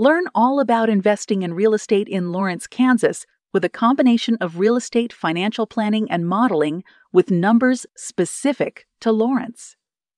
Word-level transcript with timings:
Learn 0.00 0.24
all 0.34 0.60
about 0.60 0.88
investing 0.88 1.42
in 1.42 1.52
real 1.52 1.74
estate 1.74 2.08
in 2.08 2.32
Lawrence, 2.32 2.66
Kansas, 2.66 3.26
with 3.52 3.66
a 3.66 3.68
combination 3.68 4.38
of 4.40 4.58
real 4.58 4.74
estate 4.74 5.12
financial 5.12 5.66
planning 5.66 6.10
and 6.10 6.26
modeling 6.26 6.84
with 7.12 7.30
numbers 7.30 7.84
specific 7.98 8.86
to 9.00 9.12
Lawrence. 9.12 9.76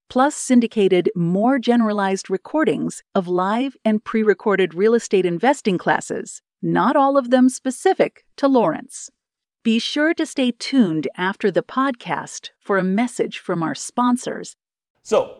Plus, 0.08 0.36
syndicated, 0.36 1.10
more 1.16 1.58
generalized 1.58 2.30
recordings 2.30 3.02
of 3.12 3.26
live 3.26 3.76
and 3.84 4.04
pre 4.04 4.22
recorded 4.22 4.72
real 4.72 4.94
estate 4.94 5.26
investing 5.26 5.78
classes, 5.78 6.42
not 6.62 6.94
all 6.94 7.16
of 7.16 7.30
them 7.30 7.48
specific 7.48 8.24
to 8.36 8.46
Lawrence. 8.46 9.10
Be 9.64 9.80
sure 9.80 10.14
to 10.14 10.24
stay 10.24 10.52
tuned 10.52 11.08
after 11.16 11.50
the 11.50 11.64
podcast 11.64 12.50
for 12.60 12.78
a 12.78 12.84
message 12.84 13.40
from 13.40 13.64
our 13.64 13.74
sponsors. 13.74 14.54
So, 15.02 15.38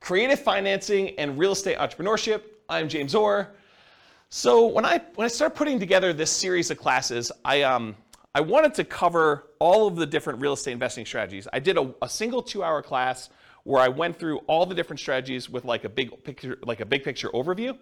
creative 0.00 0.38
financing 0.38 1.18
and 1.18 1.38
real 1.38 1.52
estate 1.52 1.78
entrepreneurship 1.78 2.42
I'm 2.68 2.88
James 2.88 3.14
Orr. 3.14 3.50
So 4.28 4.66
when 4.66 4.84
I 4.84 5.00
when 5.14 5.24
I 5.24 5.28
started 5.28 5.54
putting 5.54 5.78
together 5.78 6.12
this 6.12 6.30
series 6.30 6.70
of 6.70 6.78
classes, 6.78 7.32
I 7.44 7.62
um 7.62 7.96
I 8.34 8.40
wanted 8.40 8.74
to 8.74 8.84
cover 8.84 9.48
all 9.58 9.86
of 9.86 9.96
the 9.96 10.06
different 10.06 10.40
real 10.40 10.54
estate 10.54 10.72
investing 10.72 11.04
strategies. 11.04 11.46
I 11.52 11.58
did 11.58 11.76
a, 11.76 11.94
a 12.00 12.08
single 12.08 12.42
two-hour 12.42 12.82
class 12.82 13.28
where 13.64 13.82
I 13.82 13.88
went 13.88 14.18
through 14.18 14.38
all 14.46 14.64
the 14.64 14.74
different 14.74 15.00
strategies 15.00 15.50
with 15.50 15.64
like 15.64 15.84
a 15.84 15.88
big 15.88 16.24
picture 16.24 16.58
like 16.62 16.80
a 16.80 16.86
big 16.86 17.04
picture 17.04 17.28
overview. 17.30 17.76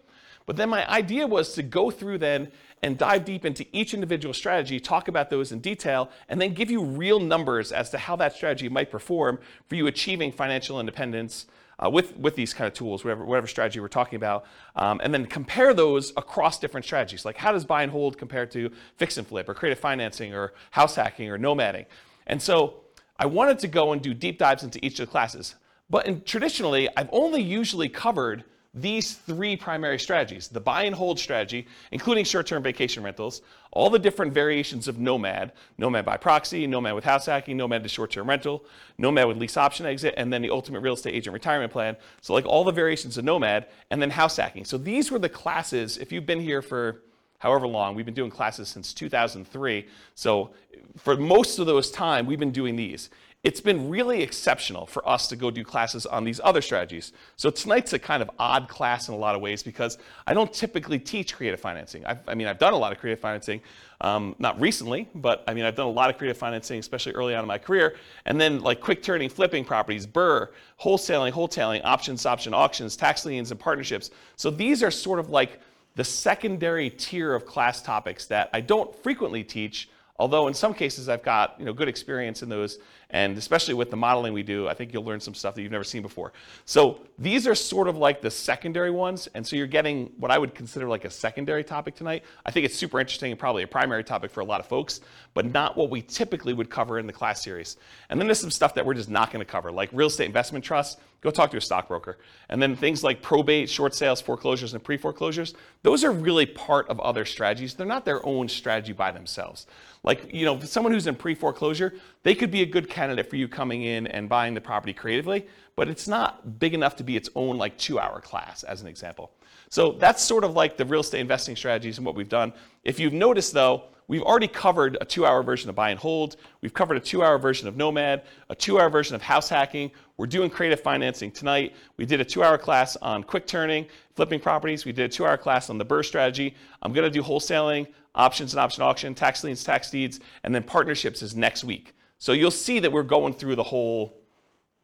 But 0.46 0.56
then 0.56 0.70
my 0.70 0.88
idea 0.90 1.27
was 1.27 1.52
to 1.52 1.62
go 1.62 1.90
through 1.90 2.18
then 2.18 2.50
and 2.83 2.96
dive 2.96 3.24
deep 3.24 3.44
into 3.44 3.66
each 3.72 3.92
individual 3.94 4.34
strategy, 4.34 4.80
talk 4.80 5.06
about 5.06 5.30
those 5.30 5.52
in 5.52 5.60
detail, 5.60 6.10
and 6.28 6.40
then 6.40 6.55
give 6.55 6.70
you 6.70 6.83
real 6.83 7.20
numbers 7.20 7.70
as 7.70 7.90
to 7.90 7.98
how 7.98 8.16
that 8.16 8.34
strategy 8.34 8.68
might 8.68 8.90
perform 8.90 9.38
for 9.68 9.74
you 9.74 9.86
achieving 9.86 10.33
financial 10.33 10.80
independence 10.80 11.46
uh, 11.83 11.91
with, 11.91 12.17
with 12.17 12.36
these 12.36 12.53
kind 12.55 12.69
of 12.69 12.75
tools, 12.75 13.05
whatever, 13.05 13.25
whatever 13.25 13.47
strategy 13.47 13.81
we're 13.81 13.89
talking 13.89 14.17
about, 14.17 14.45
um, 14.77 15.00
and 15.03 15.12
then 15.12 15.27
compare 15.27 15.75
those 15.75 16.11
across 16.17 16.59
different 16.59 16.84
strategies. 16.84 17.25
Like 17.25 17.36
how 17.36 17.53
does 17.53 17.64
buy 17.64 17.83
and 17.83 17.91
hold 17.91 18.19
compare 18.19 18.47
to 18.47 18.70
fix 18.97 19.17
and 19.17 19.27
flip 19.27 19.48
or 19.48 19.55
creative 19.55 19.78
financing 19.78 20.34
or 20.34 20.53
house 20.70 20.95
hacking 20.95 21.31
or 21.31 21.39
nomading? 21.39 21.86
And 22.27 22.41
so 22.41 22.83
I 23.19 23.27
wanted 23.27 23.58
to 23.61 23.69
go 23.69 23.92
and 23.92 24.01
do 24.01 24.14
deep 24.14 24.39
dives 24.39 24.62
into 24.62 24.84
each 24.84 25.01
of 25.01 25.06
the 25.06 25.11
classes. 25.11 25.55
But 25.89 26.06
in, 26.06 26.23
traditionally, 26.23 26.89
I've 26.97 27.08
only 27.12 27.42
usually 27.42 27.89
covered 27.89 28.45
these 28.72 29.14
three 29.14 29.56
primary 29.56 29.98
strategies 29.98 30.48
the 30.48 30.60
buy 30.60 30.84
and 30.84 30.94
hold 30.94 31.18
strategy, 31.18 31.66
including 31.90 32.24
short 32.24 32.46
term 32.46 32.62
vacation 32.62 33.02
rentals, 33.02 33.42
all 33.72 33.90
the 33.90 33.98
different 33.98 34.32
variations 34.32 34.86
of 34.86 34.98
Nomad 34.98 35.52
Nomad 35.77 36.04
by 36.04 36.16
proxy, 36.16 36.66
Nomad 36.66 36.94
with 36.94 37.04
house 37.04 37.27
hacking, 37.27 37.56
Nomad 37.56 37.82
to 37.82 37.88
short 37.88 38.12
term 38.12 38.28
rental, 38.28 38.64
Nomad 38.96 39.27
with 39.27 39.38
lease 39.38 39.56
option 39.56 39.86
exit, 39.86 40.14
and 40.16 40.32
then 40.32 40.40
the 40.42 40.50
ultimate 40.50 40.80
real 40.80 40.94
estate 40.94 41.14
agent 41.14 41.34
retirement 41.34 41.72
plan. 41.72 41.96
So, 42.20 42.32
like 42.32 42.46
all 42.46 42.62
the 42.62 42.72
variations 42.72 43.18
of 43.18 43.24
Nomad, 43.24 43.66
and 43.90 44.00
then 44.00 44.10
house 44.10 44.36
hacking. 44.36 44.64
So, 44.64 44.78
these 44.78 45.10
were 45.10 45.18
the 45.18 45.28
classes, 45.28 45.98
if 45.98 46.12
you've 46.12 46.27
been 46.27 46.40
here 46.40 46.62
for 46.62 47.02
however 47.38 47.66
long, 47.66 47.96
we've 47.96 48.05
been 48.05 48.14
doing 48.14 48.30
classes 48.30 48.68
since 48.68 48.92
2003. 48.94 49.88
So, 50.14 50.50
for 50.96 51.16
most 51.16 51.58
of 51.58 51.66
those 51.66 51.90
time, 51.90 52.24
we've 52.24 52.38
been 52.38 52.52
doing 52.52 52.77
these 52.77 53.10
it's 53.42 53.60
been 53.60 53.88
really 53.88 54.22
exceptional 54.22 54.84
for 54.84 55.06
us 55.08 55.28
to 55.28 55.36
go 55.36 55.51
do 55.51 55.64
classes 55.64 56.05
on 56.05 56.24
these 56.24 56.40
other 56.45 56.61
strategies. 56.61 57.14
So 57.36 57.48
tonight's 57.48 57.95
a 57.95 57.98
kind 57.98 58.23
of 58.23 58.30
odd 58.39 58.68
class 58.68 59.08
in 59.08 59.14
a 59.14 59.17
lot 59.17 59.34
of 59.34 59.40
ways 59.40 59.62
because 59.62 59.96
I 60.27 60.34
don't 60.34 60.52
typically 60.52 60.98
teach 60.98 61.34
creative 61.34 61.58
financing. 61.58 62.05
I've, 62.05 62.18
i 62.28 62.34
mean, 62.34 62.46
I've 62.46 62.58
done 62.58 62.74
a 62.74 62.77
lot 62.77 62.92
of 62.92 62.98
creative 62.98 63.18
financing, 63.18 63.62
um, 64.02 64.36
not 64.39 64.61
recently, 64.61 65.08
but 65.14 65.42
I 65.48 65.55
mean, 65.55 65.64
I've 65.64 65.74
done 65.74 65.86
a 65.86 65.90
lot 65.90 66.11
of 66.11 66.18
creative 66.18 66.36
financing, 66.36 66.78
especially 66.78 67.12
early 67.12 67.34
on 67.34 67.42
in 67.42 67.48
my 67.48 67.56
career. 67.56 67.96
And 68.27 68.39
then 68.39 68.61
like 68.61 68.83
quick 68.83 69.02
turning, 69.02 69.30
flipping 69.30 69.64
properties, 69.64 70.07
BRRRR, 70.07 70.48
wholesaling, 70.78 71.33
wholetailing, 71.33 71.80
options, 71.83 72.27
option 72.27 72.52
auctions, 72.52 72.95
tax 72.95 73.24
liens, 73.24 73.51
and 73.52 73.58
partnerships. 73.58 74.11
So 74.36 74.51
these 74.51 74.83
are 74.83 74.90
sort 74.90 75.18
of 75.18 75.30
like 75.30 75.61
the 75.95 76.05
secondary 76.05 76.90
tier 76.90 77.34
of 77.34 77.46
class 77.46 77.80
topics 77.80 78.27
that 78.27 78.51
I 78.52 78.61
don't 78.61 78.95
frequently 79.02 79.42
teach 79.45 79.89
Although 80.20 80.48
in 80.48 80.55
some 80.55 80.74
cases 80.74 81.08
I've 81.08 81.22
got 81.22 81.57
you 81.58 81.64
know, 81.64 81.72
good 81.72 81.89
experience 81.89 82.42
in 82.42 82.51
those, 82.51 82.78
and 83.10 83.36
especially 83.36 83.74
with 83.74 83.90
the 83.90 83.96
modeling 83.96 84.32
we 84.32 84.42
do, 84.42 84.68
I 84.68 84.74
think 84.74 84.92
you'll 84.92 85.04
learn 85.04 85.20
some 85.20 85.34
stuff 85.34 85.54
that 85.54 85.62
you've 85.62 85.72
never 85.72 85.84
seen 85.84 86.02
before. 86.02 86.32
So 86.64 87.00
these 87.18 87.46
are 87.46 87.54
sort 87.54 87.88
of 87.88 87.96
like 87.96 88.20
the 88.20 88.30
secondary 88.30 88.90
ones, 88.90 89.28
and 89.34 89.46
so 89.46 89.56
you're 89.56 89.66
getting 89.66 90.12
what 90.18 90.30
I 90.30 90.38
would 90.38 90.54
consider 90.54 90.88
like 90.88 91.04
a 91.04 91.10
secondary 91.10 91.64
topic 91.64 91.96
tonight. 91.96 92.24
I 92.46 92.50
think 92.50 92.66
it's 92.66 92.76
super 92.76 93.00
interesting 93.00 93.30
and 93.30 93.38
probably 93.38 93.62
a 93.62 93.68
primary 93.68 94.04
topic 94.04 94.30
for 94.30 94.40
a 94.40 94.44
lot 94.44 94.60
of 94.60 94.66
folks, 94.66 95.00
but 95.34 95.46
not 95.46 95.76
what 95.76 95.90
we 95.90 96.02
typically 96.02 96.52
would 96.52 96.70
cover 96.70 96.98
in 96.98 97.06
the 97.06 97.12
class 97.12 97.42
series. 97.42 97.76
And 98.08 98.20
then 98.20 98.26
there's 98.26 98.40
some 98.40 98.50
stuff 98.50 98.74
that 98.74 98.86
we're 98.86 98.94
just 98.94 99.10
not 99.10 99.32
going 99.32 99.44
to 99.44 99.50
cover, 99.50 99.70
like 99.70 99.90
real 99.92 100.08
estate 100.08 100.27
investment 100.27 100.64
trusts. 100.64 101.00
Go 101.22 101.30
talk 101.30 101.50
to 101.50 101.58
a 101.58 101.60
stockbroker. 101.60 102.18
And 102.48 102.62
then 102.62 102.74
things 102.74 103.04
like 103.04 103.20
probate, 103.20 103.68
short 103.68 103.94
sales, 103.94 104.22
foreclosures, 104.22 104.72
and 104.72 104.82
pre-foreclosures, 104.82 105.54
those 105.82 106.02
are 106.02 106.12
really 106.12 106.46
part 106.46 106.88
of 106.88 106.98
other 107.00 107.27
strategies. 107.27 107.74
They're 107.74 107.86
not 107.86 108.06
their 108.06 108.24
own 108.24 108.48
strategy 108.48 108.94
by 108.94 109.10
themselves. 109.10 109.66
Like, 110.02 110.32
you 110.32 110.46
know, 110.46 110.58
someone 110.60 110.94
who's 110.94 111.06
in 111.06 111.14
pre-foreclosure, 111.14 111.92
they 112.23 112.35
could 112.35 112.51
be 112.51 112.63
a 112.63 112.67
good 112.67 112.89
candidate 112.89 113.31
for 113.31 113.36
you 113.36 113.48
coming 113.48 113.83
in 113.83 114.07
and 114.07 114.29
buying 114.29 114.55
the 114.55 114.61
property 114.61 114.92
creatively, 114.92 115.47
but 115.75 115.89
it's 115.89 116.07
not 116.07 116.58
big 116.58 116.75
enough 116.75 116.97
to 116.97 117.05
be 117.05 117.17
its 117.17 117.31
own 117.35 117.57
like 117.57 117.79
two-hour 117.79 118.20
class, 118.20 118.63
as 118.63 118.83
an 118.83 118.89
example. 118.89 119.31
So 119.70 119.92
that's 119.92 120.23
sort 120.23 120.45
of 120.45 120.55
like 120.55 120.77
the 120.77 120.85
real 120.85 121.01
estate 121.01 121.20
investing 121.20 121.57
strategies 121.57 121.97
and 121.97 122.05
what 122.05 122.14
we've 122.14 122.29
done. 122.29 122.53
If 122.85 123.01
you've 123.01 123.13
noticed 123.13 123.55
though, 123.55 123.85
we've 124.08 124.23
already 124.23 124.48
covered 124.48 124.98
a 125.01 125.05
two-hour 125.05 125.42
version 125.42 125.70
of 125.70 125.77
buy 125.77 125.91
and 125.91 125.98
hold. 125.98 126.36
We've 126.61 126.75
covered 126.75 126.97
a 126.97 127.01
two-hour 127.01 127.39
version 127.39 127.69
of 127.69 127.77
Nomad, 127.77 128.25
a 128.50 128.55
two-hour 128.55 128.91
version 128.91 129.14
of 129.14 129.23
house 129.23 129.49
hacking. 129.49 129.93
We're 130.17 130.26
doing 130.26 130.50
creative 130.50 130.81
financing 130.81 131.31
tonight. 131.31 131.75
We 131.97 132.05
did 132.05 132.20
a 132.20 132.25
two-hour 132.25 132.58
class 132.58 132.97
on 132.97 133.23
quick 133.23 133.47
turning, 133.47 133.87
flipping 134.14 134.41
properties. 134.41 134.85
We 134.85 134.93
did 134.93 135.05
a 135.05 135.08
two-hour 135.08 135.38
class 135.38 135.70
on 135.70 135.79
the 135.79 135.87
BRRRR 135.87 136.05
strategy. 136.05 136.56
I'm 136.82 136.93
going 136.93 137.11
to 137.11 137.11
do 137.11 137.23
wholesaling 137.23 137.87
options 138.14 138.52
and 138.52 138.61
option 138.61 138.82
auction, 138.82 139.14
tax 139.14 139.44
liens, 139.44 139.62
tax 139.62 139.91
deeds, 139.91 140.20
and 140.43 140.55
then 140.55 140.64
partnerships 140.64 141.23
is 141.23 141.37
next 141.37 141.64
week. 141.64 141.94
So 142.20 142.32
you'll 142.32 142.50
see 142.50 142.79
that 142.81 142.93
we're 142.93 143.03
going 143.03 143.32
through 143.32 143.56
the 143.56 143.62
whole 143.62 144.14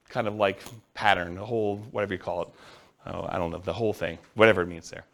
kind 0.08 0.26
of 0.26 0.36
like 0.36 0.62
pattern, 0.94 1.34
the 1.34 1.44
whole, 1.44 1.76
whatever 1.90 2.14
you 2.14 2.18
call 2.18 2.42
it. 2.42 2.48
Oh, 3.06 3.26
I 3.28 3.36
don't 3.36 3.52
know, 3.52 3.58
the 3.58 3.74
whole 3.74 3.92
thing, 3.92 4.18
whatever 4.34 4.62
it 4.62 4.66
means 4.66 4.90
there. 4.90 5.04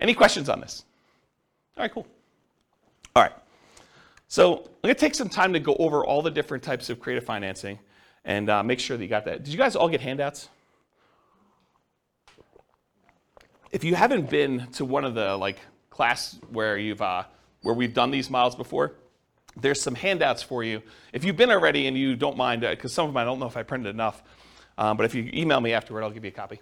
Any 0.00 0.14
questions 0.14 0.48
on 0.48 0.60
this? 0.60 0.84
All 1.76 1.82
right, 1.82 1.92
cool. 1.92 2.06
All 3.16 3.24
right. 3.24 3.32
So 4.28 4.54
I'm 4.54 4.62
going 4.82 4.94
to 4.94 5.00
take 5.00 5.16
some 5.16 5.28
time 5.28 5.52
to 5.52 5.60
go 5.60 5.74
over 5.76 6.06
all 6.06 6.22
the 6.22 6.30
different 6.30 6.62
types 6.62 6.90
of 6.90 7.00
creative 7.00 7.24
financing 7.24 7.78
and 8.24 8.48
uh, 8.48 8.62
make 8.62 8.78
sure 8.78 8.96
that 8.96 9.02
you 9.02 9.10
got 9.10 9.24
that. 9.24 9.42
Did 9.42 9.52
you 9.52 9.58
guys 9.58 9.74
all 9.76 9.88
get 9.88 10.00
handouts? 10.00 10.48
If 13.72 13.82
you 13.82 13.96
haven't 13.96 14.30
been 14.30 14.68
to 14.74 14.84
one 14.84 15.04
of 15.04 15.14
the 15.14 15.36
like 15.36 15.58
class 15.90 16.38
where 16.50 16.78
you've 16.78 17.02
uh, 17.02 17.24
where 17.62 17.74
we've 17.74 17.94
done 17.94 18.12
these 18.12 18.30
models 18.30 18.54
before. 18.54 18.92
There's 19.60 19.80
some 19.80 19.94
handouts 19.94 20.42
for 20.42 20.64
you. 20.64 20.82
If 21.12 21.24
you've 21.24 21.36
been 21.36 21.50
already 21.50 21.86
and 21.86 21.96
you 21.96 22.16
don't 22.16 22.36
mind, 22.36 22.62
because 22.62 22.92
uh, 22.92 22.94
some 22.94 23.06
of 23.06 23.10
them 23.12 23.16
I 23.18 23.24
don't 23.24 23.38
know 23.38 23.46
if 23.46 23.56
I 23.56 23.62
printed 23.62 23.94
enough, 23.94 24.22
um, 24.78 24.96
but 24.96 25.06
if 25.06 25.14
you 25.14 25.30
email 25.32 25.60
me 25.60 25.72
afterward, 25.72 26.02
I'll 26.02 26.10
give 26.10 26.24
you 26.24 26.30
a 26.30 26.32
copy. 26.32 26.60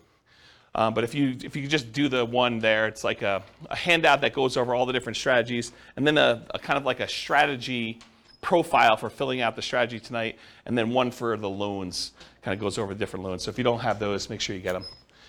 Um, 0.74 0.94
but 0.94 1.04
if 1.04 1.14
you 1.14 1.36
if 1.42 1.54
you 1.54 1.66
just 1.66 1.92
do 1.92 2.08
the 2.08 2.24
one 2.24 2.58
there, 2.58 2.86
it's 2.86 3.04
like 3.04 3.22
a, 3.22 3.42
a 3.68 3.76
handout 3.76 4.22
that 4.22 4.32
goes 4.32 4.56
over 4.56 4.74
all 4.74 4.86
the 4.86 4.92
different 4.92 5.16
strategies, 5.16 5.72
and 5.96 6.06
then 6.06 6.16
a, 6.16 6.46
a, 6.54 6.58
kind 6.58 6.78
of 6.78 6.84
like 6.84 7.00
a 7.00 7.08
strategy 7.08 8.00
profile 8.40 8.96
for 8.96 9.10
filling 9.10 9.42
out 9.42 9.54
the 9.54 9.62
strategy 9.62 10.00
tonight, 10.00 10.38
and 10.64 10.76
then 10.76 10.90
one 10.90 11.10
for 11.10 11.36
the 11.36 11.48
loans, 11.48 12.12
kind 12.40 12.54
of 12.54 12.60
goes 12.60 12.78
over 12.78 12.94
the 12.94 12.98
different 12.98 13.24
loans. 13.24 13.42
So 13.42 13.50
if 13.50 13.58
you 13.58 13.64
don't 13.64 13.80
have 13.80 13.98
those, 13.98 14.30
make 14.30 14.40
sure 14.40 14.56
you 14.56 14.62
get 14.62 14.72
them. 14.72 14.86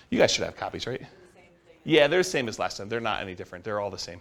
You 0.08 0.18
guys 0.18 0.30
should 0.30 0.44
have 0.44 0.56
copies, 0.56 0.86
right? 0.86 1.02
Yeah, 1.84 2.06
they're 2.06 2.20
the 2.20 2.24
same 2.24 2.48
as 2.48 2.58
last 2.58 2.78
time. 2.78 2.88
They're 2.88 3.00
not 3.00 3.20
any 3.20 3.34
different. 3.34 3.64
They're 3.64 3.80
all 3.80 3.90
the 3.90 3.98
same. 3.98 4.20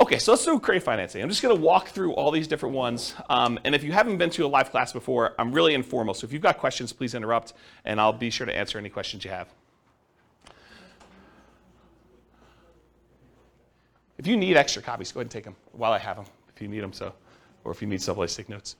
Okay, 0.00 0.18
so 0.18 0.32
let's 0.32 0.44
do 0.44 0.58
creative 0.60 0.84
financing. 0.84 1.22
I'm 1.22 1.28
just 1.28 1.42
going 1.42 1.54
to 1.54 1.60
walk 1.60 1.88
through 1.88 2.12
all 2.12 2.30
these 2.30 2.46
different 2.46 2.74
ones. 2.74 3.14
Um, 3.28 3.58
and 3.64 3.74
if 3.74 3.82
you 3.82 3.92
haven't 3.92 4.18
been 4.18 4.30
to 4.30 4.46
a 4.46 4.48
live 4.48 4.70
class 4.70 4.92
before, 4.92 5.34
I'm 5.38 5.52
really 5.52 5.74
informal. 5.74 6.14
So 6.14 6.24
if 6.24 6.32
you've 6.32 6.42
got 6.42 6.58
questions, 6.58 6.92
please 6.92 7.14
interrupt, 7.14 7.54
and 7.84 8.00
I'll 8.00 8.12
be 8.12 8.30
sure 8.30 8.46
to 8.46 8.56
answer 8.56 8.78
any 8.78 8.88
questions 8.88 9.24
you 9.24 9.30
have. 9.30 9.48
If 14.16 14.26
you 14.26 14.36
need 14.36 14.56
extra 14.56 14.82
copies, 14.82 15.12
go 15.12 15.20
ahead 15.20 15.24
and 15.24 15.30
take 15.30 15.44
them 15.44 15.56
while 15.72 15.92
I 15.92 15.98
have 15.98 16.16
them, 16.16 16.26
if 16.54 16.60
you 16.60 16.68
need 16.68 16.80
them, 16.80 16.92
so, 16.92 17.14
or 17.64 17.72
if 17.72 17.80
you 17.80 17.88
need 17.88 18.02
someplace 18.02 18.32
to 18.36 18.42
take 18.42 18.50
notes. 18.50 18.76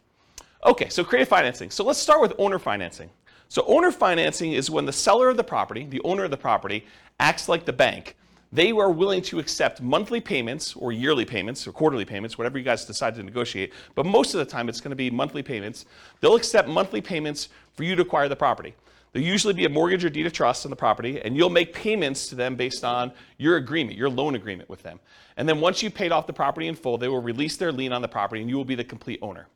Okay, 0.64 0.90
so 0.90 1.02
creative 1.02 1.28
financing. 1.28 1.70
So 1.70 1.82
let's 1.82 1.98
start 1.98 2.20
with 2.20 2.34
owner 2.38 2.58
financing. 2.58 3.08
So 3.48 3.64
owner 3.66 3.90
financing 3.90 4.52
is 4.52 4.70
when 4.70 4.84
the 4.84 4.92
seller 4.92 5.30
of 5.30 5.38
the 5.38 5.44
property, 5.44 5.86
the 5.86 6.02
owner 6.04 6.24
of 6.24 6.30
the 6.30 6.36
property, 6.36 6.86
acts 7.18 7.48
like 7.48 7.64
the 7.64 7.72
bank 7.72 8.16
they 8.52 8.72
are 8.72 8.90
willing 8.90 9.22
to 9.22 9.38
accept 9.38 9.80
monthly 9.80 10.20
payments 10.20 10.74
or 10.74 10.92
yearly 10.92 11.24
payments 11.24 11.66
or 11.66 11.72
quarterly 11.72 12.04
payments, 12.04 12.36
whatever 12.36 12.58
you 12.58 12.64
guys 12.64 12.84
decide 12.84 13.14
to 13.14 13.22
negotiate. 13.22 13.72
But 13.94 14.06
most 14.06 14.34
of 14.34 14.38
the 14.38 14.44
time, 14.44 14.68
it's 14.68 14.80
going 14.80 14.90
to 14.90 14.96
be 14.96 15.10
monthly 15.10 15.42
payments. 15.42 15.86
They'll 16.20 16.34
accept 16.34 16.68
monthly 16.68 17.00
payments 17.00 17.48
for 17.74 17.84
you 17.84 17.94
to 17.94 18.02
acquire 18.02 18.28
the 18.28 18.36
property. 18.36 18.74
There'll 19.12 19.26
usually 19.26 19.54
be 19.54 19.64
a 19.64 19.68
mortgage 19.68 20.04
or 20.04 20.10
deed 20.10 20.26
of 20.26 20.32
trust 20.32 20.66
on 20.66 20.70
the 20.70 20.76
property, 20.76 21.20
and 21.20 21.36
you'll 21.36 21.50
make 21.50 21.72
payments 21.72 22.28
to 22.28 22.34
them 22.34 22.54
based 22.54 22.84
on 22.84 23.12
your 23.38 23.56
agreement, 23.56 23.96
your 23.96 24.08
loan 24.08 24.34
agreement 24.36 24.68
with 24.68 24.82
them. 24.82 25.00
And 25.36 25.48
then 25.48 25.60
once 25.60 25.82
you've 25.82 25.94
paid 25.94 26.12
off 26.12 26.26
the 26.26 26.32
property 26.32 26.68
in 26.68 26.74
full, 26.76 26.98
they 26.98 27.08
will 27.08 27.22
release 27.22 27.56
their 27.56 27.72
lien 27.72 27.92
on 27.92 28.02
the 28.02 28.08
property, 28.08 28.40
and 28.40 28.48
you 28.48 28.56
will 28.56 28.64
be 28.64 28.76
the 28.76 28.84
complete 28.84 29.18
owner. 29.22 29.46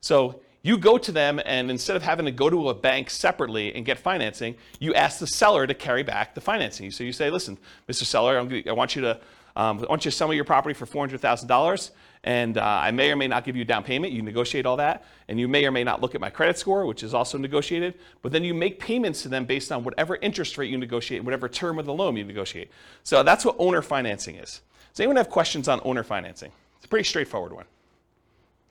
So 0.00 0.40
you 0.64 0.76
go 0.76 0.98
to 0.98 1.12
them, 1.12 1.40
and 1.44 1.70
instead 1.70 1.94
of 1.94 2.02
having 2.02 2.26
to 2.26 2.32
go 2.32 2.50
to 2.50 2.70
a 2.70 2.74
bank 2.74 3.10
separately 3.10 3.72
and 3.72 3.86
get 3.86 4.00
financing, 4.00 4.56
you 4.80 4.92
ask 4.94 5.20
the 5.20 5.26
seller 5.28 5.68
to 5.68 5.74
carry 5.74 6.02
back 6.02 6.34
the 6.34 6.40
financing. 6.40 6.90
So 6.90 7.04
you 7.04 7.12
say, 7.12 7.30
"Listen, 7.30 7.56
Mr. 7.88 8.02
Seller, 8.02 8.38
i 8.38 8.72
want 8.72 8.96
you 8.96 9.02
to 9.02 9.20
um, 9.56 9.78
I 9.78 9.86
want 9.86 10.04
you 10.04 10.10
to 10.10 10.16
sell 10.16 10.26
me 10.26 10.34
your 10.34 10.44
property 10.44 10.74
for 10.74 10.84
$400,000, 10.84 11.90
and 12.24 12.58
uh, 12.58 12.62
I 12.62 12.90
may 12.90 13.12
or 13.12 13.16
may 13.16 13.28
not 13.28 13.44
give 13.44 13.54
you 13.54 13.62
a 13.62 13.64
down 13.64 13.84
payment. 13.84 14.12
You 14.12 14.20
negotiate 14.20 14.66
all 14.66 14.76
that, 14.78 15.04
and 15.28 15.38
you 15.38 15.46
may 15.46 15.64
or 15.64 15.70
may 15.70 15.84
not 15.84 16.00
look 16.00 16.14
at 16.16 16.20
my 16.20 16.30
credit 16.30 16.58
score, 16.58 16.86
which 16.86 17.04
is 17.04 17.14
also 17.14 17.38
negotiated. 17.38 17.94
But 18.22 18.32
then 18.32 18.42
you 18.42 18.52
make 18.52 18.80
payments 18.80 19.22
to 19.22 19.28
them 19.28 19.44
based 19.44 19.70
on 19.70 19.84
whatever 19.84 20.16
interest 20.16 20.58
rate 20.58 20.70
you 20.70 20.78
negotiate, 20.78 21.22
whatever 21.22 21.48
term 21.48 21.78
of 21.78 21.86
the 21.86 21.94
loan 21.94 22.16
you 22.16 22.24
negotiate. 22.24 22.70
So 23.04 23.22
that's 23.22 23.44
what 23.44 23.54
owner 23.58 23.80
financing 23.80 24.36
is. 24.36 24.60
Does 24.92 25.00
anyone 25.00 25.16
have 25.16 25.30
questions 25.30 25.68
on 25.68 25.80
owner 25.84 26.02
financing? 26.02 26.50
It's 26.76 26.86
a 26.86 26.88
pretty 26.88 27.04
straightforward 27.04 27.52
one. 27.52 27.66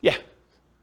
Yeah. 0.02 0.18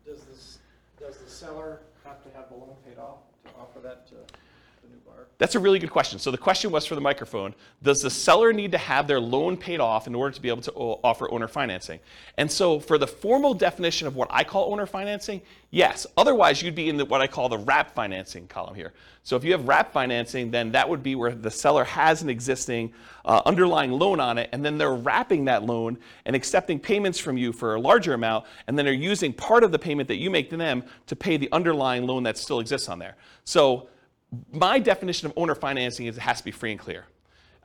Does 0.06 0.22
this, 0.24 0.58
does 0.98 1.18
the 1.18 1.28
seller 1.40 1.80
have 2.04 2.22
to 2.22 2.28
have 2.36 2.50
the 2.50 2.54
loan 2.54 2.76
paid 2.84 2.98
off 2.98 3.20
to 3.44 3.50
offer 3.58 3.80
that 3.80 4.06
to 4.08 4.14
the 4.14 4.88
new 4.88 5.00
buyer? 5.06 5.26
That's 5.40 5.54
a 5.54 5.58
really 5.58 5.78
good 5.78 5.90
question. 5.90 6.18
So 6.18 6.30
the 6.30 6.36
question 6.36 6.70
was 6.70 6.84
for 6.84 6.94
the 6.94 7.00
microphone, 7.00 7.54
does 7.82 8.00
the 8.00 8.10
seller 8.10 8.52
need 8.52 8.72
to 8.72 8.78
have 8.78 9.06
their 9.06 9.18
loan 9.18 9.56
paid 9.56 9.80
off 9.80 10.06
in 10.06 10.14
order 10.14 10.34
to 10.34 10.40
be 10.40 10.50
able 10.50 10.60
to 10.60 10.72
offer 10.72 11.32
owner 11.32 11.48
financing? 11.48 11.98
And 12.36 12.52
so 12.52 12.78
for 12.78 12.98
the 12.98 13.06
formal 13.06 13.54
definition 13.54 14.06
of 14.06 14.16
what 14.16 14.28
I 14.30 14.44
call 14.44 14.70
owner 14.70 14.84
financing, 14.84 15.40
yes. 15.70 16.06
Otherwise, 16.18 16.60
you'd 16.60 16.74
be 16.74 16.90
in 16.90 16.98
the, 16.98 17.06
what 17.06 17.22
I 17.22 17.26
call 17.26 17.48
the 17.48 17.56
wrap 17.56 17.94
financing 17.94 18.48
column 18.48 18.74
here. 18.74 18.92
So 19.22 19.34
if 19.34 19.42
you 19.42 19.52
have 19.52 19.66
wrap 19.66 19.94
financing, 19.94 20.50
then 20.50 20.72
that 20.72 20.86
would 20.86 21.02
be 21.02 21.14
where 21.14 21.34
the 21.34 21.50
seller 21.50 21.84
has 21.84 22.20
an 22.20 22.28
existing 22.28 22.92
uh, 23.24 23.40
underlying 23.46 23.92
loan 23.92 24.20
on 24.20 24.36
it, 24.36 24.50
and 24.52 24.62
then 24.62 24.76
they're 24.76 24.92
wrapping 24.94 25.46
that 25.46 25.62
loan 25.62 25.96
and 26.26 26.36
accepting 26.36 26.78
payments 26.78 27.18
from 27.18 27.38
you 27.38 27.54
for 27.54 27.76
a 27.76 27.80
larger 27.80 28.12
amount, 28.12 28.44
and 28.66 28.76
then 28.76 28.84
they're 28.84 28.92
using 28.92 29.32
part 29.32 29.64
of 29.64 29.72
the 29.72 29.78
payment 29.78 30.06
that 30.08 30.16
you 30.16 30.28
make 30.28 30.50
to 30.50 30.58
them 30.58 30.84
to 31.06 31.16
pay 31.16 31.38
the 31.38 31.50
underlying 31.50 32.06
loan 32.06 32.24
that 32.24 32.36
still 32.36 32.60
exists 32.60 32.90
on 32.90 32.98
there. 32.98 33.16
So 33.44 33.88
my 34.52 34.78
definition 34.78 35.26
of 35.26 35.32
owner 35.36 35.54
financing 35.54 36.06
is 36.06 36.16
it 36.16 36.20
has 36.20 36.38
to 36.38 36.44
be 36.44 36.50
free 36.50 36.70
and 36.70 36.80
clear. 36.80 37.06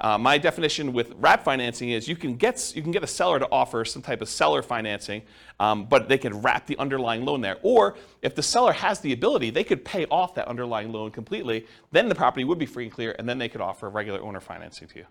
Uh, 0.02 0.18
my 0.18 0.38
definition 0.38 0.92
with 0.92 1.14
wrap 1.16 1.44
financing 1.44 1.92
is 1.92 2.08
you 2.08 2.18
can 2.18 2.36
get 2.36 2.76
you 2.76 2.82
can 2.82 2.92
get 2.92 3.02
a 3.02 3.08
seller 3.08 3.40
to 3.40 3.48
offer 3.50 3.86
some 3.86 4.02
type 4.02 4.22
of 4.22 4.28
seller 4.28 4.62
financing, 4.62 5.22
um, 5.60 5.86
but 5.86 6.10
they 6.10 6.18
can 6.18 6.42
wrap 6.42 6.68
the 6.68 6.78
underlying 6.78 7.24
loan 7.24 7.40
there. 7.40 7.58
Or 7.62 7.96
if 8.22 8.36
the 8.36 8.44
seller 8.44 8.74
has 8.74 9.00
the 9.00 9.14
ability, 9.14 9.52
they 9.52 9.64
could 9.64 9.86
pay 9.86 10.06
off 10.08 10.36
that 10.36 10.50
underlying 10.50 10.92
loan 10.92 11.12
completely. 11.12 11.66
Then 11.92 12.10
the 12.10 12.16
property 12.16 12.44
would 12.44 12.60
be 12.60 12.66
free 12.66 12.84
and 12.84 12.92
clear, 12.92 13.16
and 13.18 13.30
then 13.30 13.38
they 13.38 13.48
could 13.48 13.62
offer 13.62 13.90
regular 13.90 14.22
owner 14.22 14.42
financing 14.42 14.90
to 14.90 14.98
you. 14.98 15.06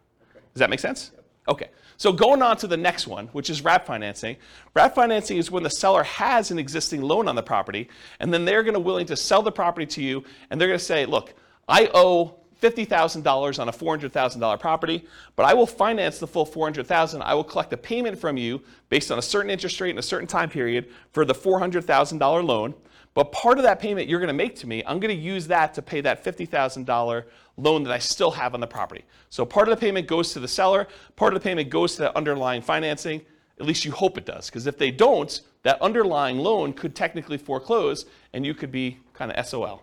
Does 0.52 0.58
that 0.60 0.68
make 0.68 0.80
sense? 0.80 1.12
Okay. 1.48 1.70
So 1.96 2.12
going 2.12 2.42
on 2.42 2.56
to 2.58 2.66
the 2.66 2.76
next 2.76 3.06
one, 3.06 3.28
which 3.28 3.48
is 3.48 3.62
wrap 3.62 3.86
financing. 3.86 4.36
Wrap 4.74 4.94
financing 4.94 5.38
is 5.38 5.50
when 5.50 5.62
the 5.62 5.70
seller 5.70 6.02
has 6.02 6.50
an 6.50 6.58
existing 6.58 7.00
loan 7.00 7.26
on 7.28 7.36
the 7.36 7.42
property, 7.42 7.88
and 8.20 8.32
then 8.32 8.44
they're 8.44 8.62
going 8.62 8.74
to 8.74 8.80
willing 8.80 9.06
to 9.06 9.16
sell 9.16 9.40
the 9.42 9.52
property 9.52 9.86
to 9.86 10.02
you, 10.02 10.24
and 10.50 10.60
they're 10.60 10.68
going 10.68 10.78
to 10.78 10.84
say, 10.84 11.06
look, 11.06 11.34
I 11.68 11.90
owe 11.94 12.36
$50,000 12.62 13.58
on 13.58 13.68
a 13.68 13.72
$400,000 13.72 14.60
property, 14.60 15.04
but 15.36 15.44
I 15.44 15.52
will 15.52 15.66
finance 15.66 16.18
the 16.18 16.26
full 16.26 16.46
400,000. 16.46 17.20
I 17.20 17.34
will 17.34 17.44
collect 17.44 17.72
a 17.72 17.76
payment 17.76 18.18
from 18.18 18.36
you 18.36 18.62
based 18.88 19.10
on 19.10 19.18
a 19.18 19.22
certain 19.22 19.50
interest 19.50 19.80
rate 19.80 19.90
and 19.90 19.98
a 19.98 20.02
certain 20.02 20.26
time 20.26 20.48
period 20.48 20.90
for 21.12 21.24
the 21.24 21.34
$400,000 21.34 22.44
loan. 22.44 22.74
But 23.12 23.32
part 23.32 23.58
of 23.58 23.64
that 23.64 23.80
payment 23.80 24.08
you're 24.08 24.18
going 24.18 24.28
to 24.28 24.34
make 24.34 24.56
to 24.56 24.66
me, 24.66 24.82
I'm 24.86 24.98
going 24.98 25.14
to 25.14 25.22
use 25.22 25.46
that 25.48 25.74
to 25.74 25.82
pay 25.82 26.00
that 26.00 26.24
$50,000 26.24 27.24
loan 27.56 27.84
that 27.84 27.92
I 27.92 27.98
still 27.98 28.30
have 28.32 28.54
on 28.54 28.60
the 28.60 28.66
property. 28.66 29.04
So 29.30 29.44
part 29.44 29.68
of 29.68 29.78
the 29.78 29.80
payment 29.80 30.08
goes 30.08 30.32
to 30.32 30.40
the 30.40 30.48
seller, 30.48 30.88
part 31.16 31.34
of 31.34 31.40
the 31.40 31.44
payment 31.44 31.70
goes 31.70 31.96
to 31.96 32.02
the 32.02 32.16
underlying 32.16 32.62
financing. 32.62 33.20
At 33.60 33.66
least 33.66 33.84
you 33.84 33.92
hope 33.92 34.18
it 34.18 34.24
does, 34.24 34.46
because 34.46 34.66
if 34.66 34.78
they 34.78 34.90
don't, 34.90 35.40
that 35.62 35.80
underlying 35.80 36.38
loan 36.38 36.72
could 36.72 36.96
technically 36.96 37.38
foreclose 37.38 38.06
and 38.32 38.44
you 38.44 38.52
could 38.52 38.72
be 38.72 38.98
kind 39.12 39.30
of 39.30 39.46
SOL. 39.46 39.82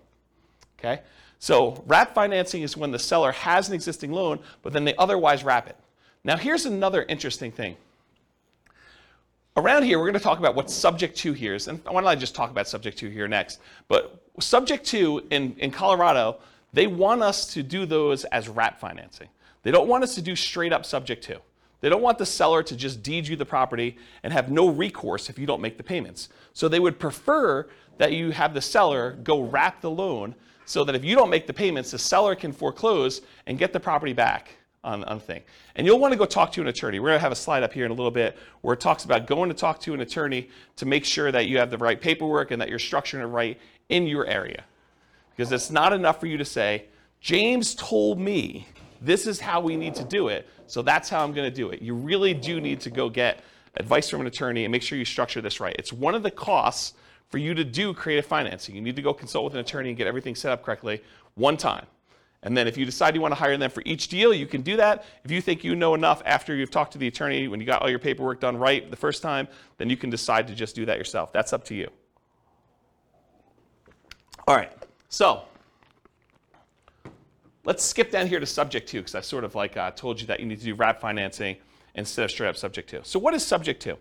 Okay? 0.77 1.01
So 1.41 1.83
wrap 1.88 2.13
financing 2.13 2.61
is 2.61 2.77
when 2.77 2.91
the 2.91 2.99
seller 2.99 3.31
has 3.31 3.67
an 3.67 3.73
existing 3.73 4.11
loan, 4.11 4.39
but 4.61 4.73
then 4.73 4.85
they 4.85 4.95
otherwise 4.97 5.43
wrap 5.43 5.67
it. 5.67 5.75
Now 6.23 6.38
here's 6.38 6.67
another 6.67 7.03
interesting 7.09 7.51
thing. 7.51 7.77
Around 9.57 9.83
here, 9.83 9.97
we're 9.97 10.05
going 10.05 10.13
to 10.13 10.19
talk 10.19 10.38
about 10.38 10.53
what 10.53 10.69
subject 10.69 11.17
to 11.17 11.33
here 11.33 11.55
is, 11.55 11.67
and 11.67 11.83
why 11.83 11.99
don't 11.99 12.07
I 12.07 12.13
just 12.13 12.35
talk 12.35 12.51
about 12.51 12.67
subject 12.67 12.99
to 12.99 13.09
here 13.09 13.27
next? 13.27 13.59
But 13.88 14.21
subject 14.39 14.85
to 14.88 15.25
in, 15.31 15.55
in 15.57 15.71
Colorado, 15.71 16.38
they 16.73 16.85
want 16.85 17.23
us 17.23 17.51
to 17.55 17.63
do 17.63 17.88
those 17.88 18.23
as 18.25 18.47
wrap 18.47 18.79
financing. 18.79 19.27
They 19.63 19.71
don't 19.71 19.88
want 19.88 20.03
us 20.03 20.13
to 20.15 20.21
do 20.21 20.35
straight 20.35 20.71
up 20.71 20.85
subject 20.85 21.23
to. 21.23 21.41
They 21.79 21.89
don't 21.89 22.03
want 22.03 22.19
the 22.19 22.25
seller 22.25 22.61
to 22.61 22.75
just 22.75 23.01
deed 23.01 23.27
you 23.27 23.35
the 23.35 23.45
property 23.45 23.97
and 24.21 24.31
have 24.31 24.51
no 24.51 24.69
recourse 24.69 25.27
if 25.27 25.39
you 25.39 25.47
don't 25.47 25.59
make 25.59 25.77
the 25.77 25.83
payments. 25.83 26.29
So 26.53 26.67
they 26.67 26.79
would 26.79 26.99
prefer 26.99 27.67
that 27.97 28.13
you 28.13 28.29
have 28.29 28.53
the 28.53 28.61
seller 28.61 29.17
go 29.23 29.41
wrap 29.41 29.81
the 29.81 29.89
loan 29.89 30.35
so 30.71 30.85
that 30.85 30.95
if 30.95 31.03
you 31.03 31.15
don't 31.15 31.29
make 31.29 31.47
the 31.47 31.53
payments, 31.53 31.91
the 31.91 32.00
seller 32.00 32.33
can 32.33 32.53
foreclose 32.53 33.21
and 33.45 33.59
get 33.59 33.73
the 33.73 33.79
property 33.79 34.13
back 34.13 34.56
on, 34.85 35.01
the 35.01 35.19
thing. 35.19 35.41
And 35.75 35.85
you'll 35.85 36.00
want 36.00 36.13
to 36.13 36.18
go 36.18 36.25
talk 36.25 36.53
to 36.53 36.62
an 36.62 36.68
attorney. 36.68 36.97
We're 37.00 37.09
going 37.09 37.18
to 37.18 37.23
have 37.23 37.33
a 37.33 37.35
slide 37.35 37.62
up 37.62 37.73
here 37.73 37.83
in 37.83 37.91
a 37.91 37.94
little 37.94 38.09
bit 38.09 38.38
where 38.62 38.73
it 38.73 38.79
talks 38.79 39.03
about 39.03 39.27
going 39.27 39.50
to 39.50 39.53
talk 39.53 39.81
to 39.81 39.94
an 39.94 40.00
attorney 40.00 40.50
to 40.77 40.85
make 40.85 41.03
sure 41.03 41.29
that 41.29 41.47
you 41.47 41.57
have 41.57 41.71
the 41.71 41.77
right 41.77 42.00
paperwork 42.00 42.51
and 42.51 42.62
that 42.62 42.69
you're 42.69 42.79
structuring 42.79 43.19
it 43.19 43.25
right 43.25 43.59
in 43.89 44.07
your 44.07 44.25
area. 44.25 44.63
Because 45.35 45.51
it's 45.51 45.71
not 45.71 45.91
enough 45.91 46.21
for 46.21 46.27
you 46.27 46.38
to 46.38 46.45
say, 46.45 46.85
James 47.19 47.75
told 47.75 48.17
me 48.17 48.65
this 49.01 49.27
is 49.27 49.41
how 49.41 49.59
we 49.59 49.75
need 49.75 49.94
to 49.95 50.06
do 50.06 50.29
it, 50.29 50.47
so 50.67 50.81
that's 50.81 51.09
how 51.09 51.21
I'm 51.21 51.33
going 51.33 51.50
to 51.50 51.56
do 51.56 51.71
it. 51.71 51.81
You 51.81 51.95
really 51.95 52.33
do 52.33 52.62
need 52.62 52.79
to 52.81 52.89
go 52.89 53.09
get 53.09 53.44
advice 53.75 54.09
from 54.09 54.21
an 54.21 54.27
attorney 54.27 54.63
and 54.63 54.71
make 54.71 54.83
sure 54.83 54.97
you 54.97 55.03
structure 55.03 55.41
this 55.41 55.59
right. 55.59 55.75
It's 55.77 55.91
one 55.91 56.15
of 56.15 56.24
the 56.24 56.31
costs 56.31 56.94
for 57.31 57.37
you 57.37 57.53
to 57.53 57.63
do 57.63 57.93
creative 57.93 58.25
financing. 58.25 58.75
You 58.75 58.81
need 58.81 58.97
to 58.97 59.01
go 59.01 59.13
consult 59.13 59.45
with 59.45 59.53
an 59.53 59.61
attorney 59.61 59.89
and 59.89 59.97
get 59.97 60.05
everything 60.05 60.35
set 60.35 60.51
up 60.51 60.63
correctly 60.63 61.01
one 61.35 61.57
time. 61.57 61.85
And 62.43 62.57
then 62.57 62.67
if 62.67 62.75
you 62.75 62.85
decide 62.85 63.15
you 63.15 63.21
want 63.21 63.33
to 63.33 63.39
hire 63.39 63.55
them 63.55 63.69
for 63.69 63.83
each 63.85 64.07
deal, 64.07 64.33
you 64.33 64.47
can 64.47 64.61
do 64.61 64.75
that. 64.77 65.05
If 65.23 65.31
you 65.31 65.41
think 65.41 65.63
you 65.63 65.75
know 65.75 65.93
enough 65.93 66.21
after 66.25 66.55
you've 66.55 66.71
talked 66.71 66.91
to 66.93 66.97
the 66.97 67.07
attorney, 67.07 67.47
when 67.47 67.59
you 67.59 67.65
got 67.65 67.81
all 67.81 67.89
your 67.89 67.99
paperwork 67.99 68.39
done 68.39 68.57
right 68.57 68.89
the 68.89 68.97
first 68.97 69.21
time, 69.21 69.47
then 69.77 69.89
you 69.89 69.95
can 69.95 70.09
decide 70.09 70.47
to 70.47 70.55
just 70.55 70.75
do 70.75 70.85
that 70.85 70.97
yourself. 70.97 71.31
That's 71.31 71.53
up 71.53 71.63
to 71.65 71.75
you. 71.75 71.89
All 74.47 74.55
right, 74.55 74.73
so 75.07 75.43
let's 77.63 77.83
skip 77.83 78.11
down 78.11 78.25
here 78.25 78.39
to 78.39 78.45
subject 78.45 78.89
to, 78.89 78.97
because 78.97 79.13
I 79.13 79.21
sort 79.21 79.43
of 79.43 79.53
like 79.53 79.77
uh, 79.77 79.91
told 79.91 80.19
you 80.19 80.25
that 80.27 80.39
you 80.39 80.47
need 80.47 80.59
to 80.59 80.65
do 80.65 80.73
wrap 80.73 81.00
financing 81.00 81.57
instead 81.93 82.25
of 82.25 82.31
straight 82.31 82.50
up 82.50 82.57
subject 82.57 82.89
to. 82.89 83.05
So 83.05 83.19
what 83.19 83.35
is 83.35 83.45
subject 83.45 83.83
to? 83.83 83.97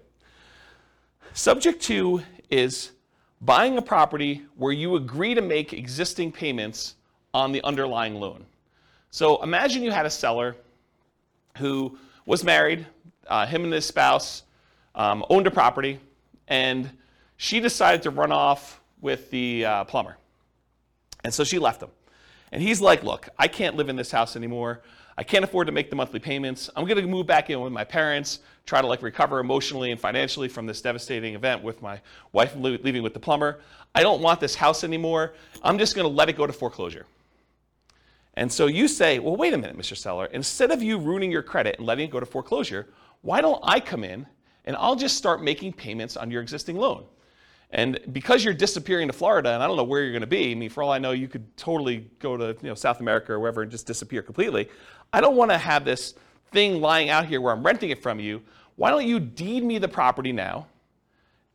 Subject 1.34 1.80
to 1.82 2.22
is 2.48 2.92
buying 3.40 3.78
a 3.78 3.82
property 3.82 4.42
where 4.56 4.72
you 4.72 4.96
agree 4.96 5.34
to 5.34 5.42
make 5.42 5.72
existing 5.72 6.32
payments 6.32 6.96
on 7.32 7.52
the 7.52 7.62
underlying 7.62 8.16
loan. 8.16 8.44
So 9.10 9.42
imagine 9.42 9.82
you 9.82 9.90
had 9.90 10.06
a 10.06 10.10
seller 10.10 10.56
who 11.58 11.98
was 12.26 12.44
married, 12.44 12.86
uh, 13.26 13.46
him 13.46 13.64
and 13.64 13.72
his 13.72 13.86
spouse 13.86 14.42
um, 14.94 15.24
owned 15.30 15.46
a 15.46 15.50
property, 15.50 15.98
and 16.48 16.90
she 17.36 17.60
decided 17.60 18.02
to 18.02 18.10
run 18.10 18.32
off 18.32 18.80
with 19.00 19.30
the 19.30 19.64
uh, 19.64 19.84
plumber. 19.84 20.16
And 21.24 21.32
so 21.32 21.44
she 21.44 21.58
left 21.58 21.82
him. 21.82 21.90
And 22.52 22.62
he's 22.62 22.80
like, 22.80 23.02
Look, 23.02 23.28
I 23.38 23.48
can't 23.48 23.76
live 23.76 23.88
in 23.88 23.96
this 23.96 24.10
house 24.10 24.36
anymore. 24.36 24.82
I 25.20 25.22
can't 25.22 25.44
afford 25.44 25.66
to 25.66 25.72
make 25.72 25.90
the 25.90 25.96
monthly 25.96 26.18
payments. 26.18 26.70
I'm 26.74 26.86
going 26.86 26.96
to 26.96 27.06
move 27.06 27.26
back 27.26 27.50
in 27.50 27.60
with 27.60 27.74
my 27.74 27.84
parents, 27.84 28.38
try 28.64 28.80
to 28.80 28.86
like 28.86 29.02
recover 29.02 29.38
emotionally 29.38 29.90
and 29.90 30.00
financially 30.00 30.48
from 30.48 30.64
this 30.64 30.80
devastating 30.80 31.34
event 31.34 31.62
with 31.62 31.82
my 31.82 32.00
wife 32.32 32.56
leaving 32.56 33.02
with 33.02 33.12
the 33.12 33.20
plumber. 33.20 33.60
I 33.94 34.02
don't 34.02 34.22
want 34.22 34.40
this 34.40 34.54
house 34.54 34.82
anymore. 34.82 35.34
I'm 35.62 35.76
just 35.76 35.94
going 35.94 36.06
to 36.06 36.08
let 36.08 36.30
it 36.30 36.38
go 36.38 36.46
to 36.46 36.54
foreclosure. 36.54 37.04
And 38.32 38.50
so 38.50 38.66
you 38.66 38.88
say, 38.88 39.18
well, 39.18 39.36
wait 39.36 39.52
a 39.52 39.58
minute, 39.58 39.76
Mr. 39.76 39.94
Seller. 39.94 40.24
Instead 40.32 40.70
of 40.70 40.82
you 40.82 40.96
ruining 40.96 41.30
your 41.30 41.42
credit 41.42 41.76
and 41.76 41.86
letting 41.86 42.08
it 42.08 42.10
go 42.10 42.18
to 42.18 42.24
foreclosure, 42.24 42.88
why 43.20 43.42
don't 43.42 43.60
I 43.62 43.78
come 43.78 44.04
in 44.04 44.24
and 44.64 44.74
I'll 44.76 44.96
just 44.96 45.18
start 45.18 45.42
making 45.42 45.74
payments 45.74 46.16
on 46.16 46.30
your 46.30 46.40
existing 46.40 46.78
loan? 46.78 47.04
And 47.72 48.00
because 48.12 48.44
you're 48.44 48.54
disappearing 48.54 49.06
to 49.06 49.12
Florida, 49.12 49.50
and 49.50 49.62
I 49.62 49.66
don't 49.66 49.76
know 49.76 49.84
where 49.84 50.02
you're 50.02 50.12
going 50.12 50.22
to 50.22 50.26
be, 50.26 50.50
I 50.50 50.54
mean, 50.54 50.70
for 50.70 50.82
all 50.82 50.90
I 50.90 50.98
know, 50.98 51.12
you 51.12 51.28
could 51.28 51.56
totally 51.56 52.10
go 52.18 52.36
to 52.36 52.56
you 52.62 52.68
know, 52.68 52.74
South 52.74 53.00
America 53.00 53.32
or 53.32 53.38
wherever 53.38 53.62
and 53.62 53.70
just 53.70 53.86
disappear 53.86 54.22
completely. 54.22 54.68
I 55.12 55.20
don't 55.20 55.36
want 55.36 55.52
to 55.52 55.58
have 55.58 55.84
this 55.84 56.14
thing 56.50 56.80
lying 56.80 57.10
out 57.10 57.26
here 57.26 57.40
where 57.40 57.52
I'm 57.52 57.62
renting 57.62 57.90
it 57.90 58.02
from 58.02 58.18
you. 58.18 58.42
Why 58.74 58.90
don't 58.90 59.06
you 59.06 59.20
deed 59.20 59.62
me 59.62 59.78
the 59.78 59.88
property 59.88 60.32
now, 60.32 60.66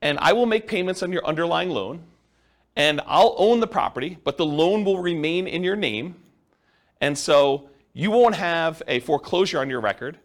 and 0.02 0.18
I 0.20 0.32
will 0.32 0.46
make 0.46 0.68
payments 0.68 1.04
on 1.04 1.12
your 1.12 1.26
underlying 1.26 1.70
loan, 1.70 2.04
and 2.78 3.02
I'll 3.06 3.36
own 3.38 3.60
the 3.60 3.68
property, 3.68 4.18
but 4.24 4.38
the 4.38 4.46
loan 4.46 4.86
will 4.86 5.00
remain 5.00 5.48
in 5.48 5.64
your 5.64 5.76
name. 5.76 6.16
And 7.02 7.18
so 7.18 7.70
you 7.94 8.12
won't 8.12 8.36
have 8.36 8.82
a 8.88 9.00
foreclosure 9.02 9.60
on 9.60 9.70
your 9.70 9.82
record. 9.82 10.20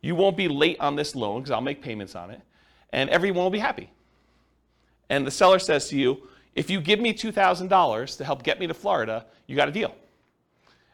You 0.00 0.14
won't 0.14 0.36
be 0.36 0.48
late 0.48 0.78
on 0.80 0.96
this 0.96 1.14
loan 1.14 1.42
because 1.42 1.50
I'll 1.52 1.60
make 1.60 1.82
payments 1.82 2.16
on 2.16 2.30
it, 2.30 2.40
and 2.90 3.10
everyone 3.10 3.44
will 3.44 3.50
be 3.50 3.58
happy. 3.58 3.90
And 5.08 5.26
the 5.26 5.30
seller 5.30 5.58
says 5.58 5.88
to 5.88 5.96
you, 5.96 6.28
if 6.54 6.70
you 6.70 6.80
give 6.80 7.00
me 7.00 7.12
$2,000 7.12 8.16
to 8.16 8.24
help 8.24 8.42
get 8.42 8.58
me 8.58 8.66
to 8.66 8.74
Florida, 8.74 9.26
you 9.46 9.56
got 9.56 9.68
a 9.68 9.72
deal. 9.72 9.94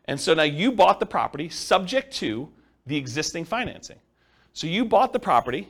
And 0.07 0.21
so 0.21 0.35
now 0.35 0.42
you 0.42 0.73
bought 0.73 1.00
the 1.00 1.07
property 1.07 1.49
subject 1.49 2.12
to 2.14 2.49
the 2.87 2.97
existing 2.97 3.45
financing. 3.45 3.99
So 4.52 4.66
you 4.66 4.85
bought 4.85 5.12
the 5.12 5.21
property 5.21 5.69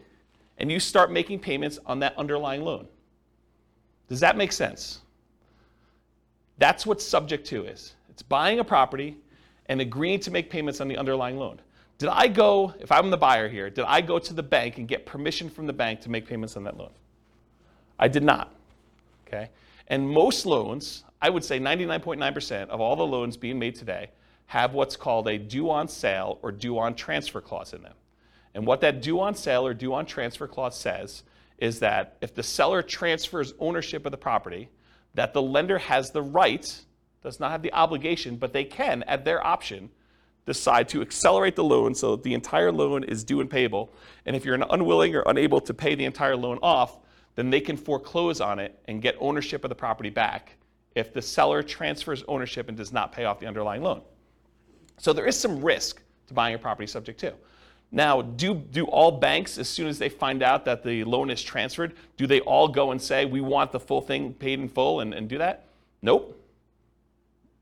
and 0.59 0.73
you 0.73 0.81
start 0.81 1.13
making 1.13 1.41
payments 1.41 1.79
on 1.87 1.99
that 2.01 2.17
underlying 2.17 2.63
loan. 2.63 2.89
Does 4.09 4.21
that 4.21 4.37
make 4.37 4.53
sense? 4.53 5.01
That's 6.59 6.87
what 6.87 7.01
subject 7.01 7.47
to 7.49 7.65
is. 7.65 7.95
It's 8.09 8.23
buying 8.23 8.59
a 8.59 8.65
property 8.65 9.17
and 9.67 9.81
agreeing 9.81 10.21
to 10.21 10.31
make 10.31 10.51
payments 10.51 10.81
on 10.81 10.89
the 10.89 10.97
underlying 10.97 11.37
loan. 11.37 11.61
Did 11.99 12.09
I 12.09 12.29
go, 12.29 12.75
if 12.81 12.91
I'm 12.91 13.11
the 13.11 13.17
buyer 13.17 13.49
here, 13.49 13.71
did 13.71 13.85
I 13.87 14.01
go 14.01 14.19
to 14.19 14.35
the 14.35 14.43
bank 14.43 14.79
and 14.79 14.89
get 14.89 15.07
permission 15.07 15.49
from 15.49 15.67
the 15.67 15.73
bank 15.73 16.01
to 16.01 16.11
make 16.11 16.27
payments 16.27 16.57
on 16.57 16.65
that 16.65 16.77
loan? 16.77 16.91
I 18.03 18.09
did 18.09 18.25
not. 18.25 18.53
Okay? 19.29 19.49
And 19.87 20.09
most 20.09 20.45
loans, 20.45 21.05
I 21.21 21.31
would 21.31 21.45
say 21.45 21.61
99.9% 21.61 22.69
of 22.69 22.81
all 22.81 22.97
the 22.97 23.07
loans 23.07 23.37
being 23.37 23.61
made 23.61 23.77
today, 23.77 24.11
have 24.47 24.75
what's 24.75 24.97
called 24.97 25.29
a 25.29 25.39
due 25.39 25.71
on 25.71 25.87
sale 25.87 26.41
or 26.43 26.51
due 26.51 26.81
on 26.81 26.97
transfer 26.97 27.41
clause 27.41 27.73
in 27.73 27.83
them. 27.83 27.95
And 28.55 28.67
what 28.67 28.81
that 28.81 29.03
due 29.03 29.21
on 29.21 29.37
sale 29.37 29.65
or 29.65 29.73
due 29.73 29.95
on 29.95 30.05
transfer 30.05 30.49
clause 30.49 30.77
says 30.77 31.23
is 31.59 31.79
that 31.79 32.17
if 32.21 32.35
the 32.35 32.43
seller 32.43 32.83
transfers 32.83 33.55
ownership 33.61 34.05
of 34.05 34.11
the 34.11 34.19
property, 34.19 34.69
that 35.15 35.33
the 35.33 35.41
lender 35.41 35.79
has 35.79 36.11
the 36.11 36.23
right, 36.23 36.83
does 37.23 37.39
not 37.39 37.53
have 37.53 37.63
the 37.63 37.73
obligation, 37.73 38.35
but 38.35 38.53
they 38.53 38.65
can, 38.65 39.05
at 39.05 39.25
their 39.25 39.47
option, 39.47 39.91
decide 40.45 40.89
to 40.89 41.03
accelerate 41.03 41.55
the 41.55 41.63
loan 41.63 41.95
so 41.95 42.17
that 42.17 42.25
the 42.25 42.35
entire 42.35 42.73
loan 42.73 43.05
is 43.05 43.23
due 43.23 43.41
and 43.41 43.49
payable. 43.49 43.93
And 44.27 44.35
if 44.35 44.45
you're 44.45 44.59
unwilling 44.71 45.15
or 45.15 45.23
unable 45.25 45.61
to 45.61 45.73
pay 45.73 45.95
the 45.95 46.05
entire 46.05 46.37
loan 46.37 46.59
off, 46.63 46.99
then 47.35 47.51
they 47.51 47.61
can 47.61 47.77
foreclose 47.77 48.41
on 48.41 48.59
it 48.59 48.79
and 48.87 49.01
get 49.01 49.17
ownership 49.21 49.65
of 49.65 49.69
the 49.69 49.75
property 49.75 50.11
back 50.11 50.57
if 50.95 51.13
the 51.13 51.23
seller 51.23 51.63
transfers 51.63 52.23
ownership 52.29 52.69
and 52.69 52.77
does 52.77 52.93
not 52.93 53.13
pay 53.13 53.25
off 53.25 53.41
the 53.41 53.47
underlying 53.47 53.83
loan. 53.83 54.03
So 54.99 55.13
there 55.13 55.27
is 55.27 55.39
some 55.39 55.63
risk 55.63 56.03
to 56.29 56.35
buying 56.35 56.55
a 56.55 56.59
property 56.59 56.87
subject 56.87 57.19
to. 57.21 57.35
Now, 57.91 58.23
do, 58.23 58.55
do 58.55 58.85
all 58.85 59.11
banks, 59.11 59.59
as 59.59 59.69
soon 59.69 59.87
as 59.87 59.99
they 59.99 60.09
find 60.09 60.43
out 60.43 60.65
that 60.65 60.83
the 60.83 61.05
loan 61.05 61.29
is 61.29 61.43
transferred, 61.43 61.95
do 62.17 62.27
they 62.27 62.41
all 62.41 62.69
go 62.69 62.91
and 62.91 63.01
say, 63.01 63.27
we 63.27 63.43
want 63.43 63.71
the 63.71 63.81
full 63.81 64.01
thing 64.01 64.33
paid 64.33 64.61
in 64.61 64.69
full 64.69 65.01
and, 65.01 65.13
and 65.13 65.29
do 65.29 65.39
that? 65.39 65.67
Nope. 66.01 66.39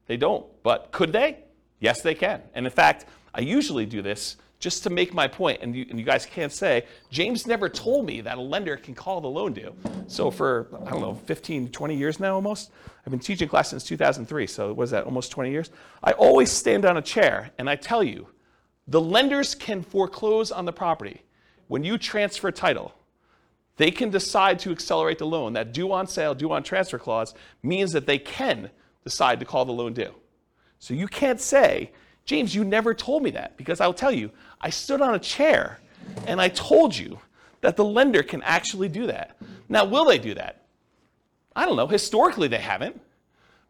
They 0.07 0.17
don't. 0.17 0.47
But 0.63 0.93
could 0.93 1.13
they? 1.13 1.39
Yes, 1.81 2.03
they 2.03 2.15
can. 2.15 2.43
And 2.55 2.65
in 2.65 2.73
fact, 2.73 3.07
I 3.35 3.41
usually 3.41 3.87
do 3.87 4.03
this 4.03 4.37
just 4.61 4.83
to 4.85 4.91
make 4.91 5.13
my 5.15 5.27
point, 5.27 5.61
and 5.63 5.75
you, 5.75 5.87
and 5.89 5.99
you, 5.99 6.05
guys 6.05 6.27
can't 6.27 6.53
say, 6.53 6.85
James 7.11 7.47
never 7.47 7.69
told 7.69 8.05
me 8.05 8.21
that 8.21 8.37
a 8.37 8.41
lender 8.41 8.77
can 8.77 8.95
call 8.95 9.21
the 9.23 9.29
loan 9.29 9.55
due. 9.55 9.75
So 10.07 10.31
for, 10.31 10.69
I 10.87 10.91
don't 10.91 11.01
know, 11.01 11.15
15, 11.15 11.71
20 11.71 11.97
years 11.97 12.21
now 12.21 12.35
almost, 12.35 12.71
I've 13.05 13.11
been 13.11 13.21
teaching 13.21 13.49
class 13.49 13.71
since 13.71 13.85
2003, 13.85 14.47
so 14.47 14.73
was 14.75 14.91
that 14.91 15.05
almost 15.05 15.33
20 15.33 15.51
years? 15.51 15.71
I 16.05 16.13
always 16.13 16.53
stand 16.53 16.85
on 16.85 16.99
a 16.99 17.03
chair 17.03 17.51
and 17.59 17.69
I 17.71 17.77
tell 17.77 18.03
you, 18.03 18.29
the 18.87 19.01
lenders 19.01 19.55
can 19.55 19.83
foreclose 19.83 20.53
on 20.53 20.67
the 20.67 20.73
property. 20.73 21.23
When 21.69 21.83
you 21.83 21.97
transfer 21.97 22.51
title, 22.51 22.93
they 23.77 23.91
can 23.91 24.11
decide 24.11 24.59
to 24.61 24.73
accelerate 24.73 25.19
the 25.19 25.27
loan. 25.27 25.55
That 25.55 25.73
due 25.73 25.93
on 25.93 26.07
sale, 26.07 26.35
due 26.35 26.53
on 26.53 26.63
transfer 26.63 26.99
clause 26.99 27.33
means 27.63 27.93
that 27.93 28.05
they 28.05 28.19
can 28.19 28.71
decide 29.05 29.41
to 29.41 29.47
call 29.47 29.65
the 29.65 29.73
loan 29.73 29.95
due. 29.95 30.15
So 30.81 30.93
you 30.93 31.07
can't 31.07 31.41
say, 31.41 31.93
James, 32.25 32.55
you 32.55 32.65
never 32.65 32.95
told 32.95 33.23
me 33.23 33.31
that 33.31 33.57
because 33.57 33.81
I'll 33.81 33.95
tell 33.95 34.13
you, 34.13 34.31
I 34.61 34.71
stood 34.71 35.01
on 35.01 35.15
a 35.15 35.19
chair 35.19 35.81
and 36.27 36.41
I 36.41 36.49
told 36.49 36.97
you 36.97 37.19
that 37.61 37.77
the 37.77 37.85
lender 37.85 38.23
can 38.23 38.43
actually 38.43 38.89
do 38.89 39.07
that. 39.07 39.37
Now, 39.69 39.85
will 39.85 40.05
they 40.05 40.19
do 40.19 40.35
that? 40.35 40.65
I 41.55 41.67
don't 41.67 41.77
know. 41.77 41.87
Historically, 41.87 42.49
they 42.49 42.59
haven't. 42.59 43.01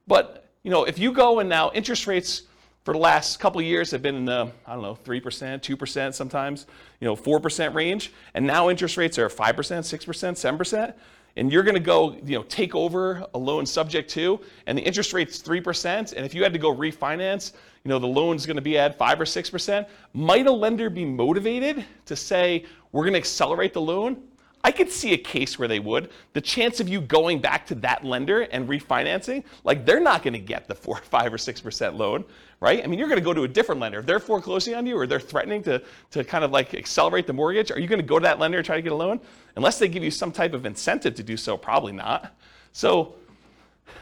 But, 0.07 0.49
you 0.63 0.71
know, 0.71 0.85
if 0.85 0.99
you 0.99 1.13
go 1.13 1.41
and 1.41 1.49
now 1.49 1.71
interest 1.73 2.07
rates 2.07 2.43
for 2.85 2.95
the 2.95 2.99
last 2.99 3.39
couple 3.41 3.61
years 3.61 3.91
have 3.91 4.03
been 4.03 4.17
in 4.17 4.25
the, 4.25 4.51
I 4.67 4.75
don't 4.75 4.83
know, 4.83 4.99
3%, 5.05 5.23
2%, 5.23 6.15
sometimes, 6.15 6.67
you 7.01 7.07
know, 7.07 7.15
4% 7.15 7.75
range, 7.75 8.13
and 8.35 8.47
now 8.47 8.71
interest 8.71 8.97
rates 8.97 9.19
are 9.19 9.29
5%, 9.29 9.55
6%, 9.55 10.57
7%, 10.57 10.95
and 11.41 11.51
you're 11.51 11.63
going 11.63 11.75
to 11.75 11.81
go, 11.81 12.19
you 12.27 12.37
know, 12.37 12.43
take 12.45 12.75
over 12.75 13.27
a 13.33 13.39
loan 13.39 13.65
subject 13.65 14.11
to, 14.11 14.39
and 14.67 14.77
the 14.77 14.83
interest 14.83 15.15
rate's 15.15 15.43
3%, 15.43 16.13
and 16.13 16.27
if 16.27 16.35
you 16.35 16.43
had 16.43 16.53
to 16.53 16.59
go 16.59 16.77
refinance, 16.77 17.53
you 17.83 17.89
know, 17.89 17.99
the 17.99 18.07
loan's 18.07 18.45
going 18.45 18.57
to 18.57 18.63
be 18.63 18.77
at 18.77 18.99
5 18.99 19.23
or 19.23 19.25
6%, 19.25 19.89
might 20.13 20.47
a 20.47 20.53
lender 20.53 20.91
be 20.91 21.07
motivated 21.07 21.83
to 22.05 22.15
say, 22.15 22.67
we're 22.93 23.05
going 23.05 23.15
to 23.15 23.19
accelerate 23.19 23.73
the 23.73 23.81
loan? 23.81 24.23
I 24.63 24.71
could 24.71 24.91
see 24.91 25.15
a 25.15 25.19
case 25.19 25.59
where 25.59 25.67
they 25.67 25.81
would. 25.81 26.11
The 26.35 26.43
chance 26.43 26.81
of 26.81 26.91
you 26.91 27.01
going 27.01 27.41
back 27.41 27.67
to 27.69 27.75
that 27.77 28.05
lender 28.05 28.43
and 28.43 28.69
refinancing, 28.69 29.45
like 29.65 29.87
they're 29.87 29.99
not 29.99 30.23
going 30.23 30.35
to 30.35 30.39
get 30.39 30.69
the 30.69 30.75
4, 30.75 30.97
5 31.03 31.33
or 31.33 31.39
6% 31.39 31.97
loan, 31.97 32.23
right? 32.61 32.85
I 32.85 32.87
mean, 32.87 32.99
you're 32.99 33.09
going 33.09 33.19
to 33.19 33.25
go 33.25 33.33
to 33.33 33.45
a 33.45 33.49
different 33.49 33.81
lender. 33.81 34.01
If 34.01 34.07
they're 34.07 34.21
foreclosing 34.21 34.75
on 34.75 34.85
you 34.85 34.99
or 34.99 35.07
they're 35.07 35.19
threatening 35.19 35.63
to, 35.63 35.83
to 36.11 36.23
kind 36.23 36.45
of 36.45 36.51
like 36.51 36.75
accelerate 36.75 37.27
the 37.27 37.33
mortgage, 37.33 37.71
are 37.71 37.81
you 37.81 37.89
going 37.89 37.99
to 37.99 38.07
go 38.07 38.19
to 38.19 38.25
that 38.25 38.39
lender 38.39 38.59
and 38.59 38.67
try 38.67 38.77
to 38.77 38.83
get 38.83 38.93
a 38.93 38.95
loan? 38.95 39.21
Unless 39.57 39.79
they 39.79 39.89
give 39.89 40.03
you 40.03 40.11
some 40.11 40.33
type 40.33 40.55
of 40.55 40.67
incentive 40.67 41.15
to 41.17 41.23
do 41.23 41.37
so, 41.37 41.57
probably 41.57 41.93
not. 41.93 42.35
So 42.73 43.15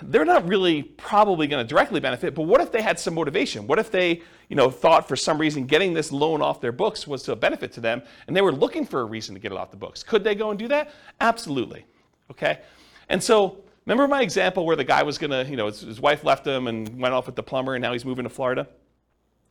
they're 0.03 0.25
not 0.25 0.47
really 0.47 0.83
probably 0.83 1.47
going 1.47 1.65
to 1.65 1.69
directly 1.69 2.01
benefit, 2.01 2.35
but 2.35 2.43
what 2.43 2.61
if 2.61 2.71
they 2.71 2.83
had 2.83 2.99
some 2.99 3.15
motivation? 3.15 3.67
What 3.67 3.79
if 3.79 3.91
they, 3.91 4.23
you 4.49 4.57
know, 4.57 4.71
thought 4.71 5.09
for 5.09 5.17
some 5.17 5.39
reason 5.39 5.65
getting 5.65 5.95
this 5.95 6.13
loan 6.13 6.43
off 6.43 6.61
their 6.61 6.73
books 6.73 7.07
was 7.07 7.29
a 7.29 7.37
benefit 7.37 7.73
to 7.73 7.81
them 7.81 8.03
and 8.27 8.37
they 8.37 8.43
were 8.43 8.53
looking 8.53 8.85
for 8.85 9.01
a 9.01 9.05
reason 9.05 9.35
to 9.35 9.41
get 9.41 9.53
it 9.53 9.59
off 9.59 9.71
the 9.71 9.77
books? 9.77 10.03
Could 10.03 10.25
they 10.25 10.35
go 10.35 10.51
and 10.51 10.59
do 10.59 10.69
that? 10.69 10.93
Absolutely. 11.21 11.85
Okay? 12.31 12.61
And 13.09 13.23
so, 13.23 13.59
remember 13.87 14.07
my 14.07 14.23
example 14.23 14.67
where 14.67 14.77
the 14.77 14.85
guy 14.85 15.03
was 15.03 15.19
going 15.19 15.31
to, 15.31 15.51
you 15.51 15.57
know, 15.57 15.67
his, 15.67 15.81
his 15.81 16.01
wife 16.01 16.25
left 16.25 16.47
him 16.47 16.67
and 16.67 17.01
went 17.01 17.15
off 17.15 17.27
with 17.27 17.37
the 17.37 17.43
plumber 17.43 17.75
and 17.75 17.83
now 17.83 17.93
he's 17.93 18.05
moving 18.05 18.25
to 18.25 18.31
Florida? 18.31 18.69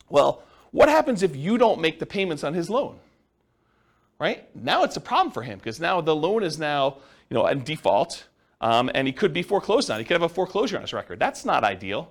Well, 0.08 0.42
what 0.70 0.88
happens 0.88 1.22
if 1.22 1.34
you 1.34 1.58
don't 1.58 1.80
make 1.80 1.98
the 1.98 2.06
payments 2.06 2.44
on 2.44 2.54
his 2.54 2.70
loan? 2.70 2.98
Right? 4.18 4.48
Now 4.54 4.82
it's 4.82 4.96
a 4.96 5.00
problem 5.00 5.32
for 5.32 5.42
him 5.42 5.58
because 5.58 5.78
now 5.78 6.00
the 6.00 6.14
loan 6.14 6.42
is 6.42 6.58
now, 6.58 6.98
you 7.30 7.34
know, 7.34 7.46
in 7.46 7.62
default 7.62 8.26
um, 8.60 8.90
and 8.94 9.06
he 9.06 9.12
could 9.12 9.32
be 9.32 9.42
foreclosed 9.42 9.90
on. 9.90 9.98
He 9.98 10.04
could 10.04 10.14
have 10.14 10.22
a 10.22 10.28
foreclosure 10.28 10.76
on 10.76 10.82
his 10.82 10.92
record. 10.92 11.18
That's 11.18 11.44
not 11.44 11.64
ideal. 11.64 12.10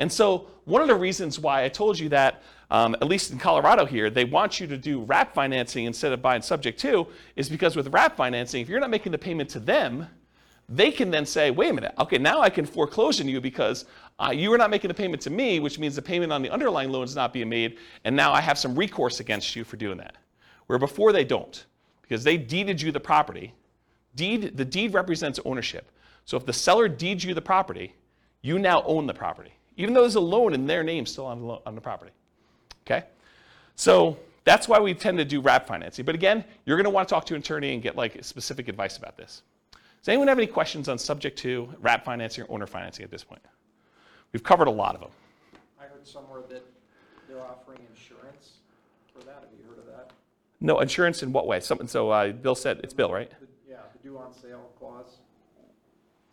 And 0.00 0.12
so, 0.12 0.46
one 0.64 0.80
of 0.80 0.86
the 0.86 0.94
reasons 0.94 1.40
why 1.40 1.64
I 1.64 1.68
told 1.68 1.98
you 1.98 2.08
that, 2.10 2.42
um, 2.70 2.94
at 2.94 3.08
least 3.08 3.32
in 3.32 3.38
Colorado 3.38 3.84
here, 3.84 4.10
they 4.10 4.24
want 4.24 4.60
you 4.60 4.66
to 4.68 4.78
do 4.78 5.00
wrap 5.00 5.34
financing 5.34 5.86
instead 5.86 6.12
of 6.12 6.22
buying 6.22 6.42
subject 6.42 6.78
to, 6.80 7.08
is 7.34 7.48
because 7.48 7.74
with 7.74 7.88
wrap 7.88 8.16
financing, 8.16 8.62
if 8.62 8.68
you're 8.68 8.78
not 8.78 8.90
making 8.90 9.10
the 9.10 9.18
payment 9.18 9.50
to 9.50 9.60
them, 9.60 10.06
they 10.68 10.92
can 10.92 11.10
then 11.10 11.26
say, 11.26 11.50
wait 11.50 11.70
a 11.70 11.72
minute, 11.72 11.94
okay, 11.98 12.18
now 12.18 12.40
I 12.40 12.50
can 12.50 12.66
foreclose 12.66 13.20
on 13.20 13.26
you 13.26 13.40
because 13.40 13.86
uh, 14.20 14.30
you 14.32 14.52
are 14.52 14.58
not 14.58 14.70
making 14.70 14.88
the 14.88 14.94
payment 14.94 15.22
to 15.22 15.30
me, 15.30 15.58
which 15.60 15.78
means 15.78 15.96
the 15.96 16.02
payment 16.02 16.30
on 16.30 16.42
the 16.42 16.50
underlying 16.50 16.90
loan 16.90 17.04
is 17.04 17.16
not 17.16 17.32
being 17.32 17.48
made, 17.48 17.78
and 18.04 18.14
now 18.14 18.32
I 18.32 18.40
have 18.40 18.58
some 18.58 18.76
recourse 18.76 19.18
against 19.18 19.56
you 19.56 19.64
for 19.64 19.76
doing 19.76 19.96
that. 19.98 20.14
Where 20.68 20.78
before 20.78 21.12
they 21.12 21.24
don't, 21.24 21.66
because 22.02 22.24
they 22.24 22.36
deeded 22.36 22.80
you 22.80 22.92
the 22.92 23.00
property, 23.00 23.52
Deed, 24.18 24.56
the 24.56 24.64
deed 24.64 24.94
represents 24.94 25.38
ownership. 25.44 25.92
So 26.24 26.36
if 26.36 26.44
the 26.44 26.52
seller 26.52 26.88
deeds 26.88 27.22
you 27.22 27.34
the 27.34 27.40
property, 27.40 27.94
you 28.42 28.58
now 28.58 28.82
own 28.82 29.06
the 29.06 29.14
property, 29.14 29.52
even 29.76 29.94
though 29.94 30.00
there's 30.00 30.16
a 30.16 30.20
loan 30.20 30.54
in 30.54 30.66
their 30.66 30.82
name 30.82 31.06
still 31.06 31.26
on 31.26 31.40
the, 31.40 31.58
on 31.64 31.76
the 31.76 31.80
property. 31.80 32.10
Okay? 32.84 33.04
So 33.76 34.18
that's 34.42 34.66
why 34.66 34.80
we 34.80 34.92
tend 34.92 35.18
to 35.18 35.24
do 35.24 35.40
wrap 35.40 35.68
financing. 35.68 36.04
But 36.04 36.16
again, 36.16 36.44
you're 36.64 36.76
going 36.76 36.84
to 36.84 36.90
want 36.90 37.06
to 37.08 37.14
talk 37.14 37.26
to 37.26 37.34
an 37.34 37.40
attorney 37.40 37.74
and 37.74 37.82
get 37.82 37.94
like 37.94 38.22
specific 38.24 38.66
advice 38.68 38.96
about 38.96 39.16
this. 39.16 39.42
Does 39.72 40.08
anyone 40.08 40.26
have 40.26 40.38
any 40.38 40.48
questions 40.48 40.88
on 40.88 40.98
subject 40.98 41.38
to 41.40 41.68
wrap 41.80 42.04
financing 42.04 42.42
or 42.42 42.52
owner 42.52 42.66
financing 42.66 43.04
at 43.04 43.10
this 43.12 43.22
point? 43.22 43.42
We've 44.32 44.42
covered 44.42 44.66
a 44.66 44.72
lot 44.72 44.96
of 44.96 45.00
them. 45.00 45.10
I 45.80 45.84
heard 45.84 46.04
somewhere 46.04 46.42
that 46.50 46.64
they're 47.28 47.40
offering 47.40 47.78
insurance 47.88 48.54
for 49.12 49.20
that. 49.20 49.42
Have 49.42 49.50
you 49.56 49.64
heard 49.68 49.78
of 49.78 49.86
that? 49.86 50.10
No, 50.60 50.80
insurance 50.80 51.22
in 51.22 51.32
what 51.32 51.46
way? 51.46 51.60
Something, 51.60 51.86
so 51.86 52.10
uh, 52.10 52.32
Bill 52.32 52.54
said, 52.54 52.80
it's 52.82 52.94
Bill, 52.94 53.12
right? 53.12 53.30
The- 53.30 53.46
Yeah, 53.68 53.76
the 53.92 53.98
due 54.08 54.18
on 54.18 54.32
sale 54.32 54.70
clause. 54.78 55.18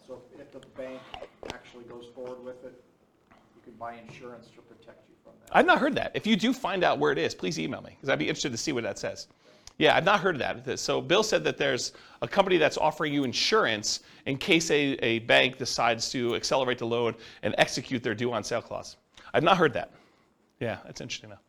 So 0.08 0.22
if 0.40 0.52
the 0.52 0.60
bank 0.78 1.00
actually 1.54 1.84
goes 1.86 2.06
forward 2.16 2.44
with 2.44 2.64
it, 2.66 2.82
you 3.56 3.62
can 3.64 3.74
buy 3.74 3.96
insurance 4.08 4.48
to 4.56 4.62
protect 4.62 5.08
you 5.10 5.16
from 5.24 5.34
that. 5.46 5.56
I've 5.56 5.66
not 5.66 5.80
heard 5.80 5.96
that. 5.96 6.12
If 6.16 6.26
you 6.26 6.36
do 6.36 6.54
find 6.54 6.84
out 6.84 7.00
where 7.00 7.12
it 7.12 7.18
is, 7.18 7.36
please 7.36 7.60
email 7.60 7.82
me 7.82 7.92
because 7.92 8.10
I'd 8.10 8.20
be 8.20 8.28
interested 8.28 8.52
to 8.52 8.58
see 8.58 8.72
what 8.72 8.84
that 8.84 8.98
says. 8.98 9.28
Yeah, 9.78 9.96
I've 9.96 10.06
not 10.06 10.22
heard 10.22 10.36
of 10.36 10.64
that. 10.66 10.80
So 10.80 11.02
Bill 11.02 11.22
said 11.22 11.44
that 11.44 11.58
there's 11.58 11.92
a 12.22 12.28
company 12.28 12.58
that's 12.58 12.78
offering 12.78 13.14
you 13.14 13.26
insurance 13.26 14.00
in 14.26 14.38
case 14.38 14.72
a, 14.72 14.94
a 15.04 15.20
bank 15.20 15.58
decides 15.58 16.10
to 16.12 16.36
accelerate 16.36 16.78
the 16.78 16.86
loan 16.88 17.14
and 17.44 17.54
execute 17.58 18.02
their 18.02 18.16
due 18.16 18.32
on 18.32 18.44
sale 18.44 18.62
clause. 18.62 18.96
I've 19.34 19.44
not 19.44 19.58
heard 19.58 19.74
that. 19.74 19.92
Yeah, 20.62 20.78
that's 20.86 21.02
interesting 21.02 21.30
though. 21.30 21.40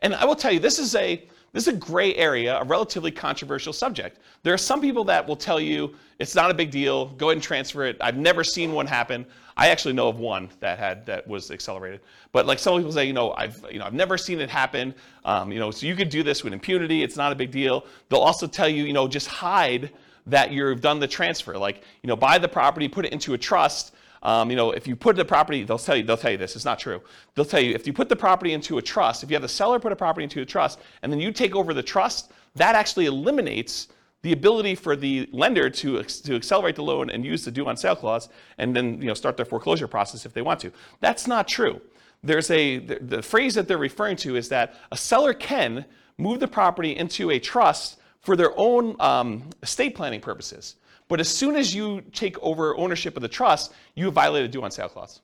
And 0.00 0.14
I 0.14 0.24
will 0.24 0.36
tell 0.36 0.50
you, 0.50 0.60
this 0.60 0.78
is 0.78 0.94
a 0.94 1.28
this 1.54 1.68
is 1.68 1.74
a 1.74 1.76
gray 1.76 2.14
area, 2.16 2.58
a 2.60 2.64
relatively 2.64 3.12
controversial 3.12 3.72
subject. 3.72 4.18
There 4.42 4.52
are 4.52 4.58
some 4.58 4.80
people 4.80 5.04
that 5.04 5.26
will 5.26 5.36
tell 5.36 5.60
you 5.60 5.94
it's 6.18 6.34
not 6.34 6.50
a 6.50 6.54
big 6.54 6.72
deal, 6.72 7.06
go 7.10 7.28
ahead 7.28 7.36
and 7.36 7.42
transfer 7.42 7.84
it. 7.84 7.96
I've 8.00 8.16
never 8.16 8.42
seen 8.42 8.72
one 8.72 8.88
happen. 8.88 9.24
I 9.56 9.68
actually 9.68 9.94
know 9.94 10.08
of 10.08 10.18
one 10.18 10.48
that 10.58 10.80
had 10.80 11.06
that 11.06 11.28
was 11.28 11.52
accelerated. 11.52 12.00
But 12.32 12.46
like 12.46 12.58
some 12.58 12.76
people 12.76 12.90
say, 12.90 13.04
you 13.04 13.12
know, 13.12 13.32
I've 13.34 13.64
you 13.70 13.78
know 13.78 13.84
I've 13.84 13.94
never 13.94 14.18
seen 14.18 14.40
it 14.40 14.50
happen. 14.50 14.92
Um, 15.24 15.52
you 15.52 15.60
know, 15.60 15.70
so 15.70 15.86
you 15.86 15.94
could 15.94 16.08
do 16.08 16.24
this 16.24 16.42
with 16.42 16.52
impunity. 16.52 17.04
It's 17.04 17.16
not 17.16 17.30
a 17.30 17.36
big 17.36 17.52
deal. 17.52 17.86
They'll 18.08 18.18
also 18.18 18.48
tell 18.48 18.68
you, 18.68 18.82
you 18.82 18.92
know, 18.92 19.06
just 19.06 19.28
hide 19.28 19.92
that 20.26 20.50
you've 20.50 20.80
done 20.80 20.98
the 20.98 21.06
transfer. 21.06 21.56
Like, 21.56 21.84
you 22.02 22.08
know, 22.08 22.16
buy 22.16 22.38
the 22.38 22.48
property, 22.48 22.88
put 22.88 23.04
it 23.04 23.12
into 23.12 23.34
a 23.34 23.38
trust. 23.38 23.94
Um, 24.24 24.50
you 24.50 24.56
know, 24.56 24.70
if 24.70 24.88
you 24.88 24.96
put 24.96 25.16
the 25.16 25.24
property, 25.24 25.64
they'll 25.64 25.78
tell 25.78 25.96
you, 25.96 26.02
they'll 26.02 26.16
tell 26.16 26.30
you 26.30 26.38
this, 26.38 26.56
it's 26.56 26.64
not 26.64 26.78
true. 26.78 27.02
They'll 27.34 27.44
tell 27.44 27.60
you 27.60 27.74
if 27.74 27.86
you 27.86 27.92
put 27.92 28.08
the 28.08 28.16
property 28.16 28.54
into 28.54 28.78
a 28.78 28.82
trust, 28.82 29.22
if 29.22 29.30
you 29.30 29.34
have 29.34 29.42
the 29.42 29.48
seller 29.48 29.78
put 29.78 29.92
a 29.92 29.96
property 29.96 30.24
into 30.24 30.40
a 30.40 30.46
trust, 30.46 30.80
and 31.02 31.12
then 31.12 31.20
you 31.20 31.30
take 31.30 31.54
over 31.54 31.74
the 31.74 31.82
trust, 31.82 32.32
that 32.54 32.74
actually 32.74 33.06
eliminates 33.06 33.88
the 34.22 34.32
ability 34.32 34.74
for 34.74 34.96
the 34.96 35.28
lender 35.32 35.68
to, 35.68 36.02
to 36.02 36.34
accelerate 36.34 36.76
the 36.76 36.82
loan 36.82 37.10
and 37.10 37.26
use 37.26 37.44
the 37.44 37.50
due 37.50 37.66
on 37.66 37.76
sale 37.76 37.94
clause 37.94 38.30
and 38.56 38.74
then 38.74 38.98
you 39.00 39.06
know, 39.06 39.14
start 39.14 39.36
their 39.36 39.44
foreclosure 39.44 39.86
process 39.86 40.24
if 40.24 40.32
they 40.32 40.40
want 40.40 40.58
to. 40.60 40.72
That's 41.00 41.26
not 41.26 41.46
true. 41.46 41.78
There's 42.22 42.50
a, 42.50 42.78
the, 42.78 42.98
the 43.00 43.22
phrase 43.22 43.54
that 43.54 43.68
they're 43.68 43.76
referring 43.76 44.16
to 44.18 44.36
is 44.36 44.48
that 44.48 44.76
a 44.90 44.96
seller 44.96 45.34
can 45.34 45.84
move 46.16 46.40
the 46.40 46.48
property 46.48 46.96
into 46.96 47.30
a 47.30 47.38
trust 47.38 47.98
for 48.20 48.34
their 48.34 48.58
own 48.58 48.96
um, 48.98 49.50
estate 49.62 49.94
planning 49.94 50.22
purposes. 50.22 50.76
But 51.08 51.20
as 51.20 51.28
soon 51.28 51.56
as 51.56 51.74
you 51.74 52.02
take 52.12 52.38
over 52.42 52.76
ownership 52.76 53.16
of 53.16 53.22
the 53.22 53.28
trust, 53.28 53.72
you 53.94 54.06
have 54.06 54.14
violated 54.14 54.50
due 54.50 54.62
on 54.62 54.70
sale 54.70 54.88
clause. 54.88 55.20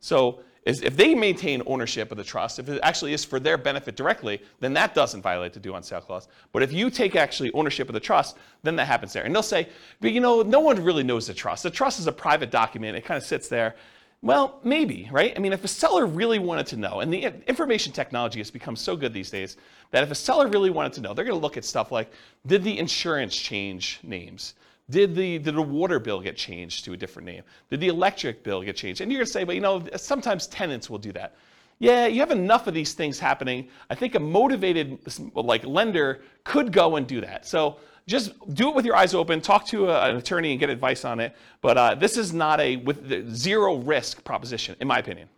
So 0.00 0.40
if 0.64 0.96
they 0.96 1.14
maintain 1.14 1.62
ownership 1.66 2.10
of 2.10 2.18
the 2.18 2.24
trust, 2.24 2.58
if 2.58 2.68
it 2.68 2.80
actually 2.82 3.14
is 3.14 3.24
for 3.24 3.40
their 3.40 3.56
benefit 3.56 3.96
directly, 3.96 4.42
then 4.60 4.74
that 4.74 4.94
doesn't 4.94 5.22
violate 5.22 5.54
the 5.54 5.60
due 5.60 5.74
on 5.74 5.82
sale 5.82 6.00
clause. 6.00 6.28
But 6.52 6.62
if 6.62 6.72
you 6.72 6.90
take 6.90 7.16
actually 7.16 7.50
ownership 7.52 7.88
of 7.88 7.94
the 7.94 8.00
trust, 8.00 8.36
then 8.62 8.76
that 8.76 8.86
happens 8.86 9.12
there. 9.12 9.24
And 9.24 9.34
they'll 9.34 9.42
say, 9.42 9.68
but 10.00 10.12
you 10.12 10.20
know, 10.20 10.42
no 10.42 10.60
one 10.60 10.82
really 10.82 11.02
knows 11.02 11.26
the 11.26 11.34
trust. 11.34 11.62
The 11.62 11.70
trust 11.70 11.98
is 11.98 12.06
a 12.06 12.12
private 12.12 12.50
document. 12.50 12.96
It 12.96 13.04
kind 13.04 13.16
of 13.16 13.24
sits 13.24 13.48
there. 13.48 13.74
Well, 14.22 14.60
maybe, 14.62 15.08
right? 15.10 15.32
I 15.34 15.38
mean, 15.38 15.54
if 15.54 15.64
a 15.64 15.68
seller 15.68 16.04
really 16.04 16.38
wanted 16.38 16.66
to 16.68 16.76
know, 16.76 17.00
and 17.00 17.10
the 17.10 17.32
information 17.46 17.90
technology 17.90 18.38
has 18.38 18.50
become 18.50 18.76
so 18.76 18.94
good 18.94 19.14
these 19.14 19.30
days 19.30 19.56
that 19.92 20.02
if 20.02 20.10
a 20.10 20.14
seller 20.14 20.46
really 20.46 20.68
wanted 20.68 20.92
to 20.94 21.00
know, 21.00 21.14
they're 21.14 21.24
going 21.24 21.38
to 21.38 21.42
look 21.42 21.56
at 21.56 21.64
stuff 21.64 21.90
like 21.90 22.12
did 22.46 22.62
the 22.62 22.78
insurance 22.78 23.34
change 23.34 23.98
names? 24.02 24.54
Did 24.90 25.14
the, 25.14 25.38
did 25.38 25.54
the 25.54 25.62
water 25.62 25.98
bill 25.98 26.20
get 26.20 26.36
changed 26.36 26.84
to 26.84 26.92
a 26.92 26.96
different 26.96 27.26
name? 27.26 27.42
Did 27.70 27.80
the 27.80 27.88
electric 27.88 28.42
bill 28.42 28.62
get 28.62 28.76
changed? 28.76 29.00
And 29.00 29.10
you're 29.10 29.20
going 29.20 29.26
to 29.26 29.32
say, 29.32 29.44
but 29.44 29.54
you 29.54 29.60
know, 29.60 29.86
sometimes 29.96 30.46
tenants 30.46 30.90
will 30.90 30.98
do 30.98 31.12
that. 31.12 31.36
Yeah, 31.78 32.06
you 32.06 32.20
have 32.20 32.30
enough 32.30 32.66
of 32.66 32.74
these 32.74 32.92
things 32.92 33.18
happening. 33.18 33.68
I 33.88 33.94
think 33.94 34.14
a 34.14 34.20
motivated 34.20 34.98
like 35.34 35.64
lender 35.64 36.20
could 36.44 36.72
go 36.72 36.96
and 36.96 37.06
do 37.06 37.22
that. 37.22 37.46
So 37.46 37.78
just 38.06 38.32
do 38.54 38.68
it 38.68 38.74
with 38.74 38.84
your 38.84 38.96
eyes 38.96 39.14
open. 39.14 39.40
Talk 39.40 39.66
to 39.68 39.88
a, 39.88 40.10
an 40.10 40.16
attorney 40.16 40.50
and 40.50 40.60
get 40.60 40.68
advice 40.68 41.06
on 41.06 41.20
it. 41.20 41.34
But 41.62 41.78
uh, 41.78 41.94
this 41.94 42.18
is 42.18 42.34
not 42.34 42.60
a 42.60 42.76
with 42.76 43.34
zero 43.34 43.76
risk 43.76 44.22
proposition, 44.24 44.76
in 44.80 44.88
my 44.88 44.98
opinion. 44.98 45.28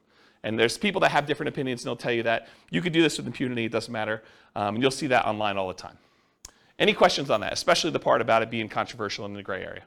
And 0.43 0.59
there's 0.59 0.77
people 0.77 1.01
that 1.03 1.13
have 1.13 1.27
different 1.27 1.49
opinions, 1.49 1.83
and 1.83 1.87
they'll 1.87 1.97
tell 1.97 2.13
you 2.13 2.25
that 2.25 2.49
you 2.71 2.81
could 2.81 2.93
do 2.93 3.03
this 3.03 3.19
with 3.19 3.27
impunity. 3.29 3.67
It 3.67 3.73
doesn't 3.73 3.93
matter. 3.93 4.25
Um, 4.57 4.75
and 4.75 4.83
you'll 4.83 4.91
see 4.91 5.07
that 5.09 5.25
online 5.25 5.57
all 5.57 5.69
the 5.69 5.75
time. 5.75 5.97
Any 6.83 6.93
questions 6.93 7.31
on 7.31 7.41
that, 7.43 7.53
especially 7.53 7.93
the 7.93 8.01
part 8.01 8.21
about 8.21 8.43
it 8.43 8.51
being 8.51 8.69
controversial 8.69 9.25
in 9.25 9.35
the 9.35 9.43
gray 9.43 9.63
area? 9.63 9.85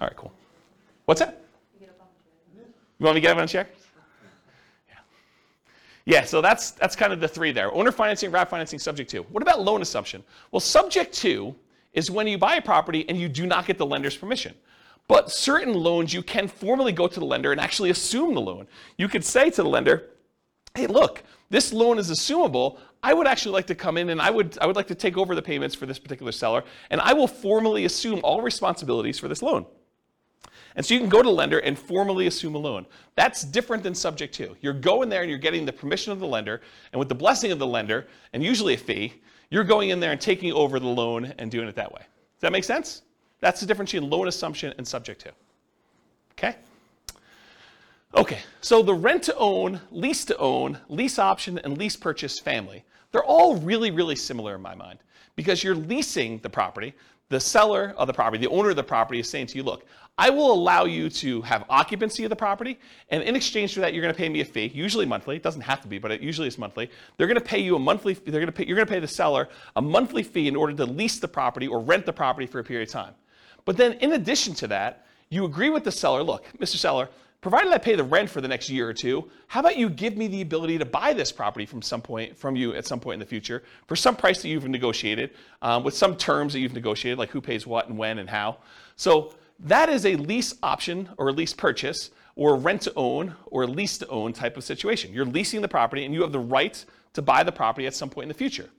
All 0.00 0.06
right, 0.06 0.16
cool. 0.16 0.32
What's 1.06 1.18
that? 1.18 1.42
You 1.80 1.88
want 3.00 3.16
me 3.16 3.20
to 3.20 3.20
get 3.20 3.32
up 3.32 3.38
on 3.38 3.44
a 3.44 3.48
chair? 3.48 3.68
Yeah. 4.88 4.94
Yeah, 6.04 6.24
so 6.24 6.40
that's 6.40 6.70
that's 6.70 6.94
kind 6.94 7.12
of 7.12 7.18
the 7.18 7.26
three 7.26 7.50
there. 7.50 7.74
Owner 7.74 7.90
financing, 7.90 8.30
wrap 8.30 8.50
financing, 8.50 8.78
subject 8.78 9.10
to. 9.10 9.22
What 9.22 9.42
about 9.42 9.62
loan 9.62 9.82
assumption? 9.82 10.22
Well, 10.52 10.60
subject 10.60 11.12
to 11.14 11.56
is 11.92 12.08
when 12.08 12.28
you 12.28 12.38
buy 12.38 12.54
a 12.54 12.62
property 12.62 13.04
and 13.08 13.18
you 13.18 13.28
do 13.28 13.44
not 13.44 13.66
get 13.66 13.76
the 13.76 13.84
lender's 13.84 14.16
permission. 14.16 14.54
But 15.08 15.32
certain 15.32 15.74
loans, 15.74 16.14
you 16.14 16.22
can 16.22 16.46
formally 16.46 16.92
go 16.92 17.08
to 17.08 17.18
the 17.18 17.26
lender 17.26 17.50
and 17.50 17.60
actually 17.60 17.90
assume 17.90 18.34
the 18.34 18.40
loan. 18.40 18.68
You 18.96 19.08
could 19.08 19.24
say 19.24 19.50
to 19.50 19.62
the 19.64 19.68
lender, 19.68 20.10
hey, 20.76 20.86
look, 20.86 21.24
this 21.54 21.72
loan 21.72 22.00
is 22.00 22.10
assumable. 22.10 22.78
I 23.00 23.14
would 23.14 23.28
actually 23.28 23.52
like 23.52 23.68
to 23.68 23.76
come 23.76 23.96
in 23.96 24.10
and 24.10 24.20
I 24.20 24.28
would, 24.28 24.58
I 24.60 24.66
would 24.66 24.74
like 24.74 24.88
to 24.88 24.94
take 24.96 25.16
over 25.16 25.36
the 25.36 25.42
payments 25.42 25.74
for 25.76 25.86
this 25.86 26.00
particular 26.00 26.32
seller, 26.32 26.64
and 26.90 27.00
I 27.00 27.12
will 27.12 27.28
formally 27.28 27.84
assume 27.84 28.20
all 28.24 28.42
responsibilities 28.42 29.20
for 29.20 29.28
this 29.28 29.40
loan. 29.40 29.64
And 30.74 30.84
so 30.84 30.94
you 30.94 31.00
can 31.00 31.08
go 31.08 31.22
to 31.22 31.28
the 31.28 31.34
lender 31.34 31.60
and 31.60 31.78
formally 31.78 32.26
assume 32.26 32.56
a 32.56 32.58
loan. 32.58 32.86
That's 33.14 33.44
different 33.44 33.84
than 33.84 33.94
subject 33.94 34.34
to. 34.34 34.56
You're 34.62 34.72
going 34.72 35.08
there 35.08 35.20
and 35.20 35.30
you're 35.30 35.38
getting 35.38 35.64
the 35.64 35.72
permission 35.72 36.10
of 36.10 36.18
the 36.18 36.26
lender, 36.26 36.60
and 36.92 36.98
with 36.98 37.08
the 37.08 37.14
blessing 37.14 37.52
of 37.52 37.60
the 37.60 37.66
lender, 37.68 38.08
and 38.32 38.42
usually 38.42 38.74
a 38.74 38.78
fee, 38.78 39.22
you're 39.50 39.62
going 39.62 39.90
in 39.90 40.00
there 40.00 40.10
and 40.10 40.20
taking 40.20 40.52
over 40.52 40.80
the 40.80 40.88
loan 40.88 41.32
and 41.38 41.52
doing 41.52 41.68
it 41.68 41.76
that 41.76 41.92
way. 41.92 42.00
Does 42.00 42.40
that 42.40 42.50
make 42.50 42.64
sense? 42.64 43.02
That's 43.38 43.60
the 43.60 43.66
difference 43.66 43.92
between 43.92 44.10
loan 44.10 44.26
assumption 44.26 44.74
and 44.76 44.88
subject 44.88 45.20
to. 45.20 45.32
Okay? 46.32 46.56
Okay, 48.14 48.38
so 48.60 48.82
the 48.82 48.94
rent 48.94 49.24
to 49.24 49.36
own, 49.36 49.80
lease 49.90 50.24
to 50.26 50.36
own, 50.38 50.78
lease 50.88 51.18
option, 51.18 51.58
and 51.58 51.76
lease 51.76 51.96
purchase 51.96 52.38
family 52.38 52.84
they're 53.14 53.22
all 53.22 53.54
really, 53.58 53.92
really 53.92 54.16
similar 54.16 54.56
in 54.56 54.60
my 54.60 54.74
mind 54.74 54.98
because 55.36 55.62
you're 55.62 55.76
leasing 55.76 56.40
the 56.40 56.50
property. 56.50 56.92
The 57.28 57.38
seller 57.38 57.94
of 57.96 58.08
the 58.08 58.12
property, 58.12 58.44
the 58.44 58.52
owner 58.52 58.70
of 58.70 58.76
the 58.76 58.82
property 58.82 59.20
is 59.20 59.30
saying 59.30 59.46
to 59.46 59.56
you, 59.56 59.62
look, 59.62 59.86
I 60.18 60.30
will 60.30 60.52
allow 60.52 60.84
you 60.84 61.08
to 61.10 61.40
have 61.42 61.64
occupancy 61.68 62.24
of 62.24 62.30
the 62.30 62.36
property, 62.36 62.76
and 63.10 63.22
in 63.22 63.36
exchange 63.36 63.72
for 63.72 63.78
that, 63.80 63.94
you're 63.94 64.02
going 64.02 64.12
to 64.12 64.18
pay 64.18 64.28
me 64.28 64.40
a 64.40 64.44
fee, 64.44 64.66
usually 64.74 65.06
monthly. 65.06 65.36
It 65.36 65.44
doesn't 65.44 65.60
have 65.60 65.80
to 65.82 65.88
be, 65.88 65.98
but 65.98 66.10
it 66.10 66.22
usually 66.22 66.48
is 66.48 66.58
monthly. 66.58 66.90
They're 67.16 67.28
going 67.28 67.38
to 67.38 67.40
pay 67.40 67.60
you 67.60 67.76
a 67.76 67.78
monthly. 67.78 68.14
They're 68.14 68.32
going 68.32 68.46
to 68.46 68.52
pay. 68.52 68.66
You're 68.66 68.76
going 68.76 68.88
to 68.88 68.92
pay 68.92 68.98
the 68.98 69.06
seller 69.06 69.48
a 69.76 69.82
monthly 69.82 70.24
fee 70.24 70.48
in 70.48 70.56
order 70.56 70.72
to 70.74 70.84
lease 70.84 71.20
the 71.20 71.28
property 71.28 71.68
or 71.68 71.78
rent 71.78 72.06
the 72.06 72.12
property 72.12 72.48
for 72.48 72.58
a 72.58 72.64
period 72.64 72.88
of 72.88 72.92
time. 72.92 73.14
But 73.64 73.76
then, 73.76 73.92
in 73.94 74.14
addition 74.14 74.54
to 74.54 74.66
that, 74.68 75.06
you 75.28 75.44
agree 75.44 75.70
with 75.70 75.84
the 75.84 75.92
seller. 75.92 76.24
Look, 76.24 76.46
Mr. 76.58 76.76
Seller, 76.78 77.08
provided 77.44 77.70
I 77.74 77.76
pay 77.76 77.94
the 77.94 78.02
rent 78.02 78.30
for 78.30 78.40
the 78.40 78.48
next 78.48 78.70
year 78.70 78.88
or 78.88 78.94
two, 78.94 79.30
how 79.48 79.60
about 79.60 79.76
you 79.76 79.90
give 79.90 80.16
me 80.16 80.28
the 80.28 80.40
ability 80.40 80.78
to 80.78 80.86
buy 80.86 81.12
this 81.12 81.30
property 81.30 81.66
from 81.66 81.82
some 81.82 82.00
point 82.00 82.34
from 82.34 82.56
you 82.56 82.74
at 82.74 82.86
some 82.86 82.98
point 82.98 83.16
in 83.16 83.20
the 83.20 83.26
future 83.26 83.62
for 83.86 83.96
some 83.96 84.16
price 84.16 84.40
that 84.40 84.48
you've 84.48 84.66
negotiated, 84.66 85.28
um, 85.60 85.84
with 85.84 85.92
some 85.92 86.16
terms 86.16 86.54
that 86.54 86.60
you've 86.60 86.72
negotiated, 86.72 87.18
like 87.18 87.28
who 87.28 87.42
pays 87.42 87.66
what 87.66 87.86
and 87.86 87.98
when 87.98 88.18
and 88.18 88.30
how. 88.30 88.56
So 88.96 89.34
that 89.60 89.90
is 89.90 90.06
a 90.06 90.16
lease 90.16 90.54
option 90.62 91.10
or 91.18 91.28
a 91.28 91.32
lease 91.32 91.52
purchase 91.52 92.12
or 92.34 92.56
rent 92.56 92.80
to 92.80 92.94
own 92.96 93.34
or 93.44 93.66
lease 93.66 93.98
to 93.98 94.08
own 94.08 94.32
type 94.32 94.56
of 94.56 94.64
situation. 94.64 95.12
You're 95.12 95.26
leasing 95.26 95.60
the 95.60 95.68
property 95.68 96.06
and 96.06 96.14
you 96.14 96.22
have 96.22 96.32
the 96.32 96.40
right 96.40 96.82
to 97.12 97.20
buy 97.20 97.42
the 97.42 97.52
property 97.52 97.86
at 97.86 97.94
some 97.94 98.08
point 98.08 98.24
in 98.24 98.28
the 98.28 98.34
future. 98.34 98.70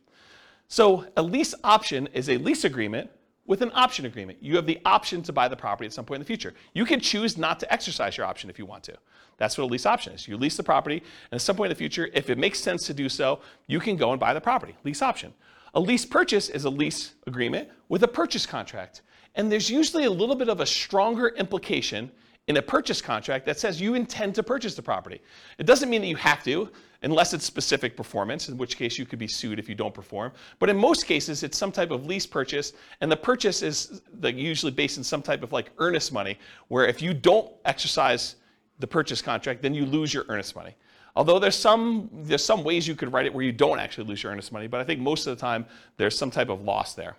So 0.69 1.05
a 1.15 1.21
lease 1.21 1.53
option 1.63 2.09
is 2.13 2.29
a 2.29 2.37
lease 2.39 2.63
agreement 2.63 3.11
with 3.45 3.61
an 3.61 3.71
option 3.73 4.05
agreement. 4.05 4.39
You 4.41 4.55
have 4.55 4.65
the 4.65 4.79
option 4.85 5.21
to 5.23 5.33
buy 5.33 5.47
the 5.47 5.55
property 5.55 5.85
at 5.85 5.93
some 5.93 6.05
point 6.05 6.17
in 6.17 6.21
the 6.21 6.27
future. 6.27 6.53
You 6.73 6.85
can 6.85 6.99
choose 6.99 7.37
not 7.37 7.59
to 7.59 7.71
exercise 7.71 8.17
your 8.17 8.25
option 8.25 8.49
if 8.49 8.57
you 8.57 8.65
want 8.65 8.83
to. 8.85 8.97
That's 9.37 9.57
what 9.57 9.65
a 9.65 9.67
lease 9.67 9.85
option 9.85 10.13
is. 10.13 10.27
You 10.27 10.37
lease 10.37 10.57
the 10.57 10.63
property, 10.63 10.97
and 10.97 11.37
at 11.37 11.41
some 11.41 11.55
point 11.55 11.67
in 11.67 11.75
the 11.75 11.77
future, 11.77 12.09
if 12.13 12.29
it 12.29 12.37
makes 12.37 12.59
sense 12.59 12.87
to 12.87 12.93
do 12.93 13.09
so, 13.09 13.41
you 13.67 13.79
can 13.79 13.97
go 13.97 14.11
and 14.11 14.19
buy 14.19 14.33
the 14.33 14.41
property. 14.41 14.75
Lease 14.83 15.01
option. 15.01 15.33
A 15.73 15.79
lease 15.79 16.05
purchase 16.05 16.49
is 16.49 16.63
a 16.63 16.69
lease 16.69 17.13
agreement 17.27 17.69
with 17.89 18.03
a 18.03 18.07
purchase 18.07 18.45
contract. 18.45 19.01
And 19.35 19.51
there's 19.51 19.69
usually 19.69 20.05
a 20.05 20.09
little 20.11 20.35
bit 20.35 20.47
of 20.47 20.61
a 20.61 20.65
stronger 20.65 21.29
implication 21.29 22.09
in 22.47 22.57
a 22.57 22.61
purchase 22.61 23.01
contract 23.01 23.45
that 23.45 23.59
says 23.59 23.81
you 23.81 23.95
intend 23.95 24.35
to 24.35 24.43
purchase 24.43 24.75
the 24.75 24.81
property. 24.81 25.21
It 25.57 25.65
doesn't 25.65 25.89
mean 25.89 26.01
that 26.01 26.07
you 26.07 26.15
have 26.17 26.43
to, 26.43 26.69
unless 27.01 27.33
it's 27.33 27.43
specific 27.43 27.97
performance, 27.97 28.49
in 28.49 28.57
which 28.57 28.77
case 28.77 28.97
you 28.97 29.05
could 29.05 29.19
be 29.19 29.27
sued 29.27 29.57
if 29.57 29.67
you 29.67 29.75
don't 29.75 29.93
perform. 29.93 30.31
But 30.59 30.69
in 30.69 30.77
most 30.77 31.05
cases, 31.05 31.43
it's 31.43 31.57
some 31.57 31.71
type 31.71 31.91
of 31.91 32.05
lease 32.05 32.25
purchase, 32.25 32.73
and 33.01 33.11
the 33.11 33.17
purchase 33.17 33.61
is 33.61 34.01
usually 34.21 34.71
based 34.71 34.97
in 34.97 35.03
some 35.03 35.21
type 35.21 35.43
of 35.43 35.51
like 35.53 35.71
earnest 35.79 36.13
money, 36.13 36.37
where 36.67 36.85
if 36.85 37.01
you 37.01 37.13
don't 37.13 37.51
exercise 37.65 38.35
the 38.79 38.87
purchase 38.87 39.21
contract, 39.21 39.61
then 39.61 39.73
you 39.73 39.85
lose 39.85 40.13
your 40.13 40.25
earnest 40.29 40.55
money. 40.55 40.75
Although 41.15 41.39
there's 41.39 41.55
some, 41.55 42.09
there's 42.11 42.43
some 42.43 42.63
ways 42.63 42.87
you 42.87 42.95
could 42.95 43.13
write 43.13 43.25
it 43.25 43.33
where 43.33 43.45
you 43.45 43.53
don't 43.53 43.79
actually 43.79 44.05
lose 44.05 44.21
your 44.21 44.31
earnest 44.33 44.51
money, 44.51 44.67
but 44.67 44.81
I 44.81 44.83
think 44.83 44.99
most 44.99 45.25
of 45.27 45.35
the 45.35 45.39
time 45.39 45.65
there's 45.97 46.17
some 46.17 46.29
type 46.29 46.49
of 46.49 46.61
loss 46.61 46.93
there. 46.93 47.15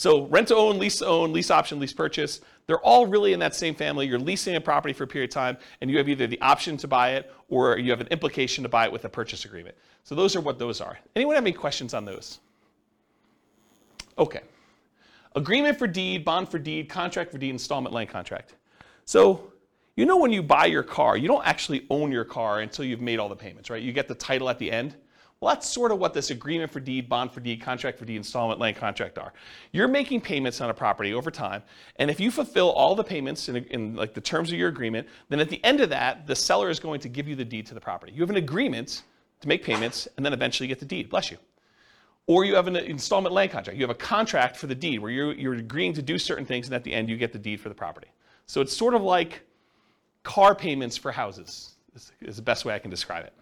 So 0.00 0.24
rent 0.28 0.48
to 0.48 0.56
own, 0.56 0.78
lease 0.78 1.00
to 1.00 1.06
own, 1.06 1.30
lease 1.30 1.50
option, 1.50 1.78
lease 1.78 1.92
purchase, 1.92 2.40
they're 2.66 2.80
all 2.80 3.06
really 3.06 3.34
in 3.34 3.40
that 3.40 3.54
same 3.54 3.74
family. 3.74 4.06
You're 4.06 4.18
leasing 4.18 4.56
a 4.56 4.60
property 4.60 4.94
for 4.94 5.04
a 5.04 5.06
period 5.06 5.28
of 5.28 5.34
time, 5.34 5.58
and 5.82 5.90
you 5.90 5.98
have 5.98 6.08
either 6.08 6.26
the 6.26 6.40
option 6.40 6.78
to 6.78 6.88
buy 6.88 7.16
it 7.16 7.30
or 7.50 7.76
you 7.76 7.90
have 7.90 8.00
an 8.00 8.06
implication 8.06 8.62
to 8.62 8.70
buy 8.70 8.86
it 8.86 8.92
with 8.92 9.04
a 9.04 9.10
purchase 9.10 9.44
agreement. 9.44 9.76
So 10.04 10.14
those 10.14 10.34
are 10.34 10.40
what 10.40 10.58
those 10.58 10.80
are. 10.80 10.98
Anyone 11.14 11.34
have 11.34 11.44
any 11.44 11.52
questions 11.52 11.92
on 11.92 12.06
those? 12.06 12.40
Okay. 14.16 14.40
Agreement 15.36 15.78
for 15.78 15.86
deed, 15.86 16.24
bond 16.24 16.48
for 16.48 16.58
deed, 16.58 16.88
contract 16.88 17.30
for 17.30 17.36
deed, 17.36 17.50
installment 17.50 17.94
land 17.94 18.08
contract. 18.08 18.54
So 19.04 19.52
you 19.96 20.06
know 20.06 20.16
when 20.16 20.32
you 20.32 20.42
buy 20.42 20.64
your 20.64 20.82
car, 20.82 21.18
you 21.18 21.28
don't 21.28 21.46
actually 21.46 21.84
own 21.90 22.10
your 22.10 22.24
car 22.24 22.60
until 22.60 22.86
you've 22.86 23.02
made 23.02 23.18
all 23.18 23.28
the 23.28 23.36
payments, 23.36 23.68
right? 23.68 23.82
You 23.82 23.92
get 23.92 24.08
the 24.08 24.14
title 24.14 24.48
at 24.48 24.58
the 24.58 24.72
end. 24.72 24.96
Well, 25.40 25.54
that's 25.54 25.66
sort 25.66 25.90
of 25.90 25.98
what 25.98 26.12
this 26.12 26.30
agreement 26.30 26.70
for 26.70 26.80
deed, 26.80 27.08
bond 27.08 27.32
for 27.32 27.40
deed, 27.40 27.62
contract 27.62 27.98
for 27.98 28.04
deed, 28.04 28.16
installment 28.16 28.60
land 28.60 28.76
contract 28.76 29.18
are. 29.18 29.32
You're 29.72 29.88
making 29.88 30.20
payments 30.20 30.60
on 30.60 30.68
a 30.68 30.74
property 30.74 31.14
over 31.14 31.30
time, 31.30 31.62
and 31.96 32.10
if 32.10 32.20
you 32.20 32.30
fulfill 32.30 32.70
all 32.72 32.94
the 32.94 33.04
payments 33.04 33.48
in, 33.48 33.56
in, 33.56 33.96
like 33.96 34.12
the 34.12 34.20
terms 34.20 34.52
of 34.52 34.58
your 34.58 34.68
agreement, 34.68 35.08
then 35.30 35.40
at 35.40 35.48
the 35.48 35.64
end 35.64 35.80
of 35.80 35.88
that, 35.90 36.26
the 36.26 36.36
seller 36.36 36.68
is 36.68 36.78
going 36.78 37.00
to 37.00 37.08
give 37.08 37.26
you 37.26 37.34
the 37.36 37.44
deed 37.44 37.64
to 37.66 37.74
the 37.74 37.80
property. 37.80 38.12
You 38.12 38.20
have 38.20 38.28
an 38.28 38.36
agreement 38.36 39.02
to 39.40 39.48
make 39.48 39.64
payments 39.64 40.06
and 40.16 40.26
then 40.26 40.32
eventually 40.32 40.66
get 40.66 40.78
the 40.78 40.84
deed. 40.84 41.08
Bless 41.08 41.30
you. 41.30 41.38
Or 42.26 42.44
you 42.44 42.54
have 42.54 42.68
an 42.68 42.76
installment 42.76 43.34
land 43.34 43.50
contract. 43.50 43.78
You 43.78 43.82
have 43.84 43.90
a 43.90 43.98
contract 43.98 44.56
for 44.56 44.66
the 44.66 44.74
deed 44.74 44.98
where 44.98 45.10
you're, 45.10 45.32
you're 45.32 45.54
agreeing 45.54 45.94
to 45.94 46.02
do 46.02 46.18
certain 46.18 46.44
things 46.44 46.66
and 46.66 46.74
at 46.74 46.84
the 46.84 46.92
end 46.92 47.08
you 47.08 47.16
get 47.16 47.32
the 47.32 47.38
deed 47.38 47.60
for 47.60 47.68
the 47.68 47.74
property. 47.74 48.08
So 48.46 48.60
it's 48.60 48.76
sort 48.76 48.94
of 48.94 49.02
like 49.02 49.42
car 50.22 50.54
payments 50.54 50.96
for 50.96 51.10
houses, 51.10 51.74
is, 51.94 52.12
is 52.20 52.36
the 52.36 52.42
best 52.42 52.64
way 52.64 52.74
I 52.74 52.78
can 52.78 52.90
describe 52.90 53.24
it. 53.24 53.32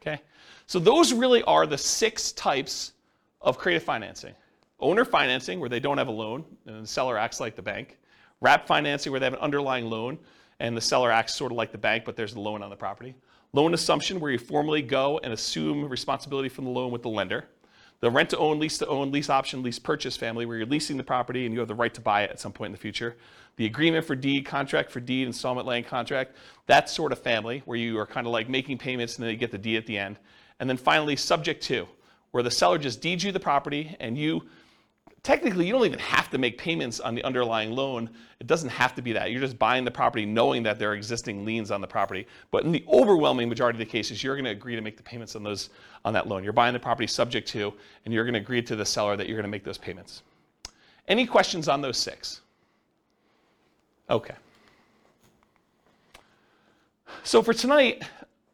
Okay? 0.00 0.22
So 0.66 0.78
those 0.78 1.12
really 1.12 1.42
are 1.44 1.66
the 1.66 1.78
six 1.78 2.32
types 2.32 2.92
of 3.40 3.56
creative 3.58 3.84
financing. 3.84 4.34
Owner 4.80 5.04
financing, 5.04 5.60
where 5.60 5.68
they 5.68 5.80
don't 5.80 5.96
have 5.96 6.08
a 6.08 6.12
loan 6.12 6.44
and 6.66 6.82
the 6.82 6.86
seller 6.86 7.16
acts 7.16 7.40
like 7.40 7.56
the 7.56 7.62
bank. 7.62 7.98
Wrap 8.40 8.66
financing, 8.66 9.10
where 9.10 9.20
they 9.20 9.26
have 9.26 9.32
an 9.32 9.40
underlying 9.40 9.86
loan 9.86 10.18
and 10.60 10.76
the 10.76 10.80
seller 10.80 11.10
acts 11.10 11.34
sort 11.34 11.52
of 11.52 11.56
like 11.56 11.72
the 11.72 11.78
bank, 11.78 12.04
but 12.04 12.16
there's 12.16 12.34
a 12.34 12.40
loan 12.40 12.62
on 12.62 12.70
the 12.70 12.76
property. 12.76 13.14
Loan 13.52 13.74
assumption, 13.74 14.20
where 14.20 14.30
you 14.30 14.38
formally 14.38 14.82
go 14.82 15.18
and 15.22 15.32
assume 15.32 15.88
responsibility 15.88 16.48
from 16.48 16.64
the 16.64 16.70
loan 16.70 16.90
with 16.90 17.02
the 17.02 17.08
lender. 17.08 17.46
The 18.00 18.10
rent 18.10 18.30
to 18.30 18.38
own, 18.38 18.58
lease 18.58 18.76
to 18.78 18.86
own, 18.88 19.10
lease 19.10 19.30
option, 19.30 19.62
lease 19.62 19.78
purchase 19.78 20.16
family, 20.16 20.44
where 20.44 20.58
you're 20.58 20.66
leasing 20.66 20.98
the 20.98 21.04
property 21.04 21.46
and 21.46 21.54
you 21.54 21.60
have 21.60 21.68
the 21.68 21.74
right 21.74 21.94
to 21.94 22.00
buy 22.00 22.22
it 22.22 22.30
at 22.30 22.40
some 22.40 22.52
point 22.52 22.68
in 22.68 22.72
the 22.72 22.78
future. 22.78 23.16
The 23.56 23.64
agreement 23.64 24.04
for 24.04 24.14
deed, 24.14 24.44
contract 24.44 24.90
for 24.90 25.00
deed, 25.00 25.26
installment 25.26 25.66
land 25.66 25.86
contract, 25.86 26.36
that 26.66 26.90
sort 26.90 27.12
of 27.12 27.18
family, 27.18 27.62
where 27.64 27.78
you 27.78 27.98
are 27.98 28.06
kind 28.06 28.26
of 28.26 28.32
like 28.32 28.50
making 28.50 28.76
payments 28.76 29.16
and 29.16 29.24
then 29.24 29.30
you 29.30 29.38
get 29.38 29.50
the 29.50 29.58
deed 29.58 29.76
at 29.76 29.86
the 29.86 29.96
end. 29.96 30.18
And 30.60 30.68
then 30.68 30.76
finally, 30.76 31.16
subject 31.16 31.62
to, 31.64 31.86
where 32.30 32.42
the 32.42 32.50
seller 32.50 32.78
just 32.78 33.00
deeds 33.00 33.24
you 33.24 33.32
the 33.32 33.40
property 33.40 33.96
and 34.00 34.16
you 34.16 34.42
technically 35.26 35.66
you 35.66 35.72
don't 35.72 35.84
even 35.84 35.98
have 35.98 36.30
to 36.30 36.38
make 36.38 36.56
payments 36.56 37.00
on 37.00 37.16
the 37.16 37.24
underlying 37.24 37.72
loan. 37.72 38.08
It 38.38 38.46
doesn't 38.46 38.68
have 38.68 38.94
to 38.94 39.02
be 39.02 39.12
that. 39.14 39.32
You're 39.32 39.40
just 39.40 39.58
buying 39.58 39.84
the 39.84 39.90
property 39.90 40.24
knowing 40.24 40.62
that 40.62 40.78
there 40.78 40.90
are 40.90 40.94
existing 40.94 41.44
liens 41.44 41.72
on 41.72 41.80
the 41.80 41.86
property. 41.86 42.28
But 42.52 42.62
in 42.62 42.70
the 42.70 42.84
overwhelming 42.86 43.48
majority 43.48 43.76
of 43.76 43.80
the 43.80 43.90
cases, 43.90 44.22
you're 44.22 44.36
going 44.36 44.44
to 44.44 44.52
agree 44.52 44.76
to 44.76 44.80
make 44.82 44.96
the 44.96 45.02
payments 45.02 45.34
on 45.34 45.42
those 45.42 45.70
on 46.04 46.12
that 46.12 46.28
loan. 46.28 46.44
You're 46.44 46.52
buying 46.52 46.74
the 46.74 46.78
property 46.78 47.08
subject 47.08 47.48
to, 47.48 47.74
and 48.04 48.14
you're 48.14 48.22
going 48.22 48.34
to 48.34 48.40
agree 48.40 48.62
to 48.62 48.76
the 48.76 48.84
seller 48.84 49.16
that 49.16 49.26
you're 49.26 49.36
going 49.36 49.42
to 49.42 49.50
make 49.50 49.64
those 49.64 49.78
payments. 49.78 50.22
Any 51.08 51.26
questions 51.26 51.68
on 51.68 51.80
those 51.80 51.96
six? 51.96 52.42
Okay. 54.08 54.34
So 57.24 57.42
for 57.42 57.52
tonight, 57.52 58.04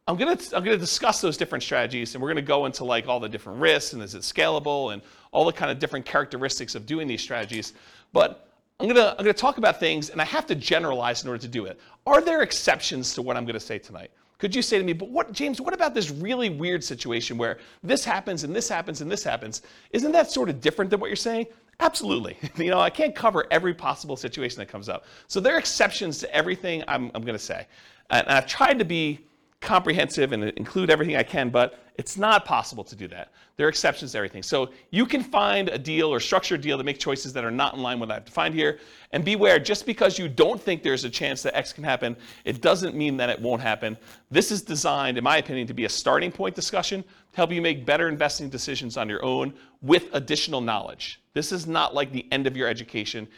I'm 0.08 0.16
gonna 0.16 0.36
I'm 0.52 0.64
gonna 0.64 0.76
discuss 0.76 1.20
those 1.20 1.36
different 1.36 1.62
strategies, 1.62 2.14
and 2.14 2.22
we're 2.22 2.28
gonna 2.28 2.42
go 2.42 2.66
into 2.66 2.84
like 2.84 3.06
all 3.06 3.20
the 3.20 3.28
different 3.28 3.60
risks 3.60 3.92
and 3.92 4.02
is 4.02 4.14
it 4.14 4.22
scalable 4.22 4.92
and 4.92 5.00
all 5.30 5.44
the 5.44 5.52
kind 5.52 5.70
of 5.70 5.78
different 5.78 6.04
characteristics 6.04 6.74
of 6.74 6.86
doing 6.86 7.06
these 7.06 7.22
strategies. 7.22 7.74
But 8.12 8.48
I'm 8.80 8.88
gonna 8.88 9.14
I'm 9.16 9.24
gonna 9.24 9.32
talk 9.32 9.58
about 9.58 9.78
things, 9.78 10.10
and 10.10 10.20
I 10.20 10.24
have 10.24 10.46
to 10.46 10.56
generalize 10.56 11.22
in 11.22 11.28
order 11.28 11.40
to 11.42 11.48
do 11.48 11.66
it. 11.66 11.78
Are 12.04 12.20
there 12.20 12.42
exceptions 12.42 13.14
to 13.14 13.22
what 13.22 13.36
I'm 13.36 13.44
gonna 13.44 13.60
say 13.60 13.78
tonight? 13.78 14.10
Could 14.38 14.56
you 14.56 14.62
say 14.62 14.76
to 14.76 14.82
me, 14.82 14.92
but 14.92 15.08
what, 15.08 15.30
James, 15.30 15.60
what 15.60 15.72
about 15.72 15.94
this 15.94 16.10
really 16.10 16.50
weird 16.50 16.82
situation 16.82 17.38
where 17.38 17.58
this 17.84 18.04
happens 18.04 18.42
and 18.42 18.52
this 18.52 18.68
happens 18.68 19.00
and 19.00 19.08
this 19.08 19.22
happens? 19.22 19.62
Isn't 19.92 20.10
that 20.10 20.32
sort 20.32 20.48
of 20.48 20.60
different 20.60 20.90
than 20.90 20.98
what 20.98 21.06
you're 21.10 21.14
saying? 21.14 21.46
Absolutely. 21.78 22.36
You 22.56 22.70
know, 22.70 22.80
I 22.80 22.90
can't 22.90 23.14
cover 23.14 23.46
every 23.52 23.72
possible 23.72 24.16
situation 24.16 24.58
that 24.58 24.66
comes 24.66 24.88
up. 24.88 25.04
So 25.28 25.38
there 25.38 25.54
are 25.54 25.58
exceptions 25.58 26.18
to 26.18 26.34
everything 26.34 26.82
I'm, 26.88 27.12
I'm 27.14 27.22
going 27.22 27.38
to 27.38 27.44
say. 27.44 27.68
And 28.10 28.26
I've 28.26 28.48
tried 28.48 28.80
to 28.80 28.84
be 28.84 29.20
comprehensive 29.62 30.32
and 30.32 30.44
include 30.44 30.90
everything 30.90 31.16
I 31.16 31.22
can, 31.22 31.48
but 31.48 31.78
it's 31.96 32.16
not 32.16 32.44
possible 32.44 32.82
to 32.84 32.96
do 32.96 33.06
that. 33.08 33.32
There 33.56 33.66
are 33.66 33.68
exceptions 33.68 34.12
to 34.12 34.18
everything. 34.18 34.42
So 34.42 34.70
you 34.90 35.06
can 35.06 35.22
find 35.22 35.68
a 35.68 35.78
deal 35.78 36.12
or 36.12 36.20
structure 36.20 36.56
a 36.56 36.58
deal 36.58 36.78
to 36.78 36.84
make 36.84 36.98
choices 36.98 37.32
that 37.34 37.44
are 37.44 37.50
not 37.50 37.74
in 37.74 37.82
line 37.82 38.00
with 38.00 38.08
what 38.08 38.16
I've 38.16 38.24
defined 38.24 38.54
here. 38.54 38.78
And 39.12 39.24
beware, 39.24 39.58
just 39.58 39.86
because 39.86 40.18
you 40.18 40.28
don't 40.28 40.60
think 40.60 40.82
there's 40.82 41.04
a 41.04 41.10
chance 41.10 41.42
that 41.42 41.56
X 41.56 41.72
can 41.72 41.84
happen, 41.84 42.16
it 42.44 42.60
doesn't 42.60 42.96
mean 42.96 43.16
that 43.18 43.30
it 43.30 43.40
won't 43.40 43.62
happen. 43.62 43.96
This 44.30 44.50
is 44.50 44.62
designed, 44.62 45.18
in 45.18 45.24
my 45.24 45.36
opinion, 45.36 45.66
to 45.66 45.74
be 45.74 45.84
a 45.84 45.88
starting 45.88 46.32
point 46.32 46.54
discussion 46.54 47.02
to 47.02 47.36
help 47.36 47.52
you 47.52 47.62
make 47.62 47.86
better 47.86 48.08
investing 48.08 48.48
decisions 48.48 48.96
on 48.96 49.08
your 49.08 49.24
own 49.24 49.54
with 49.80 50.08
additional 50.12 50.60
knowledge. 50.60 51.20
This 51.34 51.52
is 51.52 51.66
not 51.66 51.94
like 51.94 52.12
the 52.12 52.26
end 52.32 52.46
of 52.46 52.56
your 52.56 52.68
education 52.68 53.28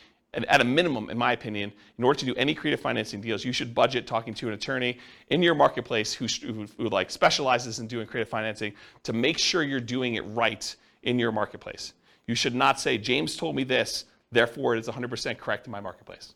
at 0.49 0.61
a 0.61 0.65
minimum, 0.65 1.11
in 1.11 1.19
my 1.19 1.33
opinion, 1.33 1.73
in 1.99 2.05
order 2.05 2.19
to 2.19 2.27
do 2.27 2.35
any 2.35 2.55
creative 2.55 2.81
financing 2.81 3.21
deals, 3.21 3.45
you 3.45 3.53
should 3.53 3.75
budget 3.75 4.07
talking 4.07 4.35
to 4.35 4.49
an 4.49 4.55
attorney 4.55 4.99
in 5.31 5.43
your 5.43 5.55
marketplace 5.55 6.13
who, 6.13 6.27
who, 6.27 6.67
who, 6.77 6.89
like 6.89 7.11
specializes 7.11 7.79
in 7.79 7.87
doing 7.87 8.07
creative 8.07 8.29
financing 8.29 8.73
to 9.05 9.13
make 9.13 9.39
sure 9.39 9.63
you're 9.63 9.81
doing 9.81 10.15
it 10.15 10.23
right 10.29 10.75
in 11.05 11.19
your 11.19 11.31
marketplace. 11.31 11.93
You 12.27 12.35
should 12.35 12.55
not 12.55 12.81
say, 12.81 12.99
James 12.99 13.37
told 13.37 13.55
me 13.55 13.65
this, 13.65 14.07
therefore 14.33 14.75
it 14.75 14.81
is 14.81 14.89
100% 14.89 15.39
correct 15.39 15.67
in 15.67 15.73
my 15.73 15.81
marketplace. 15.81 16.35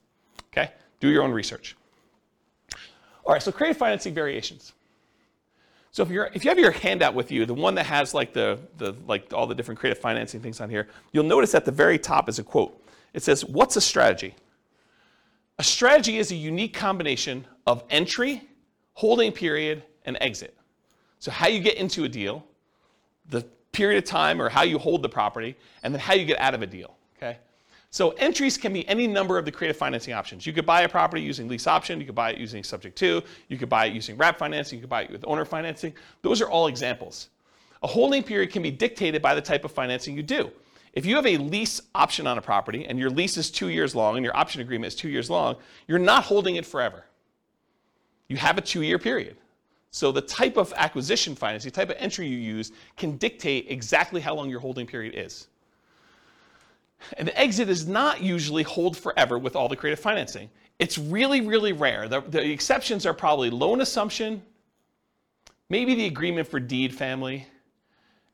Okay? 0.53 0.71
Do 1.01 1.09
your 1.09 1.23
own 1.23 1.33
research. 1.33 1.77
All 3.25 3.33
right, 3.33 3.43
so 3.43 3.53
creative 3.53 3.77
financing 3.77 4.15
variations. 4.15 4.73
So 5.91 6.03
if, 6.03 6.11
you're, 6.11 6.31
if 6.35 6.45
you 6.45 6.51
have 6.51 6.59
your 6.59 6.71
handout 6.71 7.15
with 7.15 7.33
you, 7.33 7.47
the 7.47 7.55
one 7.55 7.75
that 7.75 7.87
has 7.87 8.15
like 8.15 8.33
the, 8.33 8.59
the 8.77 8.95
like 9.07 9.33
all 9.33 9.47
the 9.47 9.55
different 9.55 9.81
creative 9.81 9.99
financing 9.99 10.41
things 10.41 10.61
on 10.61 10.71
here, 10.71 10.89
you'll 11.13 11.25
notice 11.25 11.55
at 11.55 11.65
the 11.65 11.73
very 11.73 11.99
top 11.99 12.29
is 12.29 12.39
a 12.39 12.45
quote. 12.45 12.81
It 13.15 13.23
says, 13.23 13.45
What's 13.45 13.77
a 13.77 13.81
strategy? 13.81 14.35
A 15.59 15.65
strategy 15.65 16.19
is 16.19 16.31
a 16.31 16.37
unique 16.37 16.75
combination 16.75 17.45
of 17.67 17.83
entry, 17.91 18.43
holding 18.95 19.33
period, 19.33 19.83
and 20.05 20.17
exit. 20.21 20.57
So, 21.19 21.31
how 21.31 21.49
you 21.49 21.61
get 21.61 21.77
into 21.77 22.05
a 22.05 22.09
deal, 22.09 22.45
the 23.31 23.43
period 23.73 23.99
of 23.99 24.09
time 24.09 24.41
or 24.41 24.49
how 24.49 24.63
you 24.63 24.79
hold 24.79 25.03
the 25.03 25.09
property, 25.09 25.57
and 25.83 25.93
then 25.93 26.01
how 26.01 26.15
you 26.15 26.25
get 26.25 26.41
out 26.41 26.55
of 26.55 26.63
a 26.63 26.67
deal. 26.67 26.97
Okay? 27.17 27.39
So, 27.91 28.11
entries 28.11 28.57
can 28.57 28.73
be 28.73 28.87
any 28.89 29.09
number 29.09 29.37
of 29.37 29.45
the 29.45 29.51
creative 29.51 29.77
financing 29.77 30.15
options. 30.15 30.47
You 30.47 30.53
could 30.53 30.67
buy 30.67 30.83
a 30.83 30.89
property 30.89 31.23
using 31.23 31.49
lease 31.49 31.67
option, 31.67 31.99
you 31.99 32.07
could 32.07 32.15
buy 32.15 32.31
it 32.31 32.39
using 32.39 32.63
subject 32.63 32.97
to, 32.99 33.23
you 33.49 33.59
could 33.59 33.69
buy 33.69 33.87
it 33.87 33.95
using 33.95 34.17
wrap 34.17 34.39
financing, 34.39 34.79
you 34.79 34.83
could 34.83 34.91
buy 34.91 35.03
it 35.03 35.11
with 35.11 35.25
owner 35.27 35.45
financing. 35.45 35.93
Those 36.23 36.41
are 36.41 36.49
all 36.49 36.69
examples. 36.69 37.31
A 37.83 37.87
holding 37.87 38.23
period 38.23 38.53
can 38.53 38.63
be 38.63 38.71
dictated 38.71 39.23
by 39.23 39.35
the 39.35 39.41
type 39.41 39.65
of 39.65 39.73
financing 39.73 40.17
you 40.17 40.23
do. 40.23 40.51
If 40.93 41.07
you 41.07 41.17
have 41.17 41.27
a 41.27 41.37
lease 41.37 41.81
option 41.95 42.27
on 42.27 42.39
a 42.39 42.43
property 42.43 42.87
and 42.87 42.99
your 42.99 43.11
lease 43.11 43.37
is 43.37 43.51
two 43.51 43.69
years 43.69 43.95
long 43.95 44.17
and 44.17 44.25
your 44.25 44.37
option 44.37 44.61
agreement 44.61 44.93
is 44.93 44.99
two 44.99 45.09
years 45.09 45.29
long, 45.29 45.57
you're 45.87 45.99
not 45.99 46.25
holding 46.25 46.57
it 46.57 46.67
forever. 46.67 47.05
You 48.29 48.37
have 48.37 48.59
a 48.59 48.61
two 48.61 48.83
year 48.83 48.99
period. 48.99 49.37
So 49.91 50.13
the 50.13 50.21
type 50.21 50.57
of 50.57 50.73
acquisition 50.77 51.35
financing, 51.35 51.71
the 51.71 51.75
type 51.75 51.91
of 51.91 51.97
entry 51.99 52.27
you 52.27 52.37
use, 52.37 52.73
can 52.97 53.17
dictate 53.17 53.67
exactly 53.69 54.21
how 54.21 54.35
long 54.35 54.51
your 54.51 54.61
holding 54.61 54.87
period 54.87 55.15
is. 55.17 55.49
An 57.17 57.31
exit 57.31 57.69
is 57.69 57.87
not 57.87 58.21
usually 58.21 58.63
hold 58.63 58.97
forever 58.97 59.39
with 59.39 59.57
all 59.57 59.69
the 59.69 59.77
creative 59.77 60.01
financing. 60.01 60.51
It's 60.79 60.99
really, 60.99 61.41
really 61.41 61.73
rare. 61.73 62.09
The, 62.09 62.21
the 62.21 62.51
exceptions 62.51 63.07
are 63.07 63.15
probably 63.15 63.51
loan 63.51 63.81
assumption, 63.81 64.43
maybe 65.69 65.95
the 65.95 66.07
agreement 66.07 66.49
for 66.49 66.61
deed 66.61 66.95
family, 66.95 67.47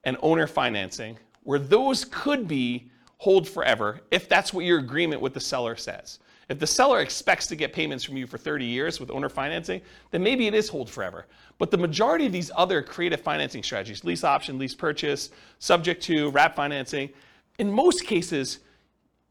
and 0.03 0.17
owner 0.23 0.47
financing 0.47 1.19
where 1.45 1.59
those 1.59 2.05
could 2.07 2.49
be 2.49 2.91
hold 3.19 3.49
forever 3.49 4.01
if 4.11 4.29
that's 4.29 4.53
what 4.53 4.65
your 4.65 4.79
agreement 4.79 5.23
with 5.23 5.33
the 5.33 5.41
seller 5.41 5.77
says. 5.77 6.19
If 6.49 6.59
the 6.59 6.67
seller 6.67 7.01
expects 7.01 7.47
to 7.47 7.57
get 7.57 7.73
payments 7.73 8.05
from 8.05 8.17
you 8.17 8.27
for 8.27 8.37
30 8.37 8.67
years 8.67 9.01
with 9.01 9.11
owner 9.11 9.31
financing, 9.31 9.81
then 10.11 10.23
maybe 10.23 10.47
it 10.47 10.55
is 10.55 10.69
hold 10.69 10.91
forever. 10.91 11.27
But 11.59 11.71
the 11.71 11.79
majority 11.79 12.27
of 12.27 12.33
these 12.33 12.51
other 12.55 12.83
creative 12.83 13.21
financing 13.21 13.63
strategies, 13.63 14.05
lease 14.05 14.25
option, 14.25 14.59
lease 14.59 14.75
purchase, 14.75 15.31
subject 15.59 16.03
to, 16.05 16.31
wrap 16.31 16.55
financing, 16.55 17.11
in 17.59 17.71
most 17.71 18.05
cases, 18.05 18.59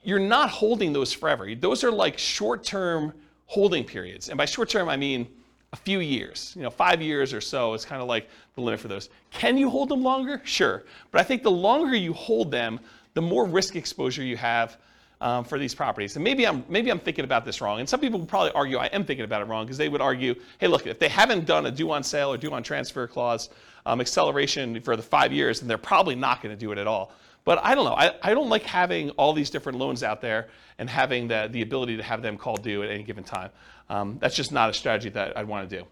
you're 0.02 0.20
not 0.20 0.50
holding 0.50 0.92
those 0.92 1.14
forever. 1.14 1.54
Those 1.54 1.84
are 1.84 1.92
like 1.92 2.18
short 2.18 2.64
term 2.64 3.14
holding 3.46 3.84
periods. 3.84 4.30
And 4.30 4.38
by 4.38 4.46
short 4.46 4.70
term, 4.70 4.90
I 4.90 4.98
mean 4.98 5.28
a 5.74 5.76
few 5.76 6.00
years, 6.00 6.54
you 6.56 6.62
know, 6.62 6.70
five 6.70 7.02
years 7.02 7.34
or 7.34 7.42
so 7.42 7.74
is 7.74 7.84
kind 7.84 8.02
of 8.02 8.08
like 8.08 8.30
the 8.56 8.62
limit 8.62 8.80
for 8.80 8.88
those. 8.88 9.10
Can 9.32 9.58
you 9.58 9.70
hold 9.70 9.90
them 9.90 10.04
longer? 10.04 10.40
Sure. 10.46 10.84
But 11.12 11.20
I 11.20 11.24
think 11.24 11.42
the 11.42 11.52
longer 11.52 11.96
you 11.96 12.14
hold 12.14 12.52
them, 12.52 12.80
the 13.16 13.22
more 13.24 13.46
risk 13.46 13.76
exposure 13.76 14.24
you 14.24 14.38
have 14.38 14.78
um, 15.20 15.44
for 15.44 15.58
these 15.58 15.74
properties. 15.74 16.16
And 16.16 16.24
maybe 16.24 16.46
I'm, 16.46 16.64
maybe 16.70 16.92
I'm 16.92 17.00
thinking 17.00 17.26
about 17.26 17.44
this 17.44 17.60
wrong. 17.60 17.80
And 17.80 17.90
some 17.90 18.00
people 18.00 18.20
would 18.20 18.30
probably 18.30 18.52
argue 18.52 18.78
I 18.78 18.86
am 18.88 19.04
thinking 19.04 19.26
about 19.26 19.42
it 19.42 19.46
wrong 19.46 19.66
because 19.66 19.78
they 19.78 19.90
would 19.90 20.02
argue, 20.02 20.36
hey, 20.60 20.68
look, 20.68 20.86
if 20.86 21.00
they 21.00 21.10
haven't 21.10 21.46
done 21.46 21.66
a 21.66 21.72
due 21.72 21.92
on 21.92 22.04
sale 22.04 22.32
or 22.32 22.38
due 22.38 22.54
on 22.54 22.62
transfer 22.62 23.08
clause 23.08 23.50
um, 23.88 24.00
acceleration 24.00 24.80
for 24.82 24.96
the 24.96 25.02
five 25.02 25.34
years, 25.34 25.60
then 25.60 25.68
they're 25.68 25.78
probably 25.80 26.16
not 26.16 26.44
going 26.44 26.56
to 26.56 26.60
do 26.60 26.72
it 26.72 26.78
at 26.78 26.86
all. 26.86 27.12
But 27.46 27.60
I 27.64 27.76
don't 27.76 27.86
know. 27.86 27.96
I, 27.96 28.16
I 28.22 28.34
don't 28.34 28.50
like 28.50 28.64
having 28.64 29.10
all 29.12 29.34
these 29.34 29.50
different 29.50 29.78
loans 29.78 30.02
out 30.02 30.22
there 30.22 30.48
and 30.78 30.90
having 30.90 31.28
the, 31.28 31.50
the 31.52 31.62
ability 31.62 31.98
to 31.98 32.04
have 32.04 32.22
them 32.22 32.38
call 32.38 32.56
due 32.56 32.84
at 32.84 32.90
any 32.90 33.04
given 33.04 33.24
time. 33.24 33.50
Um, 33.90 34.18
that's 34.20 34.36
just 34.36 34.52
not 34.52 34.70
a 34.70 34.74
strategy 34.74 35.10
that 35.10 35.38
I'd 35.38 35.48
want 35.48 35.70
to 35.70 35.78
do. 35.80 35.86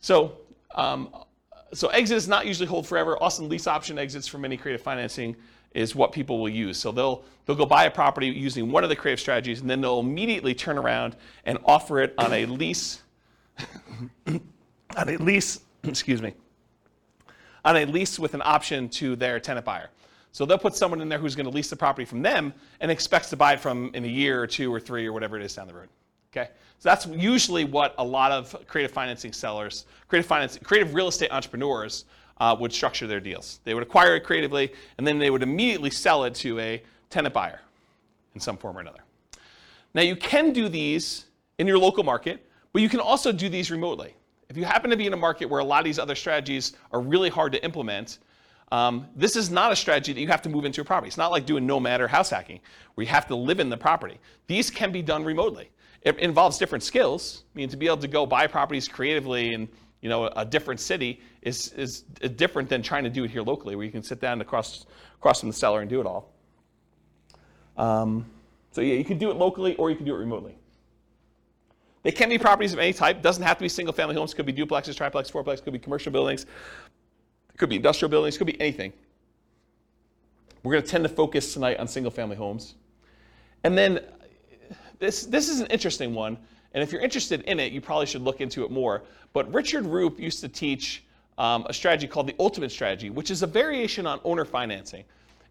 So, 0.00 0.38
um, 0.74 1.08
so 1.72 1.88
exit 1.88 2.16
is 2.16 2.28
not 2.28 2.46
usually 2.46 2.68
hold 2.68 2.86
forever. 2.86 3.20
Often 3.20 3.48
lease 3.48 3.66
option 3.66 3.98
exits 3.98 4.28
for 4.28 4.38
many 4.38 4.56
creative 4.56 4.82
financing 4.82 5.34
is 5.74 5.96
what 5.96 6.12
people 6.12 6.38
will 6.38 6.48
use. 6.48 6.78
So 6.78 6.92
they'll 6.92 7.24
they'll 7.44 7.56
go 7.56 7.66
buy 7.66 7.84
a 7.84 7.90
property 7.90 8.28
using 8.28 8.70
one 8.70 8.84
of 8.84 8.90
the 8.90 8.96
creative 8.96 9.20
strategies, 9.20 9.60
and 9.60 9.68
then 9.68 9.80
they'll 9.80 9.98
immediately 9.98 10.54
turn 10.54 10.78
around 10.78 11.16
and 11.44 11.58
offer 11.64 12.00
it 12.00 12.14
on 12.16 12.32
a 12.32 12.46
lease. 12.46 13.02
on 14.26 14.40
a 14.96 15.16
lease, 15.16 15.60
excuse 15.82 16.22
me, 16.22 16.34
on 17.64 17.76
a 17.76 17.84
lease 17.84 18.18
with 18.18 18.34
an 18.34 18.42
option 18.44 18.88
to 18.90 19.16
their 19.16 19.40
tenant 19.40 19.66
buyer. 19.66 19.90
So 20.34 20.44
they'll 20.44 20.58
put 20.58 20.74
someone 20.74 21.00
in 21.00 21.08
there 21.08 21.20
who's 21.20 21.36
going 21.36 21.46
to 21.46 21.52
lease 21.52 21.70
the 21.70 21.76
property 21.76 22.04
from 22.04 22.20
them 22.20 22.52
and 22.80 22.90
expects 22.90 23.30
to 23.30 23.36
buy 23.36 23.52
it 23.52 23.60
from 23.60 23.92
in 23.94 24.04
a 24.04 24.08
year 24.08 24.42
or 24.42 24.48
two 24.48 24.74
or 24.74 24.80
three 24.80 25.06
or 25.06 25.12
whatever 25.12 25.38
it 25.38 25.44
is 25.44 25.54
down 25.54 25.68
the 25.68 25.74
road. 25.74 25.88
Okay, 26.32 26.48
so 26.80 26.88
that's 26.88 27.06
usually 27.06 27.64
what 27.64 27.94
a 27.98 28.04
lot 28.04 28.32
of 28.32 28.66
creative 28.66 28.90
financing 28.90 29.32
sellers, 29.32 29.86
creative 30.08 30.26
finance, 30.26 30.58
creative 30.64 30.92
real 30.92 31.06
estate 31.06 31.30
entrepreneurs 31.30 32.06
uh, 32.38 32.56
would 32.58 32.72
structure 32.72 33.06
their 33.06 33.20
deals. 33.20 33.60
They 33.62 33.74
would 33.74 33.84
acquire 33.84 34.16
it 34.16 34.24
creatively, 34.24 34.72
and 34.98 35.06
then 35.06 35.20
they 35.20 35.30
would 35.30 35.44
immediately 35.44 35.90
sell 35.90 36.24
it 36.24 36.34
to 36.34 36.58
a 36.58 36.82
tenant 37.10 37.32
buyer 37.32 37.60
in 38.34 38.40
some 38.40 38.56
form 38.56 38.76
or 38.76 38.80
another. 38.80 39.04
Now, 39.94 40.02
you 40.02 40.16
can 40.16 40.52
do 40.52 40.68
these 40.68 41.26
in 41.60 41.68
your 41.68 41.78
local 41.78 42.02
market, 42.02 42.44
but 42.72 42.82
you 42.82 42.88
can 42.88 42.98
also 42.98 43.30
do 43.30 43.48
these 43.48 43.70
remotely. 43.70 44.16
If 44.48 44.56
you 44.56 44.64
happen 44.64 44.90
to 44.90 44.96
be 44.96 45.06
in 45.06 45.12
a 45.12 45.16
market 45.16 45.48
where 45.48 45.60
a 45.60 45.64
lot 45.64 45.78
of 45.78 45.84
these 45.84 46.00
other 46.00 46.16
strategies 46.16 46.72
are 46.90 47.00
really 47.00 47.30
hard 47.30 47.52
to 47.52 47.64
implement, 47.64 48.18
um, 48.72 49.06
this 49.14 49.36
is 49.36 49.50
not 49.50 49.72
a 49.72 49.76
strategy 49.76 50.12
that 50.12 50.20
you 50.20 50.28
have 50.28 50.42
to 50.42 50.48
move 50.48 50.64
into 50.64 50.80
a 50.80 50.84
property. 50.84 51.08
It's 51.08 51.16
not 51.16 51.30
like 51.30 51.46
doing 51.46 51.66
nomad 51.66 52.00
or 52.00 52.08
house 52.08 52.30
hacking, 52.30 52.60
where 52.94 53.04
you 53.04 53.10
have 53.10 53.26
to 53.28 53.36
live 53.36 53.60
in 53.60 53.68
the 53.68 53.76
property. 53.76 54.18
These 54.46 54.70
can 54.70 54.90
be 54.90 55.02
done 55.02 55.24
remotely. 55.24 55.70
It 56.02 56.18
involves 56.18 56.58
different 56.58 56.84
skills. 56.84 57.44
I 57.54 57.58
mean, 57.58 57.68
to 57.68 57.76
be 57.76 57.86
able 57.86 57.98
to 57.98 58.08
go 58.08 58.26
buy 58.26 58.46
properties 58.46 58.88
creatively 58.88 59.54
in 59.54 59.68
you 60.04 60.10
know, 60.10 60.26
a 60.36 60.44
different 60.44 60.80
city 60.80 61.22
is, 61.40 61.72
is 61.72 62.02
different 62.36 62.68
than 62.68 62.82
trying 62.82 63.04
to 63.04 63.10
do 63.10 63.24
it 63.24 63.30
here 63.30 63.40
locally, 63.40 63.74
where 63.74 63.86
you 63.86 63.90
can 63.90 64.02
sit 64.02 64.20
down 64.20 64.42
across, 64.42 64.84
across 65.16 65.40
from 65.40 65.48
the 65.48 65.54
seller 65.54 65.80
and 65.80 65.88
do 65.88 65.98
it 65.98 66.06
all. 66.06 66.30
Um, 67.78 68.26
so 68.70 68.82
yeah, 68.82 68.96
you 68.96 69.04
can 69.04 69.16
do 69.16 69.30
it 69.30 69.36
locally 69.36 69.74
or 69.76 69.88
you 69.88 69.96
can 69.96 70.04
do 70.04 70.14
it 70.14 70.18
remotely. 70.18 70.58
They 72.02 72.12
can 72.12 72.28
be 72.28 72.36
properties 72.36 72.74
of 72.74 72.80
any 72.80 72.92
type. 72.92 73.22
Doesn't 73.22 73.44
have 73.44 73.56
to 73.56 73.62
be 73.62 73.68
single 73.70 73.94
family 73.94 74.14
homes. 74.14 74.34
Could 74.34 74.44
be 74.44 74.52
duplexes, 74.52 74.94
triplex, 74.94 75.30
fourplex. 75.30 75.64
Could 75.64 75.72
be 75.72 75.78
commercial 75.78 76.12
buildings. 76.12 76.44
It 77.54 77.58
could 77.58 77.68
be 77.68 77.76
industrial 77.76 78.10
buildings. 78.10 78.34
It 78.34 78.38
Could 78.38 78.46
be 78.48 78.60
anything. 78.60 78.92
We're 80.62 80.72
going 80.72 80.84
to 80.84 80.90
tend 80.90 81.04
to 81.04 81.10
focus 81.10 81.52
tonight 81.52 81.78
on 81.78 81.86
single 81.86 82.10
family 82.10 82.36
homes. 82.36 82.74
And 83.62 83.76
then 83.76 84.00
this, 84.98 85.24
this 85.26 85.48
is 85.48 85.60
an 85.60 85.66
interesting 85.68 86.14
one. 86.14 86.38
And 86.72 86.82
if 86.82 86.90
you're 86.90 87.02
interested 87.02 87.42
in 87.42 87.60
it, 87.60 87.72
you 87.72 87.80
probably 87.80 88.06
should 88.06 88.22
look 88.22 88.40
into 88.40 88.64
it 88.64 88.70
more. 88.70 89.04
But 89.32 89.52
Richard 89.52 89.86
Roop 89.86 90.18
used 90.18 90.40
to 90.40 90.48
teach 90.48 91.04
um, 91.38 91.66
a 91.68 91.74
strategy 91.74 92.06
called 92.06 92.26
the 92.26 92.34
ultimate 92.40 92.72
strategy, 92.72 93.10
which 93.10 93.30
is 93.30 93.42
a 93.42 93.46
variation 93.46 94.06
on 94.06 94.20
owner 94.24 94.44
financing. 94.44 95.04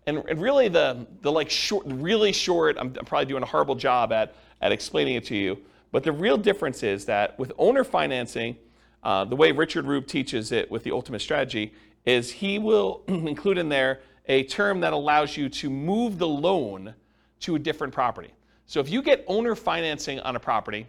And, 0.06 0.24
and 0.28 0.42
really 0.42 0.68
the, 0.68 1.06
the 1.22 1.32
like 1.32 1.50
short, 1.50 1.86
really 1.88 2.34
short, 2.34 2.78
I'm, 2.78 2.88
I'm 3.00 3.06
probably 3.06 3.26
doing 3.26 3.44
a 3.44 3.46
horrible 3.46 3.76
job 3.76 4.12
at, 4.12 4.36
at 4.62 4.72
explaining 4.72 5.16
it 5.16 5.26
to 5.26 5.36
you, 5.36 5.58
but 5.92 6.04
the 6.04 6.12
real 6.12 6.38
difference 6.38 6.84
is 6.84 7.06
that 7.06 7.38
with 7.40 7.54
owner 7.58 7.84
financing, 7.84 8.58
uh, 9.04 9.24
the 9.26 9.36
way 9.36 9.52
Richard 9.52 9.86
Roop 9.86 10.08
teaches 10.08 10.52
it 10.52 10.70
with 10.72 10.84
the 10.84 10.92
ultimate 10.92 11.22
strategy 11.22 11.74
is 12.06 12.32
he 12.32 12.60
will 12.60 13.04
include 13.08 13.58
in 13.58 13.70
there 13.70 14.02
a 14.28 14.44
term 14.44 14.80
that 14.82 14.94
allows 14.94 15.36
you 15.36 15.50
to 15.50 15.70
move 15.70 16.18
the 16.18 16.28
loan 16.28 16.94
to 17.42 17.56
a 17.56 17.60
different 17.60 17.94
property. 17.94 18.34
So 18.66 18.80
if 18.80 18.90
you 18.90 19.02
get 19.02 19.24
owner 19.28 19.56
financing 19.56 20.20
on 20.22 20.36
a 20.36 20.40
property 20.40 20.88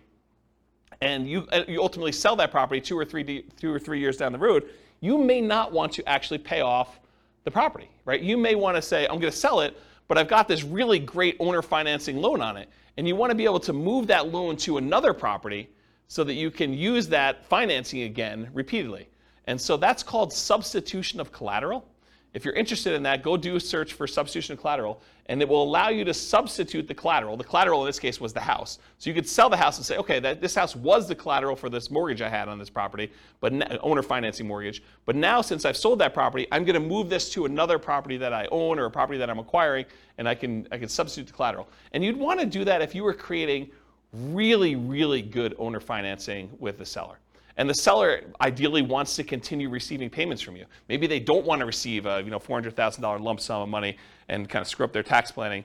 and 1.00 1.28
you, 1.28 1.46
uh, 1.50 1.64
you 1.66 1.82
ultimately 1.82 2.12
sell 2.12 2.36
that 2.36 2.50
property 2.50 2.80
two 2.80 2.96
or, 2.96 3.04
three, 3.04 3.44
two 3.56 3.72
or 3.72 3.78
three 3.78 3.98
years 3.98 4.16
down 4.16 4.32
the 4.32 4.38
road, 4.38 4.70
you 5.00 5.18
may 5.18 5.40
not 5.40 5.72
want 5.72 5.92
to 5.92 6.08
actually 6.08 6.38
pay 6.38 6.60
off 6.60 7.00
the 7.42 7.50
property, 7.50 7.90
right? 8.04 8.20
You 8.20 8.36
may 8.36 8.54
want 8.54 8.76
to 8.76 8.82
say, 8.82 9.04
I'm 9.04 9.18
going 9.18 9.32
to 9.32 9.36
sell 9.36 9.60
it, 9.60 9.78
but 10.08 10.16
I've 10.16 10.28
got 10.28 10.48
this 10.48 10.62
really 10.62 10.98
great 10.98 11.36
owner 11.40 11.62
financing 11.62 12.18
loan 12.18 12.40
on 12.40 12.56
it. 12.56 12.68
And 12.96 13.08
you 13.08 13.16
want 13.16 13.30
to 13.30 13.34
be 13.34 13.44
able 13.44 13.60
to 13.60 13.72
move 13.72 14.06
that 14.06 14.28
loan 14.28 14.56
to 14.58 14.78
another 14.78 15.12
property 15.12 15.68
so 16.06 16.22
that 16.24 16.34
you 16.34 16.50
can 16.50 16.72
use 16.72 17.08
that 17.08 17.44
financing 17.46 18.02
again 18.02 18.48
repeatedly. 18.54 19.08
And 19.46 19.60
so 19.60 19.76
that's 19.76 20.02
called 20.02 20.32
substitution 20.32 21.20
of 21.20 21.32
collateral. 21.32 21.86
If 22.34 22.44
you're 22.44 22.54
interested 22.54 22.94
in 22.94 23.04
that, 23.04 23.22
go 23.22 23.36
do 23.36 23.54
a 23.54 23.60
search 23.60 23.92
for 23.92 24.08
substitution 24.08 24.54
of 24.54 24.60
collateral, 24.60 25.00
and 25.26 25.40
it 25.40 25.48
will 25.48 25.62
allow 25.62 25.88
you 25.90 26.04
to 26.04 26.12
substitute 26.12 26.88
the 26.88 26.94
collateral. 26.94 27.36
The 27.36 27.44
collateral 27.44 27.82
in 27.82 27.86
this 27.86 28.00
case 28.00 28.20
was 28.20 28.32
the 28.32 28.40
house. 28.40 28.80
So 28.98 29.08
you 29.08 29.14
could 29.14 29.28
sell 29.28 29.48
the 29.48 29.56
house 29.56 29.76
and 29.76 29.86
say, 29.86 29.98
okay, 29.98 30.18
that, 30.18 30.40
this 30.40 30.52
house 30.52 30.74
was 30.74 31.06
the 31.06 31.14
collateral 31.14 31.54
for 31.54 31.70
this 31.70 31.92
mortgage 31.92 32.22
I 32.22 32.28
had 32.28 32.48
on 32.48 32.58
this 32.58 32.68
property, 32.68 33.12
but 33.38 33.52
owner 33.84 34.02
financing 34.02 34.48
mortgage. 34.48 34.82
But 35.06 35.14
now, 35.14 35.42
since 35.42 35.64
I've 35.64 35.76
sold 35.76 36.00
that 36.00 36.12
property, 36.12 36.48
I'm 36.50 36.64
going 36.64 36.74
to 36.74 36.80
move 36.80 37.08
this 37.08 37.30
to 37.34 37.44
another 37.44 37.78
property 37.78 38.16
that 38.16 38.32
I 38.32 38.48
own 38.50 38.80
or 38.80 38.86
a 38.86 38.90
property 38.90 39.18
that 39.20 39.30
I'm 39.30 39.38
acquiring, 39.38 39.84
and 40.18 40.28
I 40.28 40.34
can 40.34 40.66
I 40.72 40.78
can 40.78 40.88
substitute 40.88 41.28
the 41.28 41.32
collateral. 41.32 41.68
And 41.92 42.02
you'd 42.02 42.16
want 42.16 42.40
to 42.40 42.46
do 42.46 42.64
that 42.64 42.82
if 42.82 42.96
you 42.96 43.04
were 43.04 43.14
creating 43.14 43.70
really, 44.12 44.74
really 44.74 45.22
good 45.22 45.54
owner 45.56 45.78
financing 45.78 46.50
with 46.58 46.78
the 46.78 46.86
seller. 46.86 47.18
And 47.56 47.70
the 47.70 47.74
seller 47.74 48.22
ideally 48.40 48.82
wants 48.82 49.14
to 49.16 49.24
continue 49.24 49.68
receiving 49.68 50.10
payments 50.10 50.42
from 50.42 50.56
you. 50.56 50.66
Maybe 50.88 51.06
they 51.06 51.20
don't 51.20 51.44
want 51.44 51.60
to 51.60 51.66
receive 51.66 52.06
a 52.06 52.20
you 52.22 52.30
know, 52.30 52.40
$400,000 52.40 53.20
lump 53.20 53.40
sum 53.40 53.62
of 53.62 53.68
money 53.68 53.96
and 54.28 54.48
kind 54.48 54.60
of 54.60 54.68
screw 54.68 54.84
up 54.84 54.92
their 54.92 55.04
tax 55.04 55.30
planning. 55.30 55.64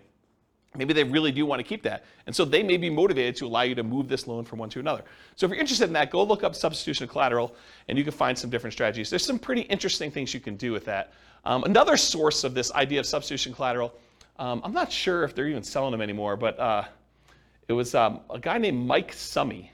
Maybe 0.75 0.93
they 0.93 1.03
really 1.03 1.31
do 1.31 1.47
want 1.47 1.59
to 1.59 1.63
keep 1.63 1.81
that. 1.83 2.05
And 2.27 2.35
so 2.35 2.45
they 2.45 2.61
may 2.61 2.77
be 2.77 2.91
motivated 2.91 3.35
to 3.37 3.47
allow 3.47 3.63
you 3.63 3.73
to 3.73 3.81
move 3.81 4.07
this 4.07 4.27
loan 4.27 4.45
from 4.45 4.59
one 4.59 4.69
to 4.69 4.79
another. 4.79 5.03
So 5.35 5.47
if 5.47 5.49
you're 5.49 5.59
interested 5.59 5.85
in 5.85 5.93
that, 5.93 6.11
go 6.11 6.23
look 6.23 6.43
up 6.43 6.53
substitution 6.53 7.05
of 7.05 7.09
collateral 7.09 7.55
and 7.87 7.97
you 7.97 8.03
can 8.03 8.13
find 8.13 8.37
some 8.37 8.51
different 8.51 8.73
strategies. 8.73 9.09
There's 9.09 9.25
some 9.25 9.39
pretty 9.39 9.61
interesting 9.61 10.11
things 10.11 10.31
you 10.31 10.39
can 10.39 10.55
do 10.55 10.71
with 10.71 10.85
that. 10.85 11.13
Um, 11.43 11.63
another 11.63 11.97
source 11.97 12.43
of 12.43 12.53
this 12.53 12.71
idea 12.73 12.99
of 12.99 13.07
substitution 13.07 13.51
collateral, 13.51 13.93
um, 14.37 14.61
I'm 14.63 14.73
not 14.73 14.91
sure 14.91 15.23
if 15.23 15.33
they're 15.33 15.47
even 15.47 15.63
selling 15.63 15.91
them 15.91 16.01
anymore, 16.01 16.37
but 16.37 16.59
uh, 16.59 16.83
it 17.67 17.73
was 17.73 17.95
um, 17.95 18.19
a 18.29 18.37
guy 18.37 18.59
named 18.59 18.85
Mike 18.85 19.11
Summey 19.11 19.71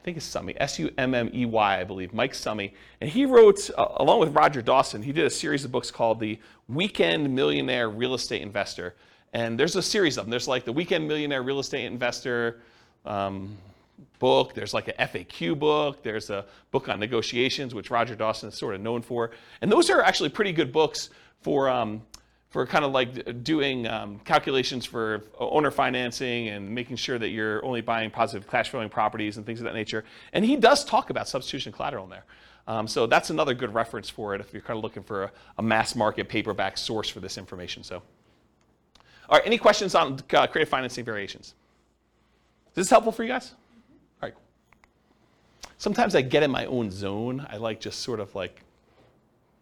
I 0.00 0.02
think 0.02 0.16
it's 0.16 0.24
Summey, 0.24 0.54
S-U-M-M-E-Y, 0.56 1.78
I 1.78 1.84
believe, 1.84 2.14
Mike 2.14 2.34
Summey. 2.34 2.72
And 3.02 3.10
he 3.10 3.26
wrote, 3.26 3.68
uh, 3.76 3.86
along 3.96 4.20
with 4.20 4.34
Roger 4.34 4.62
Dawson, 4.62 5.02
he 5.02 5.12
did 5.12 5.26
a 5.26 5.30
series 5.30 5.62
of 5.62 5.70
books 5.70 5.90
called 5.90 6.20
The 6.20 6.38
Weekend 6.68 7.34
Millionaire 7.34 7.90
Real 7.90 8.14
Estate 8.14 8.40
Investor. 8.40 8.94
And 9.34 9.60
there's 9.60 9.76
a 9.76 9.82
series 9.82 10.16
of 10.16 10.24
them. 10.24 10.30
There's 10.30 10.48
like 10.48 10.64
the 10.64 10.72
Weekend 10.72 11.06
Millionaire 11.06 11.42
Real 11.42 11.58
Estate 11.58 11.84
Investor 11.84 12.62
um, 13.04 13.58
book. 14.18 14.54
There's 14.54 14.72
like 14.72 14.88
an 14.88 14.94
FAQ 14.98 15.58
book. 15.58 16.02
There's 16.02 16.30
a 16.30 16.46
book 16.70 16.88
on 16.88 16.98
negotiations, 16.98 17.74
which 17.74 17.90
Roger 17.90 18.14
Dawson 18.14 18.48
is 18.48 18.54
sort 18.54 18.74
of 18.74 18.80
known 18.80 19.02
for. 19.02 19.32
And 19.60 19.70
those 19.70 19.90
are 19.90 20.00
actually 20.00 20.30
pretty 20.30 20.52
good 20.52 20.72
books 20.72 21.10
for 21.42 21.68
um, 21.68 22.00
for 22.50 22.66
kind 22.66 22.84
of 22.84 22.90
like 22.90 23.44
doing 23.44 23.86
um, 23.86 24.18
calculations 24.24 24.84
for 24.84 25.22
owner 25.38 25.70
financing 25.70 26.48
and 26.48 26.68
making 26.68 26.96
sure 26.96 27.16
that 27.16 27.28
you're 27.28 27.64
only 27.64 27.80
buying 27.80 28.10
positive 28.10 28.48
cash 28.50 28.70
flowing 28.70 28.88
properties 28.88 29.36
and 29.36 29.46
things 29.46 29.60
of 29.60 29.64
that 29.64 29.74
nature. 29.74 30.04
And 30.32 30.44
he 30.44 30.56
does 30.56 30.84
talk 30.84 31.10
about 31.10 31.28
substitution 31.28 31.72
collateral 31.72 32.04
in 32.04 32.10
there. 32.10 32.24
Um, 32.66 32.88
so 32.88 33.06
that's 33.06 33.30
another 33.30 33.54
good 33.54 33.72
reference 33.72 34.10
for 34.10 34.34
it 34.34 34.40
if 34.40 34.52
you're 34.52 34.62
kind 34.62 34.76
of 34.76 34.82
looking 34.82 35.04
for 35.04 35.24
a, 35.24 35.32
a, 35.58 35.62
mass 35.62 35.94
market 35.94 36.28
paperback 36.28 36.76
source 36.76 37.08
for 37.08 37.20
this 37.20 37.38
information. 37.38 37.82
So, 37.82 38.02
all 39.28 39.38
right, 39.38 39.46
any 39.46 39.56
questions 39.56 39.94
on 39.94 40.20
uh, 40.32 40.46
creative 40.46 40.68
financing 40.68 41.04
variations? 41.04 41.54
Is 42.70 42.74
this 42.74 42.90
helpful 42.90 43.12
for 43.12 43.22
you 43.22 43.28
guys? 43.28 43.54
All 44.22 44.28
right. 44.28 44.34
Sometimes 45.78 46.14
I 46.14 46.22
get 46.22 46.42
in 46.42 46.50
my 46.50 46.66
own 46.66 46.90
zone. 46.90 47.46
I 47.48 47.56
like 47.56 47.80
just 47.80 48.00
sort 48.00 48.20
of 48.20 48.34
like 48.34 48.62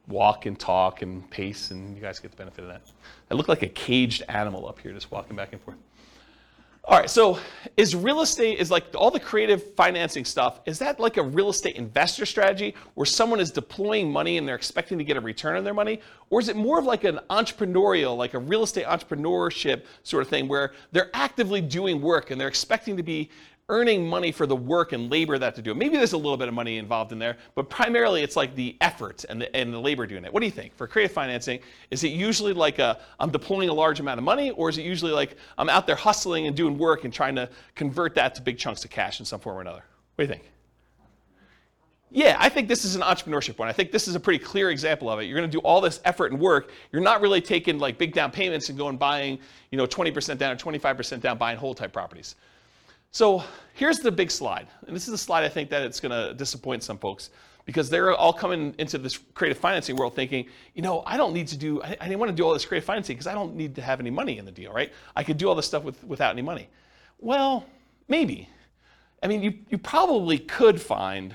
walk 0.09 0.47
and 0.47 0.59
talk 0.59 1.03
and 1.03 1.29
pace, 1.31 1.71
and 1.71 1.95
you 1.95 2.03
guys 2.03 2.19
get 2.19 2.31
the 2.31 2.37
benefit 2.37 2.65
of 2.65 2.69
that. 2.69 2.83
I 3.31 3.35
look 3.35 3.49
like 3.49 3.63
a 3.63 3.69
caged 3.69 4.23
animal 4.29 4.67
up 4.67 4.81
here, 4.81 4.93
just 4.93 5.11
walking 5.11 5.37
back 5.37 5.53
and 5.53 5.61
forth. 5.61 5.77
All 6.89 6.99
right, 6.99 7.11
so 7.11 7.39
is 7.77 7.95
real 7.95 8.23
estate, 8.23 8.61
is 8.61 8.71
like 8.71 8.87
all 8.95 9.11
the 9.11 9.21
creative 9.21 9.75
financing 9.75 10.25
stuff, 10.25 10.61
is 10.65 10.79
that 10.79 10.99
like 10.99 11.19
a 11.19 11.23
real 11.23 11.51
estate 11.51 11.77
investor 11.77 12.25
strategy 12.25 12.75
where 12.95 13.05
someone 13.05 13.41
is 13.41 13.51
deploying 13.51 14.11
money 14.11 14.39
and 14.39 14.49
they're 14.49 14.55
expecting 14.55 14.97
to 14.97 15.05
get 15.05 15.19
a 15.19 15.21
return 15.21 15.57
on 15.57 15.65
their 15.65 15.75
money? 15.75 16.01
Or 16.31 16.41
is 16.41 16.49
it 16.49 16.57
more 16.57 16.79
of 16.79 16.87
like 16.87 17.05
an 17.05 17.21
entrepreneurial, 17.29 18.17
like 18.17 18.33
a 18.33 18.39
real 18.39 18.63
estate 18.63 18.87
entrepreneurship 18.87 19.85
sort 20.03 20.23
of 20.23 20.31
thing 20.31 20.49
where 20.49 20.73
they're 20.91 21.11
actively 21.13 21.61
doing 21.61 22.01
work 22.01 22.31
and 22.31 22.41
they're 22.41 22.49
expecting 22.49 22.97
to 22.97 23.03
be 23.03 23.29
earning 23.71 24.09
money 24.09 24.33
for 24.33 24.47
the 24.47 24.57
work 24.57 24.93
and 24.93 25.11
labor 25.11 25.39
that 25.39 25.55
to 25.55 25.61
do. 25.61 25.75
Maybe 25.75 25.99
there's 25.99 26.15
a 26.15 26.19
little 26.19 26.39
bit 26.39 26.49
of 26.49 26.55
money 26.55 26.79
involved 26.79 27.13
in 27.13 27.19
there, 27.19 27.37
but 27.55 27.69
primarily 27.69 28.23
it's 28.23 28.35
like 28.35 28.55
the 28.55 28.77
effort 28.81 29.27
and 29.29 29.43
the, 29.43 29.55
and 29.55 29.73
the 29.75 29.79
labor 29.79 30.07
doing 30.07 30.25
it. 30.25 30.33
What 30.33 30.41
do 30.41 30.47
you 30.47 30.53
think? 30.53 30.75
For 30.75 30.87
creative 30.87 31.13
financing, 31.13 31.61
is 31.91 32.03
it 32.03 32.09
usually 32.09 32.55
like 32.55 32.79
a, 32.79 32.99
I'm 33.21 33.31
deploying 33.31 33.69
a 33.69 33.75
large 33.75 34.01
amount 34.01 34.19
of 34.19 34.25
money, 34.25 34.51
or 34.53 34.71
is 34.71 34.79
it 34.79 34.83
usually 34.83 35.13
like 35.13 35.37
I'm 35.59 35.69
out 35.69 35.87
there 35.87 35.97
hustling 35.97 36.47
and 36.47 36.57
doing 36.57 36.79
work 36.79 37.05
and 37.05 37.13
trying 37.13 37.35
to 37.35 37.51
convert 37.75 38.15
that 38.15 38.35
to 38.37 38.43
big 38.43 38.57
chunks 38.57 38.85
of 38.85 38.91
cash 38.91 39.21
in 39.21 39.27
some 39.27 39.39
form 39.39 39.59
or 39.59 39.61
another? 39.61 39.85
What 40.15 40.25
do 40.25 40.29
you 40.29 40.29
think? 40.29 40.51
Yeah, 42.11 42.37
I 42.39 42.49
think 42.49 42.69
this 42.69 42.87
is 42.87 42.95
an 42.95 43.03
entrepreneurship 43.03 43.59
one. 43.59 43.69
I 43.69 43.73
think 43.73 43.93
this 43.93 44.09
is 44.09 44.15
a 44.15 44.21
pretty 44.21 44.43
clear 44.43 44.71
example 44.71 45.11
of 45.11 45.21
it. 45.21 45.25
You're 45.25 45.37
going 45.37 45.51
to 45.51 45.55
do 45.55 45.61
all 45.61 45.83
this 45.83 46.01
effort 46.07 46.33
and 46.33 46.41
work. 46.41 46.71
You're 46.91 47.03
not 47.03 47.21
really 47.21 47.43
taking 47.43 47.79
like 47.79 47.99
big 47.99 48.15
down 48.15 48.31
payments 48.31 48.71
and 48.71 48.79
going 48.79 48.97
buying, 48.97 49.39
you 49.71 49.77
know, 49.77 49.87
20% 49.87 50.39
down 50.39 50.53
or 50.53 50.57
25% 50.57 51.21
down 51.21 51.37
buying 51.37 51.59
whole 51.59 51.75
type 51.75 51.93
properties. 51.93 52.35
So 53.11 53.43
here's 53.75 54.01
the 54.01 54.13
big 54.13 54.31
slide. 54.31 54.69
And 54.87 54.95
this 54.95 55.09
is 55.09 55.15
a 55.15 55.19
slide 55.19 55.45
I 55.45 55.49
think 55.49 55.71
that 55.71 55.83
it's 55.83 56.01
going 56.01 56.13
to 56.13 56.35
disappoint 56.35 56.83
some 56.83 56.99
folks 56.99 57.31
because 57.65 57.91
they're 57.91 58.15
all 58.15 58.33
coming 58.33 58.75
into 58.79 58.97
this 58.97 59.19
creative 59.35 59.59
financing 59.59 59.97
world 59.97 60.15
thinking, 60.15 60.47
you 60.75 60.83
know, 60.83 61.03
I 61.07 61.17
don't 61.17 61.35
need 61.35 61.49
to 61.49 61.57
do, 61.57 61.83
I, 61.83 61.97
I 62.01 62.09
didn't 62.09 62.19
want 62.19 62.31
to 62.31 62.37
do 62.37 62.45
all 62.45 62.55
this 62.55 62.65
creative 62.65 62.87
financing 62.87 63.15
because 63.15 63.27
I 63.27 63.35
don't 63.35 63.55
need 63.55 63.75
to 63.75 63.83
have 63.83 64.01
any 64.01 64.11
money 64.11 64.39
in 64.39 64.45
the 64.45 64.51
deal, 64.51 64.73
right? 64.73 64.93
I 65.15 65.23
could 65.23 65.37
do 65.37 65.49
all 65.49 65.55
this 65.55 65.67
stuff 65.67 65.85
with, 65.85 66.03
without 66.05 66.31
any 66.31 66.43
money. 66.43 66.69
Well, 67.19 67.67
maybe. 68.09 68.49
I 69.23 69.27
mean, 69.27 69.43
you, 69.43 69.59
you 69.69 69.79
probably 69.79 70.39
could 70.39 70.81
find 70.81 71.35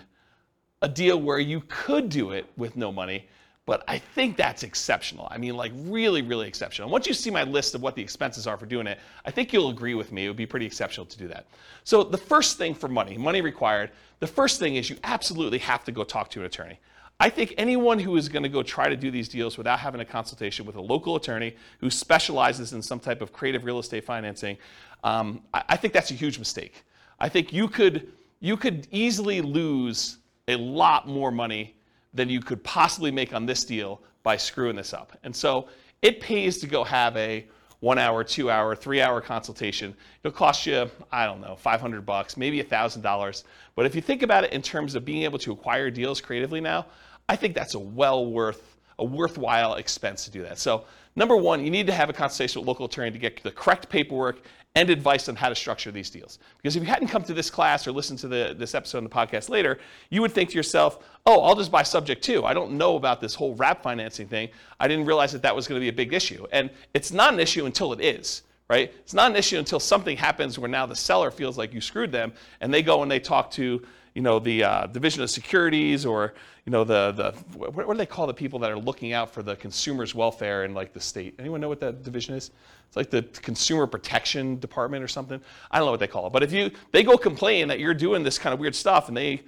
a 0.82 0.90
deal 0.90 1.22
where 1.22 1.40
you 1.40 1.64
could 1.68 2.10
do 2.10 2.32
it 2.32 2.46
with 2.58 2.76
no 2.76 2.92
money, 2.92 3.28
but 3.66 3.84
I 3.88 3.98
think 3.98 4.36
that's 4.36 4.64
exceptional. 4.64 5.28
I 5.32 5.38
mean, 5.38 5.56
like 5.56 5.72
really, 5.76 6.22
really 6.22 6.48
exceptional. 6.48 6.88
And 6.88 6.92
Once 6.92 7.08
you 7.08 7.14
see 7.14 7.32
my 7.32 7.44
list 7.44 7.76
of 7.76 7.82
what 7.82 7.96
the 7.96 8.02
expenses 8.02 8.46
are 8.46 8.58
for 8.58 8.66
doing 8.66 8.88
it, 8.88 9.00
I 9.26 9.32
think 9.32 9.54
you'll 9.54 9.70
agree 9.70 9.96
with 9.96 10.12
me. 10.12 10.26
It 10.26 10.28
would 10.28 10.38
be 10.38 10.46
pretty 10.46 10.66
exceptional 10.66 11.06
to 11.06 11.18
do 11.18 11.28
that. 11.30 11.46
So 11.86 12.04
the 12.04 12.18
first 12.18 12.58
thing 12.58 12.76
for 12.76 12.90
money, 12.90 13.18
money 13.18 13.42
required, 13.42 13.92
the 14.20 14.28
first 14.28 14.60
thing 14.60 14.76
is 14.76 14.90
you 14.90 14.98
absolutely 15.04 15.60
have 15.60 15.86
to 15.86 15.92
go 15.94 16.04
talk 16.04 16.30
to 16.32 16.42
an 16.42 16.46
attorney. 16.46 16.80
I 17.20 17.30
think 17.30 17.54
anyone 17.58 18.00
who 18.00 18.18
is 18.18 18.28
going 18.28 18.44
to 18.44 18.50
go 18.50 18.64
try 18.64 18.90
to 18.90 18.98
do 18.98 19.10
these 19.10 19.30
deals 19.30 19.58
without 19.58 19.80
having 19.80 20.02
a 20.02 20.06
consultation 20.06 20.66
with 20.66 20.76
a 20.76 20.82
local 20.82 21.16
attorney 21.16 21.56
who 21.80 21.90
specializes 21.90 22.74
in 22.74 22.82
some 22.82 23.00
type 23.00 23.22
of 23.22 23.32
creative 23.32 23.64
real 23.64 23.80
estate 23.80 24.04
financing, 24.04 24.58
um, 25.06 25.42
I, 25.54 25.64
I 25.70 25.78
think 25.78 25.94
that's 25.94 26.12
a 26.12 26.16
huge 26.16 26.38
mistake. 26.38 26.84
I 27.20 27.30
think 27.30 27.54
you 27.54 27.70
could 27.70 28.12
you 28.42 28.58
could 28.58 28.88
easily 28.92 29.40
lose 29.40 30.18
a 30.50 30.58
lot 30.58 31.08
more 31.08 31.32
money 31.32 31.76
than 32.14 32.30
you 32.30 32.40
could 32.40 32.64
possibly 32.64 33.12
make 33.12 33.34
on 33.34 33.46
this 33.46 33.64
deal 33.64 34.02
by 34.24 34.38
screwing 34.38 34.76
this 34.76 34.94
up. 34.94 35.18
And 35.24 35.36
so 35.36 35.68
it 36.02 36.20
pays 36.20 36.60
to 36.60 36.68
go 36.68 36.84
have 36.84 37.16
a 37.18 37.46
one 37.80 37.98
hour, 37.98 38.24
two 38.24 38.50
hour, 38.50 38.76
three 38.76 39.02
hour 39.02 39.20
consultation. 39.20 39.94
It'll 40.24 40.36
cost 40.36 40.66
you, 40.66 40.90
I 41.12 41.26
don't 41.26 41.42
know, 41.42 41.56
500 41.56 42.06
bucks, 42.06 42.38
maybe 42.38 42.64
$1,000. 42.64 43.44
But 43.76 43.86
if 43.86 43.94
you 43.94 44.02
think 44.02 44.22
about 44.22 44.46
it 44.46 44.54
in 44.54 44.62
terms 44.62 44.96
of 44.96 45.04
being 45.04 45.24
able 45.24 45.38
to 45.40 45.52
acquire 45.52 45.92
deals 45.92 46.22
creatively 46.22 46.62
now, 46.62 46.86
I 47.28 47.36
think 47.36 47.56
that's 47.56 47.74
a 47.74 47.80
well 47.80 48.26
worth, 48.26 48.78
a 49.00 49.04
worthwhile 49.04 49.76
expense 49.76 50.24
to 50.26 50.32
do 50.32 50.44
that. 50.44 50.60
So 50.60 50.86
number 51.18 51.36
one, 51.36 51.64
you 51.64 51.72
need 51.72 51.88
to 51.88 51.94
have 51.94 52.10
a 52.10 52.14
consultation 52.14 52.62
with 52.62 52.68
a 52.68 52.72
local 52.72 52.86
attorney 52.86 53.12
to 53.12 53.20
get 53.20 53.44
the 53.44 53.52
correct 53.52 53.90
paperwork 53.90 54.44
and 54.76 54.90
advice 54.90 55.30
on 55.30 55.36
how 55.36 55.50
to 55.50 55.56
structure 55.56 55.92
these 55.92 56.10
deals. 56.10 56.40
Because 56.58 56.76
if 56.76 56.82
you 56.82 56.90
hadn't 56.90 57.10
come 57.10 57.24
to 57.24 57.34
this 57.34 57.50
class 57.50 57.88
or 57.88 57.92
listened 57.92 58.20
to 58.20 58.28
the, 58.28 58.56
this 58.58 58.74
episode 58.74 59.00
in 59.00 59.04
the 59.04 59.10
podcast 59.10 59.50
later, 59.50 59.78
you 60.10 60.22
would 60.22 60.32
think 60.32 60.50
to 60.50 60.56
yourself, 60.56 61.04
oh, 61.26 61.42
I'll 61.42 61.56
just 61.56 61.72
buy 61.72 61.84
subject 61.84 62.24
to. 62.24 62.44
I 62.44 62.54
don't 62.54 62.72
know 62.72 62.96
about 62.96 63.22
this 63.22 63.36
whole 63.36 63.54
wrap 63.56 63.84
financing 63.84 64.28
thing. 64.28 64.50
I 64.80 64.88
didn't 64.88 65.06
realize 65.06 65.32
that 65.34 65.44
that 65.44 65.56
was 65.56 65.68
going 65.68 65.80
to 65.80 65.84
be 65.84 65.90
a 65.90 65.94
big 65.94 66.14
issue. 66.14 66.48
And 66.52 66.72
it's 66.94 67.12
not 67.12 67.34
an 67.34 67.40
issue 67.40 67.66
until 67.66 67.94
it 67.94 68.02
is. 68.02 68.44
Right? 68.70 68.94
It's 69.00 69.14
not 69.14 69.30
an 69.30 69.38
issue 69.38 69.60
until 69.60 69.80
something 69.80 70.18
happens 70.18 70.58
where 70.58 70.70
now 70.70 70.88
the 70.88 70.96
seller 70.96 71.30
feels 71.30 71.58
like 71.58 71.74
you 71.74 71.82
screwed 71.82 72.12
them, 72.12 72.34
and 72.62 72.74
they 72.74 72.82
go 72.82 73.04
and 73.04 73.12
they 73.12 73.20
talk 73.20 73.52
to 73.52 73.86
you 74.14 74.22
know, 74.22 74.40
the 74.40 74.64
uh, 74.64 74.86
Division 74.88 75.24
of 75.24 75.30
Securities 75.30 76.06
or, 76.06 76.34
you 76.66 76.72
know, 76.72 76.84
the, 76.84 77.12
the 77.12 77.32
what, 77.58 77.76
what, 77.76 77.90
do 77.90 77.98
they 77.98 78.06
call 78.06 78.28
the 78.28 78.34
people 78.34 78.60
that 78.60 78.72
are 78.72 78.78
looking 78.78 79.12
out 79.14 79.34
for 79.34 79.42
the 79.42 79.56
consumer's 79.56 80.14
welfare 80.14 80.66
in 80.66 80.74
like 80.74 80.94
the 80.94 81.00
state? 81.00 81.36
Anyone 81.40 81.62
know 81.62 81.70
what 81.70 81.80
that 81.80 82.04
division 82.04 82.36
is? 82.36 82.52
It's 82.88 82.96
like 82.96 83.10
the 83.10 83.24
Consumer 83.42 83.88
Protection 83.88 84.60
Department 84.60 85.04
or 85.04 85.08
something. 85.08 85.42
I 85.72 85.80
don't 85.80 85.88
know 85.88 85.92
what 85.92 86.00
they 86.00 86.08
call 86.08 86.28
it. 86.28 86.34
But 86.34 86.44
if 86.44 86.52
you, 86.52 86.70
they 86.92 87.02
go 87.02 87.18
complain 87.18 87.68
that 87.70 87.80
you're 87.80 87.96
doing 87.96 88.24
this 88.24 88.38
kind 88.38 88.54
of 88.54 88.60
weird 88.60 88.76
stuff 88.76 89.08
and 89.08 89.18
they, 89.18 89.42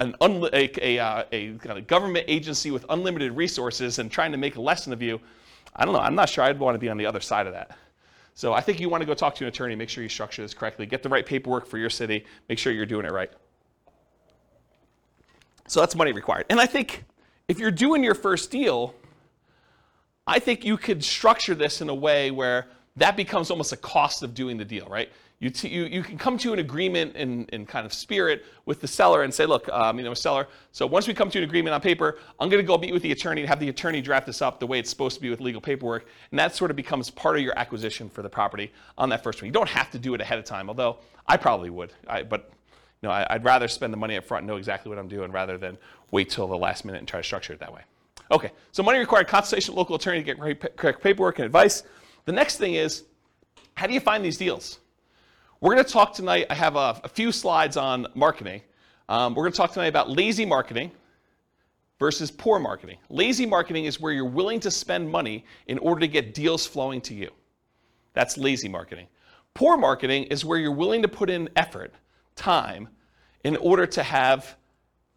an 0.00 0.14
un, 0.20 0.48
a, 0.52 0.70
a, 0.80 0.98
uh, 0.98 1.24
a 1.32 1.54
kind 1.54 1.76
of 1.76 1.86
government 1.86 2.24
agency 2.28 2.70
with 2.70 2.86
unlimited 2.88 3.32
resources 3.32 3.98
and 3.98 4.10
trying 4.10 4.30
to 4.32 4.38
make 4.38 4.56
a 4.56 4.60
lesson 4.60 4.92
of 4.92 5.02
you, 5.02 5.20
I 5.74 5.84
don't 5.84 5.92
know. 5.92 6.00
I'm 6.00 6.14
not 6.14 6.28
sure 6.28 6.44
I'd 6.44 6.58
want 6.58 6.76
to 6.76 6.78
be 6.78 6.88
on 6.88 6.96
the 6.96 7.06
other 7.06 7.20
side 7.20 7.46
of 7.46 7.52
that. 7.52 7.76
So 8.34 8.54
I 8.54 8.60
think 8.60 8.80
you 8.80 8.88
want 8.88 9.02
to 9.02 9.06
go 9.06 9.14
talk 9.14 9.34
to 9.36 9.44
an 9.44 9.48
attorney, 9.48 9.74
make 9.74 9.88
sure 9.88 10.02
you 10.02 10.08
structure 10.08 10.40
this 10.40 10.54
correctly, 10.54 10.86
get 10.86 11.02
the 11.02 11.08
right 11.08 11.26
paperwork 11.26 11.66
for 11.66 11.78
your 11.78 11.90
city, 11.90 12.24
make 12.48 12.58
sure 12.58 12.72
you're 12.72 12.86
doing 12.86 13.04
it 13.04 13.12
right. 13.12 13.30
So 15.72 15.80
that's 15.80 15.94
money 15.94 16.12
required. 16.12 16.44
And 16.50 16.60
I 16.60 16.66
think 16.66 17.02
if 17.48 17.58
you're 17.58 17.70
doing 17.70 18.04
your 18.04 18.14
first 18.14 18.50
deal, 18.50 18.94
I 20.26 20.38
think 20.38 20.66
you 20.66 20.76
could 20.76 21.02
structure 21.02 21.54
this 21.54 21.80
in 21.80 21.88
a 21.88 21.94
way 21.94 22.30
where 22.30 22.66
that 22.96 23.16
becomes 23.16 23.50
almost 23.50 23.72
a 23.72 23.78
cost 23.78 24.22
of 24.22 24.34
doing 24.34 24.58
the 24.58 24.66
deal, 24.66 24.86
right? 24.90 25.08
You, 25.38 25.48
t- 25.48 25.68
you, 25.68 25.84
you 25.84 26.02
can 26.02 26.18
come 26.18 26.36
to 26.36 26.52
an 26.52 26.58
agreement 26.58 27.16
in, 27.16 27.46
in 27.54 27.64
kind 27.64 27.86
of 27.86 27.94
spirit 27.94 28.44
with 28.66 28.82
the 28.82 28.86
seller 28.86 29.22
and 29.22 29.32
say, 29.32 29.46
look, 29.46 29.66
um, 29.70 29.98
you 29.98 30.04
know, 30.04 30.12
seller, 30.12 30.46
so 30.72 30.86
once 30.86 31.08
we 31.08 31.14
come 31.14 31.30
to 31.30 31.38
an 31.38 31.44
agreement 31.44 31.72
on 31.72 31.80
paper, 31.80 32.18
I'm 32.38 32.50
going 32.50 32.62
to 32.62 32.66
go 32.66 32.76
meet 32.76 32.92
with 32.92 33.02
the 33.02 33.12
attorney 33.12 33.40
and 33.40 33.48
have 33.48 33.58
the 33.58 33.70
attorney 33.70 34.02
draft 34.02 34.26
this 34.26 34.42
up 34.42 34.60
the 34.60 34.66
way 34.66 34.78
it's 34.78 34.90
supposed 34.90 35.14
to 35.14 35.22
be 35.22 35.30
with 35.30 35.40
legal 35.40 35.62
paperwork. 35.62 36.06
And 36.32 36.38
that 36.38 36.54
sort 36.54 36.70
of 36.70 36.76
becomes 36.76 37.08
part 37.08 37.36
of 37.36 37.42
your 37.42 37.58
acquisition 37.58 38.10
for 38.10 38.20
the 38.20 38.28
property 38.28 38.72
on 38.98 39.08
that 39.08 39.22
first 39.22 39.40
one. 39.40 39.46
You 39.46 39.52
don't 39.52 39.70
have 39.70 39.90
to 39.92 39.98
do 39.98 40.12
it 40.12 40.20
ahead 40.20 40.38
of 40.38 40.44
time, 40.44 40.68
although 40.68 40.98
I 41.26 41.38
probably 41.38 41.70
would. 41.70 41.94
I, 42.06 42.24
but 42.24 42.52
know, 43.08 43.14
I, 43.14 43.32
would 43.32 43.44
rather 43.44 43.68
spend 43.68 43.92
the 43.92 43.96
money 43.96 44.16
up 44.16 44.24
front 44.24 44.42
and 44.42 44.48
know 44.48 44.56
exactly 44.56 44.88
what 44.88 44.98
I'm 44.98 45.08
doing 45.08 45.32
rather 45.32 45.58
than 45.58 45.76
wait 46.10 46.30
till 46.30 46.46
the 46.46 46.56
last 46.56 46.84
minute 46.84 46.98
and 46.98 47.08
try 47.08 47.20
to 47.20 47.24
structure 47.24 47.52
it 47.52 47.60
that 47.60 47.72
way. 47.72 47.82
Okay, 48.30 48.50
so 48.70 48.82
money 48.82 48.98
required 48.98 49.28
consultation 49.28 49.74
with 49.74 49.78
local 49.78 49.96
attorney 49.96 50.22
to 50.22 50.34
get 50.34 50.76
correct 50.76 51.02
paperwork 51.02 51.38
and 51.38 51.46
advice. 51.46 51.82
The 52.24 52.32
next 52.32 52.56
thing 52.56 52.74
is, 52.74 53.04
how 53.74 53.86
do 53.86 53.94
you 53.94 54.00
find 54.00 54.24
these 54.24 54.36
deals? 54.36 54.78
We're 55.60 55.74
going 55.74 55.84
to 55.84 55.92
talk 55.92 56.14
tonight. 56.14 56.46
I 56.50 56.54
have 56.54 56.76
a, 56.76 57.00
a 57.04 57.08
few 57.08 57.32
slides 57.32 57.76
on 57.76 58.06
marketing. 58.14 58.62
Um, 59.08 59.34
we're 59.34 59.44
going 59.44 59.52
to 59.52 59.56
talk 59.56 59.72
tonight 59.72 59.86
about 59.86 60.10
lazy 60.10 60.46
marketing 60.46 60.92
versus 61.98 62.30
poor 62.30 62.58
marketing. 62.58 62.98
Lazy 63.10 63.46
marketing 63.46 63.84
is 63.84 64.00
where 64.00 64.12
you're 64.12 64.24
willing 64.24 64.60
to 64.60 64.70
spend 64.70 65.08
money 65.08 65.44
in 65.66 65.78
order 65.78 66.00
to 66.00 66.08
get 66.08 66.34
deals 66.34 66.66
flowing 66.66 67.00
to 67.02 67.14
you. 67.14 67.30
That's 68.12 68.36
lazy 68.36 68.68
marketing. 68.68 69.06
Poor 69.54 69.76
marketing 69.76 70.24
is 70.24 70.44
where 70.44 70.58
you're 70.58 70.72
willing 70.72 71.02
to 71.02 71.08
put 71.08 71.30
in 71.30 71.48
effort 71.56 71.92
time 72.36 72.88
in 73.44 73.56
order 73.56 73.86
to 73.86 74.02
have 74.02 74.56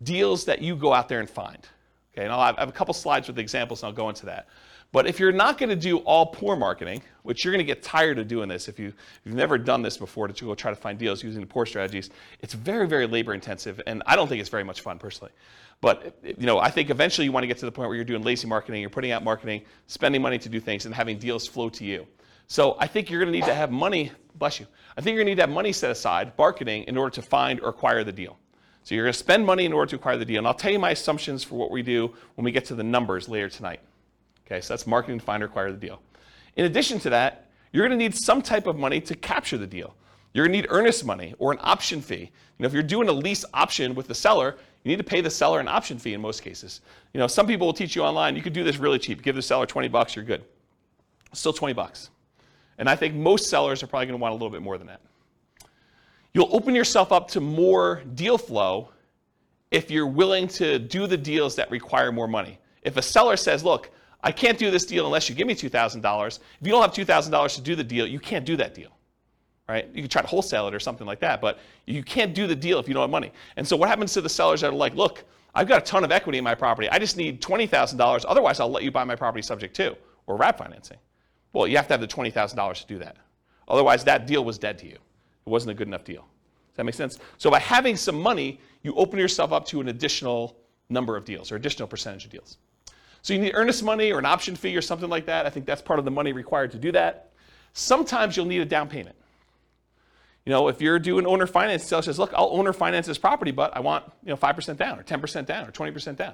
deals 0.04 0.46
that 0.46 0.62
you 0.62 0.76
go 0.76 0.94
out 0.94 1.10
there 1.10 1.20
and 1.20 1.30
find. 1.30 1.68
Okay, 2.14 2.24
and 2.24 2.32
I'll 2.32 2.44
have, 2.44 2.58
I 2.58 2.62
have 2.62 2.70
a 2.70 2.74
couple 2.74 2.94
slides 2.94 3.28
with 3.28 3.40
examples 3.40 3.84
and 3.84 3.88
I'll 3.88 3.96
go 3.96 4.10
into 4.10 4.26
that. 4.28 4.48
But 4.92 5.08
if 5.08 5.20
you're 5.20 5.34
not 5.34 5.58
going 5.58 5.70
to 5.70 5.76
do 5.76 5.98
all 6.00 6.28
poor 6.28 6.56
marketing, 6.56 7.02
which 7.24 7.44
you're 7.44 7.52
going 7.52 7.66
to 7.66 7.66
get 7.66 7.84
tired 7.84 8.18
of 8.18 8.30
doing 8.30 8.48
this 8.48 8.70
if, 8.70 8.80
you, 8.80 8.94
you've 9.26 9.36
never 9.36 9.58
done 9.58 9.82
this 9.82 9.98
before 9.98 10.28
to 10.28 10.46
go 10.46 10.56
try 10.56 10.72
to 10.72 10.76
find 10.76 10.98
deals 10.98 11.22
using 11.22 11.42
the 11.42 11.48
poor 11.48 11.66
strategies, 11.66 12.10
it's 12.40 12.54
very, 12.54 12.88
very 12.88 13.06
labor 13.06 13.34
intensive, 13.34 13.82
and 13.88 14.02
I 14.06 14.16
don't 14.16 14.30
think 14.30 14.40
it's 14.40 14.50
very 14.50 14.64
much 14.64 14.82
fun 14.82 14.98
personally. 14.98 15.34
But 15.82 16.18
you 16.24 16.46
know, 16.46 16.60
I 16.60 16.70
think 16.70 16.90
eventually 16.90 17.26
you 17.26 17.34
want 17.34 17.44
to 17.44 17.48
get 17.48 17.58
to 17.58 17.66
the 17.66 17.72
point 17.72 17.90
where 17.90 17.96
you're 17.96 18.06
doing 18.06 18.24
lazy 18.24 18.48
marketing, 18.48 18.80
you're 18.80 18.90
putting 18.90 19.12
out 19.12 19.24
marketing, 19.24 19.64
spending 19.88 20.22
money 20.22 20.38
to 20.40 20.48
do 20.48 20.62
things, 20.62 20.86
and 20.86 20.96
having 20.96 21.18
deals 21.18 21.46
flow 21.46 21.68
to 21.70 21.84
you. 21.84 22.08
So 22.48 22.78
I 22.80 22.88
think 22.88 23.10
you're 23.10 23.20
going 23.20 23.32
to 23.32 23.38
need 23.38 23.46
to 23.46 23.54
have 23.54 23.72
money, 23.72 24.12
bless 24.36 24.60
you, 24.60 24.68
I 24.98 25.02
think 25.02 25.16
you're 25.16 25.24
going 25.24 25.28
to 25.28 25.32
need 25.32 25.38
to 25.38 25.44
have 25.44 25.50
money 25.50 25.72
set 25.72 25.92
aside, 25.92 26.32
marketing, 26.38 26.84
in 26.84 26.98
order 26.98 27.14
to 27.16 27.22
find 27.22 27.60
or 27.62 27.70
acquire 27.70 28.04
the 28.04 28.12
deal. 28.12 28.38
So 28.84 28.94
you're 28.94 29.06
going 29.06 29.14
to 29.14 29.20
spend 29.20 29.46
money 29.46 29.66
in 29.66 29.74
order 29.74 29.90
to 29.90 29.96
acquire 29.96 30.18
the 30.18 30.26
deal. 30.26 30.38
And 30.38 30.48
I'll 30.48 30.54
tell 30.54 30.72
you 30.72 30.78
my 30.78 30.92
assumptions 30.92 31.44
for 31.44 31.56
what 31.56 31.72
we 31.72 31.82
do 31.82 32.14
when 32.36 32.46
we 32.46 32.52
get 32.52 32.66
to 32.66 32.76
the 32.76 32.84
numbers 32.84 33.28
later 33.28 33.50
tonight. 33.50 33.80
Okay, 34.46 34.62
so 34.62 34.74
that's 34.74 34.86
marketing 34.86 35.20
to 35.20 35.26
find 35.26 35.42
or 35.42 35.48
acquire 35.48 35.72
the 35.72 35.78
deal. 35.78 36.02
In 36.56 36.66
addition 36.66 37.00
to 37.00 37.10
that, 37.10 37.50
you're 37.72 37.88
going 37.88 37.98
to 37.98 38.04
need 38.04 38.16
some 38.16 38.44
type 38.44 38.68
of 38.68 38.78
money 38.78 39.02
to 39.02 39.16
capture 39.16 39.58
the 39.58 39.66
deal. 39.66 39.96
You're 40.34 40.46
going 40.46 40.54
to 40.54 40.62
need 40.62 40.68
earnest 40.70 41.04
money 41.04 41.34
or 41.40 41.52
an 41.52 41.58
option 41.62 42.00
fee. 42.02 42.16
You 42.20 42.30
know, 42.60 42.68
if 42.68 42.74
you're 42.74 42.84
doing 42.84 43.10
a 43.10 43.12
lease 43.12 43.44
option 43.54 43.96
with 43.96 44.08
the 44.08 44.14
seller, 44.14 44.56
you 44.84 44.90
need 44.90 44.98
to 44.98 45.04
pay 45.04 45.20
the 45.20 45.32
seller 45.32 45.60
an 45.60 45.68
option 45.68 45.98
fee 45.98 46.14
in 46.14 46.22
most 46.22 46.44
cases. 46.44 46.82
You 47.14 47.20
know, 47.20 47.28
some 47.28 47.48
people 47.48 47.66
will 47.66 47.74
teach 47.74 47.96
you 47.96 48.04
online, 48.04 48.36
you 48.36 48.42
could 48.42 48.54
do 48.54 48.64
this 48.64 48.78
really 48.78 49.00
cheap. 49.00 49.24
Give 49.24 49.36
the 49.36 49.42
seller 49.42 49.66
20 49.66 49.88
bucks, 49.88 50.16
you're 50.16 50.26
good. 50.26 50.44
Still 51.34 51.54
20 51.54 51.74
bucks. 51.74 52.12
And 52.78 52.90
I 52.90 52.96
think 52.96 53.16
most 53.16 53.50
sellers 53.50 53.82
are 53.84 53.88
probably 53.88 54.08
going 54.08 54.20
to 54.20 54.22
want 54.22 54.32
a 54.32 54.36
little 54.36 54.50
bit 54.50 54.62
more 54.62 54.78
than 54.78 54.88
that. 54.88 55.02
You'll 56.34 56.54
open 56.54 56.76
yourself 56.76 57.12
up 57.12 57.30
to 57.30 57.42
more 57.42 58.04
deal 58.14 58.38
flow 58.38 58.90
if 59.72 59.90
you're 59.90 60.08
willing 60.08 60.48
to 60.50 60.80
do 60.80 61.08
the 61.08 61.18
deals 61.18 61.56
that 61.56 61.72
require 61.72 62.12
more 62.12 62.28
money. 62.28 62.60
If 62.82 62.98
a 62.98 63.02
seller 63.02 63.38
says, 63.38 63.64
look, 63.64 63.90
I 64.24 64.32
can't 64.32 64.58
do 64.58 64.72
this 64.72 64.86
deal 64.86 65.06
unless 65.06 65.30
you 65.30 65.36
give 65.36 65.48
me 65.48 65.56
$2,000, 65.56 66.28
if 66.28 66.42
you 66.62 66.72
don't 66.72 66.82
have 66.82 66.94
$2,000 66.94 67.56
to 67.56 67.62
do 67.62 67.76
the 67.76 67.84
deal, 67.84 68.06
you 68.06 68.20
can't 68.20 68.46
do 68.46 68.58
that 68.58 68.74
deal. 68.74 68.90
Right? 69.68 69.88
You 69.94 70.02
can 70.04 70.10
try 70.10 70.22
to 70.22 70.28
wholesale 70.28 70.68
it 70.68 70.76
or 70.76 70.80
something 70.80 71.08
like 71.08 71.20
that, 71.22 71.42
but 71.42 71.60
you 71.86 72.04
can't 72.04 72.36
do 72.36 72.46
the 72.46 72.56
deal 72.56 72.80
if 72.80 72.88
you 72.88 72.94
don't 72.94 73.02
have 73.02 73.10
money. 73.10 73.32
And 73.56 73.68
so 73.68 73.76
what 73.76 73.90
happens 73.90 74.14
to 74.14 74.22
the 74.22 74.30
sellers 74.30 74.62
that 74.62 74.72
are 74.72 74.76
like, 74.76 74.94
look, 74.94 75.24
I've 75.56 75.68
got 75.68 75.82
a 75.82 75.86
ton 75.86 76.04
of 76.04 76.12
equity 76.12 76.38
in 76.38 76.44
my 76.44 76.54
property. 76.54 76.90
I 76.90 77.00
just 77.00 77.18
need 77.18 77.42
$20,000. 77.42 78.26
Otherwise, 78.28 78.60
I'll 78.60 78.70
let 78.70 78.84
you 78.84 78.92
buy 78.92 79.06
my 79.06 79.16
property 79.16 79.42
subject 79.42 79.76
to 79.78 79.96
or 80.28 80.36
wrap 80.36 80.58
financing. 80.58 80.98
Well, 81.56 81.68
you 81.68 81.78
have 81.78 81.88
to 81.88 81.94
have 81.94 82.02
the 82.02 82.08
$20,000 82.08 82.82
to 82.82 82.86
do 82.86 83.00
that. 83.00 83.16
Otherwise, 83.70 84.04
that 84.04 84.28
deal 84.28 84.44
was 84.44 84.58
dead 84.58 84.78
to 84.80 84.86
you. 84.88 84.96
It 84.96 85.50
wasn't 85.50 85.72
a 85.72 85.74
good 85.74 85.88
enough 85.88 86.04
deal. 86.04 86.22
Does 86.22 86.76
that 86.76 86.84
make 86.84 86.96
sense? 86.96 87.18
So 87.38 87.50
by 87.50 87.60
having 87.60 87.96
some 87.96 88.22
money, 88.22 88.60
you 88.84 88.94
open 88.96 89.18
yourself 89.18 89.54
up 89.54 89.66
to 89.68 89.80
an 89.80 89.88
additional 89.88 90.58
number 90.90 91.16
of 91.16 91.24
deals 91.24 91.54
or 91.54 91.56
additional 91.56 91.88
percentage 91.88 92.26
of 92.26 92.32
deals. 92.32 92.58
So 93.22 93.34
you 93.34 93.40
need 93.40 93.54
earnest 93.56 93.84
money 93.84 94.12
or 94.12 94.20
an 94.20 94.26
option 94.26 94.58
fee 94.58 94.76
or 94.76 94.82
something 94.82 95.10
like 95.10 95.26
that. 95.28 95.46
I 95.46 95.50
think 95.50 95.66
that's 95.66 95.82
part 95.82 95.98
of 95.98 96.04
the 96.04 96.12
money 96.12 96.34
required 96.34 96.72
to 96.72 96.78
do 96.78 96.92
that. 96.92 97.32
Sometimes 97.72 98.36
you'll 98.36 98.48
need 98.48 98.60
a 98.60 98.66
down 98.66 98.90
payment. 98.90 99.16
You 100.46 100.52
know, 100.52 100.68
if 100.68 100.82
you're 100.82 101.00
doing 101.00 101.26
owner 101.26 101.48
finance, 101.48 101.86
seller 101.86 102.02
says, 102.02 102.20
look, 102.20 102.34
I'll 102.34 102.50
owner 102.52 102.74
finance 102.74 103.08
this 103.08 103.18
property, 103.18 103.52
but 103.52 103.74
I 103.74 103.80
want, 103.80 104.04
you 104.26 104.30
know, 104.30 104.36
5% 104.36 104.76
down 104.76 105.00
or 105.00 105.04
10% 105.04 105.46
down 105.46 105.66
or 105.66 105.72
20% 105.72 106.18
down. 106.18 106.34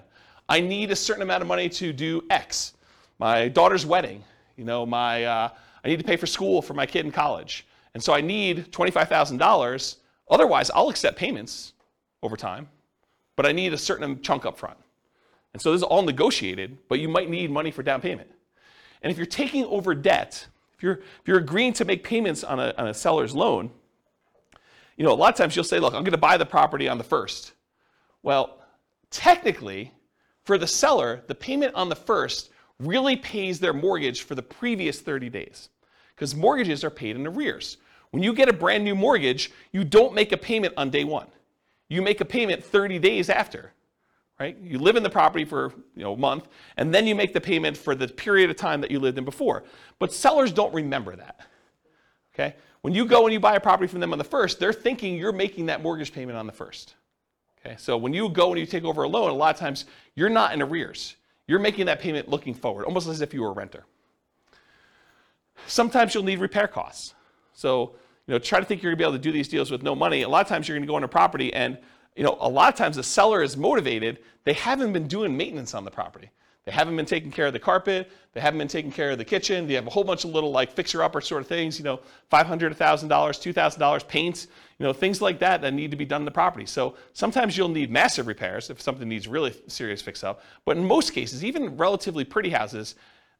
I 0.49 0.62
need 0.62 0.89
a 0.89 0.95
certain 0.95 1.21
amount 1.21 1.43
of 1.43 1.47
money 1.47 1.69
to 1.69 1.93
do 1.93 2.23
X. 2.31 2.73
My 3.19 3.47
daughter's 3.47 3.86
wedding, 3.86 4.23
you 4.62 4.65
know, 4.67 4.86
my, 4.86 5.24
uh, 5.24 5.50
I 5.84 5.88
need 5.88 5.97
to 5.97 6.06
pay 6.06 6.17
for 6.17 6.28
school 6.28 6.62
for 6.62 6.76
my 6.76 6.86
kid 6.86 7.04
in 7.04 7.12
college. 7.12 7.65
And 7.95 8.04
so 8.04 8.13
I 8.13 8.21
need 8.21 8.71
$25,000. 8.71 9.95
Otherwise, 10.30 10.69
I'll 10.69 10.89
accept 10.89 11.17
payments 11.17 11.74
over 12.21 12.38
time, 12.38 12.69
but 13.36 13.47
I 13.47 13.54
need 13.54 13.74
a 13.74 13.78
certain 13.78 14.21
chunk 14.21 14.45
up 14.45 14.60
front. 14.60 14.78
And 15.54 15.60
so 15.60 15.71
this 15.71 15.80
is 15.80 15.84
all 15.84 16.04
negotiated, 16.04 16.78
but 16.89 16.99
you 16.99 17.09
might 17.09 17.28
need 17.28 17.49
money 17.49 17.72
for 17.72 17.82
down 17.82 18.01
payment. 18.01 18.30
And 19.01 19.09
if 19.09 19.18
you're 19.18 19.26
taking 19.26 19.66
over 19.66 19.95
debt, 19.95 20.45
if 20.78 20.84
you're, 20.84 20.99
if 20.99 21.22
you're 21.26 21.39
agreeing 21.39 21.74
to 21.74 21.86
make 21.86 22.03
payments 22.03 22.43
on 22.43 22.59
a, 22.59 22.72
on 22.78 22.88
a 22.88 22.93
seller's 22.93 23.34
loan, 23.34 23.72
you 24.95 25.03
know, 25.03 25.12
a 25.12 25.16
lot 25.16 25.34
of 25.34 25.38
times 25.38 25.55
you'll 25.55 25.66
say, 25.66 25.80
look, 25.80 25.95
I'm 25.95 26.03
going 26.03 26.12
to 26.12 26.20
buy 26.20 26.38
the 26.38 26.45
property 26.45 26.88
on 26.88 26.99
the 26.99 27.03
first. 27.03 27.53
Well, 28.22 28.59
technically, 29.09 29.91
for 30.43 30.59
the 30.59 30.68
seller, 30.68 31.24
the 31.26 31.34
payment 31.34 31.74
on 31.74 31.89
the 31.89 31.95
first 31.95 32.51
really 32.88 33.15
pays 33.15 33.59
their 33.59 33.73
mortgage 33.73 34.23
for 34.23 34.36
the 34.36 34.43
previous 34.43 34.99
30 35.01 35.29
days 35.29 35.69
because 36.15 36.36
mortgages 36.36 36.84
are 36.84 36.89
paid 36.89 37.15
in 37.15 37.25
arrears. 37.25 37.77
When 38.11 38.21
you 38.21 38.34
get 38.34 38.49
a 38.49 38.53
brand 38.53 38.84
new 38.84 38.95
mortgage, 38.95 39.51
you 39.71 39.84
don't 39.84 40.13
make 40.13 40.32
a 40.32 40.38
payment 40.38 40.73
on 40.77 40.89
day 40.89 41.03
one. 41.03 41.27
You 41.88 42.01
make 42.01 42.21
a 42.21 42.25
payment 42.25 42.63
30 42.63 42.99
days 42.99 43.29
after, 43.29 43.71
right? 44.39 44.57
You 44.61 44.79
live 44.79 44.95
in 44.95 45.03
the 45.03 45.09
property 45.09 45.45
for 45.45 45.73
you 45.95 46.03
know, 46.03 46.13
a 46.13 46.17
month, 46.17 46.47
and 46.77 46.93
then 46.93 47.07
you 47.07 47.15
make 47.15 47.34
the 47.34 47.41
payment 47.41 47.75
for 47.75 47.95
the 47.95 48.07
period 48.07 48.49
of 48.49 48.55
time 48.55 48.82
that 48.82 48.91
you 48.91 48.99
lived 48.99 49.17
in 49.17 49.25
before. 49.25 49.63
But 49.99 50.13
sellers 50.13 50.51
don't 50.51 50.73
remember 50.73 51.15
that. 51.15 51.39
Okay? 52.34 52.55
When 52.82 52.93
you 52.93 53.05
go 53.05 53.25
and 53.25 53.34
you 53.34 53.39
buy 53.39 53.55
a 53.55 53.59
property 53.59 53.88
from 53.88 53.99
them 53.99 54.11
on 54.11 54.17
the 54.17 54.23
first, 54.23 54.59
they're 54.59 54.73
thinking 54.73 55.15
you're 55.15 55.32
making 55.32 55.67
that 55.67 55.82
mortgage 55.82 56.13
payment 56.13 56.38
on 56.38 56.45
the 56.45 56.53
first. 56.53 56.95
Okay? 57.59 57.75
So 57.77 57.97
when 57.97 58.13
you 58.13 58.29
go 58.29 58.51
and 58.51 58.59
you 58.59 58.65
take 58.65 58.84
over 58.84 59.03
a 59.03 59.07
loan, 59.07 59.29
a 59.29 59.34
lot 59.34 59.53
of 59.53 59.59
times 59.59 59.86
you're 60.15 60.29
not 60.29 60.53
in 60.53 60.61
arrears. 60.61 61.15
You're 61.47 61.59
making 61.59 61.87
that 61.87 61.99
payment 61.99 62.29
looking 62.29 62.53
forward, 62.53 62.85
almost 62.85 63.07
as 63.07 63.21
if 63.21 63.33
you 63.33 63.41
were 63.41 63.49
a 63.49 63.53
renter. 63.53 63.85
Sometimes 65.67 66.13
you'll 66.13 66.23
need 66.23 66.39
repair 66.39 66.67
costs. 66.67 67.13
So, 67.53 67.95
you 68.27 68.33
know, 68.33 68.39
try 68.39 68.59
to 68.59 68.65
think 68.65 68.81
you're 68.81 68.91
gonna 68.91 68.97
be 68.97 69.03
able 69.03 69.13
to 69.13 69.19
do 69.19 69.31
these 69.31 69.47
deals 69.47 69.71
with 69.71 69.83
no 69.83 69.95
money. 69.95 70.21
A 70.21 70.29
lot 70.29 70.41
of 70.41 70.47
times 70.47 70.67
you're 70.67 70.77
gonna 70.77 70.87
go 70.87 70.95
on 70.95 71.03
a 71.03 71.07
property 71.07 71.53
and, 71.53 71.77
you 72.15 72.23
know, 72.23 72.37
a 72.39 72.49
lot 72.49 72.71
of 72.71 72.77
times 72.77 72.95
the 72.95 73.03
seller 73.03 73.41
is 73.41 73.57
motivated. 73.57 74.19
They 74.43 74.53
haven't 74.53 74.93
been 74.93 75.07
doing 75.07 75.35
maintenance 75.35 75.73
on 75.73 75.85
the 75.85 75.91
property. 75.91 76.31
They 76.66 76.72
haven't 76.72 76.95
been 76.95 77.07
taking 77.07 77.32
care 77.32 77.47
of 77.47 77.53
the 77.53 77.59
carpet. 77.59 78.12
They 78.34 78.39
haven't 78.39 78.59
been 78.59 78.68
taking 78.68 78.91
care 78.91 79.12
of 79.12 79.18
the 79.18 79.26
kitchen. 79.26 79.68
They 79.68 79.74
have 79.74 79.88
a 79.88 79.89
whole 79.89 80.03
bunch 80.03 80.26
of 80.26 80.32
little 80.32 80.51
like 80.51 80.72
fixer-upper 80.72 81.22
sort 81.22 81.41
of 81.41 81.47
things, 81.47 81.80
you 81.80 81.84
know, 81.84 81.99
$500, 82.32 82.76
$1,000, 82.76 83.07
$2,000 83.07 84.07
paints, 84.07 84.47
you 84.78 84.86
know, 84.86 84.93
things 84.93 85.22
like 85.22 85.39
that 85.39 85.62
that 85.62 85.74
need 85.74 85.91
to 85.91 85.97
be 85.97 86.05
done 86.05 86.22
in 86.22 86.26
the 86.26 86.32
property. 86.32 86.68
So 86.68 86.95
sometimes 87.14 87.57
you'll 87.57 87.70
need 87.70 87.89
massive 87.89 88.28
repairs 88.28 88.70
if 88.70 88.80
something 88.80 89.09
needs 89.09 89.28
really 89.28 89.53
serious 89.68 90.01
fix-up. 90.01 90.43
But 90.64 90.78
in 90.78 90.86
most 90.86 91.14
cases, 91.14 91.43
even 91.43 91.76
relatively 91.78 92.24
pretty 92.24 92.51
houses, 92.51 92.95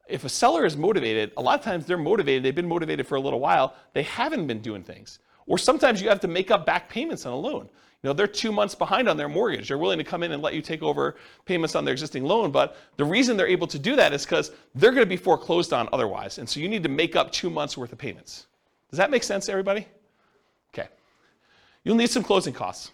if 0.08 0.24
a 0.24 0.28
seller 0.28 0.66
is 0.66 0.76
motivated, 0.76 1.30
a 1.36 1.42
lot 1.42 1.58
of 1.58 1.64
times 1.64 1.86
they're 1.86 1.96
motivated, 1.96 2.42
they've 2.42 2.54
been 2.54 2.68
motivated 2.68 3.06
for 3.06 3.14
a 3.14 3.20
little 3.20 3.40
while, 3.40 3.74
they 3.92 4.02
haven't 4.02 4.48
been 4.48 4.60
doing 4.60 4.82
things. 4.82 5.20
Or 5.46 5.58
sometimes 5.58 6.02
you 6.02 6.08
have 6.08 6.20
to 6.20 6.28
make 6.28 6.50
up 6.50 6.66
back 6.66 6.88
payments 6.88 7.24
on 7.24 7.32
a 7.32 7.36
loan. 7.36 7.68
You 8.02 8.08
know, 8.08 8.14
they're 8.14 8.26
two 8.26 8.50
months 8.50 8.74
behind 8.74 9.08
on 9.08 9.16
their 9.16 9.28
mortgage. 9.28 9.68
They're 9.68 9.78
willing 9.78 9.98
to 9.98 10.04
come 10.04 10.24
in 10.24 10.32
and 10.32 10.42
let 10.42 10.54
you 10.54 10.62
take 10.62 10.82
over 10.82 11.14
payments 11.44 11.76
on 11.76 11.84
their 11.84 11.92
existing 11.92 12.24
loan, 12.24 12.50
but 12.50 12.76
the 12.96 13.04
reason 13.04 13.36
they're 13.36 13.46
able 13.46 13.68
to 13.68 13.78
do 13.78 13.94
that 13.94 14.12
is 14.12 14.24
because 14.24 14.50
they're 14.74 14.90
going 14.90 15.04
to 15.04 15.08
be 15.08 15.16
foreclosed 15.16 15.72
on 15.72 15.88
otherwise. 15.92 16.38
And 16.38 16.48
so 16.48 16.58
you 16.58 16.68
need 16.68 16.82
to 16.82 16.88
make 16.88 17.14
up 17.14 17.30
two 17.30 17.48
months 17.48 17.76
worth 17.76 17.92
of 17.92 17.98
payments. 17.98 18.46
Does 18.90 18.98
that 18.98 19.10
make 19.10 19.22
sense 19.22 19.48
everybody? 19.48 19.86
Okay. 20.74 20.88
You'll 21.84 21.96
need 21.96 22.10
some 22.10 22.24
closing 22.24 22.52
costs. 22.52 22.90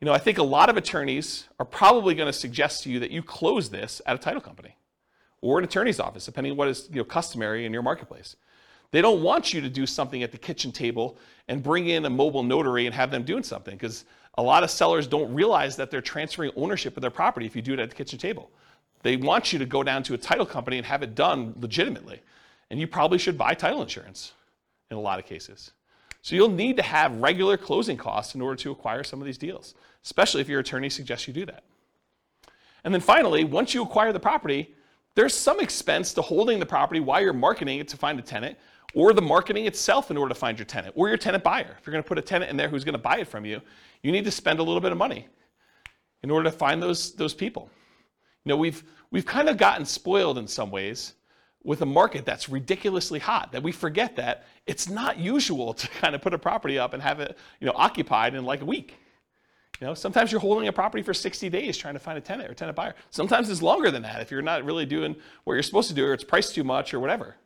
You 0.00 0.06
know, 0.06 0.12
I 0.12 0.18
think 0.18 0.38
a 0.38 0.42
lot 0.42 0.70
of 0.70 0.78
attorneys 0.78 1.44
are 1.60 1.66
probably 1.66 2.14
going 2.14 2.26
to 2.26 2.32
suggest 2.32 2.84
to 2.84 2.90
you 2.90 2.98
that 3.00 3.10
you 3.10 3.22
close 3.22 3.68
this 3.68 4.00
at 4.06 4.16
a 4.16 4.18
title 4.18 4.40
company 4.40 4.74
or 5.42 5.58
an 5.58 5.64
attorney's 5.64 6.00
office, 6.00 6.24
depending 6.24 6.52
on 6.52 6.56
what 6.56 6.68
is 6.68 6.88
you 6.90 6.96
know, 6.96 7.04
customary 7.04 7.66
in 7.66 7.72
your 7.74 7.82
marketplace. 7.82 8.36
They 8.92 9.00
don't 9.00 9.22
want 9.22 9.52
you 9.52 9.60
to 9.62 9.68
do 9.68 9.86
something 9.86 10.22
at 10.22 10.30
the 10.30 10.38
kitchen 10.38 10.70
table 10.70 11.18
and 11.48 11.62
bring 11.62 11.88
in 11.88 12.04
a 12.04 12.10
mobile 12.10 12.42
notary 12.42 12.86
and 12.86 12.94
have 12.94 13.10
them 13.10 13.24
doing 13.24 13.42
something 13.42 13.74
because 13.74 14.04
a 14.38 14.42
lot 14.42 14.62
of 14.62 14.70
sellers 14.70 15.06
don't 15.06 15.32
realize 15.34 15.76
that 15.76 15.90
they're 15.90 16.00
transferring 16.00 16.52
ownership 16.56 16.96
of 16.96 17.00
their 17.00 17.10
property 17.10 17.46
if 17.46 17.56
you 17.56 17.62
do 17.62 17.72
it 17.72 17.80
at 17.80 17.88
the 17.88 17.96
kitchen 17.96 18.18
table. 18.18 18.50
They 19.02 19.16
want 19.16 19.52
you 19.52 19.58
to 19.58 19.66
go 19.66 19.82
down 19.82 20.02
to 20.04 20.14
a 20.14 20.18
title 20.18 20.46
company 20.46 20.76
and 20.76 20.86
have 20.86 21.02
it 21.02 21.14
done 21.14 21.54
legitimately. 21.58 22.20
And 22.70 22.78
you 22.78 22.86
probably 22.86 23.18
should 23.18 23.36
buy 23.36 23.54
title 23.54 23.82
insurance 23.82 24.32
in 24.90 24.96
a 24.96 25.00
lot 25.00 25.18
of 25.18 25.26
cases. 25.26 25.72
So 26.20 26.36
you'll 26.36 26.50
need 26.50 26.76
to 26.76 26.82
have 26.82 27.16
regular 27.16 27.56
closing 27.56 27.96
costs 27.96 28.34
in 28.34 28.42
order 28.42 28.56
to 28.56 28.70
acquire 28.70 29.02
some 29.02 29.20
of 29.20 29.26
these 29.26 29.38
deals, 29.38 29.74
especially 30.04 30.40
if 30.40 30.48
your 30.48 30.60
attorney 30.60 30.88
suggests 30.88 31.26
you 31.26 31.34
do 31.34 31.46
that. 31.46 31.64
And 32.84 32.94
then 32.94 33.00
finally, 33.00 33.44
once 33.44 33.74
you 33.74 33.82
acquire 33.82 34.12
the 34.12 34.20
property, 34.20 34.74
there's 35.14 35.34
some 35.34 35.60
expense 35.60 36.14
to 36.14 36.22
holding 36.22 36.58
the 36.58 36.66
property 36.66 37.00
while 37.00 37.20
you're 37.20 37.32
marketing 37.32 37.80
it 37.80 37.88
to 37.88 37.96
find 37.96 38.18
a 38.18 38.22
tenant, 38.22 38.56
or 38.94 39.12
the 39.12 39.22
marketing 39.22 39.66
itself 39.66 40.10
in 40.10 40.16
order 40.16 40.34
to 40.34 40.38
find 40.38 40.58
your 40.58 40.66
tenant, 40.66 40.94
or 40.96 41.08
your 41.08 41.16
tenant 41.16 41.42
buyer. 41.42 41.76
If 41.78 41.86
you're 41.86 41.92
going 41.92 42.04
to 42.04 42.08
put 42.08 42.18
a 42.18 42.22
tenant 42.22 42.50
in 42.50 42.56
there 42.56 42.68
who's 42.68 42.84
going 42.84 42.94
to 42.94 42.98
buy 42.98 43.18
it 43.18 43.28
from 43.28 43.44
you, 43.44 43.60
you 44.02 44.12
need 44.12 44.24
to 44.24 44.30
spend 44.30 44.58
a 44.58 44.62
little 44.62 44.80
bit 44.80 44.92
of 44.92 44.98
money 44.98 45.28
in 46.22 46.30
order 46.30 46.50
to 46.50 46.56
find 46.56 46.82
those, 46.82 47.12
those 47.14 47.34
people. 47.34 47.70
You 48.44 48.50
know, 48.50 48.56
we've, 48.56 48.82
we've 49.10 49.26
kind 49.26 49.48
of 49.48 49.56
gotten 49.56 49.86
spoiled 49.86 50.38
in 50.38 50.46
some 50.46 50.70
ways 50.70 51.14
with 51.64 51.82
a 51.82 51.86
market 51.86 52.24
that's 52.24 52.48
ridiculously 52.48 53.18
hot 53.18 53.52
that 53.52 53.62
we 53.62 53.70
forget 53.70 54.16
that 54.16 54.44
it's 54.66 54.88
not 54.88 55.18
usual 55.18 55.72
to 55.74 55.88
kind 56.00 56.14
of 56.14 56.20
put 56.20 56.34
a 56.34 56.38
property 56.38 56.78
up 56.78 56.92
and 56.92 57.02
have 57.02 57.20
it, 57.20 57.38
you 57.60 57.66
know, 57.66 57.72
occupied 57.76 58.34
in 58.34 58.44
like 58.44 58.62
a 58.62 58.64
week. 58.64 58.96
You 59.80 59.86
know, 59.88 59.94
sometimes 59.94 60.30
you're 60.30 60.40
holding 60.40 60.68
a 60.68 60.72
property 60.72 61.02
for 61.02 61.14
60 61.14 61.48
days 61.48 61.76
trying 61.76 61.94
to 61.94 62.00
find 62.00 62.16
a 62.16 62.20
tenant 62.20 62.48
or 62.48 62.54
tenant 62.54 62.76
buyer. 62.76 62.94
Sometimes 63.10 63.50
it's 63.50 63.62
longer 63.62 63.90
than 63.90 64.02
that 64.02 64.20
if 64.20 64.30
you're 64.30 64.42
not 64.42 64.64
really 64.64 64.86
doing 64.86 65.16
what 65.44 65.54
you're 65.54 65.62
supposed 65.62 65.88
to 65.88 65.94
do 65.94 66.06
or 66.06 66.12
it's 66.12 66.22
priced 66.22 66.54
too 66.54 66.62
much 66.62 66.94
or 66.94 67.00
whatever. 67.00 67.36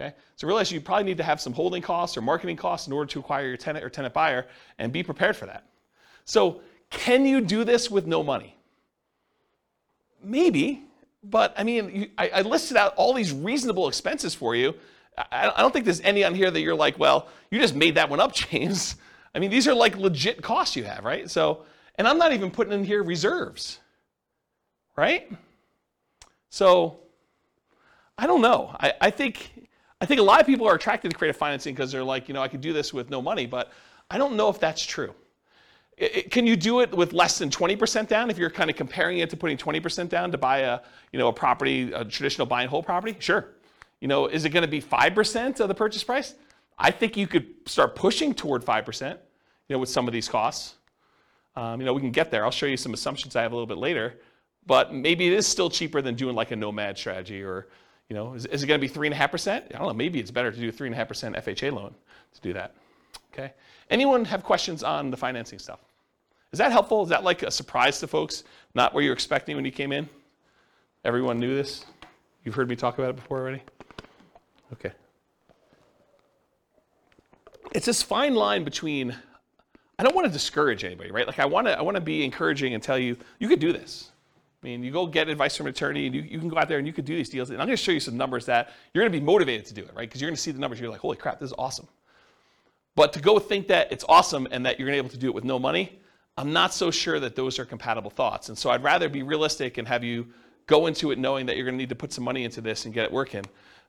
Okay? 0.00 0.14
So 0.36 0.46
realize 0.46 0.72
you 0.72 0.80
probably 0.80 1.04
need 1.04 1.18
to 1.18 1.22
have 1.22 1.40
some 1.40 1.52
holding 1.52 1.82
costs 1.82 2.16
or 2.16 2.22
marketing 2.22 2.56
costs 2.56 2.86
in 2.86 2.92
order 2.92 3.10
to 3.10 3.20
acquire 3.20 3.46
your 3.46 3.56
tenant 3.56 3.84
or 3.84 3.90
tenant 3.90 4.14
buyer 4.14 4.46
and 4.78 4.92
be 4.92 5.02
prepared 5.02 5.36
for 5.36 5.46
that. 5.46 5.66
So 6.24 6.62
can 6.88 7.26
you 7.26 7.40
do 7.40 7.64
this 7.64 7.90
with 7.90 8.06
no 8.06 8.22
money? 8.22 8.56
Maybe, 10.22 10.84
but 11.22 11.54
I 11.56 11.64
mean, 11.64 11.94
you, 11.94 12.10
I, 12.16 12.28
I, 12.28 12.42
listed 12.42 12.76
out 12.76 12.94
all 12.96 13.12
these 13.14 13.32
reasonable 13.32 13.88
expenses 13.88 14.34
for 14.34 14.54
you. 14.54 14.74
I, 15.16 15.50
I 15.54 15.60
don't 15.60 15.72
think 15.72 15.84
there's 15.84 16.00
any 16.00 16.24
on 16.24 16.34
here 16.34 16.50
that 16.50 16.60
you're 16.60 16.74
like, 16.74 16.98
well, 16.98 17.28
you 17.50 17.58
just 17.58 17.74
made 17.74 17.94
that 17.94 18.08
one 18.08 18.20
up, 18.20 18.34
James. 18.50 18.96
I 19.34 19.38
mean, 19.38 19.50
these 19.50 19.68
are 19.68 19.74
like 19.74 19.96
legit 19.96 20.42
costs 20.42 20.76
you 20.76 20.84
have, 20.84 21.04
right? 21.04 21.30
So, 21.30 21.64
and 21.96 22.08
I'm 22.08 22.18
not 22.18 22.32
even 22.32 22.50
putting 22.50 22.72
in 22.72 22.84
here 22.84 23.02
reserves, 23.02 23.80
right? 24.96 25.30
So, 26.48 27.00
I 28.18 28.26
don't 28.26 28.42
know. 28.42 28.74
I, 28.78 28.92
I 29.00 29.10
think 29.10 29.59
I 30.00 30.06
think 30.06 30.20
a 30.20 30.22
lot 30.22 30.40
of 30.40 30.46
people 30.46 30.66
are 30.66 30.74
attracted 30.74 31.10
to 31.10 31.16
creative 31.16 31.36
financing 31.36 31.74
because 31.74 31.92
they're 31.92 32.04
like, 32.04 32.28
you 32.28 32.34
know, 32.34 32.42
I 32.42 32.48
could 32.48 32.60
do 32.60 32.72
this 32.72 32.94
with 32.94 33.10
no 33.10 33.20
money, 33.20 33.46
but 33.46 33.70
I 34.10 34.16
don't 34.16 34.34
know 34.34 34.48
if 34.48 34.58
that's 34.58 34.84
true. 34.84 35.14
It, 35.98 36.16
it, 36.16 36.30
can 36.30 36.46
you 36.46 36.56
do 36.56 36.80
it 36.80 36.90
with 36.92 37.12
less 37.12 37.38
than 37.38 37.50
20% 37.50 38.08
down 38.08 38.30
if 38.30 38.38
you're 38.38 38.50
kind 38.50 38.70
of 38.70 38.76
comparing 38.76 39.18
it 39.18 39.28
to 39.30 39.36
putting 39.36 39.58
20% 39.58 40.08
down 40.08 40.32
to 40.32 40.38
buy 40.38 40.60
a, 40.60 40.80
you 41.12 41.18
know, 41.18 41.28
a 41.28 41.32
property, 41.32 41.92
a 41.92 42.04
traditional 42.04 42.46
buy 42.46 42.62
and 42.62 42.70
hold 42.70 42.86
property? 42.86 43.14
Sure. 43.18 43.48
You 44.00 44.08
know, 44.08 44.26
is 44.26 44.46
it 44.46 44.50
going 44.50 44.62
to 44.62 44.68
be 44.68 44.80
5% 44.80 45.60
of 45.60 45.68
the 45.68 45.74
purchase 45.74 46.02
price? 46.02 46.34
I 46.78 46.90
think 46.90 47.18
you 47.18 47.26
could 47.26 47.48
start 47.66 47.94
pushing 47.94 48.32
toward 48.32 48.64
5%, 48.64 49.10
you 49.10 49.18
know, 49.68 49.78
with 49.78 49.90
some 49.90 50.08
of 50.08 50.12
these 50.12 50.28
costs. 50.28 50.76
Um, 51.56 51.78
you 51.78 51.84
know, 51.84 51.92
we 51.92 52.00
can 52.00 52.10
get 52.10 52.30
there. 52.30 52.44
I'll 52.44 52.50
show 52.50 52.64
you 52.64 52.78
some 52.78 52.94
assumptions 52.94 53.36
I 53.36 53.42
have 53.42 53.52
a 53.52 53.54
little 53.54 53.66
bit 53.66 53.76
later. 53.76 54.18
But 54.66 54.94
maybe 54.94 55.26
it 55.26 55.34
is 55.34 55.46
still 55.46 55.68
cheaper 55.68 56.00
than 56.00 56.14
doing 56.14 56.34
like 56.34 56.52
a 56.52 56.56
nomad 56.56 56.96
strategy 56.96 57.42
or, 57.42 57.68
you 58.10 58.16
know, 58.16 58.34
is, 58.34 58.44
is 58.46 58.64
it 58.64 58.66
going 58.66 58.80
to 58.80 58.86
be 58.86 58.92
3.5%? 58.92 59.48
I 59.48 59.78
don't 59.78 59.86
know. 59.86 59.94
Maybe 59.94 60.18
it's 60.18 60.32
better 60.32 60.50
to 60.50 60.58
do 60.58 60.68
a 60.68 60.72
3.5% 60.72 61.42
FHA 61.44 61.72
loan 61.72 61.94
to 62.34 62.40
do 62.40 62.52
that. 62.52 62.74
Okay. 63.32 63.52
Anyone 63.88 64.24
have 64.24 64.42
questions 64.42 64.82
on 64.82 65.10
the 65.10 65.16
financing 65.16 65.60
stuff? 65.60 65.78
Is 66.52 66.58
that 66.58 66.72
helpful? 66.72 67.04
Is 67.04 67.08
that 67.10 67.22
like 67.22 67.44
a 67.44 67.50
surprise 67.50 68.00
to 68.00 68.08
folks? 68.08 68.42
Not 68.74 68.92
what 68.92 69.04
you're 69.04 69.12
expecting 69.12 69.54
when 69.54 69.64
you 69.64 69.70
came 69.70 69.92
in? 69.92 70.08
Everyone 71.04 71.38
knew 71.38 71.54
this? 71.54 71.86
You've 72.44 72.56
heard 72.56 72.68
me 72.68 72.74
talk 72.74 72.98
about 72.98 73.10
it 73.10 73.16
before 73.16 73.38
already? 73.38 73.62
Okay. 74.72 74.90
It's 77.72 77.86
this 77.86 78.02
fine 78.02 78.34
line 78.34 78.64
between 78.64 79.14
I 80.00 80.02
don't 80.02 80.16
want 80.16 80.26
to 80.26 80.32
discourage 80.32 80.82
anybody, 80.82 81.12
right? 81.12 81.26
Like 81.26 81.38
I 81.38 81.44
want 81.44 81.68
to 81.68 81.78
I 81.78 81.82
want 81.82 81.94
to 81.94 82.00
be 82.00 82.24
encouraging 82.24 82.74
and 82.74 82.82
tell 82.82 82.98
you 82.98 83.16
you 83.38 83.48
could 83.48 83.60
do 83.60 83.72
this. 83.72 84.09
I 84.62 84.66
mean, 84.66 84.82
you 84.82 84.90
go 84.90 85.06
get 85.06 85.28
advice 85.28 85.56
from 85.56 85.66
an 85.66 85.70
attorney 85.70 86.06
and 86.06 86.14
you, 86.14 86.20
you 86.20 86.38
can 86.38 86.48
go 86.48 86.58
out 86.58 86.68
there 86.68 86.78
and 86.78 86.86
you 86.86 86.92
can 86.92 87.04
do 87.04 87.16
these 87.16 87.30
deals. 87.30 87.48
And 87.48 87.60
I'm 87.60 87.66
going 87.66 87.76
to 87.76 87.82
show 87.82 87.92
you 87.92 88.00
some 88.00 88.16
numbers 88.16 88.44
that 88.46 88.70
you're 88.92 89.02
going 89.02 89.12
to 89.12 89.18
be 89.18 89.24
motivated 89.24 89.64
to 89.66 89.74
do 89.74 89.82
it, 89.82 89.90
right? 89.94 90.08
Because 90.08 90.20
you're 90.20 90.28
going 90.28 90.36
to 90.36 90.42
see 90.42 90.50
the 90.50 90.58
numbers. 90.58 90.78
You're 90.78 90.90
like, 90.90 91.00
holy 91.00 91.16
crap, 91.16 91.40
this 91.40 91.48
is 91.48 91.54
awesome. 91.56 91.88
But 92.94 93.14
to 93.14 93.20
go 93.20 93.38
think 93.38 93.68
that 93.68 93.90
it's 93.90 94.04
awesome 94.08 94.46
and 94.50 94.66
that 94.66 94.78
you're 94.78 94.86
going 94.86 94.98
to 94.98 95.02
be 95.02 95.06
able 95.06 95.14
to 95.14 95.18
do 95.18 95.28
it 95.28 95.34
with 95.34 95.44
no 95.44 95.58
money, 95.58 95.98
I'm 96.36 96.52
not 96.52 96.74
so 96.74 96.90
sure 96.90 97.18
that 97.20 97.36
those 97.36 97.58
are 97.58 97.64
compatible 97.64 98.10
thoughts. 98.10 98.50
And 98.50 98.58
so 98.58 98.70
I'd 98.70 98.82
rather 98.82 99.08
be 99.08 99.22
realistic 99.22 99.78
and 99.78 99.88
have 99.88 100.04
you 100.04 100.26
go 100.66 100.86
into 100.86 101.10
it 101.10 101.18
knowing 101.18 101.46
that 101.46 101.56
you're 101.56 101.64
going 101.64 101.76
to 101.76 101.78
need 101.78 101.88
to 101.88 101.94
put 101.94 102.12
some 102.12 102.24
money 102.24 102.44
into 102.44 102.60
this 102.60 102.84
and 102.84 102.92
get 102.92 103.04
it 103.04 103.12
working 103.12 103.44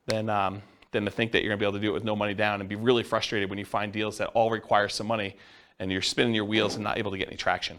than, 0.06 0.30
um, 0.30 0.62
than 0.90 1.04
to 1.04 1.10
think 1.10 1.32
that 1.32 1.42
you're 1.42 1.50
going 1.50 1.58
to 1.58 1.62
be 1.62 1.66
able 1.66 1.78
to 1.78 1.80
do 1.80 1.90
it 1.90 1.94
with 1.94 2.04
no 2.04 2.16
money 2.16 2.34
down 2.34 2.60
and 2.60 2.68
be 2.68 2.76
really 2.76 3.02
frustrated 3.02 3.50
when 3.50 3.58
you 3.58 3.64
find 3.66 3.92
deals 3.92 4.16
that 4.18 4.28
all 4.28 4.50
require 4.50 4.88
some 4.88 5.06
money 5.06 5.36
and 5.78 5.92
you're 5.92 6.02
spinning 6.02 6.34
your 6.34 6.44
wheels 6.44 6.76
and 6.76 6.84
not 6.84 6.96
able 6.96 7.10
to 7.10 7.18
get 7.18 7.28
any 7.28 7.36
traction. 7.36 7.78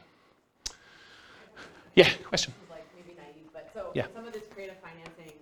Yeah, 1.95 2.09
question. 2.27 2.53
Yeah. 3.93 4.07
Some 4.13 4.25
of 4.25 4.33
this 4.33 4.43
creative 4.53 4.77
financing 4.77 5.33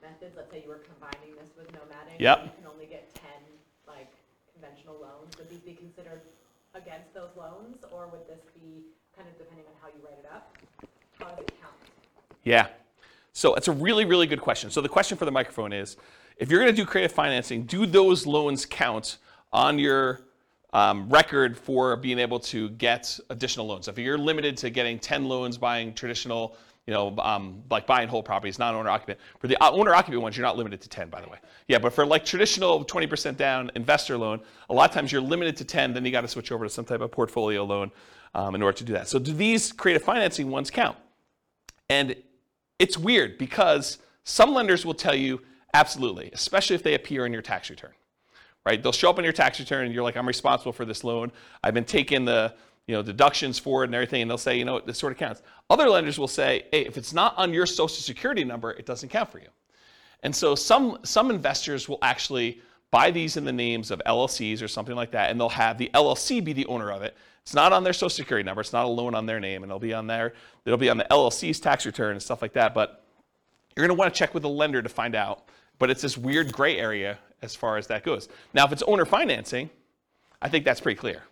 methods, 0.00 0.34
let's 0.36 0.50
say 0.50 0.62
you 0.62 0.68
were 0.68 0.82
combining 0.82 1.36
this 1.38 1.50
with 1.56 1.70
nomading. 1.72 2.18
Yep. 2.18 2.44
You 2.44 2.50
can 2.58 2.66
only 2.72 2.86
get 2.86 3.14
ten, 3.14 3.40
like, 3.86 4.10
conventional 4.52 4.96
loans. 5.00 5.36
Would 5.38 5.48
these 5.50 5.60
be 5.60 5.74
considered 5.74 6.22
against 6.74 7.14
those 7.14 7.30
loans, 7.36 7.84
or 7.92 8.08
would 8.08 8.26
this 8.26 8.42
be 8.54 8.82
kind 9.16 9.28
of 9.28 9.38
depending 9.38 9.66
on 9.66 9.72
how 9.80 9.88
you 9.88 10.04
write 10.04 10.18
it 10.18 10.28
up? 10.32 10.56
How 11.18 11.26
does 11.26 11.38
it 11.38 11.52
count? 11.60 11.74
Yeah. 12.44 12.68
So 13.32 13.54
it's 13.54 13.68
a 13.68 13.72
really, 13.72 14.04
really 14.04 14.26
good 14.26 14.40
question. 14.40 14.70
So 14.70 14.80
the 14.80 14.88
question 14.88 15.16
for 15.16 15.24
the 15.24 15.30
microphone 15.30 15.72
is, 15.72 15.96
if 16.36 16.50
you're 16.50 16.60
going 16.60 16.72
to 16.72 16.76
do 16.76 16.86
creative 16.86 17.12
financing, 17.12 17.64
do 17.64 17.86
those 17.86 18.26
loans 18.26 18.66
count 18.66 19.18
on 19.52 19.78
your 19.78 20.22
um, 20.72 21.08
record 21.08 21.56
for 21.56 21.96
being 21.96 22.18
able 22.18 22.40
to 22.40 22.70
get 22.70 23.18
additional 23.30 23.66
loans? 23.66 23.88
If 23.88 23.98
you're 23.98 24.18
limited 24.18 24.56
to 24.58 24.70
getting 24.70 24.98
10 24.98 25.24
loans 25.24 25.56
buying 25.56 25.94
traditional 25.94 26.56
you 26.86 26.92
know, 26.92 27.14
um, 27.18 27.62
like 27.70 27.86
buying 27.86 28.08
whole 28.08 28.22
properties, 28.22 28.58
non-owner 28.58 28.90
occupant. 28.90 29.18
For 29.38 29.46
the 29.46 29.56
owner 29.62 29.94
occupant 29.94 30.22
ones, 30.22 30.36
you're 30.36 30.46
not 30.46 30.56
limited 30.56 30.80
to 30.80 30.88
10, 30.88 31.10
by 31.10 31.20
the 31.20 31.28
way. 31.28 31.38
Yeah, 31.68 31.78
but 31.78 31.92
for 31.92 32.04
like 32.04 32.24
traditional 32.24 32.84
20% 32.84 33.36
down 33.36 33.70
investor 33.76 34.18
loan, 34.18 34.40
a 34.68 34.74
lot 34.74 34.90
of 34.90 34.94
times 34.94 35.12
you're 35.12 35.20
limited 35.20 35.56
to 35.58 35.64
10, 35.64 35.94
then 35.94 36.04
you 36.04 36.10
got 36.10 36.22
to 36.22 36.28
switch 36.28 36.50
over 36.50 36.64
to 36.64 36.70
some 36.70 36.84
type 36.84 37.00
of 37.00 37.12
portfolio 37.12 37.64
loan 37.64 37.92
um, 38.34 38.56
in 38.56 38.62
order 38.62 38.76
to 38.78 38.84
do 38.84 38.92
that. 38.94 39.06
So 39.06 39.20
do 39.20 39.32
these 39.32 39.70
creative 39.72 40.02
financing 40.02 40.50
ones 40.50 40.70
count? 40.70 40.96
And 41.88 42.16
it's 42.78 42.98
weird 42.98 43.38
because 43.38 43.98
some 44.24 44.52
lenders 44.52 44.84
will 44.84 44.94
tell 44.94 45.14
you 45.14 45.40
absolutely, 45.74 46.30
especially 46.32 46.74
if 46.74 46.82
they 46.82 46.94
appear 46.94 47.26
in 47.26 47.32
your 47.32 47.42
tax 47.42 47.70
return. 47.70 47.92
Right? 48.64 48.82
They'll 48.82 48.92
show 48.92 49.10
up 49.10 49.18
on 49.18 49.24
your 49.24 49.32
tax 49.32 49.58
return 49.60 49.86
and 49.86 49.94
you're 49.94 50.04
like, 50.04 50.16
I'm 50.16 50.26
responsible 50.26 50.72
for 50.72 50.84
this 50.84 51.04
loan. 51.04 51.32
I've 51.62 51.74
been 51.74 51.84
taking 51.84 52.24
the 52.24 52.54
you 52.86 52.94
know, 52.94 53.02
deductions 53.02 53.58
for 53.58 53.84
it 53.84 53.86
and 53.86 53.94
everything, 53.94 54.22
and 54.22 54.30
they'll 54.30 54.38
say, 54.38 54.58
you 54.58 54.64
know, 54.64 54.80
this 54.80 54.98
sort 54.98 55.12
of 55.12 55.18
counts. 55.18 55.42
Other 55.70 55.88
lenders 55.88 56.18
will 56.18 56.28
say, 56.28 56.66
hey, 56.72 56.84
if 56.84 56.96
it's 56.96 57.12
not 57.12 57.36
on 57.38 57.52
your 57.52 57.66
social 57.66 58.02
security 58.02 58.44
number, 58.44 58.72
it 58.72 58.86
doesn't 58.86 59.08
count 59.08 59.30
for 59.30 59.38
you. 59.38 59.48
And 60.22 60.34
so 60.34 60.54
some 60.54 60.98
some 61.02 61.30
investors 61.30 61.88
will 61.88 61.98
actually 62.02 62.60
buy 62.90 63.10
these 63.10 63.36
in 63.36 63.44
the 63.44 63.52
names 63.52 63.90
of 63.90 64.00
LLCs 64.06 64.62
or 64.62 64.68
something 64.68 64.94
like 64.94 65.10
that, 65.12 65.30
and 65.30 65.40
they'll 65.40 65.48
have 65.48 65.78
the 65.78 65.90
LLC 65.94 66.44
be 66.44 66.52
the 66.52 66.66
owner 66.66 66.92
of 66.92 67.02
it. 67.02 67.16
It's 67.42 67.54
not 67.54 67.72
on 67.72 67.82
their 67.82 67.92
social 67.92 68.10
security 68.10 68.44
number, 68.44 68.60
it's 68.60 68.72
not 68.72 68.84
a 68.84 68.88
loan 68.88 69.14
on 69.14 69.26
their 69.26 69.40
name, 69.40 69.62
and 69.62 69.70
it'll 69.70 69.80
be 69.80 69.94
on 69.94 70.06
their 70.06 70.34
it'll 70.64 70.78
be 70.78 70.90
on 70.90 70.98
the 70.98 71.06
LLC's 71.10 71.58
tax 71.60 71.86
return 71.86 72.12
and 72.12 72.22
stuff 72.22 72.42
like 72.42 72.52
that. 72.52 72.74
But 72.74 73.04
you're 73.76 73.86
gonna 73.86 73.98
want 73.98 74.12
to 74.12 74.18
check 74.18 74.34
with 74.34 74.42
the 74.42 74.48
lender 74.48 74.82
to 74.82 74.88
find 74.88 75.14
out. 75.14 75.48
But 75.78 75.90
it's 75.90 76.02
this 76.02 76.16
weird 76.16 76.52
gray 76.52 76.78
area 76.78 77.18
as 77.40 77.56
far 77.56 77.76
as 77.76 77.88
that 77.88 78.04
goes. 78.04 78.28
Now, 78.54 78.64
if 78.64 78.72
it's 78.72 78.82
owner 78.84 79.04
financing, 79.04 79.68
I 80.40 80.48
think 80.48 80.64
that's 80.64 80.80
pretty 80.80 80.98
clear, 80.98 81.22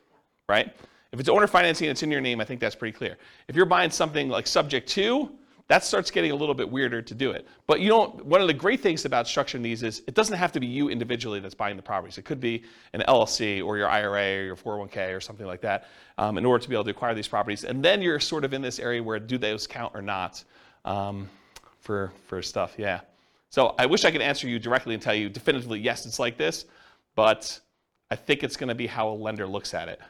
right? 0.49 0.75
If 1.13 1.19
it's 1.19 1.29
owner 1.29 1.47
financing 1.47 1.89
and 1.89 1.93
it's 1.93 2.03
in 2.03 2.11
your 2.11 2.21
name, 2.21 2.41
I 2.41 2.45
think 2.45 2.61
that's 2.61 2.77
pretty 2.77 2.97
clear. 2.97 3.17
If 3.49 3.57
you're 3.57 3.67
buying 3.67 3.91
something 3.91 4.29
like 4.29 4.47
subject 4.47 4.89
to, 4.91 5.31
that 5.71 5.85
starts 5.85 6.11
getting 6.11 6.33
a 6.33 6.35
little 6.35 6.55
bit 6.55 6.69
weirder 6.69 7.01
to 7.01 7.15
do 7.15 7.31
it. 7.31 7.47
But 7.69 7.81
you 7.81 7.89
don't, 7.89 8.25
one 8.27 8.41
of 8.41 8.49
the 8.49 8.55
great 8.55 8.81
things 8.81 9.05
about 9.05 9.27
structuring 9.27 9.63
these 9.63 9.85
is 9.85 10.03
it 10.09 10.15
doesn't 10.15 10.37
have 10.37 10.51
to 10.51 10.59
be 10.61 10.67
you 10.67 10.89
individually 10.89 11.39
that's 11.39 11.55
buying 11.55 11.77
the 11.77 11.83
properties. 11.83 12.19
It 12.19 12.25
could 12.25 12.41
be 12.41 12.65
an 12.93 13.05
LLC 13.07 13.65
or 13.65 13.79
your 13.79 13.89
IRA 13.89 14.39
or 14.39 14.45
your 14.47 14.57
401k 14.57 15.17
or 15.17 15.21
something 15.21 15.47
like 15.47 15.61
that 15.61 15.87
um, 16.19 16.39
in 16.39 16.45
order 16.45 16.61
to 16.61 16.69
be 16.69 16.75
able 16.75 16.83
to 16.85 16.91
acquire 16.91 17.15
these 17.15 17.29
properties. 17.29 17.63
And 17.63 17.85
then 17.85 18.03
you're 18.03 18.19
sort 18.19 18.45
of 18.45 18.53
in 18.53 18.63
this 18.63 18.81
area 18.81 19.01
where 19.01 19.21
do 19.21 19.39
those 19.39 19.69
count 19.69 19.95
or 19.95 20.03
not 20.03 20.43
um, 20.85 21.29
for, 21.79 22.13
for 22.27 22.43
stuff, 22.43 22.75
yeah. 22.77 23.03
So 23.51 23.77
I 23.79 23.87
wish 23.87 24.05
I 24.05 24.11
could 24.11 24.23
answer 24.23 24.49
you 24.49 24.59
directly 24.59 24.95
and 24.95 25.03
tell 25.03 25.15
you 25.15 25.29
definitively, 25.29 25.79
yes, 25.79 26.05
it's 26.05 26.19
like 26.19 26.37
this, 26.37 26.65
but 27.15 27.61
I 28.11 28.17
think 28.17 28.43
it's 28.43 28.57
going 28.57 28.71
to 28.71 28.75
be 28.75 28.89
how 28.89 29.09
a 29.09 29.15
lender 29.15 29.47
looks 29.47 29.73
at 29.73 29.89
it. 29.89 30.01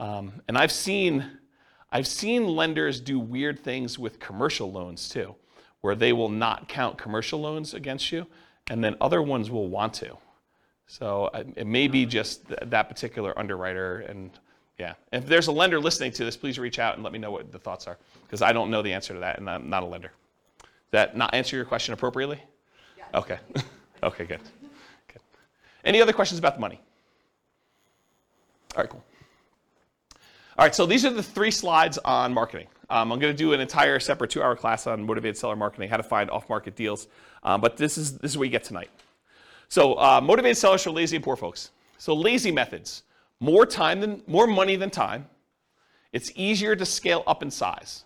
Um, 0.00 0.32
and 0.48 0.56
I've 0.56 0.72
seen, 0.72 1.24
I've 1.90 2.06
seen 2.06 2.46
lenders 2.46 3.00
do 3.00 3.18
weird 3.18 3.58
things 3.60 3.98
with 3.98 4.18
commercial 4.18 4.70
loans 4.70 5.08
too, 5.08 5.34
where 5.80 5.94
they 5.94 6.12
will 6.12 6.28
not 6.28 6.68
count 6.68 6.98
commercial 6.98 7.40
loans 7.40 7.74
against 7.74 8.12
you, 8.12 8.26
and 8.68 8.82
then 8.82 8.96
other 9.00 9.22
ones 9.22 9.50
will 9.50 9.68
want 9.68 9.94
to. 9.94 10.16
So 10.86 11.30
it 11.34 11.66
may 11.66 11.86
be 11.86 12.06
just 12.06 12.48
th- 12.48 12.60
that 12.66 12.88
particular 12.88 13.38
underwriter. 13.38 14.00
And 14.00 14.30
yeah, 14.78 14.94
if 15.12 15.26
there's 15.26 15.48
a 15.48 15.52
lender 15.52 15.78
listening 15.78 16.12
to 16.12 16.24
this, 16.24 16.36
please 16.36 16.58
reach 16.58 16.78
out 16.78 16.94
and 16.94 17.04
let 17.04 17.12
me 17.12 17.18
know 17.18 17.30
what 17.30 17.52
the 17.52 17.58
thoughts 17.58 17.86
are, 17.86 17.98
because 18.22 18.40
I 18.40 18.52
don't 18.52 18.70
know 18.70 18.80
the 18.80 18.92
answer 18.92 19.12
to 19.12 19.20
that, 19.20 19.38
and 19.38 19.50
I'm 19.50 19.68
not 19.68 19.82
a 19.82 19.86
lender. 19.86 20.12
Does 20.58 20.92
that 20.92 21.16
not 21.16 21.34
answer 21.34 21.56
your 21.56 21.66
question 21.66 21.92
appropriately? 21.92 22.42
Okay. 23.14 23.38
okay, 24.02 24.24
good. 24.24 24.40
good. 25.08 25.20
Any 25.84 26.00
other 26.00 26.12
questions 26.12 26.38
about 26.38 26.54
the 26.54 26.60
money? 26.60 26.80
All 28.76 28.82
right, 28.82 28.90
cool. 28.90 29.04
All 30.58 30.64
right, 30.64 30.74
so 30.74 30.86
these 30.86 31.04
are 31.04 31.10
the 31.10 31.22
three 31.22 31.52
slides 31.52 31.98
on 31.98 32.34
marketing. 32.34 32.66
Um, 32.90 33.12
I'm 33.12 33.20
going 33.20 33.32
to 33.32 33.36
do 33.36 33.52
an 33.52 33.60
entire 33.60 34.00
separate 34.00 34.28
two-hour 34.32 34.56
class 34.56 34.88
on 34.88 35.06
motivated 35.06 35.36
seller 35.36 35.54
marketing, 35.54 35.88
how 35.88 35.98
to 35.98 36.02
find 36.02 36.28
off-market 36.32 36.74
deals. 36.74 37.06
Um, 37.44 37.60
but 37.60 37.76
this 37.76 37.96
is 37.96 38.18
this 38.18 38.32
is 38.32 38.38
what 38.38 38.42
you 38.42 38.50
get 38.50 38.64
tonight. 38.64 38.90
So 39.68 39.92
uh, 39.94 40.20
motivated 40.20 40.56
sellers 40.56 40.82
for 40.82 40.90
lazy 40.90 41.14
and 41.14 41.24
poor 41.24 41.36
folks. 41.36 41.70
So 41.98 42.12
lazy 42.12 42.50
methods: 42.50 43.04
more 43.38 43.66
time 43.66 44.00
than 44.00 44.20
more 44.26 44.48
money 44.48 44.74
than 44.74 44.90
time. 44.90 45.28
It's 46.12 46.32
easier 46.34 46.74
to 46.74 46.84
scale 46.84 47.22
up 47.28 47.44
in 47.44 47.52
size. 47.52 48.02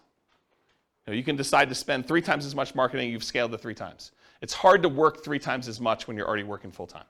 You, 1.06 1.12
know, 1.12 1.16
you 1.16 1.24
can 1.24 1.36
decide 1.36 1.70
to 1.70 1.74
spend 1.74 2.06
three 2.06 2.20
times 2.20 2.44
as 2.44 2.54
much 2.54 2.74
marketing. 2.74 3.10
You've 3.10 3.24
scaled 3.24 3.54
it 3.54 3.62
three 3.62 3.74
times. 3.74 4.12
It's 4.42 4.52
hard 4.52 4.82
to 4.82 4.90
work 4.90 5.24
three 5.24 5.38
times 5.38 5.68
as 5.68 5.80
much 5.80 6.06
when 6.06 6.18
you're 6.18 6.28
already 6.28 6.42
working 6.42 6.70
full 6.70 6.86
time. 6.86 7.06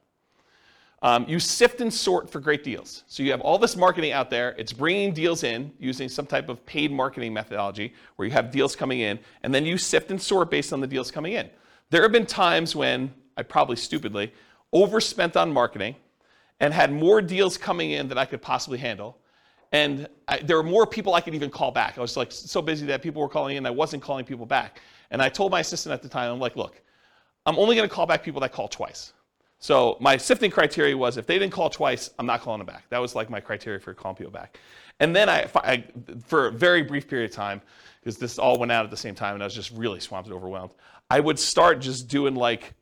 Um, 1.03 1.25
you 1.29 1.41
sift 1.41 1.81
and 1.81 1.93
sort 1.93 2.31
for 2.31 2.39
great 2.39 2.63
deals. 2.63 3.03
So 3.09 3.25
you 3.25 3.33
have 3.33 3.41
all 3.41 3.59
this 3.59 3.77
marketing 3.77 4.13
out 4.13 4.31
there. 4.31 4.55
It's 4.57 4.73
bringing 4.73 5.13
deals 5.13 5.43
in 5.43 5.73
using 5.81 6.09
some 6.09 6.27
type 6.27 6.49
of 6.49 6.65
paid 6.65 6.93
marketing 6.93 7.33
methodology 7.33 7.93
where 8.15 8.27
you 8.27 8.33
have 8.33 8.53
deals 8.53 8.77
coming 8.77 9.01
in, 9.01 9.19
and 9.43 9.53
then 9.53 9.67
you 9.67 9.77
sift 9.79 10.13
and 10.13 10.23
sort 10.23 10.49
based 10.49 10.73
on 10.73 10.81
the 10.81 10.87
deals 10.87 11.11
coming 11.11 11.33
in. 11.33 11.51
There 11.91 12.03
have 12.03 12.13
been 12.13 12.25
times 12.25 12.77
when 12.77 13.13
I 13.37 13.43
probably 13.43 13.77
stupidly 13.77 14.33
overspent 14.73 15.37
on 15.37 15.53
marketing 15.53 15.97
and 16.61 16.73
had 16.73 16.93
more 16.93 17.21
deals 17.21 17.59
coming 17.59 17.91
in 17.91 18.09
than 18.09 18.17
I 18.17 18.25
could 18.25 18.41
possibly 18.41 18.79
handle. 18.79 19.19
And 19.73 20.07
I, 20.29 20.39
there 20.39 20.57
were 20.57 20.63
more 20.63 20.87
people 20.87 21.15
I 21.15 21.21
could 21.21 21.35
even 21.35 21.51
call 21.51 21.73
back. 21.73 21.99
I 21.99 22.01
was 22.01 22.17
like 22.17 22.31
so 22.31 22.63
busy 22.63 22.87
that 22.87 23.03
people 23.03 23.21
were 23.21 23.29
calling 23.29 23.57
in, 23.57 23.67
I 23.67 23.71
wasn't 23.71 24.03
calling 24.03 24.25
people 24.25 24.47
back. 24.47 24.81
And 25.11 25.21
I 25.21 25.29
told 25.29 25.51
my 25.51 25.61
assistant 25.61 25.93
at 25.93 26.03
the 26.03 26.09
time, 26.09 26.33
I'm 26.33 26.39
like, 26.39 26.57
look, 26.57 26.81
I'm 27.45 27.59
only 27.59 27.75
going 27.75 27.89
to 27.89 27.95
call 27.95 28.07
back 28.07 28.23
people 28.23 28.41
that 28.43 28.53
call 28.53 28.69
twice. 28.69 29.13
So 29.63 29.97
my 30.01 30.17
sifting 30.17 30.51
criteria 30.51 30.97
was 30.97 31.17
if 31.17 31.27
they 31.29 31.39
didn't 31.39 31.53
call 31.53 31.71
twice, 31.71 32.11
I'm 32.19 32.27
not 32.27 32.41
calling 32.41 32.59
them 32.59 32.67
back. 32.67 32.83
That 32.91 32.99
was 32.99 33.15
like 33.15 33.31
my 33.31 33.39
criteria 33.39 33.79
for 33.79 33.95
calling 33.95 34.17
people 34.17 34.33
back. 34.33 34.59
And 34.99 35.15
then 35.15 35.29
I, 35.29 35.49
I 35.55 35.85
for 36.27 36.49
a 36.49 36.51
very 36.51 36.83
brief 36.83 37.09
period 37.09 37.31
of 37.31 37.37
time, 37.37 37.63
because 38.01 38.19
this 38.19 38.41
all 38.41 38.59
went 38.59 38.73
out 38.73 38.85
at 38.85 38.91
the 38.91 38.97
same 38.97 39.15
time 39.15 39.35
and 39.35 39.43
I 39.43 39.47
was 39.47 39.55
just 39.55 39.71
really 39.71 40.01
swamped 40.01 40.29
and 40.29 40.37
overwhelmed, 40.37 40.73
I 41.09 41.21
would 41.21 41.39
start 41.39 41.79
just 41.79 42.09
doing 42.09 42.35
like 42.35 42.75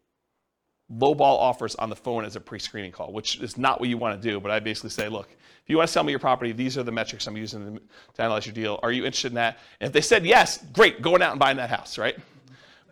lowball 0.90 1.20
offers 1.20 1.74
on 1.74 1.90
the 1.90 1.96
phone 1.96 2.24
as 2.24 2.34
a 2.34 2.40
pre-screening 2.40 2.92
call, 2.92 3.12
which 3.12 3.40
is 3.40 3.58
not 3.58 3.78
what 3.78 3.90
you 3.90 3.98
want 3.98 4.20
to 4.20 4.28
do. 4.28 4.40
But 4.40 4.50
I 4.50 4.58
basically 4.58 4.88
say, 4.88 5.10
look, 5.10 5.28
if 5.62 5.68
you 5.68 5.76
want 5.76 5.88
to 5.88 5.92
sell 5.92 6.02
me 6.02 6.12
your 6.12 6.18
property, 6.18 6.52
these 6.52 6.78
are 6.78 6.82
the 6.82 6.92
metrics 6.92 7.26
I'm 7.26 7.36
using 7.36 7.78
to 8.14 8.22
analyze 8.22 8.46
your 8.46 8.54
deal. 8.54 8.80
Are 8.82 8.90
you 8.90 9.04
interested 9.04 9.32
in 9.32 9.34
that? 9.34 9.58
And 9.80 9.88
if 9.88 9.92
they 9.92 10.00
said 10.00 10.24
yes, 10.24 10.64
great, 10.72 11.02
going 11.02 11.20
out 11.20 11.32
and 11.32 11.38
buying 11.38 11.58
that 11.58 11.68
house, 11.68 11.98
right? 11.98 12.16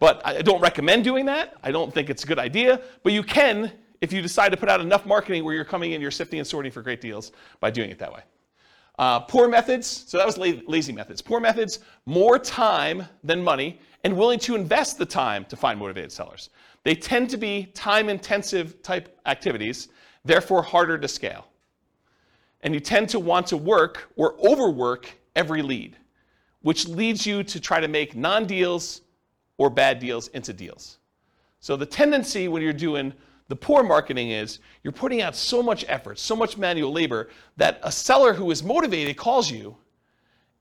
But 0.01 0.21
I 0.25 0.43
don't 0.43 0.61
recommend 0.61 1.05
doing 1.05 1.27
that. 1.27 1.57
I 1.63 1.73
don't 1.73 1.93
think 1.93 2.11
it's 2.11 2.25
a 2.25 2.27
good 2.27 2.39
idea. 2.39 2.81
But 3.03 3.13
you 3.13 3.23
can 3.23 3.73
if 4.01 4.13
you 4.13 4.23
decide 4.23 4.51
to 4.51 4.57
put 4.57 4.69
out 4.69 4.81
enough 4.81 5.07
marketing 5.07 5.45
where 5.45 5.55
you're 5.55 5.65
coming 5.65 5.93
in, 5.93 6.01
you're 6.01 6.11
sifting 6.11 6.39
and 6.39 6.47
sorting 6.47 6.71
for 6.71 6.83
great 6.83 7.01
deals 7.01 7.33
by 7.61 7.71
doing 7.71 7.91
it 7.91 7.99
that 7.99 8.13
way. 8.13 8.21
Uh, 8.99 9.21
poor 9.21 9.49
methods, 9.49 9.87
so 9.87 10.19
that 10.19 10.27
was 10.27 10.39
la- 10.39 10.61
lazy 10.67 10.93
methods. 10.93 11.23
Poor 11.23 11.41
methods, 11.41 11.81
more 12.07 12.39
time 12.39 13.05
than 13.23 13.43
money, 13.43 13.81
and 14.05 14.17
willing 14.17 14.39
to 14.41 14.55
invest 14.55 14.99
the 14.99 15.07
time 15.07 15.45
to 15.47 15.57
find 15.57 15.79
motivated 15.79 16.11
sellers. 16.11 16.51
They 16.85 16.95
tend 16.95 17.31
to 17.31 17.37
be 17.37 17.67
time 17.75 18.09
intensive 18.09 18.83
type 18.83 19.19
activities, 19.27 19.89
therefore 20.25 20.63
harder 20.63 20.99
to 20.99 21.09
scale. 21.09 21.47
And 22.63 22.75
you 22.75 22.81
tend 22.81 23.09
to 23.11 23.21
want 23.21 23.47
to 23.49 23.57
work 23.57 24.11
or 24.17 24.35
overwork 24.45 25.09
every 25.37 25.63
lead, 25.63 25.97
which 26.63 26.89
leads 26.89 27.25
you 27.25 27.45
to 27.45 27.61
try 27.61 27.79
to 27.79 27.89
make 27.89 28.17
non 28.17 28.47
deals 28.47 29.03
or 29.59 29.69
bad 29.69 29.99
deals 29.99 30.29
into 30.29 30.53
deals. 30.53 30.99
So 31.61 31.77
the 31.77 31.87
tendency 31.87 32.49
when 32.49 32.63
you're 32.63 32.73
doing 32.73 33.13
the 33.49 33.57
poor 33.57 33.83
marketing 33.83 34.31
is 34.31 34.61
you're 34.83 34.93
putting 34.93 35.23
out 35.23 35.35
so 35.35 35.63
much 35.63 35.85
effort, 35.89 36.19
so 36.19 36.37
much 36.37 36.57
manual 36.57 36.93
labor 36.93 37.29
that 37.57 37.81
a 37.83 37.91
seller 37.91 38.33
who 38.33 38.51
is 38.51 38.63
motivated 38.63 39.17
calls 39.17 39.51
you 39.51 39.77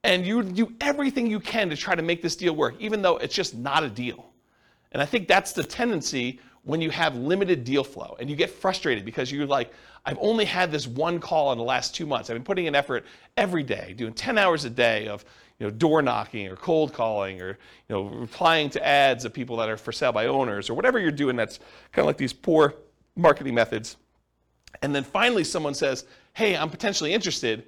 and 0.04 0.26
you 0.26 0.41
do 0.41 0.74
everything 0.80 1.28
you 1.28 1.39
can 1.39 1.70
to 1.70 1.76
try 1.76 1.95
to 1.95 2.02
make 2.02 2.22
this 2.22 2.36
deal 2.36 2.56
work, 2.56 2.76
even 2.80 3.02
though 3.02 3.18
it's 3.18 3.36
just 3.36 3.56
not 3.56 3.84
a 3.84 3.89
deal. 3.89 4.32
And 4.93 5.02
I 5.02 5.06
think 5.06 5.28
that's 5.28 5.52
the 5.52 5.64
tendency 5.64 6.39
when 6.64 6.82
you 6.82 6.89
have 6.89 7.16
limited 7.16 7.64
deal 7.64 7.84
flow 7.84 8.16
and 8.20 8.30
you 8.30 8.36
get 8.36 8.50
frustrated 8.50 9.06
because 9.06 9.32
you're 9.32 9.45
like, 9.45 9.72
I've 10.06 10.18
only 10.22 10.45
had 10.45 10.72
this 10.72 10.88
one 10.88 11.20
call 11.20 11.52
in 11.52 11.58
the 11.58 11.64
last 11.64 11.93
two 11.93 12.06
months. 12.06 12.30
I've 12.30 12.36
been 12.36 12.43
putting 12.43 12.66
in 12.66 12.76
effort 12.76 13.06
every 13.36 13.64
day, 13.64 13.93
doing 13.98 14.14
10 14.14 14.38
hours 14.38 14.64
a 14.64 14.70
day 14.70 15.08
of 15.08 15.26
you 15.60 15.66
know, 15.66 15.72
door 15.72 16.01
knocking 16.01 16.47
or 16.47 16.55
cold 16.55 16.93
calling 16.93 17.41
or 17.41 17.49
you 17.49 17.95
know, 17.95 18.03
replying 18.03 18.70
to 18.70 18.86
ads 18.86 19.26
of 19.26 19.34
people 19.34 19.58
that 19.58 19.70
are 19.70 19.78
for 19.78 19.91
sale 19.91 20.12
by 20.12 20.28
owners 20.28 20.70
or 20.70 20.74
whatever 20.74 20.99
you're 20.99 21.12
doing 21.12 21.36
that's 21.36 21.58
kind 21.91 22.03
of 22.03 22.05
like 22.05 22.18
these 22.18 22.34
poor 22.34 22.76
marketing 23.16 23.55
methods. 23.55 23.97
And 24.82 24.93
then 24.93 25.03
finally 25.03 25.43
someone 25.43 25.74
says, 25.74 26.05
hey, 26.34 26.55
I'm 26.55 26.70
potentially 26.70 27.14
interested 27.14 27.64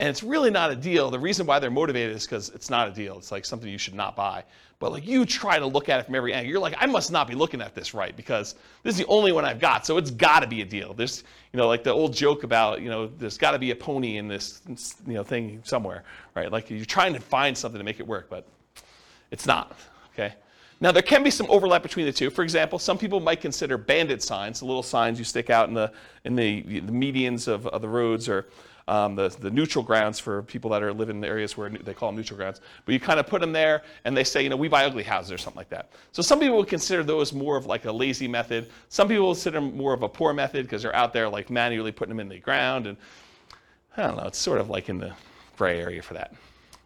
and 0.00 0.08
it's 0.08 0.22
really 0.22 0.50
not 0.50 0.70
a 0.70 0.76
deal. 0.76 1.10
The 1.10 1.18
reason 1.18 1.44
why 1.46 1.58
they're 1.58 1.70
motivated 1.70 2.16
is 2.16 2.24
because 2.24 2.48
it's 2.48 2.70
not 2.70 2.88
a 2.88 2.90
deal. 2.90 3.18
It's 3.18 3.30
like 3.30 3.44
something 3.44 3.68
you 3.68 3.76
should 3.76 3.94
not 3.94 4.16
buy. 4.16 4.44
But 4.78 4.92
like 4.92 5.06
you 5.06 5.26
try 5.26 5.58
to 5.58 5.66
look 5.66 5.90
at 5.90 6.00
it 6.00 6.06
from 6.06 6.14
every 6.14 6.32
angle. 6.32 6.50
You're 6.50 6.58
like, 6.58 6.74
I 6.78 6.86
must 6.86 7.12
not 7.12 7.28
be 7.28 7.34
looking 7.34 7.60
at 7.60 7.74
this 7.74 7.92
right 7.92 8.16
because 8.16 8.54
this 8.82 8.94
is 8.94 8.98
the 8.98 9.06
only 9.08 9.30
one 9.30 9.44
I've 9.44 9.60
got. 9.60 9.84
So 9.84 9.98
it's 9.98 10.10
got 10.10 10.40
to 10.40 10.46
be 10.46 10.62
a 10.62 10.64
deal. 10.64 10.94
There's, 10.94 11.22
you 11.52 11.58
know, 11.58 11.68
like 11.68 11.84
the 11.84 11.90
old 11.90 12.14
joke 12.14 12.44
about, 12.44 12.80
you 12.80 12.88
know, 12.88 13.08
there's 13.08 13.36
got 13.36 13.50
to 13.50 13.58
be 13.58 13.72
a 13.72 13.76
pony 13.76 14.16
in 14.16 14.26
this, 14.26 14.62
you 15.06 15.12
know, 15.12 15.22
thing 15.22 15.60
somewhere, 15.64 16.04
right? 16.34 16.50
Like 16.50 16.70
you're 16.70 16.86
trying 16.86 17.12
to 17.12 17.20
find 17.20 17.56
something 17.56 17.78
to 17.78 17.84
make 17.84 18.00
it 18.00 18.06
work, 18.06 18.30
but 18.30 18.46
it's 19.30 19.44
not. 19.44 19.78
Okay. 20.14 20.32
Now 20.80 20.92
there 20.92 21.02
can 21.02 21.22
be 21.22 21.30
some 21.30 21.46
overlap 21.50 21.82
between 21.82 22.06
the 22.06 22.12
two. 22.12 22.30
For 22.30 22.42
example, 22.42 22.78
some 22.78 22.96
people 22.96 23.20
might 23.20 23.42
consider 23.42 23.76
bandit 23.76 24.22
signs, 24.22 24.60
the 24.60 24.64
little 24.64 24.82
signs 24.82 25.18
you 25.18 25.26
stick 25.26 25.50
out 25.50 25.68
in 25.68 25.74
the 25.74 25.92
in 26.24 26.36
the, 26.36 26.62
the 26.62 26.92
medians 26.92 27.48
of, 27.48 27.66
of 27.66 27.82
the 27.82 27.88
roads, 27.88 28.30
or 28.30 28.46
um, 28.90 29.14
the, 29.14 29.28
the 29.28 29.50
neutral 29.52 29.84
grounds 29.84 30.18
for 30.18 30.42
people 30.42 30.68
that 30.72 30.82
are 30.82 30.92
living 30.92 31.18
in 31.18 31.24
areas 31.24 31.56
where 31.56 31.70
they 31.70 31.94
call 31.94 32.08
them 32.08 32.16
neutral 32.16 32.36
grounds. 32.36 32.60
But 32.84 32.92
you 32.92 32.98
kind 32.98 33.20
of 33.20 33.26
put 33.28 33.40
them 33.40 33.52
there 33.52 33.84
and 34.04 34.16
they 34.16 34.24
say, 34.24 34.42
you 34.42 34.48
know, 34.48 34.56
we 34.56 34.66
buy 34.66 34.84
ugly 34.84 35.04
houses 35.04 35.30
or 35.30 35.38
something 35.38 35.58
like 35.58 35.68
that. 35.68 35.92
So 36.10 36.22
some 36.22 36.40
people 36.40 36.56
would 36.56 36.66
consider 36.66 37.04
those 37.04 37.32
more 37.32 37.56
of 37.56 37.66
like 37.66 37.84
a 37.84 37.92
lazy 37.92 38.26
method. 38.26 38.68
Some 38.88 39.06
people 39.06 39.26
will 39.26 39.34
consider 39.34 39.60
them 39.60 39.76
more 39.76 39.94
of 39.94 40.02
a 40.02 40.08
poor 40.08 40.32
method 40.32 40.66
because 40.66 40.82
they're 40.82 40.94
out 40.94 41.12
there 41.12 41.28
like 41.28 41.50
manually 41.50 41.92
putting 41.92 42.10
them 42.16 42.18
in 42.18 42.28
the 42.28 42.40
ground. 42.40 42.88
And 42.88 42.96
I 43.96 44.08
don't 44.08 44.16
know, 44.16 44.24
it's 44.24 44.38
sort 44.38 44.60
of 44.60 44.68
like 44.68 44.88
in 44.88 44.98
the 44.98 45.12
gray 45.56 45.80
area 45.80 46.02
for 46.02 46.14
that. 46.14 46.34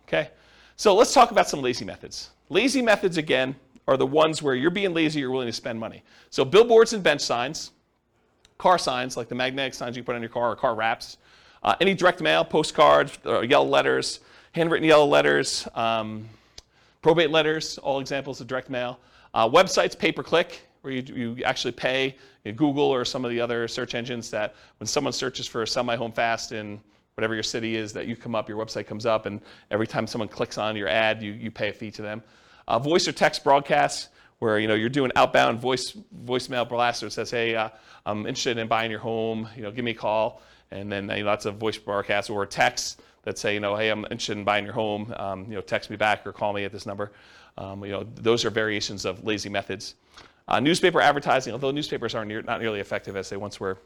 Okay? 0.07 0.29
So 0.77 0.95
let's 0.95 1.15
talk 1.15 1.31
about 1.31 1.49
some 1.49 1.63
lazy 1.63 1.87
methods. 1.87 2.31
Lazy 2.51 2.83
methods, 2.83 3.17
again, 3.17 3.57
are 3.89 3.97
the 3.97 4.07
ones 4.07 4.43
where 4.43 4.55
you're 4.55 4.71
being 4.71 4.93
lazy, 4.93 5.21
you're 5.21 5.31
willing 5.31 5.47
to 5.47 5.53
spend 5.55 5.81
money. 5.81 6.03
So 6.29 6.45
billboards 6.45 6.93
and 6.93 7.03
bench 7.03 7.23
signs, 7.23 7.71
car 8.59 8.77
signs, 8.77 9.17
like 9.17 9.29
the 9.29 9.35
magnetic 9.35 9.73
signs 9.73 9.97
you 9.97 10.03
put 10.03 10.17
on 10.17 10.21
your 10.21 10.29
car 10.29 10.51
or 10.51 10.57
car 10.57 10.75
wraps, 10.75 11.17
uh, 11.65 11.75
any 11.81 11.95
direct 11.95 12.21
mail, 12.21 12.45
postcards, 12.45 13.19
uh, 13.25 13.41
yellow 13.41 13.67
letters, 13.67 14.21
handwritten 14.53 14.87
yellow 14.87 15.07
letters, 15.07 15.67
um, 15.75 16.29
probate 17.03 17.31
letters, 17.31 17.79
all 17.79 18.01
examples 18.01 18.41
of 18.41 18.47
direct 18.47 18.69
mail. 18.69 19.01
Uh, 19.33 19.49
websites, 19.49 19.99
pay 19.99 20.13
per 20.13 20.23
click, 20.23 20.61
where 20.83 20.93
you, 20.93 21.03
you 21.15 21.45
actually 21.45 21.73
pay 21.73 22.15
you 22.45 22.53
know, 22.53 22.57
Google 22.57 22.85
or 22.85 23.05
some 23.05 23.25
of 23.25 23.31
the 23.31 23.41
other 23.41 23.67
search 23.67 23.95
engines 23.95 24.31
that 24.31 24.55
when 24.79 24.87
someone 24.87 25.13
searches 25.13 25.47
for 25.47 25.65
sell 25.65 25.83
my 25.83 25.97
home 25.97 26.13
fast 26.13 26.53
in 26.53 26.81
whatever 27.15 27.35
your 27.35 27.43
city 27.43 27.77
is, 27.77 27.93
that 27.93 28.07
you 28.07 28.17
come 28.17 28.35
up, 28.35 28.49
your 28.49 28.63
website 28.63 28.87
comes 28.87 29.07
up, 29.07 29.27
and 29.27 29.41
every 29.71 29.87
time 29.87 30.07
someone 30.07 30.29
clicks 30.29 30.59
on 30.59 30.77
your 30.77 30.89
ad, 30.89 31.23
you, 31.23 31.33
you 31.33 31.51
pay 31.51 31.71
a 31.71 31.73
fee 31.73 31.91
to 31.91 32.03
them. 32.03 32.23
Uh, 32.69 32.79
voice 32.79 33.09
or 33.09 33.13
text 33.13 33.43
broadcasts, 33.43 34.09
where 34.41 34.59
you 34.59 34.69
know 34.69 34.75
you're 34.75 34.89
doing 34.89 35.11
outbound 35.17 35.61
voice 35.61 35.97
voicemail 36.25 36.69
blast 36.69 37.01
that 37.01 37.11
says, 37.13 37.31
"Hey, 37.31 37.55
uh, 37.55 37.71
I'm 38.05 38.27
interested 38.27 38.59
in 38.59 38.69
buying 38.69 38.91
your 38.91 39.01
home. 39.01 39.49
You 39.57 39.63
know, 39.63 39.71
give 39.71 39.85
me 39.85 39.93
a 39.93 39.95
call." 39.95 40.43
And 40.71 40.91
then 40.91 41.07
lots 41.25 41.47
of 41.47 41.57
voice 41.57 41.79
broadcasts 41.79 42.31
or 42.31 42.45
texts 42.47 42.97
that 43.23 43.39
say, 43.39 43.55
you 43.55 43.61
know, 43.61 43.77
"Hey, 43.77 43.91
I'm 43.91 44.05
interested 44.05 44.37
in 44.37 44.45
buying 44.45 44.65
your 44.65 44.75
home. 44.75 45.15
Um, 45.17 45.45
you 45.45 45.55
know, 45.55 45.61
text 45.61 45.91
me 45.91 45.97
back 45.97 46.27
or 46.27 46.33
call 46.33 46.53
me 46.53 46.65
at 46.65 46.73
this 46.73 46.87
number." 46.87 47.13
Um, 47.57 47.85
you 47.85 47.93
know, 47.93 48.05
those 48.17 48.45
are 48.45 48.51
variations 48.51 49.05
of 49.05 49.25
lazy 49.25 49.49
methods. 49.49 49.95
Uh, 50.49 50.61
newspaper 50.61 51.01
advertising, 51.01 51.53
although 51.53 51.71
newspapers 51.71 52.15
are 52.15 52.25
near, 52.25 52.43
not 52.43 52.61
nearly 52.61 52.81
effective 52.81 53.17
as 53.17 53.31
they 53.31 53.37
once 53.37 53.61
were. 53.61 53.79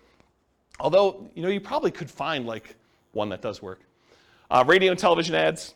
Although, 0.81 1.29
you 1.35 1.43
know, 1.43 1.49
you 1.49 1.61
probably 1.61 1.91
could 1.91 2.11
find 2.11 2.47
like 2.47 2.75
one 3.13 3.29
that 3.29 3.43
does 3.43 3.63
work. 3.63 3.81
Uh, 4.51 4.65
radio 4.67 4.91
and 4.91 4.99
television 4.99 5.35
ads, 5.35 5.75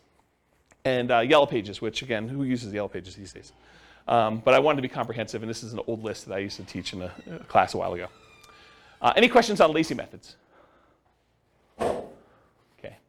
and 0.84 1.10
uh, 1.10 1.18
Yellow 1.20 1.46
Pages, 1.46 1.80
which 1.80 2.02
again, 2.02 2.28
who 2.28 2.44
uses 2.44 2.72
Yellow 2.72 2.88
Pages 2.88 3.14
these 3.14 3.32
days? 3.32 3.52
Um, 4.08 4.42
but 4.44 4.54
I 4.54 4.58
wanted 4.58 4.76
to 4.76 4.82
be 4.82 4.88
comprehensive, 4.88 5.42
and 5.42 5.50
this 5.50 5.62
is 5.62 5.72
an 5.72 5.80
old 5.86 6.02
list 6.02 6.26
that 6.26 6.34
I 6.34 6.38
used 6.38 6.56
to 6.56 6.64
teach 6.64 6.92
in 6.92 7.02
a, 7.02 7.12
a 7.30 7.38
class 7.44 7.74
a 7.74 7.78
while 7.78 7.92
ago. 7.92 8.08
Uh, 9.00 9.12
any 9.14 9.28
questions 9.28 9.60
on 9.60 9.72
lazy 9.72 9.94
methods? 9.94 10.36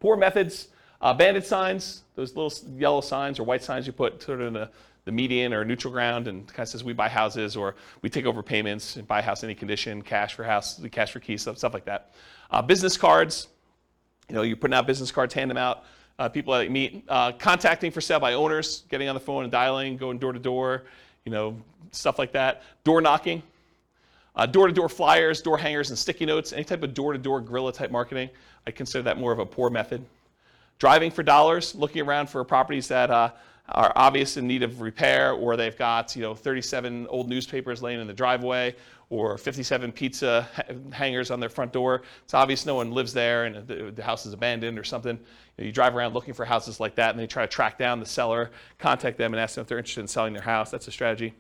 Poor 0.03 0.17
methods, 0.17 0.67
uh, 0.99 1.13
bandit 1.13 1.45
signs, 1.45 2.03
those 2.15 2.35
little 2.35 2.51
yellow 2.77 2.99
signs 2.99 3.39
or 3.39 3.43
white 3.43 3.63
signs 3.63 3.87
you 3.87 3.93
put 3.93 4.21
sort 4.21 4.41
of 4.41 4.47
in 4.47 4.53
the, 4.53 4.69
the 5.05 5.11
median 5.13 5.53
or 5.53 5.63
neutral 5.63 5.93
ground 5.93 6.27
and 6.27 6.45
kind 6.45 6.59
of 6.59 6.67
says 6.67 6.83
we 6.83 6.91
buy 6.91 7.07
houses 7.07 7.55
or 7.55 7.75
we 8.01 8.09
take 8.09 8.25
over 8.25 8.43
payments 8.43 8.97
and 8.97 9.07
buy 9.07 9.19
a 9.19 9.21
house 9.21 9.45
any 9.45 9.55
condition, 9.55 10.01
cash 10.01 10.33
for 10.33 10.43
house, 10.43 10.81
cash 10.91 11.13
for 11.13 11.21
keys, 11.21 11.43
stuff, 11.43 11.57
stuff 11.57 11.73
like 11.73 11.85
that. 11.85 12.11
Uh, 12.51 12.61
business 12.61 12.97
cards, 12.97 13.47
you 14.27 14.35
know, 14.35 14.41
you're 14.41 14.57
putting 14.57 14.73
out 14.73 14.85
business 14.85 15.09
cards, 15.09 15.33
hand 15.33 15.49
them 15.49 15.55
out. 15.55 15.85
Uh, 16.19 16.27
people 16.27 16.53
that 16.53 16.65
you 16.65 16.69
meet, 16.69 17.05
uh, 17.07 17.31
contacting 17.31 17.89
for 17.89 18.01
sale 18.01 18.19
by 18.19 18.33
owners, 18.33 18.83
getting 18.89 19.07
on 19.07 19.15
the 19.15 19.21
phone 19.21 19.43
and 19.43 19.53
dialing, 19.53 19.95
going 19.95 20.17
door 20.17 20.33
to 20.33 20.39
door, 20.39 20.83
you 21.23 21.31
know, 21.31 21.55
stuff 21.91 22.19
like 22.19 22.33
that. 22.33 22.63
Door 22.83 22.99
knocking, 22.99 23.41
door 24.51 24.67
to 24.67 24.73
door 24.73 24.89
flyers, 24.89 25.41
door 25.41 25.57
hangers, 25.57 25.91
and 25.91 25.97
sticky 25.97 26.25
notes, 26.25 26.51
any 26.51 26.65
type 26.65 26.83
of 26.83 26.93
door 26.93 27.13
to 27.13 27.19
door 27.19 27.39
guerrilla 27.39 27.71
type 27.71 27.89
marketing. 27.89 28.29
I 28.65 28.71
consider 28.71 29.03
that 29.03 29.17
more 29.17 29.31
of 29.31 29.39
a 29.39 29.45
poor 29.45 29.69
method. 29.69 30.05
Driving 30.79 31.11
for 31.11 31.23
dollars, 31.23 31.75
looking 31.75 32.01
around 32.01 32.29
for 32.29 32.43
properties 32.43 32.87
that 32.87 33.11
uh, 33.11 33.31
are 33.69 33.93
obvious 33.95 34.37
in 34.37 34.47
need 34.47 34.63
of 34.63 34.81
repair, 34.81 35.31
or 35.33 35.55
they've 35.55 35.77
got 35.77 36.15
you 36.15 36.21
know 36.21 36.35
37 36.35 37.07
old 37.07 37.29
newspapers 37.29 37.81
laying 37.81 37.99
in 37.99 38.07
the 38.07 38.13
driveway, 38.13 38.75
or 39.09 39.37
57 39.37 39.91
pizza 39.91 40.47
hangers 40.91 41.31
on 41.31 41.39
their 41.39 41.49
front 41.49 41.71
door. 41.71 42.01
It's 42.23 42.33
obvious 42.33 42.65
no 42.65 42.75
one 42.75 42.91
lives 42.91 43.13
there, 43.13 43.45
and 43.45 43.67
the, 43.67 43.91
the 43.91 44.03
house 44.03 44.25
is 44.25 44.33
abandoned 44.33 44.79
or 44.79 44.83
something. 44.83 45.17
You, 45.17 45.63
know, 45.63 45.65
you, 45.65 45.71
drive 45.71 45.95
around 45.95 46.13
looking 46.13 46.33
for 46.33 46.45
houses 46.45 46.79
like 46.79 46.95
that, 46.95 47.11
and 47.11 47.19
they 47.19 47.27
try 47.27 47.45
to 47.45 47.51
track 47.51 47.77
down 47.77 47.99
the 47.99 48.05
seller, 48.05 48.51
contact 48.79 49.17
them, 49.17 49.33
and 49.33 49.39
ask 49.39 49.55
them 49.55 49.61
if 49.61 49.67
they're 49.67 49.77
interested 49.77 50.01
in 50.01 50.07
selling 50.07 50.33
their 50.33 50.41
house. 50.41 50.71
That's 50.71 50.87
a 50.87 50.91
strategy. 50.91 51.33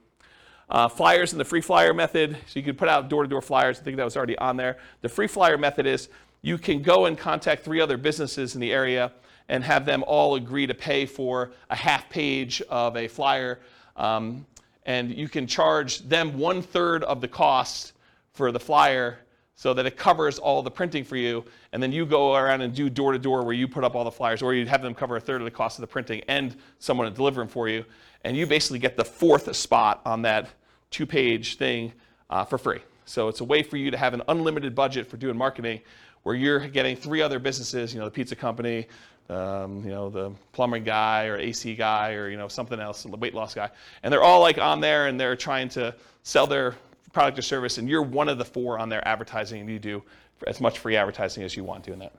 Uh, 0.69 0.87
flyers 0.87 1.33
and 1.33 1.39
the 1.39 1.45
free 1.45 1.61
flyer 1.61 1.93
method. 1.93 2.37
So 2.47 2.59
you 2.59 2.63
could 2.63 2.77
put 2.77 2.89
out 2.89 3.09
door-to-door 3.09 3.41
flyers. 3.41 3.79
I 3.79 3.83
think 3.83 3.97
that 3.97 4.05
was 4.05 4.15
already 4.15 4.37
on 4.37 4.55
there. 4.55 4.77
The 5.01 5.09
free 5.09 5.27
flyer 5.27 5.57
method 5.57 5.85
is 5.85 6.09
you 6.43 6.57
can 6.57 6.83
go 6.83 7.05
and 7.05 7.17
contact 7.17 7.63
three 7.63 7.81
other 7.81 7.97
businesses 7.97 8.53
in 8.53 8.61
the 8.61 8.71
area 8.71 9.11
and 9.49 9.63
have 9.63 9.85
them 9.85 10.03
all 10.05 10.35
agree 10.35 10.67
to 10.67 10.73
pay 10.73 11.05
for 11.05 11.51
a 11.69 11.75
half 11.75 12.07
page 12.09 12.61
of 12.69 12.95
a 12.95 13.07
flyer. 13.07 13.59
Um, 13.95 14.45
and 14.85 15.11
you 15.11 15.29
can 15.29 15.47
charge 15.47 15.99
them 16.07 16.37
one 16.37 16.61
third 16.61 17.03
of 17.05 17.21
the 17.21 17.27
cost 17.27 17.93
for 18.33 18.51
the 18.51 18.59
flyer 18.59 19.19
so 19.55 19.73
that 19.73 19.85
it 19.85 19.95
covers 19.95 20.39
all 20.39 20.61
the 20.61 20.71
printing 20.71 21.05
for 21.05 21.15
you. 21.15 21.45
And 21.71 21.81
then 21.81 21.93
you 21.93 22.05
go 22.05 22.35
around 22.35 22.61
and 22.61 22.75
do 22.75 22.89
door 22.89 23.13
to 23.13 23.19
door 23.19 23.43
where 23.43 23.53
you 23.53 23.67
put 23.67 23.85
up 23.85 23.95
all 23.95 24.03
the 24.03 24.11
flyers, 24.11 24.41
or 24.41 24.53
you 24.53 24.65
have 24.65 24.81
them 24.81 24.93
cover 24.93 25.15
a 25.15 25.21
third 25.21 25.39
of 25.39 25.45
the 25.45 25.51
cost 25.51 25.77
of 25.77 25.81
the 25.81 25.87
printing 25.87 26.21
and 26.27 26.57
someone 26.79 27.07
to 27.07 27.15
deliver 27.15 27.39
them 27.39 27.47
for 27.47 27.69
you. 27.69 27.85
And 28.25 28.35
you 28.35 28.45
basically 28.45 28.79
get 28.79 28.97
the 28.97 29.05
fourth 29.05 29.55
spot 29.55 30.01
on 30.05 30.23
that 30.23 30.49
two 30.91 31.05
page 31.05 31.57
thing 31.57 31.93
uh, 32.29 32.43
for 32.43 32.57
free. 32.57 32.79
So 33.05 33.27
it's 33.27 33.41
a 33.41 33.45
way 33.45 33.63
for 33.63 33.77
you 33.77 33.91
to 33.91 33.97
have 33.97 34.13
an 34.13 34.23
unlimited 34.27 34.75
budget 34.75 35.07
for 35.07 35.17
doing 35.17 35.37
marketing 35.37 35.81
where 36.23 36.35
you're 36.35 36.67
getting 36.67 36.95
three 36.95 37.21
other 37.21 37.39
businesses, 37.39 37.93
you 37.93 37.99
know, 37.99 38.05
the 38.05 38.11
pizza 38.11 38.35
company, 38.35 38.87
um, 39.29 39.83
you 39.83 39.91
know, 39.91 40.09
the 40.09 40.31
plumbing 40.51 40.83
guy 40.83 41.25
or 41.25 41.37
AC 41.37 41.75
guy 41.75 42.13
or, 42.13 42.29
you 42.29 42.37
know, 42.37 42.47
something 42.47 42.79
else, 42.79 43.03
the 43.03 43.15
weight 43.15 43.33
loss 43.33 43.53
guy. 43.53 43.69
And 44.01 44.11
they're 44.11 44.23
all 44.23 44.41
like 44.41 44.57
on 44.57 44.79
there 44.79 45.07
and 45.07 45.19
they're 45.19 45.35
trying 45.35 45.69
to 45.69 45.93
sell 46.23 46.47
their 46.47 46.75
product 47.11 47.37
or 47.37 47.41
service 47.41 47.77
and 47.77 47.87
you're 47.87 48.01
one 48.01 48.27
of 48.27 48.37
the 48.37 48.45
four 48.45 48.79
on 48.79 48.89
their 48.89 49.05
advertising 49.07 49.61
and 49.61 49.69
you 49.69 49.79
do 49.79 50.03
as 50.47 50.59
much 50.59 50.79
free 50.79 50.95
advertising 50.95 51.43
as 51.43 51.55
you 51.55 51.63
want 51.63 51.83
doing 51.83 51.99
that. 51.99 52.13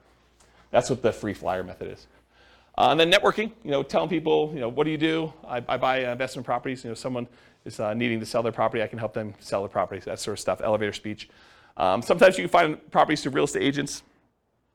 That's 0.71 0.91
what 0.91 1.03
the 1.03 1.13
free 1.13 1.35
flyer 1.35 1.63
method 1.63 1.93
is. 1.93 2.07
Uh, 2.77 2.89
and 2.91 2.99
then 2.99 3.11
networking, 3.11 3.53
you 3.63 3.71
know, 3.71 3.83
telling 3.83 4.09
people, 4.09 4.51
you 4.53 4.61
know, 4.61 4.69
what 4.69 4.85
do 4.85 4.91
you 4.91 4.99
do? 4.99 5.33
I, 5.47 5.63
I 5.69 5.77
buy 5.77 6.11
investment 6.11 6.45
properties. 6.45 6.83
You 6.83 6.91
know, 6.91 6.95
someone 6.95 7.29
is 7.65 7.79
uh, 7.81 7.95
needing 7.95 8.21
to 8.21 8.27
sell 8.27 8.43
their 8.43 8.53
property, 8.53 8.83
I 8.83 8.87
can 8.87 8.99
help 8.99 9.15
them 9.15 9.35
sell 9.41 9.63
their 9.63 9.69
properties, 9.69 10.05
that 10.05 10.19
sort 10.19 10.35
of 10.35 10.41
stuff, 10.41 10.61
elevator 10.61 10.93
speech. 10.93 11.29
Um, 11.77 12.03
sometimes 12.03 12.39
you 12.39 12.45
can 12.45 12.51
find 12.51 12.91
properties 12.91 13.23
through 13.23 13.33
real 13.33 13.45
estate 13.45 13.63
agents. 13.63 14.03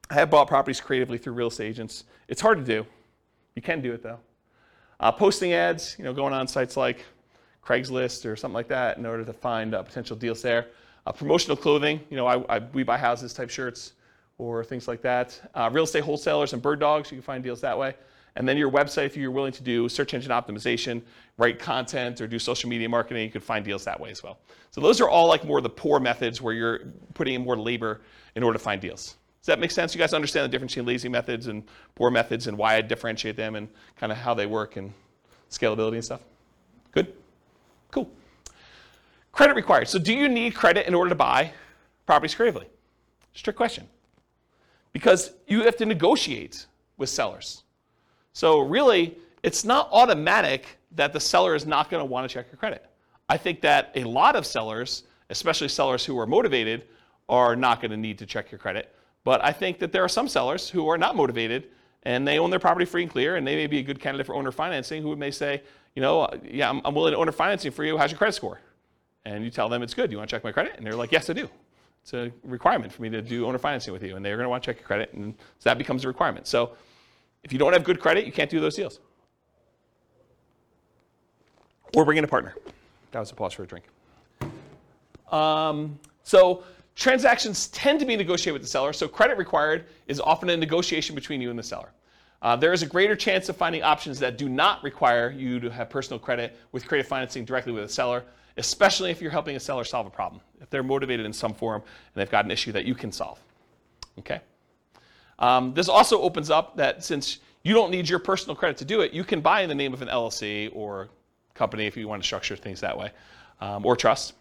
I 0.10 0.16
have 0.16 0.30
bought 0.30 0.48
properties 0.48 0.82
creatively 0.82 1.18
through 1.18 1.34
real 1.34 1.48
estate 1.48 1.68
agents. 1.68 2.04
It's 2.28 2.42
hard 2.42 2.58
to 2.58 2.64
do. 2.64 2.86
You 3.56 3.62
can 3.62 3.82
do 3.82 3.94
it 3.94 4.04
though. 4.04 4.20
Uh, 5.00 5.12
posting 5.12 5.54
ads, 5.54 5.96
you 5.98 6.04
know, 6.04 6.14
going 6.14 6.34
on 6.34 6.48
sites 6.48 6.76
like 6.76 7.06
Craigslist 7.66 8.26
or 8.26 8.36
something 8.36 8.56
like 8.56 8.68
that 8.68 8.98
in 8.98 9.06
order 9.06 9.24
to 9.24 9.34
find 9.34 9.74
uh, 9.74 9.84
potential 9.84 10.16
deals 10.16 10.42
there. 10.42 10.68
Uh, 11.06 11.12
promotional 11.12 11.56
clothing, 11.56 12.02
you 12.10 12.18
know, 12.18 12.28
I, 12.28 12.58
I, 12.58 12.60
we 12.74 12.84
buy 12.84 12.98
houses 12.98 13.34
type 13.34 13.50
shirts 13.50 13.94
or 14.38 14.64
things 14.64 14.88
like 14.88 15.02
that. 15.02 15.40
Uh, 15.54 15.70
real 15.72 15.86
estate 15.86 16.04
wholesalers 16.04 16.54
and 16.54 16.62
bird 16.62 16.80
dogs, 16.80 17.12
you 17.12 17.18
can 17.18 17.24
find 17.24 17.44
deals 17.44 17.62
that 17.62 17.78
way. 17.78 17.96
And 18.36 18.48
then 18.48 18.58
your 18.58 18.72
website, 18.72 19.06
if 19.06 19.18
you're 19.18 19.32
willing 19.32 19.52
to 19.54 19.64
do 19.64 19.90
search 19.90 20.14
engine 20.14 20.32
optimization, 20.32 21.02
write 21.38 21.60
content, 21.60 22.22
or 22.22 22.28
do 22.28 22.40
social 22.40 22.70
media 22.70 22.88
marketing, 22.88 23.24
you 23.24 23.32
can 23.32 23.42
find 23.42 23.66
deals 23.66 23.84
that 23.86 24.00
way 24.00 24.12
as 24.12 24.24
well. 24.24 24.40
So 24.72 24.82
those 24.82 25.02
are 25.02 25.10
all 25.10 25.28
like 25.28 25.44
more 25.44 25.62
the 25.62 25.70
poor 25.70 26.00
methods 26.00 26.42
where 26.42 26.54
you're 26.54 26.82
putting 27.14 27.34
in 27.34 27.44
more 27.44 27.58
labor 27.58 28.02
in 28.36 28.44
order 28.44 28.58
to 28.58 28.64
find 28.64 28.80
deals. 28.80 29.16
Does 29.42 29.48
that 29.48 29.60
make 29.60 29.72
sense? 29.72 29.96
You 29.96 30.00
guys 30.00 30.14
understand 30.14 30.46
the 30.46 30.50
difference 30.50 30.74
between 30.74 30.86
lazy 30.86 31.10
methods 31.10 31.48
and 31.48 31.64
poor 31.96 32.12
methods 32.12 32.48
and 32.48 32.58
why 32.58 32.76
I 32.76 32.82
differentiate 32.82 33.36
them 33.36 33.56
and 33.56 33.68
kind 33.96 34.12
of 34.12 34.18
how 34.18 34.34
they 34.34 34.46
work 34.46 34.76
and 34.76 34.94
scalability 35.50 35.94
and 35.94 36.06
stuff? 36.06 36.22
Good? 36.92 37.14
Cool. 37.92 38.10
Credit 39.32 39.56
required. 39.56 39.88
So 39.88 39.98
do 39.98 40.14
you 40.14 40.28
need 40.28 40.56
credit 40.56 40.88
in 40.88 40.94
order 40.94 41.10
to 41.10 41.16
buy 41.16 41.54
properties 42.06 42.36
creatively? 42.36 42.68
Strict 43.34 43.58
question. 43.58 43.88
Because 44.92 45.32
you 45.48 45.64
have 45.64 45.78
to 45.78 45.86
negotiate 45.86 46.66
with 46.98 47.10
sellers. 47.10 47.64
So 48.40 48.60
really, 48.60 49.18
it's 49.44 49.66
not 49.66 49.90
automatic 49.92 50.66
that 50.96 51.12
the 51.12 51.20
seller 51.20 51.56
is 51.56 51.66
not 51.66 51.90
going 51.90 52.00
to 52.00 52.06
want 52.06 52.26
to 52.26 52.34
check 52.34 52.46
your 52.50 52.56
credit. 52.56 52.86
I 53.28 53.36
think 53.36 53.60
that 53.60 53.92
a 53.96 54.06
lot 54.06 54.38
of 54.38 54.46
sellers, 54.46 55.04
especially 55.30 55.68
sellers 55.68 56.06
who 56.06 56.18
are 56.18 56.26
motivated, 56.26 56.86
are 57.28 57.58
not 57.58 57.82
going 57.82 57.92
to 57.92 57.98
need 57.98 58.18
to 58.20 58.26
check 58.26 58.50
your 58.50 58.58
credit. 58.58 58.96
But 59.26 59.44
I 59.44 59.52
think 59.52 59.78
that 59.80 59.92
there 59.92 60.06
are 60.06 60.08
some 60.08 60.30
sellers 60.30 60.70
who 60.70 60.88
are 60.88 60.98
not 60.98 61.18
motivated 61.18 61.68
and 62.04 62.26
they 62.26 62.40
own 62.40 62.50
their 62.50 62.60
property 62.60 62.86
free 62.86 63.02
and 63.02 63.12
clear 63.12 63.36
and 63.36 63.46
they 63.46 63.58
may 63.58 63.68
be 63.68 63.80
a 63.80 63.84
good 63.84 64.00
candidate 64.00 64.26
for 64.26 64.36
owner 64.36 64.54
financing 64.54 65.02
who 65.02 65.14
may 65.18 65.32
say, 65.32 65.62
you 65.94 66.02
know, 66.02 66.30
yeah, 66.50 66.70
I'm, 66.70 66.80
I'm 66.86 66.96
willing 66.96 67.12
to 67.12 67.18
owner 67.18 67.34
financing 67.34 67.74
for 67.74 67.84
you. 67.84 67.98
How's 67.98 68.12
your 68.12 68.20
credit 68.20 68.36
score? 68.36 68.62
And 69.26 69.44
you 69.44 69.50
tell 69.50 69.68
them 69.68 69.84
it's 69.84 69.94
good. 69.94 70.14
You 70.14 70.18
want 70.18 70.30
to 70.30 70.36
check 70.38 70.46
my 70.46 70.54
credit? 70.54 70.76
And 70.78 70.86
they're 70.86 70.96
like, 70.96 71.12
yes, 71.12 71.30
I 71.30 71.34
do. 71.34 71.50
It's 72.04 72.14
a 72.14 72.32
requirement 72.46 72.94
for 72.94 73.02
me 73.02 73.10
to 73.10 73.22
do 73.22 73.46
owner 73.46 73.60
financing 73.60 73.92
with 73.92 74.02
you. 74.02 74.16
And 74.16 74.24
they're 74.24 74.38
going 74.38 74.46
to 74.46 74.50
want 74.50 74.64
to 74.64 74.72
check 74.72 74.78
your 74.78 74.88
credit. 74.88 75.12
And 75.12 75.36
so 75.58 75.70
that 75.70 75.78
becomes 75.78 76.06
a 76.06 76.08
requirement. 76.08 76.48
So 76.48 76.78
if 77.44 77.54
you 77.54 77.60
don't 77.60 77.74
have 77.74 77.84
good 77.84 78.00
credit, 78.00 78.26
you 78.26 78.32
can't 78.32 78.50
do 78.50 78.60
those 78.60 78.76
deals. 78.76 79.00
Or 81.96 82.06
bring 82.06 82.18
in 82.18 82.24
a 82.24 82.28
partner. 82.28 82.56
That 83.12 83.20
was 83.20 83.32
a 83.32 83.36
pause 83.36 83.54
for 83.54 83.64
a 83.64 83.68
drink. 83.68 83.86
Um, 85.32 86.00
so 86.24 86.64
transactions 86.96 87.68
tend 87.68 88.00
to 88.00 88.06
be 88.06 88.16
negotiated 88.16 88.54
with 88.54 88.62
the 88.62 88.68
seller, 88.68 88.94
so 88.94 89.08
credit 89.08 89.38
required 89.38 89.86
is 90.08 90.20
often 90.20 90.50
a 90.50 90.58
negotiation 90.58 91.16
between 91.16 91.42
you 91.42 91.50
and 91.50 91.58
the 91.58 91.64
seller. 91.64 91.90
Uh, 92.42 92.56
there 92.56 92.72
is 92.72 92.84
a 92.84 92.86
greater 92.86 93.16
chance 93.16 93.50
of 93.50 93.58
finding 93.58 93.84
options 93.84 94.18
that 94.20 94.38
do 94.38 94.48
not 94.48 94.82
require 94.84 95.32
you 95.32 95.60
to 95.60 95.70
have 95.70 95.90
personal 95.90 96.20
credit 96.20 96.58
with 96.72 96.88
creative 96.88 97.08
financing 97.08 97.44
directly 97.44 97.74
with 97.74 97.84
a 97.84 97.90
seller, 97.90 98.24
especially 98.58 99.12
if 99.12 99.22
you're 99.22 99.32
helping 99.32 99.56
a 99.56 99.60
seller 99.60 99.84
solve 99.84 100.08
a 100.08 100.10
problem, 100.10 100.42
if 100.62 100.70
they're 100.70 100.84
motivated 100.84 101.26
in 101.26 101.34
some 101.34 101.54
form 101.54 101.82
and 101.82 102.22
they've 102.22 102.32
got 102.32 102.46
an 102.46 102.52
issue 102.52 102.72
that 102.72 102.86
you 102.86 102.96
can 102.96 103.12
solve. 103.12 103.40
Okay? 104.20 104.40
Um, 105.40 105.74
this 105.74 105.90
also 105.90 106.22
opens 106.22 106.50
up 106.50 106.76
that 106.78 107.04
since 107.04 107.40
you 107.64 107.74
don't 107.74 107.92
need 107.92 108.08
your 108.08 108.20
personal 108.20 108.56
credit 108.56 108.78
to 108.78 108.86
do 108.86 109.02
it. 109.02 109.14
You 109.14 109.24
can 109.24 109.42
buy 109.42 109.62
in 109.62 109.70
the 109.70 109.76
name 109.76 109.94
of 109.94 110.02
an 110.02 110.08
LLC 110.08 110.70
or 110.74 111.10
company 111.54 111.88
if 111.88 111.98
you 111.98 112.08
want 112.08 112.22
to 112.22 112.26
structure 112.26 112.56
things 112.56 112.80
that 112.82 112.98
way, 112.98 113.12
um, 113.60 113.86
or 113.86 113.96
trust, 113.96 114.34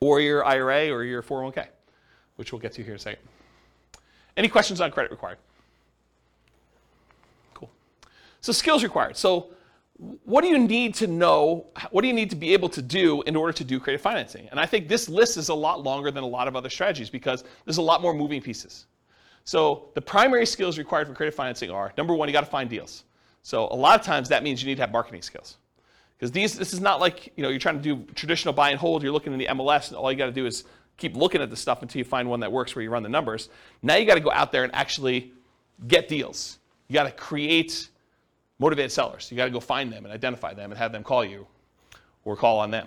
or 0.00 0.20
your 0.20 0.44
IRA 0.44 0.90
or 0.90 1.04
your 1.04 1.22
401k, 1.22 1.66
which 2.36 2.52
we'll 2.52 2.60
get 2.60 2.72
to 2.72 2.82
here 2.82 2.92
in 2.92 2.96
a 2.96 3.00
second. 3.00 3.22
Any 4.36 4.48
questions 4.48 4.80
on 4.80 4.90
credit 4.90 5.10
required? 5.10 5.38
Cool. 7.54 7.70
So 8.40 8.52
skills 8.52 8.82
required. 8.82 9.16
So 9.16 9.50
what 10.24 10.42
do 10.42 10.48
you 10.48 10.58
need 10.58 10.94
to 10.94 11.06
know? 11.06 11.66
What 11.90 12.00
do 12.02 12.08
you 12.08 12.14
need 12.14 12.30
to 12.30 12.36
be 12.36 12.54
able 12.54 12.70
to 12.70 12.82
do 12.82 13.22
in 13.22 13.36
order 13.36 13.52
to 13.52 13.64
do 13.64 13.78
creative 13.78 14.00
financing? 14.00 14.48
And 14.50 14.58
I 14.58 14.66
think 14.66 14.88
this 14.88 15.08
list 15.08 15.36
is 15.36 15.50
a 15.50 15.54
lot 15.54 15.82
longer 15.82 16.10
than 16.10 16.24
a 16.24 16.26
lot 16.26 16.48
of 16.48 16.56
other 16.56 16.70
strategies 16.70 17.10
because 17.10 17.44
there's 17.64 17.76
a 17.76 17.82
lot 17.82 18.00
more 18.00 18.14
moving 18.14 18.40
pieces. 18.40 18.86
So 19.44 19.88
the 19.94 20.00
primary 20.00 20.46
skills 20.46 20.78
required 20.78 21.08
for 21.08 21.14
creative 21.14 21.34
financing 21.34 21.70
are 21.70 21.92
number 21.98 22.14
one, 22.14 22.28
you 22.28 22.32
got 22.32 22.44
to 22.44 22.50
find 22.50 22.70
deals. 22.70 23.04
So 23.42 23.64
a 23.64 23.74
lot 23.74 23.98
of 23.98 24.06
times 24.06 24.28
that 24.28 24.42
means 24.42 24.62
you 24.62 24.68
need 24.68 24.76
to 24.76 24.82
have 24.82 24.92
marketing 24.92 25.22
skills. 25.22 25.56
Because 26.16 26.30
these, 26.30 26.56
this 26.56 26.72
is 26.72 26.80
not 26.80 27.00
like 27.00 27.32
you 27.36 27.42
know 27.42 27.48
you're 27.48 27.58
trying 27.58 27.82
to 27.82 27.82
do 27.82 28.04
traditional 28.14 28.54
buy 28.54 28.70
and 28.70 28.78
hold. 28.78 29.02
You're 29.02 29.12
looking 29.12 29.32
in 29.32 29.38
the 29.40 29.46
MLS, 29.46 29.88
and 29.88 29.96
all 29.96 30.12
you 30.12 30.16
got 30.16 30.26
to 30.26 30.32
do 30.32 30.46
is 30.46 30.64
keep 30.96 31.16
looking 31.16 31.42
at 31.42 31.50
the 31.50 31.56
stuff 31.56 31.82
until 31.82 31.98
you 31.98 32.04
find 32.04 32.28
one 32.30 32.40
that 32.40 32.52
works 32.52 32.76
where 32.76 32.82
you 32.82 32.90
run 32.90 33.02
the 33.02 33.08
numbers. 33.08 33.48
Now 33.82 33.96
you 33.96 34.06
got 34.06 34.14
to 34.14 34.20
go 34.20 34.30
out 34.30 34.52
there 34.52 34.62
and 34.62 34.72
actually 34.72 35.32
get 35.88 36.06
deals. 36.06 36.58
You 36.86 36.94
got 36.94 37.04
to 37.04 37.10
create 37.10 37.88
motivated 38.60 38.92
sellers. 38.92 39.30
You 39.30 39.36
got 39.36 39.46
to 39.46 39.50
go 39.50 39.58
find 39.58 39.92
them 39.92 40.04
and 40.04 40.14
identify 40.14 40.54
them 40.54 40.70
and 40.70 40.78
have 40.78 40.92
them 40.92 41.02
call 41.02 41.24
you 41.24 41.46
or 42.24 42.36
call 42.36 42.60
on 42.60 42.70
them. 42.70 42.86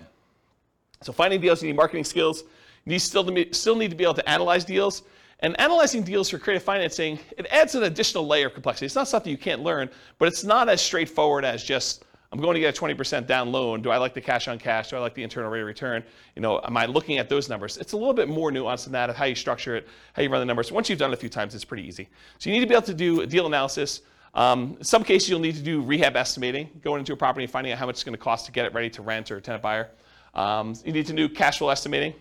So 1.02 1.12
finding 1.12 1.40
deals, 1.40 1.62
you 1.62 1.68
need 1.68 1.76
marketing 1.76 2.04
skills. 2.04 2.42
You 2.86 2.92
need 2.92 3.00
still, 3.00 3.24
to, 3.24 3.52
still 3.52 3.76
need 3.76 3.90
to 3.90 3.96
be 3.96 4.04
able 4.04 4.14
to 4.14 4.28
analyze 4.28 4.64
deals. 4.64 5.02
And 5.40 5.58
analyzing 5.60 6.02
deals 6.02 6.30
for 6.30 6.38
creative 6.38 6.62
financing, 6.62 7.18
it 7.36 7.46
adds 7.50 7.74
an 7.74 7.82
additional 7.82 8.26
layer 8.26 8.46
of 8.46 8.54
complexity. 8.54 8.86
It's 8.86 8.94
not 8.94 9.06
something 9.08 9.30
you 9.30 9.36
can't 9.38 9.62
learn, 9.62 9.90
but 10.18 10.28
it's 10.28 10.44
not 10.44 10.68
as 10.68 10.80
straightforward 10.80 11.44
as 11.44 11.62
just 11.62 12.04
I'm 12.32 12.40
going 12.40 12.54
to 12.54 12.60
get 12.60 12.76
a 12.76 12.80
20% 12.80 13.26
down 13.26 13.52
loan. 13.52 13.82
Do 13.82 13.90
I 13.90 13.98
like 13.98 14.12
the 14.12 14.20
cash 14.20 14.48
on 14.48 14.58
cash? 14.58 14.90
Do 14.90 14.96
I 14.96 14.98
like 14.98 15.14
the 15.14 15.22
internal 15.22 15.50
rate 15.50 15.60
of 15.60 15.66
return? 15.66 16.02
You 16.34 16.42
know, 16.42 16.60
am 16.64 16.76
I 16.76 16.86
looking 16.86 17.18
at 17.18 17.28
those 17.28 17.48
numbers? 17.48 17.76
It's 17.76 17.92
a 17.92 17.96
little 17.96 18.14
bit 18.14 18.28
more 18.28 18.50
nuanced 18.50 18.84
than 18.84 18.92
that 18.94 19.10
of 19.10 19.16
how 19.16 19.26
you 19.26 19.34
structure 19.34 19.76
it, 19.76 19.86
how 20.12 20.22
you 20.22 20.28
run 20.28 20.40
the 20.40 20.46
numbers. 20.46 20.72
Once 20.72 20.90
you've 20.90 20.98
done 20.98 21.12
it 21.12 21.14
a 21.14 21.18
few 21.18 21.28
times, 21.28 21.54
it's 21.54 21.64
pretty 21.64 21.86
easy. 21.86 22.08
So 22.38 22.50
you 22.50 22.54
need 22.54 22.60
to 22.60 22.66
be 22.66 22.74
able 22.74 22.86
to 22.86 22.94
do 22.94 23.20
a 23.20 23.26
deal 23.26 23.46
analysis. 23.46 24.02
Um, 24.34 24.76
in 24.78 24.84
some 24.84 25.04
cases, 25.04 25.30
you'll 25.30 25.40
need 25.40 25.54
to 25.54 25.62
do 25.62 25.80
rehab 25.80 26.16
estimating, 26.16 26.68
going 26.82 26.98
into 26.98 27.12
a 27.12 27.16
property 27.16 27.44
and 27.44 27.50
finding 27.50 27.72
out 27.72 27.78
how 27.78 27.86
much 27.86 27.94
it's 27.94 28.04
going 28.04 28.12
to 28.12 28.22
cost 28.22 28.46
to 28.46 28.52
get 28.52 28.66
it 28.66 28.74
ready 28.74 28.90
to 28.90 29.02
rent 29.02 29.30
or 29.30 29.40
tenant 29.40 29.62
buyer. 29.62 29.88
Um, 30.34 30.74
you 30.84 30.92
need 30.92 31.06
to 31.06 31.14
do 31.14 31.28
cash 31.28 31.58
flow 31.58 31.70
estimating, 31.70 32.12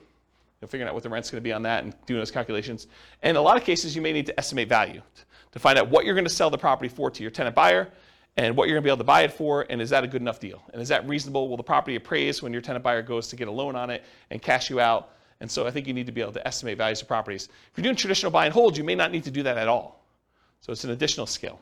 know, 0.66 0.70
figuring 0.70 0.90
out 0.90 0.94
what 0.94 1.04
the 1.04 1.10
rent's 1.10 1.30
going 1.30 1.42
to 1.42 1.44
be 1.44 1.54
on 1.54 1.64
that 1.64 1.84
and 1.84 1.94
doing 2.06 2.20
those 2.20 2.32
calculations. 2.32 2.88
And 3.22 3.32
in 3.32 3.36
a 3.36 3.42
lot 3.42 3.58
of 3.58 3.64
cases, 3.64 3.96
you 3.96 4.02
may 4.02 4.12
need 4.12 4.26
to 4.26 4.40
estimate 4.40 4.68
value 4.68 5.02
to 5.52 5.60
find 5.60 5.80
out 5.80 5.90
what 5.90 6.06
you're 6.06 6.16
going 6.16 6.26
to 6.26 6.30
sell 6.30 6.50
the 6.50 6.58
property 6.58 6.90
for 6.90 7.10
to 7.12 7.22
your 7.22 7.32
tenant 7.32 7.56
buyer 7.56 7.90
and 8.38 8.58
what 8.58 8.68
you're 8.68 8.76
going 8.76 8.84
to 8.84 8.88
be 8.88 8.90
able 8.90 8.98
to 8.98 9.06
buy 9.06 9.22
it 9.22 9.32
for, 9.32 9.66
and 9.70 9.82
is 9.82 9.90
that 9.92 10.04
a 10.04 10.08
good 10.08 10.22
enough 10.22 10.42
deal? 10.42 10.62
And 10.74 10.82
is 10.82 10.90
that 10.90 11.08
reasonable? 11.08 11.48
Will 11.48 11.56
the 11.56 11.64
property 11.64 11.96
appraise 11.96 12.44
when 12.44 12.52
your 12.52 12.62
tenant 12.62 12.84
buyer 12.84 13.02
goes 13.02 13.30
to 13.30 13.38
get 13.38 13.48
a 13.48 13.52
loan 13.52 13.78
on 13.78 13.90
it 13.90 14.04
and 14.30 14.42
cash 14.42 14.70
you 14.70 14.82
out? 14.82 15.12
And 15.40 15.50
so 15.50 15.66
I 15.66 15.72
think 15.72 15.88
you 15.88 15.94
need 15.94 16.06
to 16.08 16.12
be 16.12 16.22
able 16.22 16.34
to 16.34 16.46
estimate 16.46 16.78
values 16.78 17.02
of 17.02 17.08
properties. 17.08 17.48
If 17.72 17.78
you're 17.78 17.84
doing 17.84 17.96
traditional 17.96 18.32
buy 18.32 18.46
and 18.46 18.54
hold, 18.54 18.78
you 18.78 18.84
may 18.84 18.96
not 18.96 19.12
need 19.12 19.24
to 19.24 19.32
do 19.32 19.44
that 19.44 19.58
at 19.58 19.70
all. 19.70 20.04
So 20.60 20.74
it's 20.74 20.84
an 20.84 20.92
additional 20.92 21.28
skill. 21.28 21.60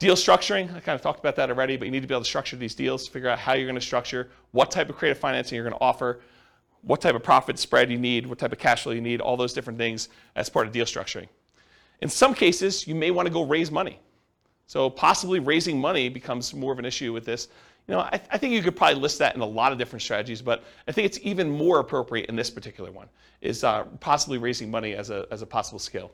Deal 0.00 0.14
structuring, 0.14 0.74
I 0.74 0.80
kind 0.80 0.96
of 0.96 1.02
talked 1.02 1.20
about 1.20 1.36
that 1.36 1.50
already, 1.50 1.76
but 1.76 1.84
you 1.84 1.90
need 1.90 2.00
to 2.00 2.08
be 2.08 2.14
able 2.14 2.22
to 2.22 2.28
structure 2.28 2.56
these 2.56 2.74
deals, 2.74 3.06
figure 3.06 3.28
out 3.28 3.38
how 3.38 3.52
you're 3.52 3.66
going 3.66 3.74
to 3.74 3.80
structure, 3.80 4.30
what 4.52 4.70
type 4.70 4.88
of 4.88 4.96
creative 4.96 5.18
financing 5.18 5.56
you're 5.56 5.64
going 5.64 5.76
to 5.76 5.84
offer, 5.84 6.20
what 6.82 7.00
type 7.00 7.14
of 7.14 7.22
profit 7.22 7.58
spread 7.58 7.90
you 7.90 7.98
need, 7.98 8.26
what 8.26 8.38
type 8.38 8.52
of 8.52 8.58
cash 8.58 8.82
flow 8.82 8.92
you 8.92 9.00
need, 9.00 9.20
all 9.20 9.36
those 9.36 9.52
different 9.52 9.78
things 9.78 10.08
as 10.36 10.48
part 10.48 10.66
of 10.66 10.72
deal 10.72 10.86
structuring. 10.86 11.28
In 12.00 12.08
some 12.08 12.34
cases, 12.34 12.86
you 12.86 12.94
may 12.94 13.10
want 13.10 13.26
to 13.26 13.32
go 13.32 13.42
raise 13.42 13.70
money. 13.70 14.00
So 14.66 14.88
possibly 14.88 15.40
raising 15.40 15.80
money 15.80 16.08
becomes 16.08 16.54
more 16.54 16.72
of 16.72 16.78
an 16.78 16.84
issue 16.84 17.12
with 17.12 17.24
this. 17.24 17.48
You 17.88 17.94
know, 17.94 18.00
I, 18.00 18.20
I, 18.30 18.38
think 18.38 18.54
you 18.54 18.62
could 18.62 18.76
probably 18.76 19.00
list 19.00 19.18
that 19.18 19.34
in 19.34 19.40
a 19.40 19.46
lot 19.46 19.72
of 19.72 19.78
different 19.78 20.02
strategies, 20.02 20.40
but 20.40 20.62
I 20.86 20.92
think 20.92 21.06
it's 21.06 21.18
even 21.22 21.50
more 21.50 21.80
appropriate 21.80 22.28
in 22.28 22.36
this 22.36 22.50
particular 22.50 22.92
one, 22.92 23.08
is 23.40 23.64
uh, 23.64 23.84
possibly 23.98 24.38
raising 24.38 24.70
money 24.70 24.94
as 24.94 25.10
a, 25.10 25.26
as 25.30 25.42
a 25.42 25.46
possible 25.46 25.80
skill. 25.80 26.12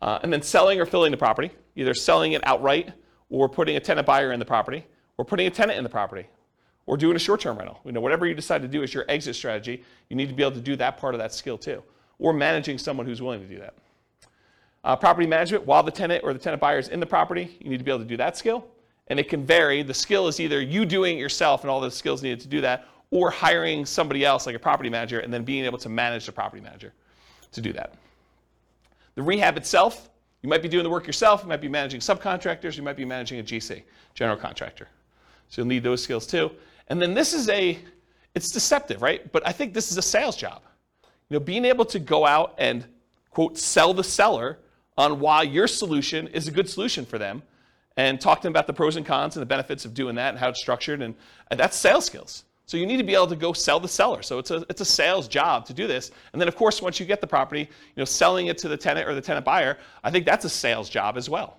Uh, 0.00 0.20
and 0.22 0.32
then 0.32 0.42
selling 0.42 0.80
or 0.80 0.86
filling 0.86 1.10
the 1.10 1.16
property, 1.16 1.50
either 1.74 1.92
selling 1.92 2.32
it 2.32 2.46
outright 2.46 2.92
or 3.30 3.48
putting 3.48 3.76
a 3.76 3.80
tenant 3.80 4.06
buyer 4.06 4.32
in 4.32 4.38
the 4.38 4.44
property 4.44 4.86
or 5.18 5.24
putting 5.24 5.46
a 5.46 5.50
tenant 5.50 5.76
in 5.76 5.84
the 5.84 5.90
property 5.90 6.26
or 6.86 6.96
doing 6.96 7.16
a 7.16 7.18
short-term 7.18 7.56
rental. 7.56 7.80
You 7.84 7.92
know, 7.92 8.00
whatever 8.00 8.26
you 8.26 8.34
decide 8.34 8.62
to 8.62 8.68
do 8.68 8.82
as 8.82 8.92
your 8.92 9.04
exit 9.08 9.36
strategy, 9.36 9.84
you 10.08 10.16
need 10.16 10.28
to 10.28 10.34
be 10.34 10.42
able 10.42 10.54
to 10.56 10.60
do 10.60 10.76
that 10.76 10.98
part 10.98 11.14
of 11.14 11.18
that 11.18 11.32
skill 11.32 11.58
too, 11.58 11.82
or 12.18 12.32
managing 12.32 12.78
someone 12.78 13.06
who's 13.06 13.22
willing 13.22 13.40
to 13.40 13.46
do 13.46 13.58
that. 13.58 13.74
Uh, 14.84 14.96
property 14.96 15.26
management, 15.26 15.64
while 15.64 15.82
the 15.82 15.92
tenant 15.92 16.24
or 16.24 16.32
the 16.32 16.38
tenant 16.38 16.60
buyer 16.60 16.78
is 16.78 16.88
in 16.88 16.98
the 16.98 17.06
property, 17.06 17.56
you 17.60 17.70
need 17.70 17.78
to 17.78 17.84
be 17.84 17.90
able 17.90 18.00
to 18.00 18.08
do 18.08 18.16
that 18.16 18.36
skill. 18.36 18.66
And 19.08 19.20
it 19.20 19.28
can 19.28 19.44
vary. 19.44 19.82
The 19.82 19.94
skill 19.94 20.26
is 20.26 20.40
either 20.40 20.60
you 20.60 20.84
doing 20.84 21.18
it 21.18 21.20
yourself 21.20 21.62
and 21.62 21.70
all 21.70 21.80
the 21.80 21.90
skills 21.90 22.22
needed 22.22 22.40
to 22.40 22.48
do 22.48 22.60
that, 22.62 22.86
or 23.10 23.30
hiring 23.30 23.84
somebody 23.84 24.24
else 24.24 24.46
like 24.46 24.56
a 24.56 24.58
property 24.58 24.88
manager 24.88 25.20
and 25.20 25.32
then 25.32 25.44
being 25.44 25.64
able 25.64 25.78
to 25.78 25.88
manage 25.88 26.26
the 26.26 26.32
property 26.32 26.62
manager 26.62 26.92
to 27.52 27.60
do 27.60 27.72
that. 27.74 27.94
The 29.14 29.22
rehab 29.22 29.56
itself, 29.56 30.08
you 30.40 30.48
might 30.48 30.62
be 30.62 30.68
doing 30.68 30.82
the 30.82 30.90
work 30.90 31.06
yourself, 31.06 31.42
you 31.42 31.48
might 31.48 31.60
be 31.60 31.68
managing 31.68 32.00
subcontractors, 32.00 32.76
you 32.76 32.82
might 32.82 32.96
be 32.96 33.04
managing 33.04 33.38
a 33.38 33.42
GC, 33.42 33.82
general 34.14 34.38
contractor. 34.38 34.88
So 35.48 35.60
you'll 35.60 35.68
need 35.68 35.82
those 35.82 36.02
skills 36.02 36.26
too. 36.26 36.50
And 36.88 37.00
then 37.00 37.14
this 37.14 37.32
is 37.32 37.48
a, 37.48 37.78
it's 38.34 38.50
deceptive, 38.50 39.02
right? 39.02 39.30
But 39.32 39.46
I 39.46 39.52
think 39.52 39.74
this 39.74 39.90
is 39.90 39.98
a 39.98 40.02
sales 40.02 40.36
job. 40.36 40.62
You 41.28 41.38
know, 41.38 41.40
being 41.40 41.64
able 41.64 41.84
to 41.86 41.98
go 41.98 42.26
out 42.26 42.54
and 42.58 42.84
quote, 43.30 43.58
sell 43.58 43.94
the 43.94 44.04
seller 44.04 44.58
on 44.98 45.20
why 45.20 45.42
your 45.42 45.66
solution 45.66 46.28
is 46.28 46.48
a 46.48 46.50
good 46.50 46.68
solution 46.68 47.04
for 47.04 47.18
them 47.18 47.42
and 47.96 48.20
talk 48.20 48.40
to 48.40 48.42
them 48.44 48.52
about 48.52 48.66
the 48.66 48.72
pros 48.72 48.96
and 48.96 49.06
cons 49.06 49.36
and 49.36 49.42
the 49.42 49.46
benefits 49.46 49.84
of 49.84 49.94
doing 49.94 50.14
that 50.16 50.30
and 50.30 50.38
how 50.38 50.48
it's 50.48 50.60
structured. 50.60 51.02
And, 51.02 51.14
and 51.50 51.58
that's 51.58 51.76
sales 51.76 52.04
skills. 52.04 52.44
So 52.66 52.76
you 52.76 52.86
need 52.86 52.98
to 52.98 53.02
be 53.02 53.14
able 53.14 53.26
to 53.26 53.36
go 53.36 53.52
sell 53.52 53.80
the 53.80 53.88
seller. 53.88 54.22
So 54.22 54.38
it's 54.38 54.50
a, 54.50 54.64
it's 54.70 54.80
a 54.80 54.84
sales 54.86 55.28
job 55.28 55.66
to 55.66 55.74
do 55.74 55.86
this. 55.86 56.10
And 56.32 56.40
then, 56.40 56.48
of 56.48 56.56
course, 56.56 56.80
once 56.80 57.00
you 57.00 57.06
get 57.06 57.20
the 57.20 57.26
property, 57.26 57.60
you 57.60 57.68
know, 57.96 58.04
selling 58.04 58.46
it 58.46 58.56
to 58.58 58.68
the 58.68 58.76
tenant 58.76 59.08
or 59.08 59.14
the 59.14 59.20
tenant 59.20 59.44
buyer, 59.44 59.78
I 60.04 60.10
think 60.10 60.24
that's 60.24 60.44
a 60.44 60.50
sales 60.50 60.88
job 60.88 61.16
as 61.16 61.28
well. 61.28 61.58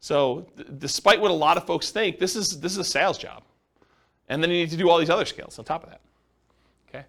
So 0.00 0.46
despite 0.78 1.20
what 1.20 1.30
a 1.30 1.34
lot 1.34 1.56
of 1.56 1.64
folks 1.64 1.90
think, 1.90 2.18
this 2.18 2.36
is, 2.36 2.60
this 2.60 2.72
is 2.72 2.78
a 2.78 2.84
sales 2.84 3.18
job. 3.18 3.44
And 4.28 4.42
then 4.42 4.50
you 4.50 4.56
need 4.56 4.70
to 4.70 4.76
do 4.76 4.88
all 4.88 4.98
these 4.98 5.10
other 5.10 5.24
skills 5.24 5.58
on 5.58 5.64
top 5.64 5.84
of 5.84 5.90
that. 5.90 6.00
Okay? 6.88 7.04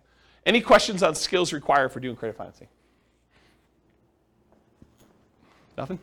Any 0.46 0.62
questions 0.62 1.04
on 1.04 1.16
skills 1.16 1.54
required 1.54 1.92
for 1.92 2.00
doing 2.00 2.16
creative 2.16 2.38
financing? 2.38 2.68
Nothing? 5.78 6.00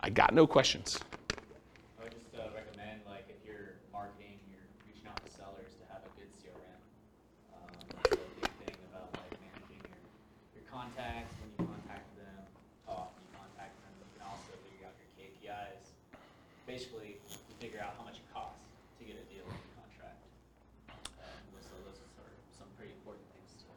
I 0.00 0.10
got 0.10 0.34
no 0.34 0.46
questions. 0.46 0.98
I 1.96 2.04
would 2.04 2.12
just 2.12 2.34
uh, 2.34 2.50
recommend, 2.52 3.00
like, 3.06 3.24
if 3.30 3.38
you're 3.46 3.78
marketing, 3.94 4.36
you're 4.50 4.66
reaching 4.84 5.06
out 5.06 5.16
to 5.24 5.30
sellers 5.30 5.72
to 5.78 5.84
have 5.88 6.02
a 6.02 6.10
good 6.18 6.28
CRM. 6.36 6.78
Um, 7.54 7.70
that's 8.02 8.18
a 8.18 8.34
big 8.42 8.50
thing 8.66 8.76
about 8.92 9.08
like 9.14 9.30
managing 9.40 9.78
your, 9.88 10.02
your 10.58 10.66
contacts 10.68 11.32
when 11.38 11.48
you 11.54 11.70
contact 11.70 12.10
them, 12.18 12.42
how 12.84 13.08
often 13.08 13.22
you 13.24 13.32
contact 13.38 13.72
them. 13.80 13.94
You 14.04 14.10
can 14.18 14.26
also 14.26 14.52
figure 14.68 14.90
out 14.90 14.98
your 15.00 15.10
KPIs. 15.16 15.94
Basically, 16.66 17.16
you 17.22 17.54
figure 17.62 17.80
out 17.80 17.94
how 17.96 18.04
much 18.04 18.20
it 18.20 18.26
costs 18.34 18.58
to 18.98 19.06
get 19.08 19.16
a 19.16 19.24
deal 19.32 19.46
in 19.48 19.54
the 19.54 19.72
contract. 19.78 20.18
Um, 21.22 21.62
so 21.62 21.72
those 21.86 21.96
are 21.96 22.10
some 22.52 22.68
pretty 22.74 22.92
important 23.00 23.24
things 23.32 23.54
to. 23.62 23.70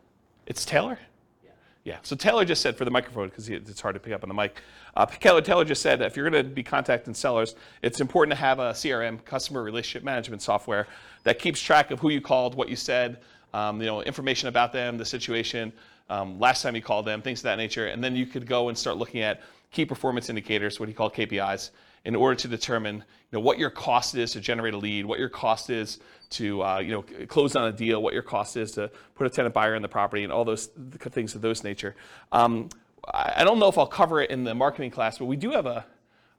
It's 0.55 0.63
Taylor? 0.63 0.97
Yeah. 1.43 1.51
Yeah. 1.83 1.97
So 2.03 2.15
Taylor 2.15 2.45
just 2.45 2.61
said 2.61 2.77
for 2.77 2.85
the 2.85 2.89
microphone 2.89 3.27
because 3.27 3.49
it's 3.49 3.81
hard 3.81 3.93
to 3.95 3.99
pick 3.99 4.13
up 4.13 4.23
on 4.23 4.29
the 4.29 4.33
mic. 4.33 4.61
Uh, 4.95 5.05
Taylor, 5.05 5.41
Taylor 5.41 5.65
just 5.65 5.81
said 5.81 6.01
if 6.01 6.15
you're 6.15 6.29
going 6.29 6.41
to 6.41 6.49
be 6.49 6.63
contacting 6.63 7.13
sellers, 7.13 7.55
it's 7.81 7.99
important 7.99 8.31
to 8.31 8.37
have 8.37 8.59
a 8.59 8.71
CRM, 8.71 9.25
customer 9.25 9.61
relationship 9.63 10.05
management 10.05 10.41
software, 10.41 10.87
that 11.23 11.39
keeps 11.39 11.59
track 11.59 11.91
of 11.91 11.99
who 11.99 12.07
you 12.07 12.21
called, 12.21 12.55
what 12.55 12.69
you 12.69 12.77
said, 12.77 13.17
um, 13.53 13.81
you 13.81 13.85
know, 13.85 14.01
information 14.03 14.47
about 14.47 14.71
them, 14.71 14.97
the 14.97 15.03
situation, 15.03 15.73
um, 16.09 16.39
last 16.39 16.61
time 16.61 16.73
you 16.73 16.81
called 16.81 17.05
them, 17.05 17.21
things 17.21 17.39
of 17.39 17.43
that 17.43 17.57
nature, 17.57 17.87
and 17.87 18.01
then 18.01 18.15
you 18.15 18.25
could 18.25 18.47
go 18.47 18.69
and 18.69 18.77
start 18.77 18.95
looking 18.95 19.19
at 19.19 19.41
key 19.73 19.83
performance 19.83 20.29
indicators, 20.29 20.79
what 20.79 20.87
he 20.87 20.95
called 20.95 21.13
KPIs, 21.13 21.71
in 22.05 22.15
order 22.15 22.35
to 22.35 22.47
determine 22.47 22.95
you 22.95 23.03
know, 23.33 23.39
what 23.39 23.57
your 23.57 23.71
cost 23.71 24.15
is 24.15 24.31
to 24.31 24.39
generate 24.39 24.73
a 24.73 24.77
lead, 24.77 25.05
what 25.05 25.19
your 25.19 25.29
cost 25.29 25.69
is 25.69 25.99
to 26.29 26.63
uh, 26.63 26.79
you 26.79 26.91
know, 26.91 27.01
close 27.27 27.55
on 27.55 27.67
a 27.67 27.71
deal, 27.71 28.01
what 28.01 28.13
your 28.13 28.23
cost 28.23 28.55
is 28.57 28.71
to 28.73 28.89
put 29.15 29.27
a 29.27 29.29
tenant 29.29 29.53
buyer 29.53 29.75
in 29.75 29.81
the 29.81 29.87
property, 29.87 30.23
and 30.23 30.31
all 30.31 30.45
those 30.45 30.67
things 31.11 31.35
of 31.35 31.41
those 31.41 31.63
nature. 31.63 31.95
Um, 32.31 32.69
I 33.13 33.43
don't 33.43 33.59
know 33.59 33.67
if 33.67 33.77
I'll 33.77 33.85
cover 33.87 34.21
it 34.21 34.31
in 34.31 34.43
the 34.43 34.55
marketing 34.55 34.91
class, 34.91 35.17
but 35.17 35.25
we 35.25 35.35
do 35.35 35.51
have 35.51 35.65
a, 35.65 35.85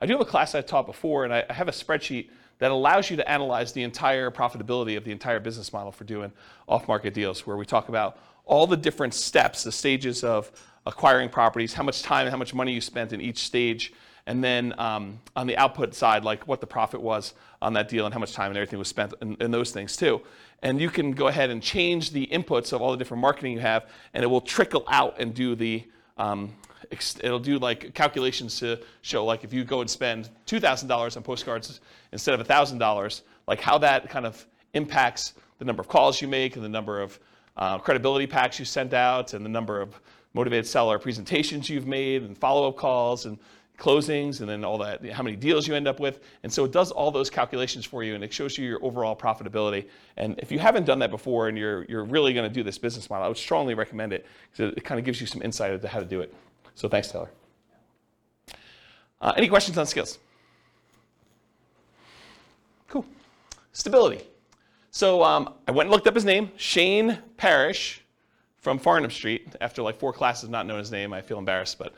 I 0.00 0.06
do 0.06 0.12
have 0.14 0.20
a 0.20 0.24
class 0.24 0.54
I 0.54 0.62
taught 0.62 0.86
before, 0.86 1.24
and 1.24 1.32
I 1.32 1.44
have 1.50 1.68
a 1.68 1.72
spreadsheet 1.72 2.30
that 2.58 2.70
allows 2.70 3.10
you 3.10 3.16
to 3.16 3.30
analyze 3.30 3.72
the 3.72 3.82
entire 3.82 4.30
profitability 4.30 4.96
of 4.96 5.04
the 5.04 5.12
entire 5.12 5.40
business 5.40 5.72
model 5.72 5.92
for 5.92 6.04
doing 6.04 6.32
off-market 6.68 7.14
deals, 7.14 7.46
where 7.46 7.56
we 7.56 7.66
talk 7.66 7.88
about 7.88 8.18
all 8.44 8.66
the 8.66 8.76
different 8.76 9.14
steps, 9.14 9.62
the 9.62 9.72
stages 9.72 10.24
of 10.24 10.50
acquiring 10.86 11.28
properties, 11.28 11.74
how 11.74 11.82
much 11.82 12.02
time 12.02 12.22
and 12.22 12.30
how 12.30 12.38
much 12.38 12.54
money 12.54 12.72
you 12.72 12.80
spent 12.80 13.12
in 13.12 13.20
each 13.20 13.38
stage, 13.38 13.92
and 14.26 14.42
then 14.42 14.74
um, 14.78 15.20
on 15.36 15.46
the 15.46 15.56
output 15.56 15.94
side, 15.94 16.24
like 16.24 16.46
what 16.48 16.60
the 16.60 16.66
profit 16.66 17.00
was 17.00 17.34
on 17.62 17.72
that 17.74 17.88
deal 17.88 18.04
and 18.04 18.12
how 18.12 18.20
much 18.20 18.32
time 18.32 18.50
and 18.50 18.56
everything 18.56 18.78
was 18.78 18.88
spent 18.88 19.14
in, 19.22 19.36
in 19.40 19.50
those 19.50 19.70
things 19.70 19.96
too. 19.96 20.20
And 20.62 20.80
you 20.80 20.90
can 20.90 21.12
go 21.12 21.28
ahead 21.28 21.50
and 21.50 21.62
change 21.62 22.10
the 22.10 22.26
inputs 22.26 22.72
of 22.72 22.82
all 22.82 22.90
the 22.90 22.96
different 22.96 23.20
marketing 23.20 23.52
you 23.52 23.60
have, 23.60 23.86
and 24.14 24.24
it 24.24 24.26
will 24.26 24.40
trickle 24.40 24.84
out 24.88 25.20
and 25.20 25.34
do 25.34 25.54
the 25.54 25.84
um, 26.18 26.52
it'll 27.20 27.38
do 27.38 27.58
like 27.58 27.94
calculations 27.94 28.58
to 28.60 28.78
show 29.02 29.24
like 29.24 29.44
if 29.44 29.52
you 29.52 29.64
go 29.64 29.80
and 29.80 29.90
spend 29.90 30.30
two 30.46 30.60
thousand 30.60 30.88
dollars 30.88 31.16
on 31.16 31.22
postcards 31.22 31.80
instead 32.12 32.38
of 32.38 32.46
thousand 32.46 32.78
dollars, 32.78 33.22
like 33.46 33.60
how 33.60 33.78
that 33.78 34.08
kind 34.08 34.26
of 34.26 34.46
impacts 34.74 35.34
the 35.58 35.64
number 35.64 35.80
of 35.80 35.88
calls 35.88 36.20
you 36.20 36.28
make 36.28 36.56
and 36.56 36.64
the 36.64 36.68
number 36.68 37.00
of 37.00 37.18
uh, 37.56 37.78
credibility 37.78 38.26
packs 38.26 38.58
you 38.58 38.64
sent 38.64 38.92
out 38.92 39.34
and 39.34 39.44
the 39.44 39.48
number 39.48 39.80
of 39.80 39.98
motivated 40.34 40.66
seller 40.66 40.98
presentations 40.98 41.70
you've 41.70 41.86
made 41.86 42.22
and 42.22 42.36
follow-up 42.36 42.76
calls 42.76 43.24
and 43.24 43.38
closings 43.78 44.40
and 44.40 44.48
then 44.48 44.64
all 44.64 44.78
that, 44.78 45.04
how 45.10 45.22
many 45.22 45.36
deals 45.36 45.68
you 45.68 45.74
end 45.74 45.86
up 45.86 46.00
with. 46.00 46.20
And 46.42 46.52
so 46.52 46.64
it 46.64 46.72
does 46.72 46.90
all 46.90 47.10
those 47.10 47.28
calculations 47.28 47.84
for 47.84 48.02
you 48.02 48.14
and 48.14 48.24
it 48.24 48.32
shows 48.32 48.56
you 48.56 48.66
your 48.66 48.84
overall 48.84 49.14
profitability. 49.14 49.86
And 50.16 50.38
if 50.38 50.50
you 50.50 50.58
haven't 50.58 50.84
done 50.84 50.98
that 51.00 51.10
before 51.10 51.48
and 51.48 51.58
you're, 51.58 51.84
you're 51.84 52.04
really 52.04 52.32
going 52.32 52.48
to 52.48 52.52
do 52.52 52.62
this 52.62 52.78
business 52.78 53.10
model, 53.10 53.24
I 53.24 53.28
would 53.28 53.36
strongly 53.36 53.74
recommend 53.74 54.12
it 54.12 54.26
because 54.50 54.72
it, 54.72 54.78
it 54.78 54.84
kind 54.84 54.98
of 54.98 55.04
gives 55.04 55.20
you 55.20 55.26
some 55.26 55.42
insight 55.42 55.72
into 55.72 55.88
how 55.88 56.00
to 56.00 56.06
do 56.06 56.20
it. 56.20 56.32
So 56.74 56.88
thanks, 56.88 57.08
Taylor. 57.08 57.30
Uh, 59.20 59.32
any 59.36 59.48
questions 59.48 59.78
on 59.78 59.86
skills? 59.86 60.18
Cool. 62.88 63.04
Stability. 63.72 64.22
So 64.90 65.22
um, 65.22 65.54
I 65.68 65.72
went 65.72 65.88
and 65.88 65.90
looked 65.90 66.06
up 66.06 66.14
his 66.14 66.24
name, 66.24 66.50
Shane 66.56 67.18
Parrish 67.36 68.02
from 68.58 68.78
Farnam 68.78 69.12
Street. 69.12 69.54
After 69.60 69.82
like 69.82 69.98
four 69.98 70.12
classes 70.12 70.48
not 70.48 70.66
knowing 70.66 70.80
his 70.80 70.90
name, 70.90 71.12
I 71.12 71.20
feel 71.20 71.38
embarrassed, 71.38 71.78
but 71.78 71.94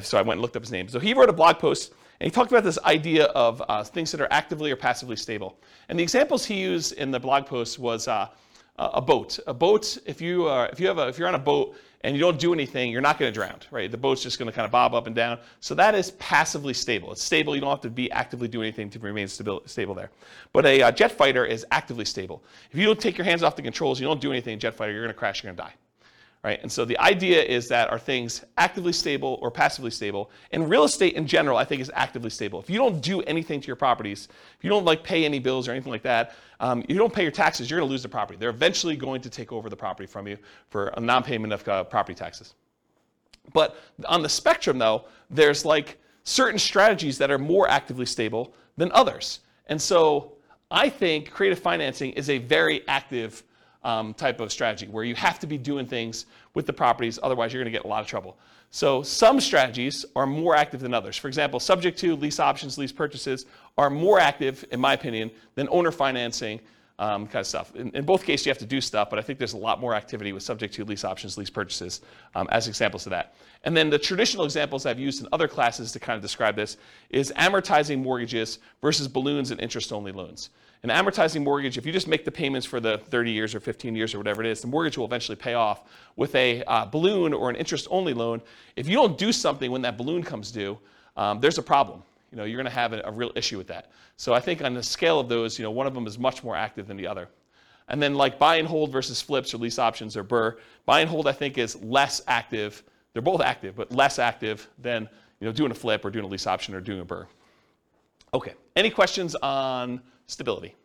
so 0.00 0.18
I 0.18 0.22
went 0.22 0.38
and 0.38 0.42
looked 0.42 0.56
up 0.56 0.62
his 0.62 0.72
name. 0.72 0.88
So 0.88 0.98
he 0.98 1.14
wrote 1.14 1.28
a 1.28 1.32
blog 1.32 1.58
post 1.58 1.92
and 2.20 2.26
he 2.26 2.30
talked 2.30 2.50
about 2.50 2.64
this 2.64 2.78
idea 2.84 3.26
of 3.26 3.62
uh, 3.68 3.84
things 3.84 4.10
that 4.12 4.20
are 4.20 4.28
actively 4.30 4.72
or 4.72 4.76
passively 4.76 5.16
stable. 5.16 5.58
And 5.88 5.98
the 5.98 6.02
examples 6.02 6.44
he 6.44 6.60
used 6.60 6.92
in 6.94 7.10
the 7.10 7.20
blog 7.20 7.46
post 7.46 7.78
was 7.78 8.08
uh, 8.08 8.28
a 8.76 9.00
boat. 9.00 9.38
A 9.46 9.54
boat, 9.54 9.98
if 10.06 10.20
you 10.20 10.46
are, 10.46 10.68
if 10.68 10.80
you 10.80 10.88
have 10.88 10.98
a, 10.98 11.08
if 11.08 11.18
you're 11.18 11.28
on 11.28 11.36
a 11.36 11.38
boat 11.38 11.76
and 12.02 12.14
you 12.16 12.20
don't 12.20 12.38
do 12.38 12.52
anything, 12.52 12.90
you're 12.90 13.00
not 13.00 13.18
going 13.18 13.32
to 13.32 13.34
drown, 13.34 13.58
right? 13.70 13.90
The 13.90 13.96
boat's 13.96 14.22
just 14.22 14.38
going 14.38 14.48
to 14.48 14.52
kind 14.52 14.64
of 14.64 14.70
bob 14.70 14.94
up 14.94 15.06
and 15.06 15.14
down. 15.14 15.38
So 15.60 15.74
that 15.76 15.94
is 15.94 16.12
passively 16.12 16.74
stable. 16.74 17.12
It's 17.12 17.22
stable. 17.22 17.54
You 17.54 17.60
don't 17.60 17.70
have 17.70 17.80
to 17.80 17.90
be 17.90 18.10
actively 18.10 18.48
doing 18.48 18.66
anything 18.66 18.90
to 18.90 18.98
remain 18.98 19.26
stabil- 19.26 19.68
stable 19.68 19.94
there. 19.94 20.10
But 20.52 20.66
a 20.66 20.82
uh, 20.82 20.92
jet 20.92 21.12
fighter 21.12 21.44
is 21.44 21.66
actively 21.70 22.04
stable. 22.04 22.42
If 22.70 22.78
you 22.78 22.84
don't 22.84 23.00
take 23.00 23.16
your 23.16 23.24
hands 23.24 23.42
off 23.42 23.56
the 23.56 23.62
controls, 23.62 24.00
you 24.00 24.06
don't 24.06 24.20
do 24.20 24.30
anything 24.30 24.54
in 24.54 24.60
jet 24.60 24.74
fighter, 24.74 24.92
you're 24.92 25.02
going 25.02 25.14
to 25.14 25.18
crash. 25.18 25.42
You're 25.42 25.52
going 25.52 25.56
to 25.56 25.62
die 25.62 25.87
right? 26.44 26.60
And 26.62 26.70
so 26.70 26.84
the 26.84 26.98
idea 26.98 27.42
is 27.42 27.68
that 27.68 27.90
are 27.90 27.98
things 27.98 28.44
actively 28.56 28.92
stable 28.92 29.38
or 29.42 29.50
passively 29.50 29.90
stable? 29.90 30.30
And 30.52 30.70
real 30.70 30.84
estate 30.84 31.14
in 31.14 31.26
general, 31.26 31.58
I 31.58 31.64
think, 31.64 31.82
is 31.82 31.90
actively 31.94 32.30
stable. 32.30 32.60
If 32.60 32.70
you 32.70 32.78
don't 32.78 33.00
do 33.00 33.22
anything 33.22 33.60
to 33.60 33.66
your 33.66 33.76
properties, 33.76 34.28
if 34.56 34.64
you 34.64 34.70
don't 34.70 34.84
like 34.84 35.02
pay 35.02 35.24
any 35.24 35.40
bills 35.40 35.66
or 35.66 35.72
anything 35.72 35.92
like 35.92 36.02
that, 36.02 36.34
um, 36.60 36.84
you 36.88 36.96
don't 36.96 37.12
pay 37.12 37.22
your 37.22 37.32
taxes, 37.32 37.70
you're 37.70 37.78
going 37.80 37.88
to 37.88 37.90
lose 37.90 38.02
the 38.02 38.08
property. 38.08 38.38
They're 38.38 38.50
eventually 38.50 38.96
going 38.96 39.20
to 39.22 39.30
take 39.30 39.52
over 39.52 39.68
the 39.68 39.76
property 39.76 40.06
from 40.06 40.26
you 40.28 40.36
for 40.70 40.88
a 40.88 41.00
non-payment 41.00 41.52
of 41.52 41.68
uh, 41.68 41.84
property 41.84 42.14
taxes. 42.14 42.54
But 43.52 43.76
on 44.06 44.22
the 44.22 44.28
spectrum, 44.28 44.78
though, 44.78 45.06
there's 45.30 45.64
like 45.64 45.98
certain 46.24 46.58
strategies 46.58 47.18
that 47.18 47.30
are 47.30 47.38
more 47.38 47.68
actively 47.68 48.06
stable 48.06 48.54
than 48.76 48.92
others. 48.92 49.40
And 49.66 49.80
so 49.80 50.32
I 50.70 50.88
think 50.88 51.30
creative 51.30 51.58
financing 51.58 52.12
is 52.12 52.28
a 52.30 52.38
very 52.38 52.86
active 52.88 53.42
um, 53.84 54.14
type 54.14 54.40
of 54.40 54.52
strategy 54.52 54.86
where 54.86 55.04
you 55.04 55.14
have 55.14 55.38
to 55.38 55.46
be 55.46 55.56
doing 55.56 55.86
things 55.86 56.26
with 56.54 56.66
the 56.66 56.72
properties, 56.72 57.18
otherwise, 57.22 57.52
you're 57.52 57.62
going 57.62 57.72
to 57.72 57.76
get 57.78 57.84
a 57.84 57.88
lot 57.88 58.00
of 58.00 58.06
trouble. 58.06 58.36
So, 58.70 59.02
some 59.02 59.40
strategies 59.40 60.04
are 60.14 60.26
more 60.26 60.54
active 60.54 60.80
than 60.80 60.92
others. 60.92 61.16
For 61.16 61.28
example, 61.28 61.58
subject 61.58 61.98
to 62.00 62.16
lease 62.16 62.38
options, 62.38 62.76
lease 62.76 62.92
purchases 62.92 63.46
are 63.78 63.88
more 63.88 64.18
active, 64.18 64.64
in 64.70 64.80
my 64.80 64.92
opinion, 64.92 65.30
than 65.54 65.68
owner 65.70 65.90
financing 65.90 66.60
um, 66.98 67.26
kind 67.26 67.40
of 67.40 67.46
stuff. 67.46 67.74
In, 67.76 67.90
in, 67.90 68.04
both 68.04 68.24
cases, 68.24 68.44
you 68.44 68.50
have 68.50 68.58
to 68.58 68.66
do 68.66 68.80
stuff, 68.80 69.08
but 69.08 69.18
I 69.18 69.22
think 69.22 69.38
there's 69.38 69.52
a 69.52 69.58
lot 69.58 69.80
more 69.80 69.94
activity 69.94 70.32
with 70.32 70.42
subject 70.42 70.74
to 70.74 70.84
lease 70.84 71.04
options, 71.04 71.38
lease 71.38 71.50
purchases 71.50 72.00
um, 72.34 72.48
as 72.50 72.66
examples 72.66 73.06
of 73.06 73.10
that. 73.10 73.34
And 73.64 73.76
then 73.76 73.88
the 73.88 73.98
traditional 73.98 74.44
examples 74.44 74.84
I've 74.84 74.98
used 74.98 75.22
in 75.22 75.28
other 75.32 75.46
classes 75.46 75.92
to 75.92 76.00
kind 76.00 76.16
of 76.16 76.22
describe 76.22 76.56
this 76.56 76.76
is 77.10 77.32
amortizing 77.36 78.02
mortgages 78.02 78.58
versus 78.82 79.06
balloons 79.06 79.52
and 79.52 79.60
interest 79.60 79.92
only 79.92 80.10
loans. 80.10 80.50
An 80.84 80.90
amortizing 80.90 81.42
mortgage, 81.42 81.76
if 81.76 81.84
you 81.84 81.92
just 81.92 82.06
make 82.06 82.24
the 82.24 82.30
payments 82.30 82.66
for 82.66 82.78
the 82.78 82.98
30 82.98 83.32
years 83.32 83.54
or 83.54 83.60
15 83.60 83.96
years 83.96 84.14
or 84.14 84.18
whatever 84.18 84.44
it 84.44 84.48
is, 84.48 84.60
the 84.60 84.68
mortgage 84.68 84.96
will 84.96 85.06
eventually 85.06 85.34
pay 85.34 85.54
off. 85.54 85.82
With 86.14 86.34
a 86.36 86.62
uh, 86.64 86.84
balloon 86.86 87.32
or 87.32 87.50
an 87.50 87.56
interest 87.56 87.88
only 87.90 88.14
loan, 88.14 88.40
if 88.76 88.88
you 88.88 88.94
don't 88.94 89.18
do 89.18 89.32
something 89.32 89.72
when 89.72 89.82
that 89.82 89.96
balloon 89.96 90.22
comes 90.22 90.52
due, 90.52 90.78
um, 91.16 91.40
there's 91.40 91.58
a 91.58 91.62
problem. 91.62 92.02
You 92.30 92.38
know, 92.38 92.44
you're 92.44 92.58
going 92.58 92.72
to 92.72 92.78
have 92.78 92.92
a, 92.92 93.02
a 93.04 93.10
real 93.10 93.32
issue 93.34 93.58
with 93.58 93.66
that. 93.68 93.90
So 94.16 94.34
I 94.34 94.40
think 94.40 94.62
on 94.62 94.74
the 94.74 94.82
scale 94.82 95.18
of 95.18 95.28
those, 95.28 95.58
you 95.58 95.64
know, 95.64 95.70
one 95.70 95.86
of 95.86 95.94
them 95.94 96.06
is 96.06 96.18
much 96.18 96.44
more 96.44 96.54
active 96.54 96.86
than 96.86 96.96
the 96.96 97.06
other. 97.06 97.28
And 97.88 98.00
then 98.00 98.14
like 98.14 98.38
buy 98.38 98.56
and 98.56 98.68
hold 98.68 98.92
versus 98.92 99.20
flips 99.20 99.54
or 99.54 99.58
lease 99.58 99.78
options 99.78 100.16
or 100.16 100.22
BRRRR, 100.22 100.58
buy 100.84 101.00
and 101.00 101.08
hold 101.08 101.26
I 101.26 101.32
think 101.32 101.58
is 101.58 101.74
less 101.82 102.20
active. 102.28 102.84
They're 103.12 103.22
both 103.22 103.40
active, 103.40 103.74
but 103.74 103.90
less 103.92 104.18
active 104.18 104.68
than 104.78 105.08
you 105.40 105.46
know 105.46 105.52
doing 105.52 105.70
a 105.70 105.74
flip 105.74 106.04
or 106.04 106.10
doing 106.10 106.24
a 106.24 106.28
lease 106.28 106.46
option 106.46 106.74
or 106.74 106.80
doing 106.80 107.00
a 107.00 107.04
BRRRR. 107.04 107.26
Okay. 108.34 108.54
Any 108.76 108.90
questions 108.90 109.34
on 109.36 110.02
stability? 110.28 110.76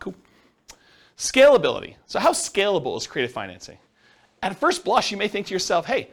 Cool. 0.00 0.14
Scalability. 1.16 1.94
So 2.06 2.18
how 2.18 2.32
scalable 2.32 2.96
is 2.96 3.06
creative 3.06 3.30
financing? 3.30 3.78
At 4.42 4.58
first 4.58 4.84
blush, 4.84 5.12
you 5.12 5.16
may 5.16 5.28
think 5.28 5.46
to 5.46 5.54
yourself, 5.54 5.86
hey, 5.86 6.10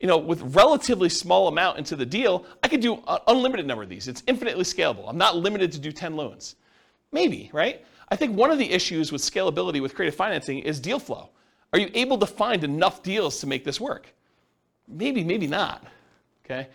you 0.00 0.06
know, 0.06 0.18
with 0.18 0.54
relatively 0.54 1.08
small 1.08 1.48
amount 1.48 1.78
into 1.78 1.96
the 1.96 2.04
deal, 2.04 2.44
I 2.62 2.68
could 2.68 2.80
do 2.80 3.02
an 3.08 3.18
unlimited 3.26 3.66
number 3.66 3.82
of 3.82 3.88
these. 3.88 4.08
It's 4.08 4.22
infinitely 4.26 4.64
scalable. 4.64 5.08
I'm 5.08 5.18
not 5.18 5.36
limited 5.36 5.72
to 5.72 5.78
do 5.78 5.92
10 5.92 6.16
loans. 6.16 6.56
Maybe, 7.12 7.50
right? 7.52 7.84
I 8.08 8.16
think 8.16 8.36
one 8.36 8.50
of 8.50 8.58
the 8.58 8.70
issues 8.70 9.12
with 9.12 9.22
scalability 9.22 9.80
with 9.80 9.94
creative 9.94 10.14
financing 10.14 10.58
is 10.60 10.80
deal 10.80 10.98
flow. 10.98 11.30
Are 11.72 11.78
you 11.78 11.90
able 11.94 12.18
to 12.18 12.26
find 12.26 12.64
enough 12.64 13.02
deals 13.02 13.40
to 13.40 13.46
make 13.46 13.64
this 13.64 13.80
work? 13.80 14.12
Maybe, 14.88 15.22
maybe 15.22 15.46
not. 15.46 15.84
Okay? 16.44 16.68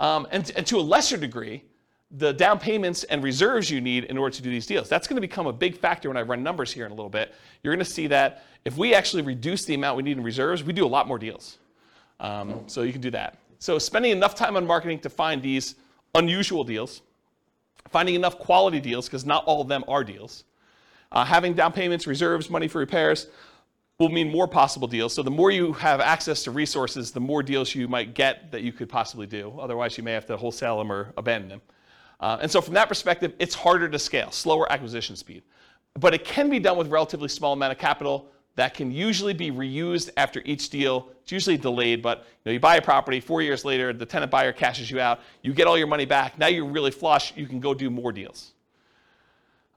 Um, 0.00 0.26
and, 0.30 0.50
and 0.56 0.66
to 0.66 0.78
a 0.78 0.82
lesser 0.82 1.16
degree, 1.16 1.64
the 2.12 2.32
down 2.32 2.58
payments 2.58 3.04
and 3.04 3.22
reserves 3.22 3.70
you 3.70 3.80
need 3.80 4.04
in 4.04 4.18
order 4.18 4.34
to 4.36 4.42
do 4.42 4.50
these 4.50 4.66
deals. 4.66 4.88
That's 4.88 5.06
going 5.06 5.16
to 5.16 5.20
become 5.20 5.46
a 5.46 5.52
big 5.52 5.76
factor 5.76 6.08
when 6.08 6.16
I 6.16 6.22
run 6.22 6.42
numbers 6.42 6.72
here 6.72 6.84
in 6.84 6.92
a 6.92 6.94
little 6.94 7.10
bit. 7.10 7.34
You're 7.62 7.74
going 7.74 7.84
to 7.84 7.90
see 7.90 8.06
that 8.08 8.44
if 8.64 8.76
we 8.76 8.94
actually 8.94 9.22
reduce 9.22 9.64
the 9.64 9.74
amount 9.74 9.96
we 9.96 10.02
need 10.02 10.18
in 10.18 10.22
reserves, 10.22 10.62
we 10.62 10.72
do 10.72 10.84
a 10.84 10.88
lot 10.88 11.08
more 11.08 11.18
deals. 11.18 11.58
Um, 12.20 12.64
so 12.66 12.82
you 12.82 12.92
can 12.92 13.00
do 13.00 13.10
that. 13.10 13.38
So 13.58 13.78
spending 13.78 14.12
enough 14.12 14.34
time 14.34 14.56
on 14.56 14.66
marketing 14.66 14.98
to 15.00 15.10
find 15.10 15.42
these 15.42 15.76
unusual 16.14 16.64
deals, 16.64 17.00
finding 17.90 18.14
enough 18.14 18.38
quality 18.38 18.80
deals, 18.80 19.06
because 19.06 19.24
not 19.24 19.44
all 19.46 19.60
of 19.60 19.68
them 19.68 19.82
are 19.88 20.04
deals, 20.04 20.44
uh, 21.12 21.24
having 21.24 21.54
down 21.54 21.72
payments, 21.72 22.06
reserves, 22.06 22.50
money 22.50 22.68
for 22.68 22.78
repairs 22.78 23.28
will 23.98 24.08
mean 24.08 24.30
more 24.30 24.48
possible 24.48 24.88
deals. 24.88 25.14
So 25.14 25.22
the 25.22 25.30
more 25.30 25.50
you 25.50 25.72
have 25.74 26.00
access 26.00 26.42
to 26.44 26.50
resources, 26.50 27.12
the 27.12 27.20
more 27.20 27.42
deals 27.42 27.74
you 27.74 27.88
might 27.88 28.14
get 28.14 28.50
that 28.50 28.62
you 28.62 28.72
could 28.72 28.88
possibly 28.88 29.26
do. 29.26 29.52
Otherwise, 29.60 29.96
you 29.96 30.04
may 30.04 30.12
have 30.12 30.26
to 30.26 30.36
wholesale 30.36 30.78
them 30.78 30.90
or 30.90 31.12
abandon 31.16 31.48
them. 31.48 31.62
Uh, 32.22 32.38
and 32.40 32.48
so 32.48 32.60
from 32.60 32.72
that 32.74 32.88
perspective, 32.88 33.34
it's 33.40 33.54
harder 33.54 33.88
to 33.88 33.98
scale, 33.98 34.30
slower 34.30 34.70
acquisition 34.70 35.16
speed. 35.16 35.42
But 35.98 36.14
it 36.14 36.24
can 36.24 36.48
be 36.48 36.60
done 36.60 36.78
with 36.78 36.86
relatively 36.86 37.28
small 37.28 37.52
amount 37.52 37.72
of 37.72 37.78
capital 37.78 38.28
that 38.54 38.74
can 38.74 38.92
usually 38.92 39.34
be 39.34 39.50
reused 39.50 40.10
after 40.16 40.40
each 40.44 40.70
deal. 40.70 41.08
It's 41.22 41.32
usually 41.32 41.56
delayed, 41.56 42.00
but 42.00 42.18
you, 42.18 42.24
know, 42.46 42.52
you 42.52 42.60
buy 42.60 42.76
a 42.76 42.82
property, 42.82 43.18
four 43.18 43.42
years 43.42 43.64
later, 43.64 43.92
the 43.92 44.06
tenant 44.06 44.30
buyer 44.30 44.52
cashes 44.52 44.88
you 44.88 45.00
out, 45.00 45.20
you 45.42 45.52
get 45.52 45.66
all 45.66 45.76
your 45.76 45.88
money 45.88 46.04
back, 46.04 46.38
now 46.38 46.46
you're 46.46 46.64
really 46.64 46.92
flush, 46.92 47.36
you 47.36 47.46
can 47.46 47.58
go 47.58 47.74
do 47.74 47.90
more 47.90 48.12
deals. 48.12 48.52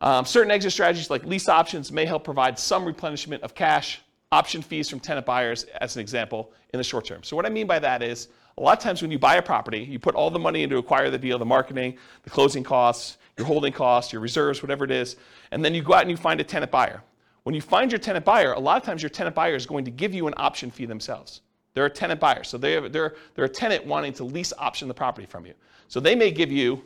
Um, 0.02 0.24
certain 0.24 0.52
exit 0.52 0.72
strategies 0.72 1.10
like 1.10 1.26
lease 1.26 1.50
options 1.50 1.92
may 1.92 2.06
help 2.06 2.24
provide 2.24 2.60
some 2.60 2.86
replenishment 2.86 3.42
of 3.42 3.56
cash, 3.56 4.02
option 4.32 4.62
fees 4.62 4.88
from 4.88 5.00
tenant 5.00 5.26
buyers, 5.26 5.64
as 5.82 5.96
an 5.96 6.02
example, 6.02 6.52
in 6.74 6.78
the 6.78 6.84
short 6.84 7.06
term. 7.06 7.24
So 7.24 7.36
what 7.36 7.46
I 7.46 7.50
mean 7.50 7.66
by 7.66 7.80
that 7.80 8.04
is 8.04 8.28
a 8.58 8.62
lot 8.62 8.78
of 8.78 8.84
times 8.84 9.02
when 9.02 9.12
you 9.12 9.20
buy 9.20 9.36
a 9.36 9.42
property, 9.42 9.80
you 9.80 10.00
put 10.00 10.16
all 10.16 10.32
the 10.32 10.40
money 10.40 10.64
in 10.64 10.70
to 10.70 10.78
acquire 10.78 11.10
the 11.10 11.18
deal, 11.18 11.38
the 11.38 11.46
marketing, 11.46 11.98
the 12.24 12.30
closing 12.30 12.64
costs, 12.64 13.18
your 13.38 13.46
holding 13.46 13.74
costs, 13.74 14.14
your 14.14 14.22
reserves, 14.22 14.62
whatever 14.62 14.86
it 14.86 14.92
is, 14.92 15.18
and 15.52 15.64
then 15.64 15.74
you 15.74 15.82
go 15.82 15.94
out 15.94 16.02
and 16.02 16.12
you 16.12 16.16
find 16.16 16.40
a 16.40 16.44
tenant 16.44 16.72
buyer. 16.72 17.02
When 17.44 17.54
you 17.54 17.62
find 17.62 17.92
your 17.92 18.00
tenant 18.00 18.24
buyer, 18.24 18.54
a 18.54 18.60
lot 18.60 18.78
of 18.78 18.84
times 18.84 19.04
your 19.04 19.10
tenant 19.10 19.36
buyer 19.36 19.56
is 19.56 19.66
going 19.66 19.84
to 19.86 19.92
give 19.92 20.14
you 20.14 20.28
an 20.28 20.34
option 20.38 20.72
fee 20.72 20.86
themselves. 20.86 21.42
They're 21.74 21.86
a 21.86 21.90
tenant 21.90 22.22
buyer, 22.22 22.44
so 22.44 22.58
they're, 22.58 22.88
they're, 22.88 23.16
they're 23.36 23.46
a 23.46 23.50
tenant 23.50 23.86
wanting 23.86 24.14
to 24.14 24.24
lease 24.24 24.54
option 24.58 24.88
the 24.88 24.94
property 24.94 25.28
from 25.28 25.46
you. 25.46 25.54
So 25.90 26.00
they 26.00 26.16
may 26.16 26.32
give 26.32 26.52
you 26.52 26.82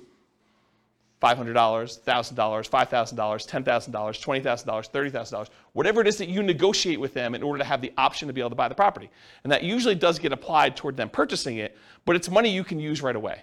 $500, 1.21 1.53
$1,000, 1.53 2.69
$5,000, 2.69 3.13
$10,000, 3.13 3.91
$20,000, 3.91 4.91
$30,000, 4.91 5.49
whatever 5.73 5.99
it 6.01 6.07
is 6.07 6.17
that 6.17 6.29
you 6.29 6.41
negotiate 6.41 6.99
with 6.99 7.13
them 7.13 7.35
in 7.35 7.43
order 7.43 7.59
to 7.59 7.65
have 7.65 7.81
the 7.81 7.91
option 7.97 8.27
to 8.27 8.33
be 8.33 8.39
able 8.39 8.49
to 8.49 8.55
buy 8.55 8.69
the 8.69 8.75
property. 8.75 9.09
And 9.43 9.51
that 9.51 9.63
usually 9.63 9.95
does 9.95 10.17
get 10.17 10.31
applied 10.31 10.77
toward 10.77 10.95
them 10.95 11.09
purchasing 11.09 11.57
it, 11.57 11.77
but 12.05 12.15
it's 12.15 12.29
money 12.29 12.49
you 12.49 12.63
can 12.63 12.79
use 12.79 13.01
right 13.01 13.15
away. 13.15 13.41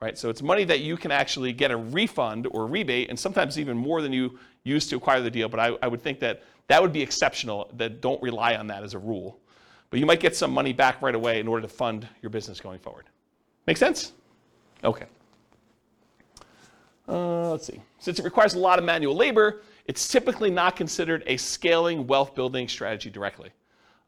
Right? 0.00 0.16
So 0.16 0.30
it's 0.30 0.40
money 0.40 0.64
that 0.64 0.80
you 0.80 0.96
can 0.96 1.10
actually 1.10 1.52
get 1.52 1.70
a 1.70 1.76
refund 1.76 2.48
or 2.50 2.66
rebate, 2.66 3.10
and 3.10 3.18
sometimes 3.18 3.58
even 3.58 3.76
more 3.76 4.00
than 4.00 4.14
you 4.14 4.38
used 4.64 4.88
to 4.90 4.96
acquire 4.96 5.20
the 5.20 5.30
deal. 5.30 5.50
But 5.50 5.60
I, 5.60 5.76
I 5.82 5.88
would 5.88 6.00
think 6.00 6.20
that 6.20 6.42
that 6.68 6.80
would 6.80 6.92
be 6.92 7.02
exceptional, 7.02 7.70
that 7.76 8.00
don't 8.00 8.22
rely 8.22 8.54
on 8.54 8.66
that 8.68 8.82
as 8.82 8.94
a 8.94 8.98
rule. 8.98 9.38
But 9.90 10.00
you 10.00 10.06
might 10.06 10.20
get 10.20 10.34
some 10.34 10.52
money 10.52 10.72
back 10.72 11.02
right 11.02 11.14
away 11.14 11.40
in 11.40 11.48
order 11.48 11.62
to 11.62 11.68
fund 11.68 12.08
your 12.22 12.30
business 12.30 12.60
going 12.60 12.78
forward. 12.78 13.04
Make 13.66 13.76
sense? 13.76 14.12
Okay. 14.82 15.04
Uh, 17.10 17.50
let's 17.50 17.66
see. 17.66 17.80
Since 17.98 18.20
it 18.20 18.24
requires 18.24 18.54
a 18.54 18.58
lot 18.58 18.78
of 18.78 18.84
manual 18.84 19.16
labor, 19.16 19.62
it's 19.86 20.06
typically 20.06 20.50
not 20.50 20.76
considered 20.76 21.24
a 21.26 21.36
scaling 21.36 22.06
wealth 22.06 22.34
building 22.34 22.68
strategy 22.68 23.10
directly. 23.10 23.50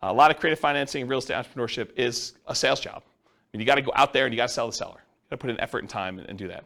A 0.03 0.13
lot 0.13 0.31
of 0.31 0.39
creative 0.39 0.59
financing 0.59 1.03
and 1.03 1.11
real 1.11 1.19
estate 1.19 1.35
entrepreneurship 1.35 1.91
is 1.97 2.35
a 2.47 2.55
sales 2.55 2.81
job. 2.81 3.03
I 3.05 3.57
mean, 3.57 3.61
you 3.61 3.67
got 3.67 3.75
to 3.75 3.83
go 3.83 3.93
out 3.97 4.13
there 4.13 4.25
and 4.25 4.33
you 4.33 4.37
got 4.37 4.49
to 4.49 4.55
sell 4.55 4.69
the 4.69 4.73
seller. 4.73 5.01
You 5.01 5.31
got 5.31 5.37
to 5.37 5.39
put 5.39 5.51
in 5.51 5.61
effort 5.61 5.81
and 5.81 5.89
time 5.89 6.19
and, 6.19 6.29
and 6.29 6.39
do 6.39 6.49
that. 6.49 6.65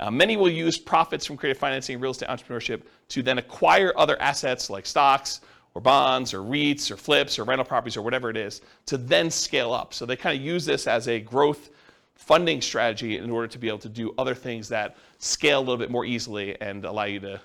Uh, 0.00 0.10
many 0.10 0.36
will 0.36 0.50
use 0.50 0.78
profits 0.78 1.24
from 1.26 1.36
creative 1.36 1.58
financing 1.58 1.94
and 1.94 2.02
real 2.02 2.12
estate 2.12 2.28
entrepreneurship 2.28 2.82
to 3.08 3.22
then 3.22 3.38
acquire 3.38 3.92
other 3.96 4.20
assets 4.20 4.70
like 4.70 4.86
stocks 4.86 5.40
or 5.74 5.80
bonds 5.80 6.32
or 6.32 6.38
REITs 6.38 6.90
or 6.90 6.96
flips 6.96 7.38
or 7.38 7.44
rental 7.44 7.64
properties 7.64 7.96
or 7.96 8.02
whatever 8.02 8.30
it 8.30 8.36
is 8.36 8.62
to 8.86 8.96
then 8.96 9.30
scale 9.30 9.72
up. 9.72 9.92
So 9.92 10.06
they 10.06 10.16
kind 10.16 10.36
of 10.36 10.44
use 10.44 10.64
this 10.64 10.86
as 10.86 11.08
a 11.08 11.20
growth 11.20 11.70
funding 12.14 12.60
strategy 12.60 13.18
in 13.18 13.30
order 13.30 13.46
to 13.48 13.58
be 13.58 13.68
able 13.68 13.78
to 13.78 13.88
do 13.88 14.14
other 14.16 14.34
things 14.34 14.68
that 14.68 14.96
scale 15.18 15.58
a 15.58 15.60
little 15.60 15.76
bit 15.76 15.90
more 15.90 16.04
easily 16.04 16.60
and 16.60 16.84
allow 16.84 17.04
you 17.04 17.20
to 17.20 17.40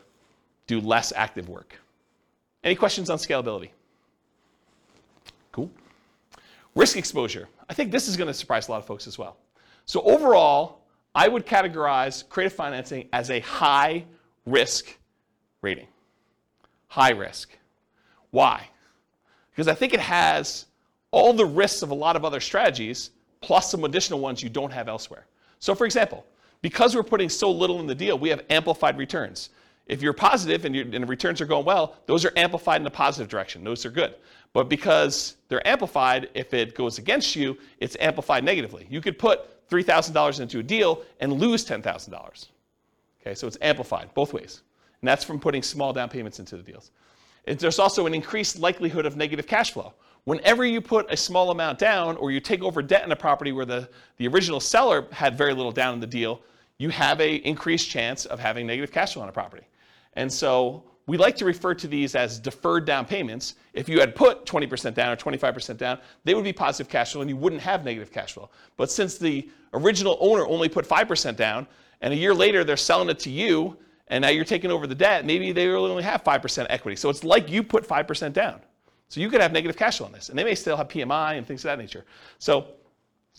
do 0.68 0.80
less 0.80 1.12
active 1.16 1.50
work. 1.50 1.76
Any 2.64 2.76
questions 2.76 3.10
on 3.10 3.18
scalability? 3.18 3.70
Cool. 5.52 5.72
Risk 6.76 6.98
exposure. 6.98 7.48
I 7.70 7.74
think 7.74 7.92
this 7.92 8.08
is 8.08 8.16
going 8.16 8.28
to 8.28 8.34
surprise 8.34 8.68
a 8.68 8.72
lot 8.72 8.78
of 8.78 8.86
folks 8.86 9.08
as 9.08 9.18
well. 9.18 9.38
So 9.86 10.02
overall, 10.02 10.82
I 11.16 11.28
would 11.28 11.46
categorize 11.46 12.28
creative 12.30 12.54
financing 12.54 13.10
as 13.12 13.32
a 13.32 13.40
high 13.40 14.06
risk 14.46 14.98
rating. 15.62 15.88
High 16.88 17.12
risk. 17.12 17.58
Why? 18.32 18.70
Because 19.52 19.68
I 19.68 19.74
think 19.74 19.94
it 19.94 20.00
has 20.00 20.68
all 21.12 21.34
the 21.34 21.46
risks 21.46 21.82
of 21.82 21.90
a 21.90 21.96
lot 21.96 22.16
of 22.16 22.24
other 22.24 22.40
strategies, 22.40 23.12
plus 23.42 23.72
some 23.72 23.84
additional 23.84 24.20
ones 24.20 24.44
you 24.44 24.50
don't 24.50 24.72
have 24.72 24.88
elsewhere. 24.88 25.26
So, 25.60 25.76
for 25.76 25.86
example, 25.86 26.26
because 26.62 26.96
we're 26.96 27.04
putting 27.04 27.30
so 27.30 27.52
little 27.52 27.80
in 27.80 27.88
the 27.88 27.96
deal, 27.96 28.18
we 28.18 28.30
have 28.30 28.44
amplified 28.50 28.98
returns. 28.98 29.50
If 29.86 30.02
you're 30.02 30.14
positive 30.14 30.66
and, 30.66 30.76
and 30.76 31.04
the 31.04 31.08
returns 31.08 31.42
are 31.42 31.46
going 31.46 31.66
well, 31.66 31.96
those 32.06 32.24
are 32.26 32.32
amplified 32.36 32.82
in 32.82 32.88
a 32.88 32.92
positive 32.92 33.28
direction. 33.28 33.64
Those 33.64 33.86
are 33.86 33.90
good. 33.90 34.16
But 34.54 34.70
because 34.70 35.38
they're 35.48 35.66
amplified, 35.68 36.30
if 36.34 36.54
it 36.54 36.76
goes 36.76 36.98
against 36.98 37.36
you, 37.36 37.58
it's 37.80 37.96
amplified 38.00 38.44
negatively. 38.44 38.88
You 38.90 39.02
could 39.02 39.18
put 39.18 39.68
$3,000 39.70 40.40
into 40.42 40.60
a 40.60 40.64
deal 40.64 41.04
and 41.20 41.34
lose 41.34 41.66
$10,000. 41.66 42.48
Okay, 43.22 43.36
so 43.36 43.48
it's 43.48 43.58
amplified 43.62 44.14
both 44.14 44.34
ways. 44.34 44.62
And 45.02 45.08
that's 45.08 45.24
from 45.24 45.40
putting 45.40 45.64
small 45.64 45.94
down 45.94 46.10
payments 46.10 46.40
into 46.40 46.58
the 46.58 46.64
deals. 46.64 46.92
And 47.46 47.58
there's 47.58 47.80
also 47.80 48.06
an 48.06 48.14
increased 48.14 48.60
likelihood 48.60 49.06
of 49.06 49.18
negative 49.18 49.48
cash 49.48 49.72
flow. 49.72 49.94
Whenever 50.26 50.66
you 50.66 50.82
put 50.82 51.12
a 51.12 51.18
small 51.18 51.52
amount 51.52 51.80
down 51.80 52.18
or 52.18 52.32
you 52.32 52.40
take 52.40 52.62
over 52.62 52.82
debt 52.82 53.04
in 53.04 53.12
a 53.12 53.16
property 53.16 53.52
where 53.52 53.66
the, 53.66 53.90
the 54.18 54.28
original 54.28 54.60
seller 54.60 55.08
had 55.12 55.38
very 55.38 55.54
little 55.54 55.72
down 55.72 55.94
in 55.94 56.00
the 56.00 56.08
deal, 56.08 56.42
you 56.78 56.90
have 56.90 57.20
a 57.20 57.36
increased 57.36 57.90
chance 57.90 58.26
of 58.26 58.40
having 58.40 58.68
negative 58.68 58.92
cash 58.92 59.14
flow 59.14 59.24
on 59.24 59.30
a 59.30 59.32
property. 59.32 59.66
And 60.14 60.32
so 60.32 60.84
we 61.08 61.18
like 61.18 61.36
to 61.38 61.46
refer 61.46 61.74
to 61.74 61.88
these 61.88 62.14
as 62.16 62.40
deferred 62.40 62.86
down 62.86 63.06
payments. 63.06 63.56
If 63.74 63.90
you 63.90 64.00
had 64.00 64.16
put 64.16 64.46
20% 64.46 64.94
down 64.94 65.12
or 65.12 65.16
25% 65.16 65.78
down, 65.78 66.00
they 66.24 66.36
would 66.36 66.44
be 66.44 66.54
positive 66.54 66.90
cash 66.90 67.14
flow 67.14 67.22
and 67.22 67.30
you 67.30 67.36
wouldn't 67.36 67.62
have 67.64 67.84
negative 67.84 68.12
cash 68.12 68.34
flow. 68.34 68.50
But 68.78 68.92
since 68.92 69.18
the 69.18 69.50
original 69.74 70.18
owner 70.20 70.46
only 70.46 70.70
put 70.70 70.88
5% 70.88 71.36
down 71.36 71.68
and 72.02 72.14
a 72.14 72.16
year 72.16 72.34
later 72.34 72.64
they're 72.64 72.78
selling 72.78 73.10
it 73.10 73.20
to 73.20 73.32
you 73.32 73.76
and 74.08 74.22
now 74.22 74.30
you're 74.30 74.46
taking 74.46 74.72
over 74.72 74.86
the 74.86 74.96
debt, 74.96 75.26
maybe 75.26 75.52
they 75.52 75.68
only 75.70 76.04
have 76.04 76.24
5% 76.24 76.68
equity. 76.70 76.96
So 76.96 77.10
it's 77.10 77.24
like 77.24 77.50
you 77.50 77.64
put 77.64 77.88
5% 77.88 78.34
down. 78.34 78.62
So 79.10 79.20
you 79.20 79.30
could 79.30 79.42
have 79.42 79.52
negative 79.52 79.76
cash 79.76 79.98
flow 79.98 80.06
on 80.06 80.12
this 80.14 80.30
and 80.30 80.38
they 80.38 80.44
may 80.44 80.56
still 80.56 80.78
have 80.78 80.88
PMI 80.88 81.38
and 81.38 81.46
things 81.46 81.62
of 81.62 81.70
that 81.70 81.80
nature. 81.80 82.06
So 82.38 82.68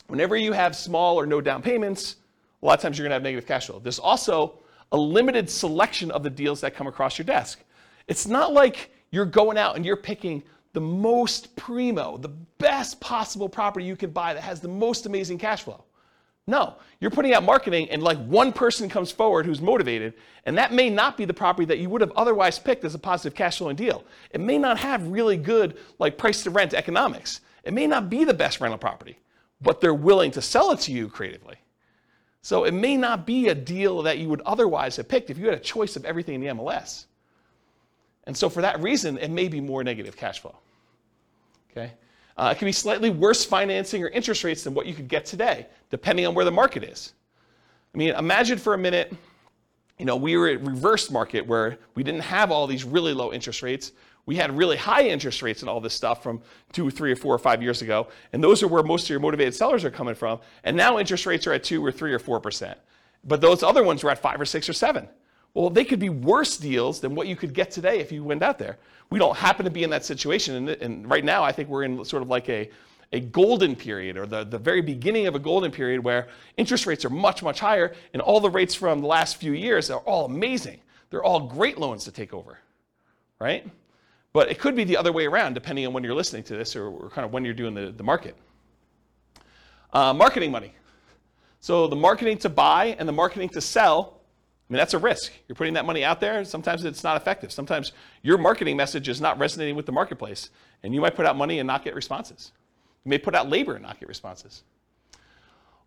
whenever 0.09 0.37
you 0.37 0.53
have 0.53 0.77
small 0.77 1.18
or 1.18 1.27
no 1.27 1.41
down 1.41 1.62
payments, 1.62 2.16
a 2.62 2.66
lot 2.66 2.79
of 2.79 2.83
times 2.83 2.99
you're 2.99 3.05
going 3.05 3.11
to 3.11 3.14
have 3.14 3.23
negative 3.23 3.47
cash 3.47 3.66
flow. 3.66 3.79
There's 3.79 3.99
also 3.99 4.59
a 4.93 4.97
limited 4.97 5.49
selection 5.49 6.11
of 6.11 6.23
the 6.23 6.31
deals 6.31 6.61
that 6.61 6.75
come 6.75 6.87
across 6.87 7.16
your 7.16 7.25
desk. 7.25 7.61
It's 8.09 8.27
not 8.27 8.53
like 8.53 8.91
you're 9.12 9.25
going 9.25 9.57
out 9.57 9.77
and 9.77 9.87
you're 9.87 9.97
picking 9.97 10.43
the 10.73 10.81
most 10.81 11.55
primo, 11.57 12.16
the 12.16 12.29
best 12.29 13.01
possible 13.01 13.49
property 13.49 13.87
you 13.87 13.97
can 13.97 14.11
buy 14.11 14.35
that 14.35 14.43
has 14.43 14.61
the 14.61 14.68
most 14.68 15.07
amazing 15.07 15.39
cash 15.39 15.62
flow. 15.62 15.85
No, 16.47 16.76
you're 16.99 17.11
putting 17.11 17.32
out 17.32 17.45
marketing 17.45 17.88
and 17.91 18.03
like 18.03 18.18
one 18.18 18.53
person 18.53 18.88
comes 18.88 19.12
forward 19.12 19.47
who's 19.47 19.61
motivated, 19.61 20.14
and 20.47 20.59
that 20.59 20.72
may 20.72 20.91
not 20.91 21.16
be 21.16 21.24
the 21.24 21.34
property 21.34 21.64
that 21.66 21.78
you 21.78 21.88
would 21.88 22.01
have 22.01 22.12
otherwise 22.12 22.59
picked 22.59 22.84
as 22.84 22.95
a 22.95 22.99
positive 22.99 23.36
cash 23.36 23.59
flowing 23.59 23.76
deal. 23.76 24.05
It 24.32 24.41
may 24.41 24.59
not 24.59 24.78
have 24.78 25.07
really 25.07 25.36
good 25.36 25.78
like 25.99 26.18
price 26.18 26.43
to 26.43 26.51
rent 26.51 26.74
economics. 26.74 27.41
It 27.64 27.72
may 27.72 27.86
not 27.86 28.11
be 28.11 28.24
the 28.24 28.34
best 28.34 28.61
rental 28.61 28.78
property, 28.78 29.18
but 29.61 29.80
they're 29.80 29.95
willing 29.95 30.30
to 30.32 30.43
sell 30.43 30.72
it 30.72 30.80
to 30.80 30.93
you 30.93 31.09
creatively. 31.09 31.57
So 32.43 32.64
it 32.64 32.72
may 32.72 32.97
not 32.97 33.26
be 33.26 33.49
a 33.49 33.55
deal 33.55 34.03
that 34.03 34.18
you 34.18 34.28
would 34.28 34.41
otherwise 34.43 34.97
have 34.97 35.09
picked 35.09 35.30
if 35.30 35.38
you 35.38 35.47
had 35.47 35.55
a 35.55 35.61
choice 35.61 35.95
of 35.97 36.05
everything 36.05 36.36
in 36.36 36.41
the 36.41 36.47
MLS. 36.49 37.05
And 38.24 38.36
so 38.36 38.49
for 38.49 38.62
that 38.62 38.80
reason, 38.82 39.18
it 39.18 39.30
may 39.30 39.49
be 39.49 39.61
more 39.61 39.84
negative 39.84 40.16
cash 40.16 40.41
flow. 40.41 40.57
Okay? 41.70 41.93
Uh, 42.41 42.53
it 42.53 42.59
can 42.59 42.66
be 42.66 42.72
slightly 42.72 43.11
worse 43.11 43.45
financing 43.45 44.03
or 44.03 44.09
interest 44.09 44.45
rates 44.45 44.64
than 44.64 44.72
what 44.72 44.86
you 44.86 44.95
could 44.95 45.09
get 45.09 45.26
today, 45.26 45.66
depending 45.91 46.26
on 46.26 46.34
where 46.34 46.45
the 46.45 46.51
market 46.51 46.82
is. 46.82 47.12
I 47.95 47.99
mean, 47.99 48.14
imagine 48.14 48.57
for 48.57 48.74
a 48.74 48.78
minute, 48.78 49.12
you 49.99 50.07
know, 50.07 50.16
we 50.16 50.36
were 50.36 50.49
at 50.49 50.57
a 50.57 50.59
reverse 50.59 51.11
market 51.11 51.47
where 51.47 51.78
we 51.95 52.03
didn't 52.03 52.22
have 52.22 52.51
all 52.51 52.66
these 52.66 52.84
really 52.84 53.12
low 53.12 53.32
interest 53.32 53.62
rates 53.62 53.93
we 54.26 54.36
had 54.36 54.57
really 54.57 54.76
high 54.76 55.09
interest 55.09 55.43
rates 55.43 55.62
and 55.62 55.68
all 55.68 55.80
this 55.80 55.95
stuff 55.95 56.22
from 56.22 56.41
two, 56.72 56.91
three, 56.91 57.11
or 57.11 57.16
four, 57.16 57.34
or 57.34 57.38
five 57.38 57.62
years 57.62 57.82
ago. 57.82 58.09
And 58.32 58.43
those 58.43 58.62
are 58.62 58.68
where 58.68 58.82
most 58.82 59.05
of 59.05 59.11
your 59.11 59.18
motivated 59.18 59.55
sellers 59.55 59.84
are 59.84 59.91
coming 59.91 60.14
from. 60.14 60.38
And 60.62 60.76
now 60.76 60.99
interest 60.99 61.26
rates 61.26 61.47
are 61.47 61.53
at 61.53 61.64
two 61.64 61.84
or 61.84 61.91
three 61.91 62.12
or 62.12 62.18
four 62.18 62.38
percent. 62.38 62.78
But 63.24 63.41
those 63.41 63.62
other 63.62 63.82
ones 63.82 64.05
were 64.05 64.11
at 64.11 64.18
five 64.18 64.41
or 64.41 64.45
six 64.45 64.68
or 64.68 64.72
seven. 64.72 65.09
Well, 65.55 65.70
they 65.70 65.84
could 65.84 65.98
be 65.98 66.11
worse 66.11 66.57
deals 66.57 67.01
than 67.01 67.14
what 67.14 67.26
you 67.26 67.36
could 67.36 67.55
get 67.55 67.70
today 67.70 67.98
if 67.98 68.12
you 68.12 68.22
went 68.22 68.42
out 68.42 68.59
there. 68.59 68.78
We 69.11 69.18
don't 69.18 69.36
happen 69.36 69.64
to 69.64 69.70
be 69.70 69.82
in 69.82 69.90
that 69.90 70.05
situation. 70.05 70.55
And, 70.55 70.68
and 70.68 71.11
right 71.11 71.24
now, 71.24 71.42
I 71.42 71.53
think 71.53 71.68
we're 71.68 71.82
in 71.82 72.05
sort 72.05 72.22
of 72.22 72.28
like 72.28 72.48
a, 72.48 72.70
a 73.12 73.20
golden 73.20 73.74
period 73.74 74.16
or 74.16 74.26
the, 74.26 74.44
the 74.44 74.59
very 74.59 74.80
beginning 74.80 75.26
of 75.26 75.34
a 75.34 75.40
golden 75.40 75.72
period 75.72 76.05
where 76.05 76.28
interest 76.57 76.86
rates 76.86 77.05
are 77.05 77.11
much, 77.11 77.42
much 77.42 77.59
higher. 77.59 77.94
And 78.12 78.22
all 78.22 78.38
the 78.38 78.51
rates 78.51 78.74
from 78.74 79.01
the 79.01 79.09
last 79.09 79.36
few 79.36 79.53
years 79.53 79.90
are 79.90 80.01
all 80.01 80.26
amazing. 80.26 80.80
They're 81.11 81.24
all 81.24 81.40
great 81.40 81.78
loans 81.78 82.05
to 82.05 82.12
take 82.12 82.32
over, 82.32 82.59
right? 83.40 83.68
But 84.32 84.48
it 84.48 84.61
could 84.61 84.76
be 84.76 84.84
the 84.84 84.96
other 84.96 85.11
way 85.11 85.26
around, 85.26 85.55
depending 85.55 85.84
on 85.86 85.92
when 85.92 86.05
you're 86.05 86.14
listening 86.14 86.44
to 86.44 86.57
this 86.57 86.76
or, 86.76 86.86
or 86.86 87.11
kind 87.11 87.24
of 87.24 87.32
when 87.32 87.44
you're 87.44 87.55
doing 87.55 87.74
the, 87.74 87.90
the 87.90 88.05
market. 88.05 88.36
Uh, 89.92 90.14
marketing 90.14 90.53
money. 90.53 90.72
So 91.59 91.88
the 91.88 91.96
marketing 91.96 92.38
to 92.38 92.48
buy 92.48 92.96
and 93.01 93.09
the 93.09 93.12
marketing 93.12 93.48
to 93.51 93.61
sell, 93.61 94.20
I 94.71 94.73
mean, 94.73 94.79
that's 94.79 94.95
a 94.95 94.99
risk. 94.99 95.33
You're 95.49 95.57
putting 95.57 95.75
that 95.75 95.85
money 95.85 96.05
out 96.05 96.21
there. 96.21 96.39
And 96.39 96.47
sometimes 96.47 96.85
it's 96.85 97.03
not 97.03 97.16
effective. 97.16 97.51
Sometimes 97.51 97.91
your 98.23 98.39
marketing 98.39 98.77
message 98.77 99.09
is 99.09 99.21
not 99.21 99.37
resonating 99.37 99.75
with 99.75 99.85
the 99.85 99.91
marketplace, 99.91 100.51
and 100.85 100.95
you 100.95 101.01
might 101.01 101.16
put 101.16 101.27
out 101.27 101.37
money 101.37 101.59
and 101.59 101.66
not 101.66 101.83
get 101.83 101.97
responses. 101.97 102.53
You 103.05 103.11
may 103.11 103.18
put 103.18 103.35
out 103.35 103.49
labor 103.49 103.75
and 103.75 103.83
not 103.83 103.99
get 103.99 104.09
responses. 104.09 104.62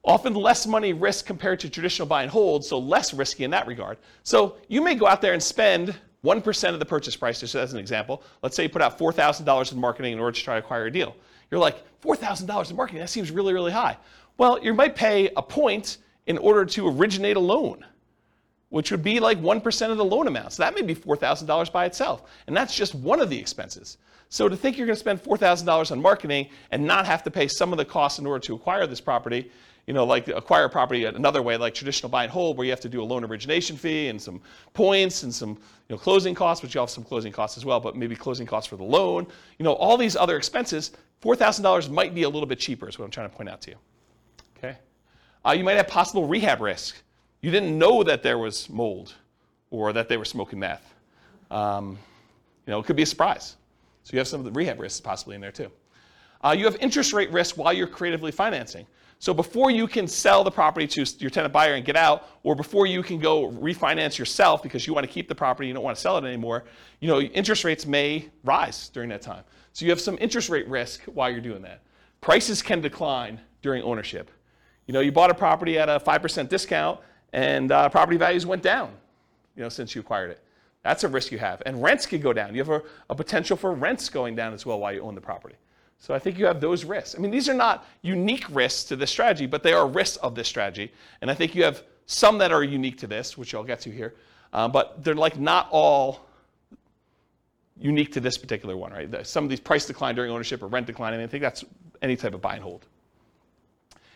Often 0.03 0.33
less 0.33 0.67
money 0.67 0.91
risk 0.91 1.25
compared 1.25 1.61
to 1.61 1.69
traditional 1.69 2.05
buy 2.05 2.23
and 2.23 2.31
hold, 2.31 2.65
so 2.65 2.77
less 2.77 3.13
risky 3.13 3.45
in 3.45 3.51
that 3.51 3.67
regard. 3.67 3.99
So 4.23 4.57
you 4.67 4.81
may 4.81 4.95
go 4.95 5.07
out 5.07 5.21
there 5.21 5.31
and 5.31 5.41
spend 5.41 5.95
1% 6.25 6.73
of 6.73 6.79
the 6.79 6.85
purchase 6.85 7.15
price, 7.15 7.39
just 7.39 7.55
as 7.55 7.71
an 7.71 7.79
example, 7.79 8.21
let's 8.41 8.53
say 8.57 8.63
you 8.63 8.69
put 8.69 8.81
out 8.81 8.99
$4,000 8.99 9.71
in 9.71 9.79
marketing 9.79 10.11
in 10.11 10.19
order 10.19 10.35
to 10.35 10.43
try 10.43 10.55
to 10.55 10.59
acquire 10.59 10.87
a 10.87 10.91
deal. 10.91 11.15
You're 11.51 11.61
like, 11.61 11.83
$4,000 12.01 12.69
in 12.69 12.75
marketing, 12.75 12.99
that 12.99 13.09
seems 13.09 13.31
really, 13.31 13.53
really 13.53 13.71
high. 13.71 13.97
Well, 14.37 14.61
you 14.61 14.73
might 14.73 14.93
pay 14.93 15.29
a 15.37 15.41
point 15.41 15.99
in 16.27 16.37
order 16.37 16.65
to 16.65 16.89
originate 16.89 17.37
a 17.37 17.39
loan, 17.39 17.85
which 18.73 18.89
would 18.89 19.03
be 19.03 19.19
like 19.19 19.39
1% 19.39 19.91
of 19.91 19.97
the 19.97 20.03
loan 20.03 20.25
amount. 20.25 20.51
So 20.51 20.63
that 20.63 20.73
may 20.73 20.81
be 20.81 20.95
$4,000 20.95 21.71
by 21.71 21.85
itself. 21.85 22.23
And 22.47 22.57
that's 22.57 22.75
just 22.75 22.95
one 22.95 23.19
of 23.19 23.29
the 23.29 23.37
expenses. 23.37 23.99
So 24.29 24.49
to 24.49 24.57
think 24.57 24.79
you're 24.79 24.87
going 24.87 24.95
to 24.95 24.99
spend 24.99 25.21
$4,000 25.21 25.91
on 25.91 26.01
marketing 26.01 26.49
and 26.71 26.83
not 26.83 27.05
have 27.05 27.21
to 27.25 27.29
pay 27.29 27.47
some 27.47 27.71
of 27.71 27.77
the 27.77 27.85
costs 27.85 28.17
in 28.17 28.25
order 28.25 28.43
to 28.47 28.55
acquire 28.55 28.87
this 28.87 28.99
property 28.99 29.51
you 29.85 29.93
know, 29.93 30.05
like 30.05 30.27
acquire 30.29 30.69
property 30.69 31.05
another 31.05 31.41
way, 31.41 31.57
like 31.57 31.73
traditional 31.73 32.09
buy 32.09 32.23
and 32.23 32.31
hold, 32.31 32.57
where 32.57 32.63
you 32.65 32.71
have 32.71 32.79
to 32.79 32.89
do 32.89 33.03
a 33.03 33.03
loan 33.03 33.23
origination 33.25 33.75
fee 33.75 34.07
and 34.07 34.19
some 34.19 34.41
points 34.73 35.23
and 35.23 35.35
some 35.35 35.49
you 35.49 35.57
know, 35.89 35.97
closing 35.97 36.33
costs, 36.33 36.63
which 36.63 36.73
you 36.73 36.79
have 36.79 36.89
some 36.89 37.03
closing 37.03 37.33
costs 37.33 37.57
as 37.57 37.65
well, 37.65 37.81
but 37.81 37.95
maybe 37.95 38.15
closing 38.15 38.47
costs 38.47 38.67
for 38.67 38.77
the 38.77 38.83
loan. 38.83 39.27
You 39.59 39.65
know, 39.65 39.73
all 39.73 39.97
these 39.97 40.15
other 40.15 40.37
expenses, 40.37 40.93
$4,000 41.21 41.91
might 41.91 42.15
be 42.15 42.23
a 42.23 42.29
little 42.29 42.47
bit 42.47 42.59
cheaper, 42.59 42.87
is 42.87 42.97
what 42.97 43.05
I'm 43.05 43.11
trying 43.11 43.29
to 43.29 43.35
point 43.35 43.49
out 43.49 43.61
to 43.63 43.71
you. 43.71 43.77
Okay? 44.57 44.77
Uh, 45.45 45.51
you 45.51 45.65
might 45.65 45.73
have 45.73 45.89
possible 45.89 46.25
rehab 46.25 46.61
risk. 46.61 46.95
You 47.43 47.51
didn't 47.51 47.77
know 47.77 48.03
that 48.03 48.23
there 48.23 48.37
was 48.37 48.69
mold 48.69 49.13
or 49.69 49.91
that 49.91 50.07
they 50.07 50.15
were 50.15 50.23
smoking 50.23 50.59
meth. 50.59 50.93
Um, 51.51 51.99
you 52.65 52.71
know, 52.71 52.79
it 52.79 52.85
could 52.85 52.95
be 52.95 53.03
a 53.03 53.05
surprise. 53.05 53.57
So 54.03 54.13
you 54.13 54.19
have 54.19 54.29
some 54.29 54.39
of 54.39 54.45
the 54.45 54.51
rehab 54.51 54.79
risks 54.79 55.01
possibly 55.01 55.35
in 55.35 55.41
there 55.41 55.51
too. 55.51 55.69
Uh, 56.41 56.55
you 56.57 56.63
have 56.63 56.77
interest 56.77 57.11
rate 57.11 57.29
risk 57.31 57.57
while 57.57 57.73
you're 57.73 57.85
creatively 57.85 58.31
financing. 58.31 58.87
So 59.19 59.33
before 59.33 59.71
you 59.71 59.87
can 59.87 60.07
sell 60.07 60.45
the 60.45 60.51
property 60.51 60.87
to 60.87 61.05
your 61.19 61.29
tenant 61.29 61.53
buyer 61.53 61.73
and 61.73 61.83
get 61.83 61.97
out, 61.97 62.29
or 62.43 62.55
before 62.55 62.85
you 62.85 63.03
can 63.03 63.19
go 63.19 63.51
refinance 63.51 64.17
yourself 64.17 64.63
because 64.63 64.87
you 64.87 64.93
want 64.93 65.05
to 65.05 65.11
keep 65.11 65.27
the 65.27 65.35
property, 65.35 65.67
you 65.67 65.73
don't 65.73 65.83
want 65.83 65.97
to 65.97 66.01
sell 66.01 66.17
it 66.17 66.23
anymore, 66.23 66.63
you 67.01 67.09
know, 67.09 67.19
interest 67.19 67.65
rates 67.65 67.85
may 67.85 68.29
rise 68.45 68.87
during 68.87 69.09
that 69.09 69.21
time. 69.21 69.43
So 69.73 69.83
you 69.83 69.91
have 69.91 69.99
some 69.99 70.17
interest 70.21 70.47
rate 70.47 70.67
risk 70.69 71.01
while 71.03 71.29
you're 71.29 71.41
doing 71.41 71.61
that. 71.63 71.81
Prices 72.21 72.61
can 72.61 72.79
decline 72.79 73.41
during 73.61 73.83
ownership. 73.83 74.31
You 74.87 74.93
know, 74.93 75.01
you 75.01 75.11
bought 75.11 75.29
a 75.29 75.33
property 75.33 75.77
at 75.77 75.89
a 75.89 75.99
5% 75.99 76.47
discount 76.47 77.01
and 77.33 77.71
uh, 77.71 77.89
property 77.89 78.17
values 78.17 78.45
went 78.45 78.61
down, 78.61 78.91
you 79.57 79.63
know, 79.63 79.69
since 79.69 79.93
you 79.93 80.01
acquired 80.01 80.31
it. 80.31 80.39
That's 80.83 81.03
a 81.03 81.07
risk 81.07 81.31
you 81.31 81.39
have. 81.39 81.61
And 81.65 81.81
rents 81.81 82.05
could 82.05 82.21
go 82.21 82.31
down. 82.31 82.53
You 82.53 82.63
have 82.63 82.69
a, 82.69 82.81
a 83.09 83.15
potential 83.15 83.57
for 83.57 83.73
rents 83.73 84.09
going 84.09 84.35
down 84.35 84.53
as 84.53 84.65
well 84.65 84.79
while 84.79 84.93
you 84.93 85.01
own 85.01 85.15
the 85.15 85.21
property. 85.21 85.55
So 85.99 86.13
I 86.13 86.19
think 86.19 86.37
you 86.37 86.45
have 86.45 86.59
those 86.61 86.83
risks. 86.83 87.15
I 87.17 87.21
mean, 87.21 87.31
these 87.31 87.47
are 87.47 87.53
not 87.53 87.85
unique 88.01 88.45
risks 88.49 88.83
to 88.85 88.95
this 88.95 89.09
strategy, 89.09 89.45
but 89.45 89.63
they 89.63 89.73
are 89.73 89.87
risks 89.87 90.17
of 90.17 90.35
this 90.35 90.47
strategy. 90.47 90.91
And 91.21 91.31
I 91.31 91.33
think 91.33 91.55
you 91.55 91.63
have 91.63 91.83
some 92.05 92.37
that 92.39 92.51
are 92.51 92.63
unique 92.63 92.97
to 92.99 93.07
this, 93.07 93.37
which 93.37 93.55
I'll 93.55 93.63
get 93.63 93.79
to 93.81 93.89
here. 93.89 94.13
Uh, 94.51 94.67
but 94.67 95.03
they're 95.03 95.15
like 95.15 95.39
not 95.39 95.69
all 95.71 96.27
unique 97.79 98.11
to 98.13 98.19
this 98.19 98.37
particular 98.37 98.77
one, 98.77 98.91
right? 98.91 99.25
Some 99.25 99.45
of 99.45 99.49
these 99.49 99.61
price 99.61 99.85
decline 99.85 100.13
during 100.13 100.31
ownership 100.31 100.61
or 100.61 100.67
rent 100.67 100.85
decline, 100.85 101.19
I 101.19 101.25
think 101.25 101.41
that's 101.41 101.63
any 102.01 102.15
type 102.15 102.33
of 102.33 102.41
buy 102.41 102.55
and 102.55 102.63
hold. 102.63 102.85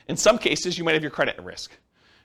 In 0.10 0.18
some 0.18 0.38
cases, 0.38 0.78
you 0.78 0.84
might 0.84 0.94
have 0.94 1.02
your 1.02 1.12
credit 1.12 1.38
at 1.38 1.46
risk. 1.46 1.72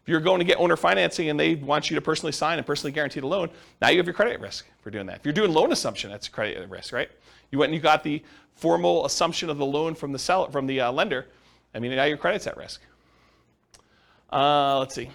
If 0.02 0.08
you're 0.08 0.20
going 0.20 0.40
to 0.40 0.44
get 0.44 0.58
owner 0.58 0.76
financing 0.76 1.30
and 1.30 1.38
they 1.38 1.54
want 1.54 1.88
you 1.88 1.94
to 1.94 2.00
personally 2.00 2.32
sign 2.32 2.58
and 2.58 2.66
personally 2.66 2.90
guarantee 2.90 3.20
the 3.20 3.26
loan, 3.28 3.50
now 3.80 3.88
you 3.88 3.98
have 3.98 4.06
your 4.06 4.14
credit 4.14 4.40
risk 4.40 4.66
for 4.80 4.90
doing 4.90 5.06
that. 5.06 5.18
If 5.18 5.24
you're 5.24 5.32
doing 5.32 5.52
loan 5.52 5.70
assumption, 5.70 6.10
that's 6.10 6.28
credit 6.28 6.68
risk, 6.68 6.92
right? 6.92 7.08
You 7.52 7.58
went 7.58 7.70
and 7.70 7.76
you 7.76 7.80
got 7.80 8.02
the 8.02 8.22
formal 8.56 9.06
assumption 9.06 9.48
of 9.48 9.58
the 9.58 9.66
loan 9.66 9.94
from 9.94 10.10
the 10.10 10.18
seller, 10.18 10.50
from 10.50 10.66
the 10.66 10.80
uh, 10.80 10.90
lender. 10.90 11.26
I 11.72 11.78
mean, 11.78 11.94
now 11.94 12.04
your 12.04 12.16
credit's 12.16 12.48
at 12.48 12.56
risk. 12.56 12.80
Uh, 14.32 14.80
let's 14.80 14.94
see. 14.94 15.08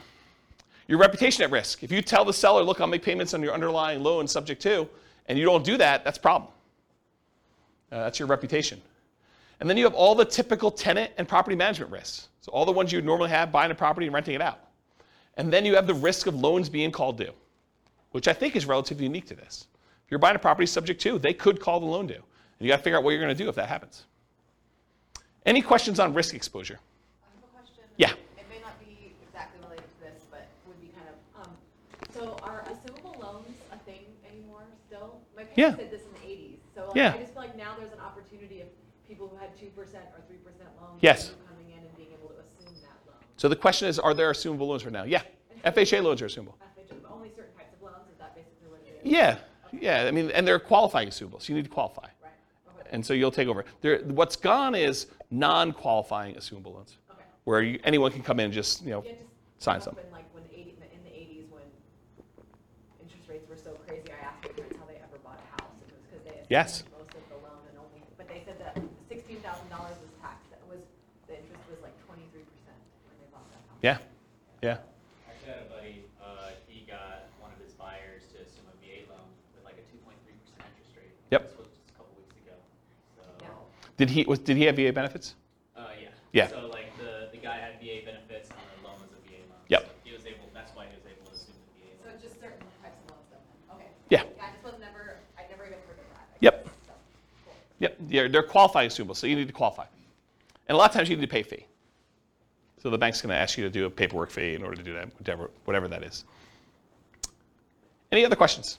Your 0.88 1.00
reputation 1.00 1.44
at 1.44 1.52
risk. 1.52 1.84
If 1.84 1.92
you 1.92 2.02
tell 2.02 2.24
the 2.24 2.34
seller, 2.34 2.64
look, 2.64 2.80
I'll 2.80 2.88
make 2.88 3.04
payments 3.04 3.34
on 3.34 3.44
your 3.44 3.54
underlying 3.54 4.02
loan 4.04 4.26
subject 4.26 4.62
to, 4.62 4.88
and 5.28 5.38
you 5.38 5.44
don't 5.44 5.66
do 5.66 5.78
that, 5.78 6.06
that's 6.06 6.18
a 6.18 6.22
problem. 6.22 6.50
Uh, 7.92 8.04
that's 8.04 8.20
your 8.20 8.28
reputation. 8.28 8.82
And 9.60 9.70
then 9.70 9.76
you 9.76 9.84
have 9.84 9.94
all 9.94 10.16
the 10.16 10.24
typical 10.24 10.72
tenant 10.72 11.12
and 11.18 11.28
property 11.28 11.58
management 11.58 11.92
risks. 11.92 12.30
So 12.42 12.52
all 12.54 12.64
the 12.64 12.72
ones 12.72 12.92
you 12.92 13.00
would 13.00 13.06
normally 13.06 13.30
have 13.32 13.52
buying 13.52 13.72
a 13.72 13.76
property 13.76 14.08
and 14.08 14.14
renting 14.14 14.36
it 14.36 14.42
out. 14.42 14.60
And 15.38 15.54
then 15.54 15.66
you 15.66 15.76
have 15.76 15.88
the 15.88 15.94
risk 15.94 16.28
of 16.28 16.36
loans 16.36 16.68
being 16.68 16.92
called 16.92 17.18
due, 17.18 17.32
which 18.12 18.28
I 18.28 18.34
think 18.34 18.56
is 18.56 18.66
relatively 18.66 19.06
unique 19.06 19.28
to 19.28 19.36
this. 19.36 19.68
If 20.06 20.12
you're 20.12 20.20
buying 20.20 20.36
a 20.36 20.40
property 20.40 20.66
subject 20.66 21.00
to, 21.02 21.20
they 21.20 21.34
could 21.34 21.60
call 21.60 21.80
the 21.80 21.86
loan 21.86 22.08
due. 22.08 22.16
And 22.16 22.24
you 22.60 22.70
got 22.70 22.78
to 22.78 22.84
figure 22.84 22.98
out 22.98 23.04
what 23.04 23.12
you're 23.12 23.22
going 23.22 23.36
to 23.36 23.44
do 23.44 23.48
if 23.48 23.56
that 23.56 23.70
happens. 23.70 24.06
Any 25.46 25.62
questions 25.62 26.00
on 26.00 26.14
risk 26.14 26.34
exposure? 26.34 26.80
I 27.22 27.28
have 27.36 27.44
a 27.44 27.48
question. 27.56 27.84
Yeah. 27.98 28.12
It 28.38 28.50
may 28.50 28.60
not 28.60 28.80
be 28.80 29.14
exactly 29.24 29.62
related 29.64 29.86
to 29.86 30.00
this, 30.02 30.24
but 30.32 30.48
would 30.66 30.82
be 30.82 30.90
kind 30.98 31.08
of, 31.08 31.46
um, 31.46 31.52
so 32.12 32.36
are 32.44 32.66
assumable 32.72 33.16
loans 33.22 33.54
a 33.72 33.78
thing 33.86 34.02
anymore 34.28 34.64
still? 34.88 35.22
My 35.36 35.44
Yeah. 35.56 35.76
parents 35.76 35.80
did 35.80 35.92
this 35.92 36.02
in 36.08 36.14
the 36.20 36.26
eighties, 36.28 36.60
so 36.74 36.88
like, 36.88 36.96
Yeah. 36.96 37.14
I 37.14 37.18
just 37.20 37.34
feel 37.34 37.44
like 37.44 37.56
now 37.56 37.76
there's 37.78 37.94
an 37.94 38.00
opportunity 38.00 38.62
of 38.62 38.68
people 39.08 39.28
who 39.28 39.38
had 39.38 39.56
two 39.56 39.70
percent 39.78 40.06
or 40.16 40.22
three 40.28 40.38
percent 40.38 40.70
loans. 40.82 41.00
Yes. 41.02 41.32
Coming 41.48 41.72
in 41.72 41.80
and 41.80 41.96
being 41.96 42.12
able 42.12 42.30
to 42.34 42.40
assume 42.42 42.74
that 42.82 42.98
loan. 43.06 43.22
So 43.38 43.48
the 43.48 43.56
question 43.56 43.88
is, 43.88 44.00
are 44.00 44.14
there 44.14 44.32
assumable 44.32 44.68
loans 44.68 44.84
right 44.84 44.92
now? 44.92 45.04
Yeah. 45.04 45.22
FHA 45.64 46.04
loans 46.04 46.22
are 46.22 46.28
assumable. 46.28 46.56
FHA, 46.76 46.96
but 47.04 47.12
only 47.14 47.30
certain 47.30 47.54
types 47.56 47.74
of 47.76 47.82
loans, 47.84 48.10
is 48.12 48.18
that 48.20 48.36
basically 48.36 48.68
what 48.70 48.82
it 48.86 49.02
is? 49.06 49.12
Yeah. 49.12 49.38
Yeah. 49.80 50.08
I 50.08 50.12
mean, 50.12 50.32
and 50.32 50.48
they're 50.48 50.60
qualifying 50.60 51.08
assumable, 51.10 51.42
so 51.42 51.50
you 51.50 51.56
need 51.56 51.66
to 51.66 51.72
qualify. 51.72 52.04
Right, 52.24 52.32
okay, 52.80 52.90
And 52.92 53.06
so 53.06 53.14
you'll 53.14 53.32
take 53.32 53.48
over. 53.48 53.64
There, 53.82 54.00
what's 54.06 54.36
gone 54.36 54.74
is 54.76 55.08
non-qualifying 55.30 56.36
assumable 56.36 56.74
loans, 56.74 56.98
okay. 57.12 57.22
where 57.44 57.62
you, 57.62 57.80
anyone 57.84 58.12
can 58.12 58.24
come 58.24 58.40
in 58.40 58.46
and 58.46 58.54
just, 58.54 58.82
you 58.84 58.90
know, 58.92 59.04
Yeah, 59.06 59.12
just 59.12 59.64
sign 59.64 59.82
something. 59.82 60.04
In 60.06 60.12
like 60.12 60.26
when 60.34 60.44
the 60.50 60.56
eighty, 60.58 60.74
in 60.82 61.04
the 61.06 61.14
eighties 61.14 61.46
when 61.52 61.62
interest 63.04 63.30
rates 63.30 63.46
were 63.50 63.58
so 63.58 63.78
crazy, 63.86 64.08
I 64.10 64.26
asked 64.26 64.42
my 64.42 64.50
parents 64.56 64.78
how 64.80 64.86
they 64.88 64.98
ever 64.98 65.20
bought 65.22 65.38
a 65.38 65.48
house, 65.62 65.76
and 65.84 65.92
it 65.92 65.94
was 65.94 66.04
because 66.10 66.24
they 66.26 66.38
had 66.42 66.48
Yes. 66.50 66.80
spent 66.88 66.96
most 66.98 67.12
of 67.14 67.22
the 67.30 67.38
loan 67.46 67.60
and 67.70 67.76
only, 67.78 68.02
but 68.18 68.26
they 68.32 68.42
said 68.48 68.56
that 68.64 68.80
sixteen 69.12 69.44
thousand 69.44 69.68
dollars 69.68 70.00
was 70.00 70.10
taxed, 70.24 70.48
that 70.56 70.64
was, 70.72 70.80
the 71.28 71.36
interest 71.36 71.60
was 71.68 71.84
like 71.84 71.94
twenty-three 72.08 72.48
percent 72.48 72.80
when 73.12 73.20
they 73.20 73.28
bought 73.36 73.44
that 73.52 73.67
house. 73.67 73.67
Yeah. 73.82 73.98
Yeah. 74.64 74.78
Actually, 75.30 75.54
I 75.54 75.56
had 75.58 75.62
a 75.62 75.70
buddy, 75.70 76.04
uh, 76.22 76.50
he 76.68 76.82
got 76.90 77.30
one 77.40 77.52
of 77.54 77.60
his 77.64 77.74
buyers 77.74 78.24
to 78.34 78.42
assume 78.42 78.66
a 78.70 78.76
VA 78.82 79.06
loan 79.10 79.22
with 79.54 79.64
like 79.64 79.78
a 79.78 79.86
two 79.92 79.98
point 80.02 80.18
three 80.26 80.34
percent 80.42 80.66
interest 80.66 80.98
rate. 80.98 81.14
Yep. 81.32 81.42
This 81.46 81.58
was 81.58 81.68
just 81.70 81.86
a 81.94 81.96
couple 81.98 82.14
weeks 82.18 82.36
ago, 82.42 82.58
so. 83.16 83.22
Yeah. 83.42 83.54
Did 83.98 84.10
he 84.10 84.24
was, 84.26 84.40
did 84.40 84.58
he 84.58 84.66
have 84.66 84.76
VA 84.76 84.92
benefits? 84.92 85.36
Uh, 85.78 85.94
yeah. 86.02 86.10
Yeah. 86.34 86.48
So 86.50 86.68
like 86.74 86.90
the, 86.98 87.30
the 87.32 87.38
guy 87.38 87.58
had 87.62 87.78
VA 87.80 88.02
benefits 88.06 88.50
and 88.50 88.58
the 88.82 88.90
loan 88.90 88.98
was 88.98 89.14
a 89.14 89.22
VA 89.30 89.46
loan. 89.46 89.62
Yep. 89.70 89.82
So 89.86 89.90
He 90.04 90.12
was 90.14 90.26
able, 90.26 90.50
that's 90.54 90.74
why 90.76 90.90
he 90.90 90.96
was 90.98 91.06
able 91.06 91.30
to 91.30 91.34
assume 91.38 91.54
the 91.70 91.86
VA 91.86 91.94
So 92.02 92.10
loan. 92.10 92.14
it's 92.18 92.24
just 92.26 92.36
certain 92.42 92.66
types 92.82 92.98
of 93.06 93.14
loans 93.14 93.30
then, 93.30 93.42
okay. 93.78 93.90
Yeah. 94.10 94.26
Yeah, 94.26 94.42
I 94.42 94.50
just 94.58 94.66
was 94.66 94.76
never, 94.82 95.22
I 95.38 95.46
never 95.54 95.70
even 95.70 95.78
heard 95.86 96.02
of 96.02 96.08
that. 96.18 96.26
I 96.26 96.42
Yep. 96.42 96.56
guess, 96.66 96.74
so, 96.90 96.94
cool. 97.46 97.54
Yep. 97.78 97.94
They're, 98.10 98.30
they're 98.30 98.50
qualifying 98.50 98.90
assumable, 98.90 99.14
so 99.16 99.30
you 99.30 99.38
need 99.38 99.48
to 99.48 99.54
qualify. 99.54 99.86
And 100.66 100.74
a 100.74 100.78
lot 100.82 100.90
of 100.90 100.96
times 100.98 101.08
you 101.10 101.16
need 101.16 101.30
to 101.30 101.30
pay 101.32 101.46
a 101.46 101.46
fee. 101.46 101.66
So 102.82 102.90
the 102.90 102.98
bank's 102.98 103.22
going 103.22 103.30
to 103.34 103.36
ask 103.40 103.58
you 103.58 103.64
to 103.64 103.70
do 103.70 103.86
a 103.86 103.90
paperwork 103.90 104.30
fee 104.30 104.54
in 104.54 104.64
order 104.64 104.76
to 104.76 104.84
do 104.84 104.94
that, 104.94 105.10
whatever, 105.20 105.50
whatever 105.66 105.88
that 105.88 106.04
is. 106.04 106.26
Any 108.12 108.24
other 108.26 108.36
questions? 108.36 108.78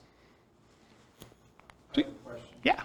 I 1.95 2.01
have 2.01 2.07
a 2.07 2.11
question. 2.29 2.47
Yeah. 2.63 2.81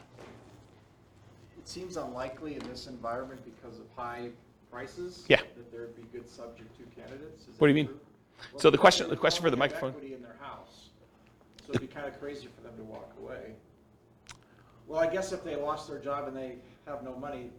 It 1.58 1.68
seems 1.68 1.96
unlikely 1.96 2.54
in 2.56 2.68
this 2.68 2.86
environment 2.88 3.40
because 3.44 3.78
of 3.78 3.86
high 3.96 4.28
prices. 4.70 5.24
Yeah. 5.28 5.38
That 5.56 5.70
there'd 5.70 5.96
be 5.96 6.02
good 6.12 6.28
subject 6.28 6.76
to 6.78 7.00
candidates. 7.00 7.42
Is 7.42 7.48
What 7.58 7.68
do 7.68 7.72
that 7.72 7.78
you 7.78 7.84
mean? 7.84 7.86
true? 7.86 8.00
Well, 8.52 8.60
So 8.60 8.70
the 8.70 8.78
question- 8.78 9.08
the 9.08 9.16
question 9.16 9.42
for 9.42 9.50
the 9.50 9.56
don't 9.56 9.62
have 9.62 9.72
microphone. 9.72 9.90
Equity 9.96 10.14
in 10.14 10.22
their 10.22 10.36
house. 10.40 10.88
So 11.64 11.70
it'd 11.70 11.80
be 11.80 11.86
kind 11.86 12.06
of 12.06 12.18
crazy 12.20 12.48
for 12.54 12.60
them 12.62 12.76
to 12.76 12.82
walk 12.84 13.10
away. 13.18 13.54
Well, 14.86 15.00
I 15.00 15.06
guess 15.06 15.32
if 15.32 15.42
they 15.44 15.56
lost 15.56 15.88
their 15.88 15.98
job 15.98 16.28
and 16.28 16.36
they 16.36 16.56
have 16.86 17.02
no 17.02 17.14
money, 17.14 17.50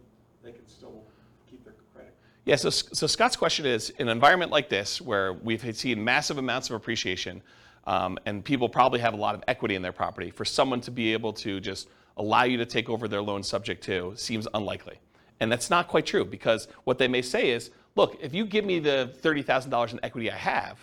they 0.44 0.52
could 0.52 0.68
still 0.68 1.02
keep 1.50 1.64
their 1.64 1.74
credit. 1.92 2.14
Yeah, 2.46 2.54
so, 2.54 2.70
so 2.70 3.08
Scott's 3.08 3.34
question 3.34 3.66
is, 3.66 3.90
in 3.90 4.06
an 4.08 4.12
environment 4.12 4.52
like 4.52 4.68
this, 4.68 5.00
where 5.00 5.32
we've 5.32 5.76
seen 5.76 6.02
massive 6.02 6.38
amounts 6.38 6.70
of 6.70 6.76
appreciation, 6.76 7.42
um, 7.88 8.18
and 8.24 8.44
people 8.44 8.68
probably 8.68 9.00
have 9.00 9.14
a 9.14 9.16
lot 9.16 9.34
of 9.34 9.42
equity 9.48 9.74
in 9.74 9.82
their 9.82 9.90
property, 9.90 10.30
for 10.30 10.44
someone 10.44 10.80
to 10.82 10.92
be 10.92 11.12
able 11.12 11.32
to 11.32 11.58
just 11.58 11.88
allow 12.18 12.44
you 12.44 12.56
to 12.56 12.64
take 12.64 12.88
over 12.88 13.08
their 13.08 13.20
loan 13.20 13.42
subject 13.42 13.82
to 13.84 14.12
seems 14.14 14.46
unlikely. 14.54 15.00
And 15.40 15.50
that's 15.50 15.70
not 15.70 15.88
quite 15.88 16.06
true, 16.06 16.24
because 16.24 16.68
what 16.84 16.98
they 16.98 17.08
may 17.08 17.20
say 17.20 17.50
is, 17.50 17.72
look, 17.96 18.16
if 18.22 18.32
you 18.32 18.46
give 18.46 18.64
me 18.64 18.78
the 18.78 19.12
$30,000 19.22 19.92
in 19.92 20.00
equity 20.04 20.30
I 20.30 20.36
have, 20.36 20.78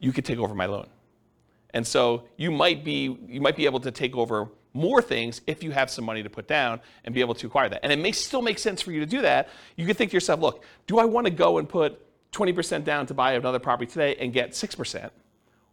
you 0.00 0.12
could 0.12 0.24
take 0.24 0.38
over 0.38 0.52
my 0.52 0.66
loan. 0.66 0.88
And 1.74 1.86
so 1.86 2.24
you 2.36 2.50
might 2.50 2.84
be 2.84 3.16
you 3.28 3.40
might 3.40 3.56
be 3.56 3.66
able 3.66 3.80
to 3.80 3.90
take 3.92 4.16
over 4.16 4.48
more 4.74 5.02
things 5.02 5.40
if 5.46 5.62
you 5.62 5.70
have 5.70 5.90
some 5.90 6.04
money 6.04 6.22
to 6.22 6.30
put 6.30 6.48
down 6.48 6.80
and 7.04 7.14
be 7.14 7.20
able 7.20 7.34
to 7.34 7.46
acquire 7.46 7.68
that. 7.68 7.80
And 7.82 7.92
it 7.92 7.98
may 7.98 8.12
still 8.12 8.42
make 8.42 8.58
sense 8.58 8.80
for 8.80 8.92
you 8.92 9.00
to 9.00 9.06
do 9.06 9.22
that. 9.22 9.48
You 9.76 9.86
could 9.86 9.96
think 9.96 10.10
to 10.10 10.16
yourself, 10.16 10.40
look, 10.40 10.64
do 10.86 10.98
I 10.98 11.04
want 11.04 11.26
to 11.26 11.32
go 11.32 11.58
and 11.58 11.68
put 11.68 12.00
20% 12.32 12.84
down 12.84 13.06
to 13.06 13.14
buy 13.14 13.34
another 13.34 13.58
property 13.58 13.90
today 13.90 14.16
and 14.16 14.32
get 14.32 14.52
6%? 14.52 15.10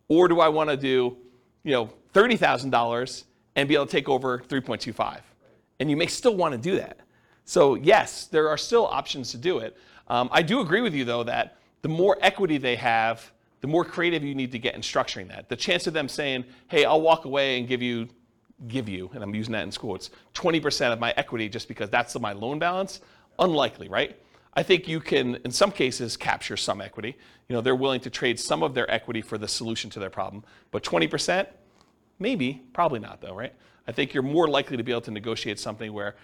Or 0.08 0.28
do 0.28 0.40
I 0.40 0.50
want 0.50 0.70
to 0.70 0.78
do, 0.78 1.18
you 1.64 1.72
know, 1.72 1.90
$30,000 2.14 3.24
and 3.56 3.70
be 3.70 3.76
able 3.76 3.86
to 3.86 3.92
take 3.92 4.10
over 4.10 4.40
3.25? 4.40 5.22
And 5.80 5.90
you 5.90 5.96
may 5.96 6.08
still 6.08 6.36
want 6.36 6.54
to 6.54 6.58
do 6.58 6.76
that. 6.76 7.00
So 7.46 7.76
yes, 7.76 8.26
there 8.26 8.50
are 8.50 8.58
still 8.58 8.86
options 8.86 9.32
to 9.32 9.38
do 9.38 9.60
it. 9.60 9.76
Um, 10.08 10.30
I 10.32 10.42
do 10.42 10.60
agree 10.60 10.82
with 10.82 10.94
you 10.94 11.06
though 11.06 11.24
that 11.24 11.58
the 11.82 11.90
more 11.90 12.18
equity 12.22 12.58
they 12.58 12.76
have, 12.76 13.32
the 13.62 13.68
more 13.68 13.84
creative 13.84 14.24
you 14.24 14.36
need 14.36 14.52
to 14.52 14.60
get 14.60 14.76
in 14.76 14.82
structuring 14.82 15.30
that. 15.30 15.50
The 15.50 15.56
chance 15.56 15.88
of 15.88 15.94
them 15.94 16.08
saying, 16.08 16.46
"Hey, 16.68 16.86
I'll 16.86 17.02
walk 17.02 17.26
away 17.26 17.58
and 17.58 17.68
give 17.68 17.82
you, 17.82 18.10
give 18.68 18.90
you," 18.90 19.10
and 19.14 19.24
I'm 19.24 19.34
using 19.34 19.54
that 19.54 19.64
in 19.64 19.72
quotes, 19.72 20.10
20% 20.34 20.92
of 20.92 21.00
my 21.00 21.14
equity 21.18 21.50
just 21.50 21.68
because 21.68 21.90
that's 21.90 22.20
my 22.20 22.34
loan 22.34 22.60
balance, 22.60 23.02
unlikely, 23.38 23.88
right? 23.88 24.20
I 24.54 24.64
think 24.64 24.88
you 24.88 25.00
can, 25.00 25.36
in 25.46 25.52
some 25.52 25.72
cases, 25.72 26.18
capture 26.18 26.58
some 26.58 26.82
equity. 26.82 27.16
You 27.48 27.56
know, 27.56 27.62
they're 27.62 27.76
willing 27.76 28.02
to 28.02 28.10
trade 28.10 28.40
some 28.40 28.64
of 28.64 28.74
their 28.74 28.90
equity 28.92 29.22
for 29.22 29.38
the 29.38 29.48
solution 29.48 29.90
to 29.92 30.00
their 30.00 30.10
problem, 30.10 30.44
but 30.72 30.84
20%, 30.84 31.48
maybe, 32.20 32.62
probably 32.74 33.00
not 33.00 33.22
though, 33.22 33.36
right? 33.36 33.54
I 33.88 33.92
think 33.92 34.14
you're 34.14 34.24
more 34.24 34.48
likely 34.48 34.78
to 34.78 34.84
be 34.84 34.92
able 34.92 35.02
to 35.02 35.12
negotiate 35.12 35.60
something 35.60 35.92
where 35.94 36.16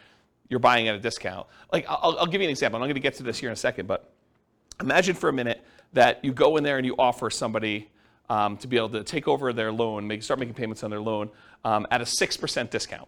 you're 0.50 0.60
buying 0.60 0.88
at 0.88 0.96
a 0.96 1.00
discount. 1.00 1.48
Like, 1.72 1.86
I'll, 1.90 2.18
I'll 2.20 2.28
give 2.28 2.42
you 2.42 2.48
an 2.48 2.52
example. 2.52 2.78
I'm 2.78 2.84
going 2.84 2.94
to 2.94 3.00
get 3.00 3.16
to 3.16 3.24
this 3.24 3.40
here 3.40 3.50
in 3.50 3.54
a 3.54 3.56
second, 3.56 3.88
but 3.88 4.12
imagine 4.80 5.16
for 5.16 5.30
a 5.30 5.34
minute 5.34 5.66
that 5.94 6.24
you 6.24 6.34
go 6.34 6.58
in 6.58 6.64
there 6.64 6.78
and 6.78 6.86
you 6.86 6.96
offer 7.00 7.30
somebody 7.30 7.90
um, 8.30 8.58
to 8.58 8.68
be 8.68 8.78
able 8.78 8.90
to 8.90 9.04
take 9.04 9.28
over 9.28 9.54
their 9.54 9.72
loan, 9.72 10.08
make, 10.08 10.24
start 10.24 10.40
making 10.40 10.56
payments 10.56 10.84
on 10.84 10.90
their 10.90 11.00
loan 11.00 11.30
um, 11.64 11.86
at 11.92 12.02
a 12.02 12.06
6% 12.06 12.70
discount. 12.70 13.08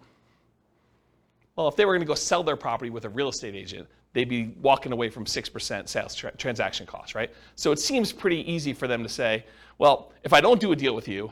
Well, 1.55 1.67
if 1.67 1.75
they 1.75 1.85
were 1.85 1.93
going 1.93 2.01
to 2.01 2.07
go 2.07 2.15
sell 2.15 2.43
their 2.43 2.55
property 2.55 2.91
with 2.91 3.05
a 3.05 3.09
real 3.09 3.29
estate 3.29 3.55
agent, 3.55 3.87
they'd 4.13 4.29
be 4.29 4.53
walking 4.61 4.91
away 4.91 5.09
from 5.09 5.25
6% 5.25 5.89
sales 5.89 6.15
tra- 6.15 6.35
transaction 6.37 6.85
costs, 6.85 7.15
right? 7.15 7.31
So 7.55 7.71
it 7.71 7.79
seems 7.79 8.11
pretty 8.11 8.49
easy 8.51 8.73
for 8.73 8.87
them 8.87 9.03
to 9.03 9.09
say, 9.09 9.43
well, 9.79 10.11
if 10.23 10.33
I 10.33 10.41
don't 10.41 10.59
do 10.59 10.71
a 10.71 10.75
deal 10.75 10.95
with 10.95 11.07
you 11.07 11.31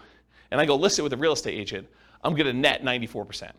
and 0.52 0.60
I 0.60 0.66
go 0.66 0.76
list 0.76 1.00
it 1.00 1.04
with 1.04 1.14
a 1.14 1.18
real 1.18 1.34
estate 1.34 1.58
agent, 1.58 1.88
I'm 2.24 2.34
going 2.34 2.48
to 2.48 2.54
net 2.54 2.82
94%. 2.82 3.52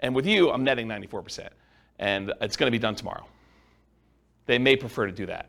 And 0.00 0.14
with 0.14 0.26
you, 0.26 0.50
I'm 0.50 0.64
netting 0.64 0.86
94%. 0.86 1.48
And 1.98 2.32
it's 2.40 2.56
going 2.56 2.68
to 2.68 2.76
be 2.76 2.80
done 2.80 2.94
tomorrow. 2.94 3.26
They 4.46 4.58
may 4.58 4.76
prefer 4.76 5.06
to 5.06 5.12
do 5.12 5.26
that, 5.26 5.48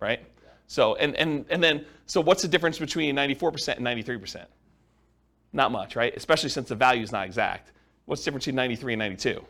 right? 0.00 0.20
So, 0.66 0.94
and, 0.96 1.14
and, 1.16 1.44
and 1.50 1.62
then, 1.62 1.84
so 2.06 2.20
what's 2.20 2.42
the 2.42 2.48
difference 2.48 2.78
between 2.78 3.16
94% 3.16 3.76
and 3.76 3.86
93%? 3.86 4.46
Not 5.52 5.70
much, 5.72 5.94
right? 5.94 6.12
Especially 6.16 6.48
since 6.48 6.68
the 6.68 6.74
value 6.74 7.02
is 7.02 7.12
not 7.12 7.26
exact. 7.26 7.72
What's 8.06 8.22
the 8.22 8.26
difference 8.26 8.46
between 8.46 8.56
93 8.56 8.92
and 8.94 9.00
92? 9.00 9.44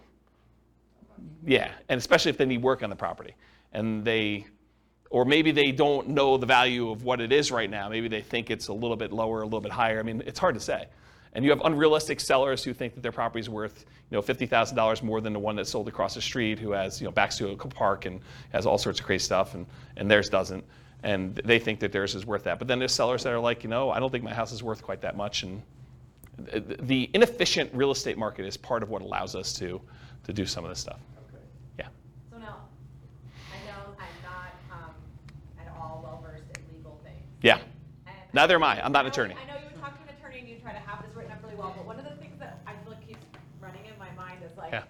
Yeah, 1.46 1.70
and 1.88 1.98
especially 1.98 2.30
if 2.30 2.36
they 2.36 2.44
need 2.44 2.62
work 2.62 2.82
on 2.82 2.90
the 2.90 2.96
property. 2.96 3.34
And 3.72 4.04
they, 4.04 4.46
or 5.10 5.24
maybe 5.24 5.52
they 5.52 5.72
don't 5.72 6.08
know 6.08 6.36
the 6.36 6.46
value 6.46 6.90
of 6.90 7.04
what 7.04 7.20
it 7.20 7.32
is 7.32 7.50
right 7.50 7.70
now. 7.70 7.88
Maybe 7.88 8.08
they 8.08 8.20
think 8.20 8.50
it's 8.50 8.68
a 8.68 8.72
little 8.72 8.96
bit 8.96 9.12
lower, 9.12 9.40
a 9.40 9.44
little 9.44 9.60
bit 9.60 9.72
higher. 9.72 9.98
I 9.98 10.02
mean, 10.02 10.22
it's 10.26 10.38
hard 10.38 10.54
to 10.54 10.60
say. 10.60 10.86
And 11.32 11.44
you 11.44 11.50
have 11.50 11.62
unrealistic 11.64 12.20
sellers 12.20 12.62
who 12.62 12.72
think 12.72 12.94
that 12.94 13.00
their 13.02 13.12
property 13.12 13.40
is 13.40 13.48
worth, 13.48 13.84
you 14.10 14.16
know, 14.16 14.22
fifty 14.22 14.46
thousand 14.46 14.76
dollars 14.76 15.02
more 15.02 15.20
than 15.20 15.32
the 15.32 15.38
one 15.38 15.56
that 15.56 15.66
sold 15.66 15.88
across 15.88 16.14
the 16.14 16.22
street, 16.22 16.60
who 16.60 16.70
has, 16.70 17.00
you 17.00 17.06
know, 17.06 17.10
backs 17.10 17.36
to 17.38 17.48
a 17.48 17.56
park 17.56 18.06
and 18.06 18.20
has 18.52 18.66
all 18.66 18.78
sorts 18.78 19.00
of 19.00 19.06
crazy 19.06 19.24
stuff, 19.24 19.54
and, 19.54 19.66
and 19.96 20.08
theirs 20.08 20.28
doesn't. 20.28 20.64
And 21.04 21.36
they 21.44 21.58
think 21.58 21.80
that 21.80 21.92
theirs 21.92 22.14
is 22.14 22.24
worth 22.24 22.44
that. 22.44 22.58
But 22.58 22.66
then 22.66 22.78
there's 22.78 22.92
sellers 22.92 23.22
that 23.24 23.32
are 23.32 23.38
like, 23.38 23.62
you 23.62 23.68
know, 23.68 23.90
I 23.90 24.00
don't 24.00 24.10
think 24.10 24.24
my 24.24 24.32
house 24.32 24.52
is 24.52 24.62
worth 24.62 24.82
quite 24.82 25.02
that 25.02 25.16
much. 25.18 25.42
And 25.42 25.62
the 26.80 27.10
inefficient 27.12 27.70
real 27.74 27.90
estate 27.90 28.16
market 28.16 28.46
is 28.46 28.56
part 28.56 28.82
of 28.82 28.88
what 28.88 29.02
allows 29.02 29.36
us 29.36 29.52
to, 29.58 29.80
to 30.24 30.32
do 30.32 30.46
some 30.46 30.64
of 30.64 30.70
this 30.70 30.80
stuff. 30.80 30.98
Okay. 31.28 31.42
Yeah. 31.78 31.88
So 32.30 32.38
now, 32.38 32.56
I 33.52 33.58
know 33.66 33.94
I'm 33.98 34.16
not, 34.24 34.54
um, 34.72 34.94
at 35.60 35.68
all 35.78 36.00
well 36.02 36.24
versed 36.26 36.44
in 36.56 36.74
legal 36.74 36.98
things. 37.04 37.20
Yeah. 37.42 37.58
And 38.06 38.16
Neither 38.32 38.54
am 38.54 38.64
I. 38.64 38.82
I'm 38.82 38.90
not 38.90 39.04
an 39.04 39.12
attorney. 39.12 39.34
I 39.34 39.46
know 39.46 39.60
you 39.60 39.66
would 39.70 39.80
talk 39.80 39.94
to 40.02 40.02
an 40.10 40.16
attorney 40.18 40.40
and 40.40 40.48
you 40.48 40.56
try 40.56 40.72
to 40.72 40.78
have 40.78 41.04
this 41.04 41.14
written 41.14 41.32
up 41.32 41.42
really 41.44 41.54
well, 41.56 41.74
but 41.76 41.84
one 41.84 41.98
of 41.98 42.04
the 42.06 42.16
things 42.16 42.38
that 42.40 42.60
I 42.66 42.72
feel 42.82 42.92
like 42.94 43.06
keeps 43.06 43.26
running 43.60 43.84
in 43.84 43.92
my 43.98 44.10
mind 44.16 44.42
is 44.42 44.56
like, 44.56 44.72
Yeah. 44.72 44.84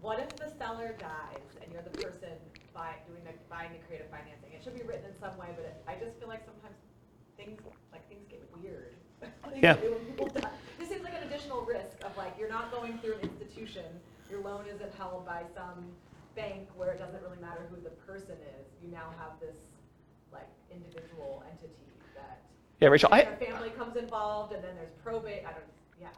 what 0.00 0.20
if 0.20 0.30
the 0.36 0.48
seller 0.58 0.94
dies 1.00 1.58
and 1.60 1.72
you're 1.72 1.82
the 1.82 1.90
person 1.90 2.38
buy, 2.72 2.94
doing 3.08 3.24
the, 3.24 3.32
buying 3.50 3.72
the 3.72 3.82
creative 3.86 4.08
financing? 4.10 4.52
It 4.54 4.62
should 4.64 4.74
be 4.76 4.82
written 4.84 5.04
in 5.04 5.08
some 5.20 5.36
way, 5.36 5.48
but 5.54 5.64
it- 5.64 5.82
I 5.86 5.94
just 5.94 6.18
feel 6.18 6.28
like 6.28 6.44
sometimes 6.44 6.76
things, 7.36 7.60
like 7.92 8.06
things 8.08 8.26
get 8.28 8.42
weird. 8.60 8.94
Things 9.50 9.62
Yeah. 9.62 9.74
do 9.74 9.92
when 9.94 10.04
people 10.06 10.26
die. 10.28 10.48
This 10.78 10.88
seems 10.88 11.04
like 11.04 11.14
an 11.14 11.22
additional 11.28 11.62
risk 11.62 11.96
of 12.04 12.16
like, 12.16 12.34
you're 12.38 12.48
not 12.48 12.70
going 12.72 12.98
through 12.98 13.14
an 13.14 13.20
institution, 13.28 13.84
your 14.30 14.40
loan 14.40 14.64
isn't 14.72 14.94
held 14.94 15.26
by 15.26 15.42
some 15.54 15.84
bank 16.36 16.68
where 16.76 16.92
it 16.92 16.98
doesn't 16.98 17.20
really 17.22 17.40
matter 17.40 17.66
who 17.70 17.76
the 17.82 17.90
person 17.90 18.36
is. 18.60 18.66
You 18.82 18.88
now 18.90 19.12
have 19.18 19.38
this 19.40 19.56
like 20.32 20.48
individual 20.70 21.42
entity 21.50 21.74
that. 22.14 22.40
Yeah, 22.80 22.88
Rachel, 22.88 23.08
I, 23.12 23.24
Their 23.24 23.36
family 23.36 23.70
comes 23.70 23.96
involved 23.96 24.52
and 24.54 24.62
then 24.64 24.74
there's 24.76 24.92
probate, 25.04 25.40
I 25.46 25.50
don't, 25.52 25.64
yeah. 26.00 26.08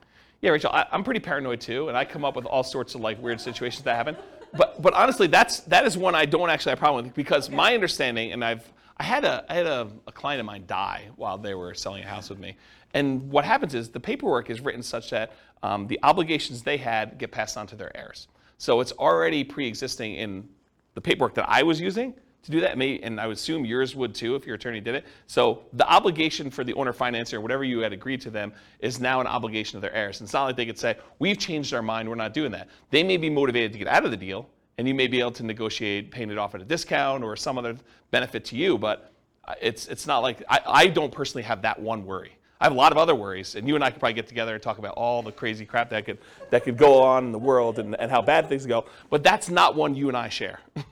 Yeah, 0.43 0.51
Rachel, 0.51 0.71
I, 0.73 0.87
I'm 0.93 1.03
pretty 1.03 1.21
paranoid 1.21 1.61
too, 1.61 1.89
and 1.89 1.97
I 1.97 2.05
come 2.05 2.25
up 2.25 2.37
with 2.37 2.45
all 2.47 2.63
sorts 2.63 2.95
of 2.95 3.01
like 3.01 3.21
weird 3.23 3.41
situations 3.41 3.83
that 3.85 3.97
happen. 3.97 4.17
But 4.55 4.83
but 4.83 4.93
honestly, 4.93 5.29
that's 5.29 5.61
that 5.61 5.87
is 5.87 5.97
one 5.97 6.15
I 6.15 6.27
don't 6.27 6.51
actually 6.51 6.71
have 6.71 6.79
a 6.79 6.81
problem 6.81 7.05
with 7.07 7.15
because 7.15 7.49
my 7.49 7.75
understanding, 7.75 8.33
and 8.33 8.45
I've 8.45 8.71
I 9.03 9.05
had 9.05 9.25
a 9.25 9.45
I 9.49 9.55
had 9.55 9.67
a, 9.67 9.89
a 10.07 10.13
client 10.13 10.39
of 10.39 10.47
mine 10.47 10.63
die 10.69 11.09
while 11.17 11.37
they 11.37 11.55
were 11.55 11.75
selling 11.75 12.05
a 12.05 12.07
house 12.07 12.31
with 12.31 12.39
me, 12.39 12.57
and 12.95 13.29
what 13.33 13.45
happens 13.45 13.75
is 13.75 13.89
the 13.89 13.99
paperwork 13.99 14.49
is 14.49 14.61
written 14.61 14.81
such 14.81 15.11
that 15.11 15.33
um, 15.65 15.89
the 15.89 15.99
obligations 16.05 16.63
they 16.63 16.77
had 16.77 17.19
get 17.19 17.33
passed 17.33 17.57
on 17.57 17.67
to 17.67 17.75
their 17.75 17.95
heirs. 17.97 18.29
So 18.59 18.79
it's 18.79 18.93
already 18.93 19.43
pre-existing 19.43 20.15
in 20.15 20.49
the 20.95 21.01
paperwork 21.01 21.35
that 21.35 21.47
I 21.49 21.65
was 21.65 21.81
using 21.81 22.15
to 22.45 22.51
do 22.53 22.61
that, 22.61 22.79
may, 22.79 23.01
and 23.01 23.21
I 23.21 23.27
would 23.27 23.39
assume 23.39 23.65
yours 23.65 23.97
would 23.97 24.15
too 24.15 24.37
if 24.37 24.47
your 24.47 24.55
attorney 24.55 24.81
did 24.81 24.95
it. 24.95 25.05
So 25.27 25.65
the 25.73 25.89
obligation 25.93 26.49
for 26.49 26.63
the 26.63 26.75
owner 26.75 26.93
financier, 26.93 27.41
whatever 27.41 27.65
you 27.65 27.81
had 27.81 27.93
agreed 27.93 28.21
to 28.21 28.31
them, 28.31 28.53
is 28.79 29.01
now 29.01 29.21
an 29.21 29.27
obligation 29.27 29.79
of 29.79 29.83
their 29.83 29.93
heirs. 29.93 30.21
And 30.21 30.27
it's 30.27 30.33
not 30.33 30.45
like 30.45 30.55
they 30.55 30.67
could 30.67 30.79
say, 30.79 30.97
"We've 31.19 31.39
changed 31.39 31.75
our 31.75 31.83
mind, 31.83 32.09
we're 32.09 32.15
not 32.15 32.35
doing 32.35 32.53
that." 32.53 32.69
They 32.91 33.03
may 33.03 33.17
be 33.17 33.31
motivated 33.31 33.73
to 33.73 33.79
get 33.81 33.89
out 33.89 34.05
of 34.05 34.13
the 34.13 34.17
deal, 34.17 34.49
and 34.79 34.89
you 34.89 34.95
may 34.95 35.07
be 35.07 35.21
able 35.21 35.33
to 35.33 35.43
negotiate 35.45 36.11
paying 36.11 36.31
it 36.31 36.39
off 36.39 36.55
at 36.55 36.63
a 36.63 36.65
discount 36.65 37.23
or 37.23 37.37
some 37.37 37.59
other 37.59 37.77
benefit 38.11 38.45
to 38.47 38.57
you. 38.57 38.79
But 38.79 39.13
it's 39.61 39.87
it's 39.89 40.07
not 40.07 40.19
like 40.21 40.43
I, 40.49 40.61
I 40.67 40.87
don't 40.89 41.13
personally 41.13 41.43
have 41.43 41.63
that 41.63 41.81
one 41.81 42.05
worry. 42.07 42.33
I 42.61 42.67
have 42.67 42.73
a 42.73 42.77
lot 42.77 42.93
of 42.93 42.99
other 42.99 43.15
worries, 43.15 43.57
and 43.57 43.67
you 43.67 43.75
and 43.75 43.83
I 43.83 43.91
could 43.91 43.99
probably 43.99 44.15
get 44.15 44.29
together 44.29 44.55
and 44.55 44.63
talk 44.63 44.79
about 44.79 44.95
all 44.95 45.21
the 45.23 45.33
crazy 45.33 45.67
crap 45.67 45.91
that 45.91 46.05
could 46.07 46.19
that 46.51 46.63
could 46.65 46.77
go 46.77 47.03
on 47.03 47.25
in 47.27 47.33
the 47.33 47.39
world 47.39 47.79
and, 47.79 47.97
and 47.99 48.11
how 48.11 48.23
bad 48.23 48.49
things 48.49 48.67
go. 48.67 48.85
But 49.11 49.23
that's 49.25 49.49
not 49.49 49.75
one 49.75 49.95
you 49.97 50.07
and 50.09 50.17
I 50.17 50.29
share. 50.29 50.61
Yeah. 50.77 50.83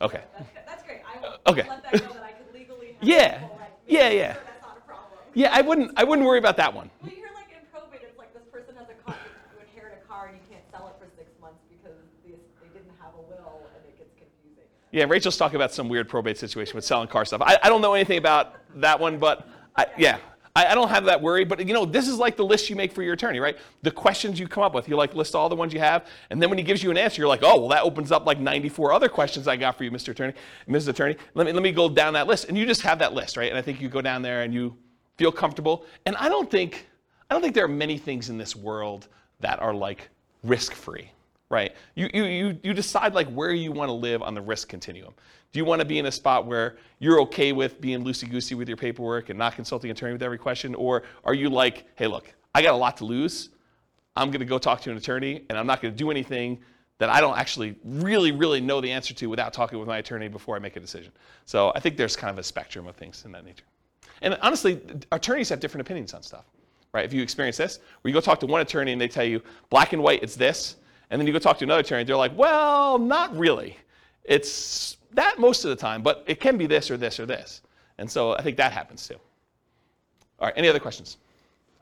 Okay. 0.00 0.22
That's, 0.38 0.50
that's 0.66 0.82
great. 0.84 1.00
I 1.04 1.20
will 1.20 1.36
Okay. 1.52 1.68
let 1.68 1.82
that 1.82 1.92
go 1.92 1.98
that 2.14 2.22
I 2.22 2.32
could 2.32 2.54
legally 2.54 2.96
have 2.98 3.02
Yeah. 3.02 3.38
people, 3.40 3.56
like, 3.60 3.70
Yeah, 3.86 4.08
yeah. 4.08 4.32
sure 4.34 4.42
That's 4.46 4.62
not 4.62 4.78
a 4.78 4.80
problem. 4.88 5.18
Yeah, 5.34 5.50
I 5.52 5.60
wouldn't 5.60 5.92
I 5.98 6.04
wouldn't 6.04 6.26
worry 6.26 6.38
about 6.38 6.56
that 6.56 6.72
one. 6.72 6.88
Well, 7.02 7.10
you 7.10 7.16
hear 7.18 7.28
like 7.34 7.52
in 7.52 7.60
probate, 7.70 8.00
it's 8.08 8.16
like 8.16 8.32
this 8.32 8.46
person 8.50 8.74
has 8.76 8.88
a 8.88 8.96
car, 9.04 9.14
you 9.52 9.60
inherit 9.68 10.00
a 10.02 10.08
car 10.08 10.28
and 10.32 10.36
you 10.38 10.42
can't 10.48 10.64
sell 10.72 10.88
it 10.88 10.96
for 10.96 11.10
six 11.18 11.28
months 11.44 11.60
because 11.68 11.92
they, 12.24 12.32
they 12.32 12.70
didn't 12.72 12.94
have 13.04 13.12
a 13.12 13.22
will 13.28 13.68
and 13.76 13.84
it 13.84 13.98
gets 14.00 14.14
confusing. 14.16 14.70
Yeah, 14.90 15.04
Rachel's 15.04 15.36
talking 15.36 15.56
about 15.56 15.72
some 15.72 15.88
weird 15.88 16.08
probate 16.08 16.38
situation 16.38 16.74
with 16.74 16.84
selling 16.84 17.08
car 17.08 17.24
stuff. 17.24 17.42
I, 17.42 17.58
I 17.62 17.68
don't 17.68 17.82
know 17.82 17.94
anything 17.94 18.18
about 18.18 18.54
that 18.76 18.98
one, 18.98 19.18
but 19.18 19.46
I, 19.76 19.86
yeah, 19.98 20.18
I, 20.56 20.66
I 20.66 20.74
don't 20.74 20.88
have 20.88 21.04
that 21.04 21.20
worry. 21.20 21.44
But 21.44 21.66
you 21.66 21.74
know, 21.74 21.84
this 21.84 22.08
is 22.08 22.16
like 22.16 22.36
the 22.36 22.44
list 22.44 22.70
you 22.70 22.76
make 22.76 22.92
for 22.92 23.02
your 23.02 23.12
attorney, 23.12 23.38
right? 23.38 23.56
The 23.82 23.90
questions 23.90 24.40
you 24.40 24.48
come 24.48 24.62
up 24.62 24.74
with, 24.74 24.88
you 24.88 24.96
like 24.96 25.14
list 25.14 25.34
all 25.34 25.48
the 25.48 25.56
ones 25.56 25.72
you 25.72 25.80
have, 25.80 26.06
and 26.30 26.40
then 26.40 26.48
when 26.48 26.58
he 26.58 26.64
gives 26.64 26.82
you 26.82 26.90
an 26.90 26.96
answer, 26.96 27.20
you're 27.20 27.28
like, 27.28 27.42
oh, 27.42 27.58
well, 27.60 27.68
that 27.68 27.82
opens 27.82 28.10
up 28.10 28.26
like 28.26 28.40
94 28.40 28.92
other 28.92 29.08
questions 29.08 29.46
I 29.46 29.56
got 29.56 29.76
for 29.76 29.84
you, 29.84 29.90
Mr. 29.90 30.08
Attorney, 30.08 30.32
Mrs. 30.68 30.88
Attorney. 30.88 31.16
Let 31.34 31.46
me 31.46 31.52
let 31.52 31.62
me 31.62 31.72
go 31.72 31.88
down 31.88 32.14
that 32.14 32.26
list, 32.26 32.46
and 32.48 32.56
you 32.56 32.66
just 32.66 32.80
have 32.82 32.98
that 33.00 33.12
list, 33.12 33.36
right? 33.36 33.50
And 33.50 33.58
I 33.58 33.62
think 33.62 33.80
you 33.80 33.88
go 33.88 34.00
down 34.00 34.22
there 34.22 34.42
and 34.42 34.54
you 34.54 34.76
feel 35.18 35.32
comfortable. 35.32 35.84
And 36.06 36.16
I 36.16 36.28
don't 36.28 36.50
think 36.50 36.88
I 37.30 37.34
don't 37.34 37.42
think 37.42 37.54
there 37.54 37.64
are 37.64 37.68
many 37.68 37.98
things 37.98 38.30
in 38.30 38.38
this 38.38 38.56
world 38.56 39.08
that 39.40 39.60
are 39.60 39.74
like 39.74 40.08
risk 40.42 40.72
free 40.72 41.10
right? 41.50 41.74
You, 41.94 42.10
you, 42.12 42.24
you, 42.24 42.58
you 42.62 42.74
decide 42.74 43.14
like 43.14 43.28
where 43.28 43.52
you 43.52 43.72
want 43.72 43.88
to 43.88 43.92
live 43.92 44.22
on 44.22 44.34
the 44.34 44.40
risk 44.40 44.68
continuum. 44.68 45.14
Do 45.52 45.58
you 45.58 45.64
want 45.64 45.80
to 45.80 45.86
be 45.86 45.98
in 45.98 46.06
a 46.06 46.12
spot 46.12 46.46
where 46.46 46.76
you're 46.98 47.20
okay 47.22 47.52
with 47.52 47.80
being 47.80 48.04
loosey-goosey 48.04 48.54
with 48.54 48.68
your 48.68 48.76
paperwork 48.76 49.30
and 49.30 49.38
not 49.38 49.54
consulting 49.54 49.90
an 49.90 49.96
attorney 49.96 50.12
with 50.12 50.22
every 50.22 50.36
question? 50.36 50.74
Or 50.74 51.04
are 51.24 51.34
you 51.34 51.48
like, 51.48 51.86
hey, 51.94 52.06
look, 52.06 52.32
I 52.54 52.60
got 52.60 52.74
a 52.74 52.76
lot 52.76 52.98
to 52.98 53.04
lose. 53.04 53.48
I'm 54.14 54.30
going 54.30 54.40
to 54.40 54.46
go 54.46 54.58
talk 54.58 54.82
to 54.82 54.90
an 54.90 54.96
attorney 54.96 55.44
and 55.48 55.56
I'm 55.56 55.66
not 55.66 55.80
going 55.80 55.94
to 55.94 55.98
do 55.98 56.10
anything 56.10 56.58
that 56.98 57.08
I 57.08 57.20
don't 57.20 57.38
actually 57.38 57.76
really, 57.84 58.32
really 58.32 58.60
know 58.60 58.80
the 58.80 58.90
answer 58.90 59.14
to 59.14 59.26
without 59.26 59.52
talking 59.52 59.78
with 59.78 59.88
my 59.88 59.98
attorney 59.98 60.28
before 60.28 60.56
I 60.56 60.58
make 60.58 60.76
a 60.76 60.80
decision. 60.80 61.12
So 61.46 61.72
I 61.74 61.80
think 61.80 61.96
there's 61.96 62.16
kind 62.16 62.30
of 62.30 62.38
a 62.38 62.42
spectrum 62.42 62.86
of 62.88 62.96
things 62.96 63.24
in 63.24 63.32
that 63.32 63.44
nature. 63.44 63.64
And 64.20 64.36
honestly, 64.42 64.80
attorneys 65.12 65.48
have 65.48 65.60
different 65.60 65.86
opinions 65.86 66.12
on 66.12 66.22
stuff, 66.22 66.44
right? 66.92 67.04
If 67.04 67.12
you 67.12 67.22
experience 67.22 67.56
this, 67.56 67.78
where 68.02 68.10
you 68.10 68.14
go 68.14 68.20
talk 68.20 68.40
to 68.40 68.46
one 68.46 68.60
attorney 68.60 68.92
and 68.92 69.00
they 69.00 69.06
tell 69.06 69.24
you 69.24 69.40
black 69.70 69.92
and 69.92 70.02
white, 70.02 70.24
it's 70.24 70.34
this, 70.34 70.76
and 71.10 71.20
then 71.20 71.26
you 71.26 71.32
go 71.32 71.38
talk 71.38 71.58
to 71.58 71.64
another 71.64 71.80
attorney, 71.80 72.04
they're 72.04 72.16
like, 72.16 72.36
well, 72.36 72.98
not 72.98 73.36
really. 73.36 73.76
It's 74.24 74.96
that 75.12 75.38
most 75.38 75.64
of 75.64 75.70
the 75.70 75.76
time, 75.76 76.02
but 76.02 76.22
it 76.26 76.38
can 76.38 76.58
be 76.58 76.66
this 76.66 76.90
or 76.90 76.96
this 76.96 77.18
or 77.18 77.26
this. 77.26 77.62
And 77.96 78.10
so 78.10 78.36
I 78.36 78.42
think 78.42 78.56
that 78.58 78.72
happens 78.72 79.08
too. 79.08 79.16
All 80.38 80.46
right, 80.46 80.54
any 80.56 80.68
other 80.68 80.78
questions? 80.78 81.16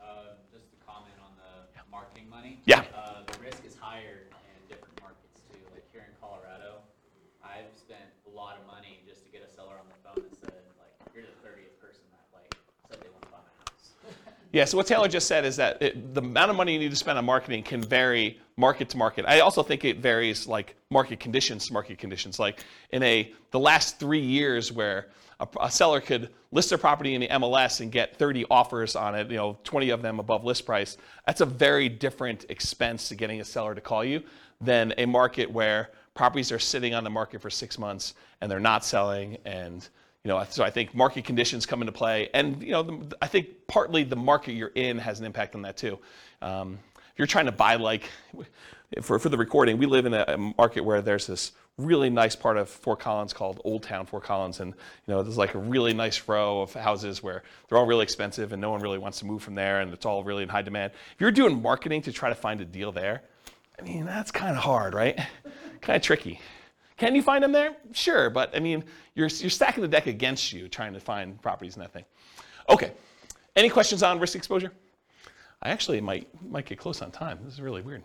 Uh, 0.00 0.32
just 0.52 0.70
to 0.70 0.76
comment 0.86 1.12
on 1.20 1.32
the 1.36 1.80
marketing 1.90 2.30
money. 2.30 2.60
Yeah. 2.64 2.84
Uh, 2.94 3.22
the 3.26 3.38
risk 3.44 3.66
is 3.66 3.76
higher 3.78 4.28
in 4.30 4.68
different 4.68 4.98
markets 5.00 5.40
too. 5.50 5.58
Like 5.74 5.84
here 5.92 6.06
in 6.08 6.14
Colorado, 6.20 6.80
I've 7.44 7.68
spent 7.76 8.08
a 8.26 8.34
lot 8.34 8.56
of 8.56 8.66
money 8.66 9.02
just 9.06 9.24
to 9.24 9.30
get 9.30 9.42
a 9.42 9.52
seller 9.52 9.74
on 9.74 9.86
the 9.90 9.98
phone 10.08 10.24
and 10.24 10.36
said, 10.40 10.54
like, 10.78 10.94
you're 11.14 11.24
the 11.24 11.36
thirtieth 11.46 11.78
person 11.80 12.00
that 12.12 12.24
like 12.32 12.54
said 12.88 13.02
they 13.02 13.10
want 13.10 13.22
to 13.22 13.28
buy 13.28 13.42
my 13.42 13.52
house. 13.58 13.90
Yeah, 14.52 14.64
so 14.64 14.78
what 14.78 14.86
Taylor 14.86 15.08
just 15.08 15.26
said 15.26 15.44
is 15.44 15.56
that 15.56 15.82
it, 15.82 16.14
the 16.14 16.22
amount 16.22 16.50
of 16.50 16.56
money 16.56 16.72
you 16.72 16.78
need 16.78 16.90
to 16.90 16.96
spend 16.96 17.18
on 17.18 17.24
marketing 17.26 17.62
can 17.62 17.82
vary 17.82 18.40
market 18.56 18.88
to 18.90 18.96
market. 18.96 19.24
I 19.26 19.40
also 19.40 19.62
think 19.62 19.84
it 19.84 19.98
varies 19.98 20.46
like 20.46 20.76
market 20.90 21.20
conditions 21.20 21.66
to 21.66 21.72
market 21.72 21.98
conditions. 21.98 22.38
Like 22.38 22.64
in 22.90 23.02
a 23.02 23.32
the 23.50 23.60
last 23.60 23.98
three 23.98 24.20
years 24.20 24.72
where 24.72 25.08
a, 25.40 25.48
a 25.60 25.70
seller 25.70 26.00
could 26.00 26.30
list 26.52 26.70
their 26.70 26.78
property 26.78 27.14
in 27.14 27.20
the 27.20 27.28
MLS 27.28 27.80
and 27.80 27.92
get 27.92 28.16
30 28.16 28.46
offers 28.50 28.96
on 28.96 29.14
it, 29.14 29.30
you 29.30 29.36
know, 29.36 29.58
20 29.64 29.90
of 29.90 30.00
them 30.00 30.18
above 30.18 30.44
list 30.44 30.64
price. 30.64 30.96
That's 31.26 31.42
a 31.42 31.46
very 31.46 31.88
different 31.88 32.46
expense 32.48 33.08
to 33.10 33.14
getting 33.14 33.40
a 33.40 33.44
seller 33.44 33.74
to 33.74 33.80
call 33.80 34.04
you 34.04 34.22
than 34.60 34.94
a 34.96 35.04
market 35.04 35.50
where 35.50 35.90
properties 36.14 36.50
are 36.50 36.58
sitting 36.58 36.94
on 36.94 37.04
the 37.04 37.10
market 37.10 37.42
for 37.42 37.50
six 37.50 37.78
months 37.78 38.14
and 38.40 38.50
they're 38.50 38.58
not 38.58 38.84
selling 38.84 39.36
and 39.44 39.88
you 40.24 40.32
know, 40.32 40.44
so 40.50 40.64
I 40.64 40.70
think 40.70 40.92
market 40.92 41.24
conditions 41.24 41.66
come 41.66 41.82
into 41.82 41.92
play, 41.92 42.30
and 42.34 42.60
you 42.60 42.72
know, 42.72 43.02
I 43.22 43.28
think 43.28 43.46
partly 43.68 44.02
the 44.02 44.16
market 44.16 44.54
you're 44.54 44.72
in 44.74 44.98
has 44.98 45.20
an 45.20 45.24
impact 45.24 45.54
on 45.54 45.62
that 45.62 45.76
too. 45.76 46.00
Um, 46.42 46.80
you're 47.16 47.26
trying 47.26 47.46
to 47.46 47.52
buy, 47.52 47.76
like, 47.76 48.10
for 49.02 49.18
for 49.18 49.28
the 49.28 49.36
recording, 49.36 49.78
we 49.78 49.86
live 49.86 50.06
in 50.06 50.14
a, 50.14 50.36
market 50.56 50.82
where 50.82 51.02
there's 51.02 51.26
this 51.26 51.52
really 51.78 52.08
nice 52.08 52.34
part 52.34 52.56
of 52.56 52.68
Fort 52.68 53.00
Collins 53.00 53.32
called 53.32 53.60
Old 53.64 53.82
Town 53.82 54.06
Fort 54.06 54.22
Collins, 54.22 54.60
and 54.60 54.72
you 55.06 55.14
know, 55.14 55.22
there's 55.22 55.36
like 55.36 55.54
a 55.54 55.58
really 55.58 55.92
nice 55.92 56.28
row 56.28 56.62
of 56.62 56.72
houses 56.72 57.22
where 57.22 57.42
they're 57.68 57.78
all 57.78 57.86
really 57.86 58.02
expensive, 58.02 58.52
and 58.52 58.60
no 58.60 58.70
one 58.70 58.80
really 58.80 58.98
wants 58.98 59.18
to 59.20 59.26
move 59.26 59.42
from 59.42 59.54
there, 59.54 59.80
and 59.80 59.92
it's 59.92 60.06
all 60.06 60.24
really 60.24 60.42
in 60.42 60.48
high 60.48 60.62
demand. 60.62 60.92
If 61.14 61.20
you're 61.20 61.32
doing 61.32 61.60
marketing 61.60 62.02
to 62.02 62.12
try 62.12 62.28
to 62.28 62.34
find 62.34 62.60
a 62.60 62.64
deal 62.64 62.92
there, 62.92 63.22
I 63.78 63.82
mean, 63.82 64.06
that's 64.06 64.30
kind 64.30 64.56
of 64.56 64.62
hard, 64.62 64.94
right? 64.94 65.18
kind 65.80 65.96
of 65.96 66.02
tricky. 66.02 66.40
Can 66.96 67.14
you 67.14 67.22
find 67.22 67.44
them 67.44 67.52
there? 67.52 67.76
Sure, 67.92 68.30
but 68.30 68.56
I 68.56 68.60
mean, 68.60 68.82
you're, 69.14 69.28
you're 69.28 69.50
stacking 69.50 69.82
the 69.82 69.88
deck 69.88 70.06
against 70.06 70.52
you 70.52 70.68
trying 70.68 70.94
to 70.94 71.00
find 71.00 71.40
properties 71.42 71.76
in 71.76 71.82
that 71.82 71.92
thing. 71.92 72.04
Okay, 72.70 72.92
any 73.54 73.68
questions 73.68 74.02
on 74.02 74.18
risk 74.18 74.34
exposure? 74.34 74.72
I 75.62 75.70
actually 75.70 76.00
might, 76.00 76.28
might 76.44 76.66
get 76.66 76.78
close 76.78 77.02
on 77.02 77.10
time. 77.10 77.38
This 77.44 77.54
is 77.54 77.60
really 77.60 77.82
weird. 77.82 78.04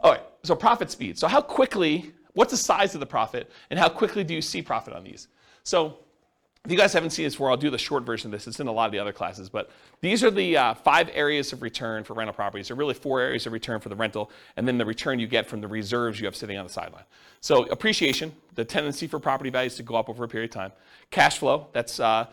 All 0.00 0.10
right, 0.10 0.22
so 0.42 0.54
profit 0.54 0.90
speed. 0.90 1.18
So 1.18 1.28
how 1.28 1.40
quickly, 1.40 2.12
what's 2.34 2.50
the 2.50 2.56
size 2.56 2.94
of 2.94 3.00
the 3.00 3.06
profit, 3.06 3.50
and 3.70 3.78
how 3.78 3.88
quickly 3.88 4.24
do 4.24 4.34
you 4.34 4.42
see 4.42 4.60
profit 4.62 4.94
on 4.94 5.04
these? 5.04 5.28
So 5.62 5.98
if 6.64 6.70
you 6.70 6.76
guys 6.76 6.92
haven't 6.92 7.10
seen 7.10 7.24
this 7.24 7.34
before, 7.34 7.50
I'll 7.50 7.56
do 7.56 7.70
the 7.70 7.78
short 7.78 8.04
version 8.04 8.28
of 8.28 8.32
this. 8.32 8.46
It's 8.46 8.60
in 8.60 8.68
a 8.68 8.72
lot 8.72 8.86
of 8.86 8.92
the 8.92 9.00
other 9.00 9.12
classes, 9.12 9.48
but 9.48 9.70
these 10.00 10.22
are 10.22 10.30
the 10.30 10.56
uh, 10.56 10.74
five 10.74 11.10
areas 11.12 11.52
of 11.52 11.60
return 11.60 12.04
for 12.04 12.14
rental 12.14 12.32
properties. 12.32 12.68
There 12.68 12.76
are 12.76 12.78
really 12.78 12.94
four 12.94 13.20
areas 13.20 13.48
of 13.48 13.52
return 13.52 13.80
for 13.80 13.88
the 13.88 13.96
rental, 13.96 14.30
and 14.56 14.66
then 14.68 14.78
the 14.78 14.86
return 14.86 15.18
you 15.18 15.26
get 15.26 15.48
from 15.48 15.60
the 15.60 15.66
reserves 15.66 16.20
you 16.20 16.26
have 16.26 16.36
sitting 16.36 16.56
on 16.56 16.64
the 16.64 16.72
sideline. 16.72 17.02
So 17.40 17.64
appreciation, 17.64 18.32
the 18.54 18.64
tendency 18.64 19.08
for 19.08 19.18
property 19.18 19.50
values 19.50 19.74
to 19.76 19.82
go 19.82 19.96
up 19.96 20.08
over 20.08 20.22
a 20.22 20.28
period 20.28 20.50
of 20.50 20.54
time. 20.54 20.72
Cash 21.10 21.38
flow, 21.38 21.66
that's 21.72 21.98
uh, 21.98 22.26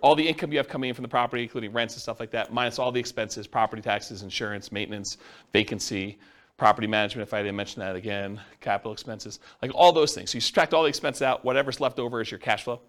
all 0.00 0.14
the 0.14 0.26
income 0.26 0.50
you 0.50 0.56
have 0.56 0.68
coming 0.68 0.88
in 0.88 0.94
from 0.94 1.02
the 1.02 1.08
property, 1.08 1.42
including 1.42 1.70
rents 1.74 1.92
and 1.92 2.00
stuff 2.00 2.20
like 2.20 2.30
that, 2.30 2.54
minus 2.54 2.78
all 2.78 2.90
the 2.90 3.00
expenses, 3.00 3.46
property 3.46 3.82
taxes, 3.82 4.22
insurance, 4.22 4.72
maintenance, 4.72 5.18
vacancy, 5.52 6.18
property 6.56 6.86
management, 6.86 7.28
if 7.28 7.34
I 7.34 7.42
didn't 7.42 7.56
mention 7.56 7.80
that 7.80 7.96
again, 7.96 8.40
capital 8.60 8.92
expenses, 8.92 9.40
like 9.60 9.72
all 9.74 9.92
those 9.92 10.14
things. 10.14 10.30
So 10.30 10.36
you 10.36 10.40
subtract 10.40 10.72
all 10.72 10.84
the 10.84 10.88
expenses 10.88 11.20
out, 11.20 11.44
whatever's 11.44 11.80
left 11.80 11.98
over 11.98 12.22
is 12.22 12.30
your 12.30 12.38
cash 12.38 12.64
flow. 12.64 12.80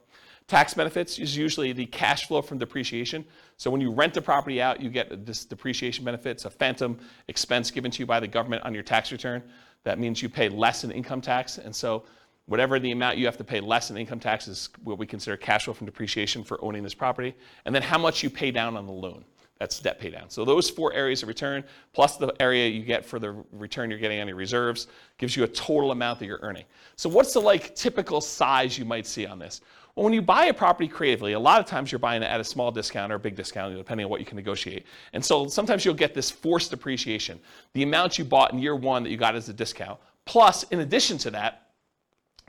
Tax 0.48 0.76
benefits 0.76 1.18
is 1.18 1.36
usually 1.36 1.72
the 1.72 1.88
cash 1.88 2.28
flow 2.28 2.42
from 2.42 2.60
depreciation. 2.60 3.26
So 3.58 3.72
when 3.72 3.82
you 3.82 3.92
rent 3.92 4.16
a 4.16 4.22
property 4.22 4.62
out, 4.62 4.80
you 4.80 4.92
get 4.92 5.26
this 5.26 5.44
depreciation 5.44 6.06
benefit. 6.06 6.32
It's 6.32 6.46
a 6.46 6.52
phantom 6.52 7.00
expense 7.28 7.72
given 7.72 7.90
to 7.90 8.00
you 8.00 8.06
by 8.06 8.20
the 8.20 8.28
government 8.28 8.64
on 8.64 8.74
your 8.74 8.84
tax 8.84 9.12
return. 9.12 9.42
That 9.86 9.98
means 9.98 10.22
you 10.22 10.30
pay 10.30 10.50
less 10.50 10.84
in 10.84 10.92
income 10.92 11.20
tax. 11.20 11.58
And 11.58 11.76
so 11.76 12.04
whatever 12.46 12.80
the 12.80 12.92
amount 12.92 13.18
you 13.18 13.26
have 13.26 13.38
to 13.38 13.44
pay 13.44 13.60
less 13.60 13.90
in 13.90 13.98
income 13.98 14.20
tax 14.20 14.48
is 14.48 14.70
what 14.84 15.00
we 15.00 15.08
consider 15.08 15.36
cash 15.36 15.66
flow 15.66 15.74
from 15.74 15.88
depreciation 15.88 16.44
for 16.44 16.64
owning 16.64 16.84
this 16.84 16.94
property. 16.94 17.34
And 17.66 17.74
then 17.74 17.82
how 17.82 17.98
much 17.98 18.22
you 18.22 18.30
pay 18.30 18.52
down 18.52 18.78
on 18.78 18.86
the 18.86 18.94
loan. 18.94 19.26
That's 19.58 19.80
debt 19.80 20.00
pay 20.00 20.10
down. 20.10 20.30
So 20.30 20.44
those 20.44 20.70
four 20.70 20.92
areas 20.94 21.24
of 21.24 21.30
return, 21.30 21.64
plus 21.94 22.18
the 22.18 22.34
area 22.42 22.68
you 22.68 22.84
get 22.84 23.06
for 23.06 23.20
the 23.20 23.44
return 23.54 23.90
you're 23.90 24.00
getting 24.00 24.20
on 24.20 24.28
your 24.28 24.36
reserves, 24.36 24.88
gives 25.18 25.36
you 25.38 25.46
a 25.46 25.48
total 25.48 25.92
amount 25.92 26.20
that 26.20 26.26
you're 26.26 26.42
earning. 26.42 26.66
So 26.98 27.08
what's 27.08 27.34
the 27.34 27.40
like 27.40 27.74
typical 27.74 28.20
size 28.20 28.78
you 28.78 28.84
might 28.84 29.08
see 29.08 29.26
on 29.26 29.40
this? 29.40 29.62
Well, 29.96 30.04
when 30.04 30.12
you 30.12 30.22
buy 30.22 30.48
a 30.48 30.54
property 30.54 30.90
creatively, 30.90 31.34
a 31.34 31.40
lot 31.40 31.62
of 31.62 31.66
times 31.68 31.90
you're 31.90 32.00
buying 32.00 32.22
it 32.22 32.26
at 32.26 32.42
a 32.42 32.44
small 32.44 32.70
discount 32.70 33.14
or 33.14 33.16
a 33.16 33.20
big 33.20 33.36
discount, 33.36 33.76
depending 33.78 34.04
on 34.04 34.10
what 34.10 34.20
you 34.20 34.26
can 34.26 34.36
negotiate. 34.36 34.86
And 35.14 35.24
so 35.24 35.48
sometimes 35.48 35.86
you'll 35.86 35.94
get 35.94 36.14
this 36.14 36.30
forced 36.30 36.72
depreciation. 36.72 37.40
The 37.72 37.84
amount 37.84 38.18
you 38.18 38.26
bought 38.26 38.52
in 38.52 38.60
year 38.60 38.76
one 38.76 39.04
that 39.04 39.10
you 39.10 39.16
got 39.16 39.36
as 39.36 39.48
a 39.48 39.54
discount, 39.54 39.98
plus 40.26 40.64
in 40.64 40.82
addition 40.82 41.18
to 41.20 41.32
that, 41.32 41.62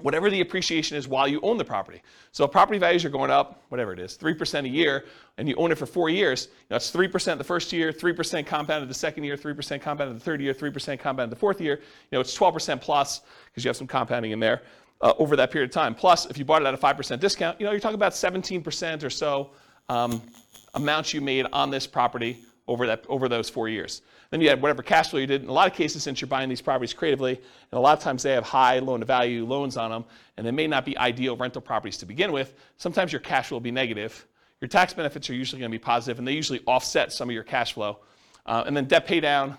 whatever 0.00 0.28
the 0.28 0.40
appreciation 0.40 0.96
is 0.96 1.06
while 1.06 1.28
you 1.28 1.40
own 1.42 1.56
the 1.56 1.64
property. 1.64 2.02
So 2.32 2.48
property 2.48 2.80
values 2.80 3.04
are 3.04 3.10
going 3.10 3.30
up, 3.30 3.62
whatever 3.68 3.92
it 3.92 4.00
is, 4.00 4.18
3% 4.18 4.64
a 4.64 4.68
year, 4.68 5.04
and 5.38 5.48
you 5.48 5.54
own 5.54 5.70
it 5.70 5.78
for 5.78 5.86
four 5.86 6.10
years, 6.10 6.48
you 6.68 6.74
know, 6.74 6.76
3% 6.78 7.38
the 7.38 7.44
first 7.44 7.72
year, 7.72 7.92
3% 7.92 8.44
compounded 8.44 8.90
the 8.90 8.94
second 8.94 9.22
year, 9.22 9.36
3% 9.36 9.80
compounded 9.80 10.16
the 10.16 10.20
third 10.20 10.40
year, 10.40 10.52
3% 10.52 10.98
compounded 10.98 11.30
the 11.30 11.40
fourth 11.40 11.60
year. 11.60 11.76
You 11.76 12.16
know, 12.16 12.20
it's 12.20 12.36
12% 12.36 12.80
plus 12.80 13.20
because 13.46 13.64
you 13.64 13.68
have 13.68 13.76
some 13.76 13.86
compounding 13.86 14.32
in 14.32 14.40
there 14.40 14.62
uh, 15.00 15.12
over 15.18 15.36
that 15.36 15.50
period 15.50 15.70
of 15.70 15.74
time. 15.74 15.94
Plus, 15.94 16.26
if 16.26 16.38
you 16.38 16.44
bought 16.44 16.62
it 16.62 16.66
at 16.66 16.74
a 16.74 16.78
5% 16.78 17.20
discount, 17.20 17.60
you 17.60 17.66
know, 17.66 17.72
you're 17.72 17.80
talking 17.80 17.96
about 17.96 18.12
17% 18.12 19.02
or 19.02 19.10
so 19.10 19.50
um, 19.88 20.22
amounts 20.74 21.12
you 21.12 21.20
made 21.20 21.46
on 21.52 21.70
this 21.70 21.86
property 21.86 22.38
over, 22.68 22.86
that, 22.86 23.04
over 23.08 23.28
those 23.28 23.48
four 23.48 23.68
years. 23.68 24.02
Then 24.30 24.40
you 24.40 24.48
had 24.48 24.60
whatever 24.60 24.82
cash 24.82 25.10
flow 25.10 25.20
you 25.20 25.26
did. 25.26 25.42
In 25.42 25.48
a 25.48 25.52
lot 25.52 25.70
of 25.70 25.74
cases, 25.74 26.02
since 26.02 26.20
you're 26.20 26.28
buying 26.28 26.48
these 26.48 26.60
properties 26.60 26.92
creatively, 26.92 27.34
and 27.36 27.78
a 27.78 27.80
lot 27.80 27.96
of 27.96 28.02
times 28.02 28.22
they 28.22 28.32
have 28.32 28.44
high 28.44 28.80
loan 28.80 29.00
to 29.00 29.06
value 29.06 29.46
loans 29.46 29.76
on 29.76 29.90
them, 29.90 30.04
and 30.36 30.46
they 30.46 30.50
may 30.50 30.66
not 30.66 30.84
be 30.84 30.98
ideal 30.98 31.36
rental 31.36 31.62
properties 31.62 31.96
to 31.98 32.06
begin 32.06 32.32
with, 32.32 32.54
sometimes 32.76 33.12
your 33.12 33.20
cash 33.20 33.48
flow 33.48 33.56
will 33.56 33.60
be 33.60 33.70
negative. 33.70 34.26
Your 34.60 34.68
tax 34.68 34.94
benefits 34.94 35.30
are 35.30 35.34
usually 35.34 35.60
going 35.60 35.70
to 35.70 35.78
be 35.78 35.82
positive, 35.82 36.18
and 36.18 36.26
they 36.26 36.32
usually 36.32 36.60
offset 36.66 37.12
some 37.12 37.28
of 37.28 37.34
your 37.34 37.44
cash 37.44 37.74
flow. 37.74 37.98
Uh, 38.46 38.64
and 38.66 38.76
then 38.76 38.86
debt 38.86 39.06
pay 39.06 39.20
down, 39.20 39.56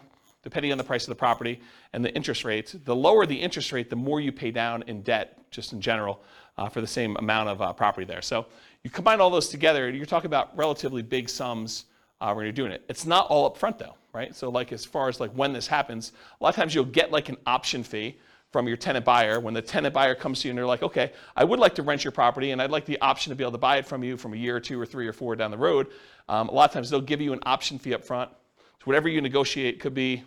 depending 0.48 0.72
on 0.72 0.78
the 0.78 0.84
price 0.84 1.04
of 1.04 1.10
the 1.10 1.16
property 1.16 1.60
and 1.92 2.06
the 2.06 2.16
interest 2.16 2.46
rates. 2.46 2.72
The 2.72 2.96
lower 2.96 3.26
the 3.26 3.36
interest 3.36 3.74
rate, 3.74 3.90
the 3.90 3.98
more 3.98 4.22
you 4.22 4.32
pay 4.32 4.50
down 4.50 4.82
in 4.88 5.02
debt, 5.02 5.38
just 5.52 5.74
in 5.74 5.82
general, 5.82 6.22
uh, 6.58 6.70
for 6.70 6.80
the 6.80 6.88
same 6.88 7.18
amount 7.18 7.50
of 7.50 7.62
uh, 7.62 7.74
property 7.74 8.06
there. 8.06 8.22
So 8.22 8.46
you 8.82 8.90
combine 8.90 9.20
all 9.20 9.30
those 9.30 9.50
together, 9.50 9.90
you're 9.90 10.06
talking 10.06 10.28
about 10.28 10.56
relatively 10.56 11.02
big 11.02 11.28
sums 11.28 11.84
uh, 12.22 12.32
when 12.32 12.46
you're 12.46 12.54
doing 12.54 12.72
it. 12.72 12.82
It's 12.88 13.06
not 13.06 13.28
all 13.28 13.46
up 13.46 13.58
front 13.58 13.78
though, 13.78 13.96
right? 14.14 14.34
So 14.34 14.48
like 14.48 14.72
as 14.72 14.86
far 14.86 15.10
as 15.10 15.20
like 15.20 15.32
when 15.32 15.52
this 15.52 15.68
happens, 15.68 16.14
a 16.40 16.44
lot 16.46 16.52
of 16.52 16.56
times 16.56 16.74
you'll 16.74 16.86
get 16.86 17.12
like 17.12 17.28
an 17.28 17.36
option 17.46 17.84
fee 17.84 18.18
from 18.54 18.70
your 18.70 18.78
tenant 18.78 19.04
buyer 19.04 19.42
when 19.42 19.54
the 19.54 19.62
tenant 19.62 19.94
buyer 19.94 20.16
comes 20.16 20.42
to 20.42 20.48
you 20.48 20.52
and 20.52 20.58
they're 20.58 20.66
like, 20.66 20.82
okay, 20.82 21.12
I 21.36 21.44
would 21.44 21.60
like 21.60 21.76
to 21.76 21.84
rent 21.84 22.06
your 22.06 22.14
property 22.14 22.52
and 22.52 22.62
I'd 22.62 22.72
like 22.72 22.86
the 22.86 23.00
option 23.02 23.32
to 23.32 23.36
be 23.36 23.44
able 23.44 23.52
to 23.52 23.58
buy 23.58 23.78
it 23.78 23.86
from 23.86 24.02
you 24.02 24.16
from 24.16 24.34
a 24.34 24.38
year 24.38 24.56
or 24.56 24.62
two 24.62 24.80
or 24.80 24.86
three 24.86 25.08
or 25.08 25.14
four 25.14 25.36
down 25.36 25.52
the 25.52 25.58
road. 25.58 25.88
Um, 26.30 26.48
a 26.48 26.54
lot 26.54 26.70
of 26.70 26.74
times 26.74 26.90
they'll 26.90 27.02
give 27.02 27.20
you 27.20 27.34
an 27.34 27.40
option 27.46 27.78
fee 27.78 27.94
up 27.94 28.06
front. 28.06 28.32
So 28.80 28.86
whatever 28.86 29.10
you 29.10 29.20
negotiate 29.20 29.80
could 29.80 29.94
be 29.94 30.24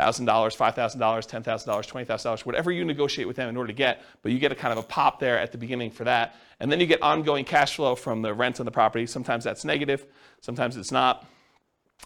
$1,000, 0.00 0.26
$5,000, 0.26 0.96
$10,000, 0.96 2.06
$20,000, 2.06 2.46
whatever 2.46 2.72
you 2.72 2.84
negotiate 2.84 3.26
with 3.26 3.36
them 3.36 3.48
in 3.48 3.56
order 3.56 3.68
to 3.68 3.72
get, 3.72 4.02
but 4.22 4.32
you 4.32 4.38
get 4.38 4.52
a 4.52 4.54
kind 4.54 4.76
of 4.76 4.84
a 4.84 4.86
pop 4.86 5.20
there 5.20 5.38
at 5.38 5.52
the 5.52 5.58
beginning 5.58 5.90
for 5.90 6.04
that. 6.04 6.34
And 6.60 6.72
then 6.72 6.80
you 6.80 6.86
get 6.86 7.02
ongoing 7.02 7.44
cash 7.44 7.76
flow 7.76 7.94
from 7.94 8.22
the 8.22 8.32
rent 8.32 8.58
on 8.58 8.66
the 8.66 8.72
property. 8.72 9.06
Sometimes 9.06 9.44
that's 9.44 9.64
negative, 9.64 10.06
sometimes 10.40 10.76
it's 10.76 10.92
not. 10.92 11.26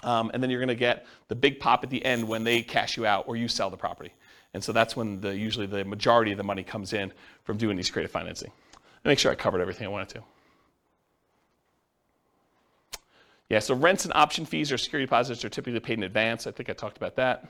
Um, 0.02 0.30
and 0.34 0.42
then 0.42 0.50
you're 0.50 0.60
going 0.60 0.68
to 0.68 0.74
get 0.74 1.06
the 1.28 1.34
big 1.34 1.58
pop 1.58 1.82
at 1.84 1.90
the 1.90 2.04
end 2.04 2.28
when 2.28 2.44
they 2.44 2.62
cash 2.62 2.96
you 2.96 3.06
out 3.06 3.28
or 3.28 3.36
you 3.36 3.48
sell 3.48 3.70
the 3.70 3.76
property. 3.76 4.12
And 4.52 4.62
so 4.62 4.72
that's 4.72 4.96
when 4.96 5.20
the, 5.20 5.36
usually 5.36 5.66
the 5.66 5.84
majority 5.84 6.32
of 6.32 6.38
the 6.38 6.44
money 6.44 6.62
comes 6.62 6.92
in 6.92 7.12
from 7.44 7.56
doing 7.56 7.76
these 7.76 7.90
creative 7.90 8.10
financing. 8.10 8.52
Make 9.04 9.18
sure 9.18 9.30
I 9.30 9.36
covered 9.36 9.60
everything 9.60 9.86
I 9.86 9.90
wanted 9.90 10.08
to. 10.10 10.22
Yeah, 13.48 13.60
so 13.60 13.74
rents 13.74 14.04
and 14.04 14.12
option 14.14 14.44
fees 14.44 14.72
or 14.72 14.78
security 14.78 15.06
deposits 15.06 15.44
are 15.44 15.48
typically 15.48 15.78
paid 15.78 15.98
in 15.98 16.02
advance. 16.02 16.46
I 16.46 16.50
think 16.50 16.68
I 16.68 16.72
talked 16.72 16.96
about 16.96 17.16
that. 17.16 17.46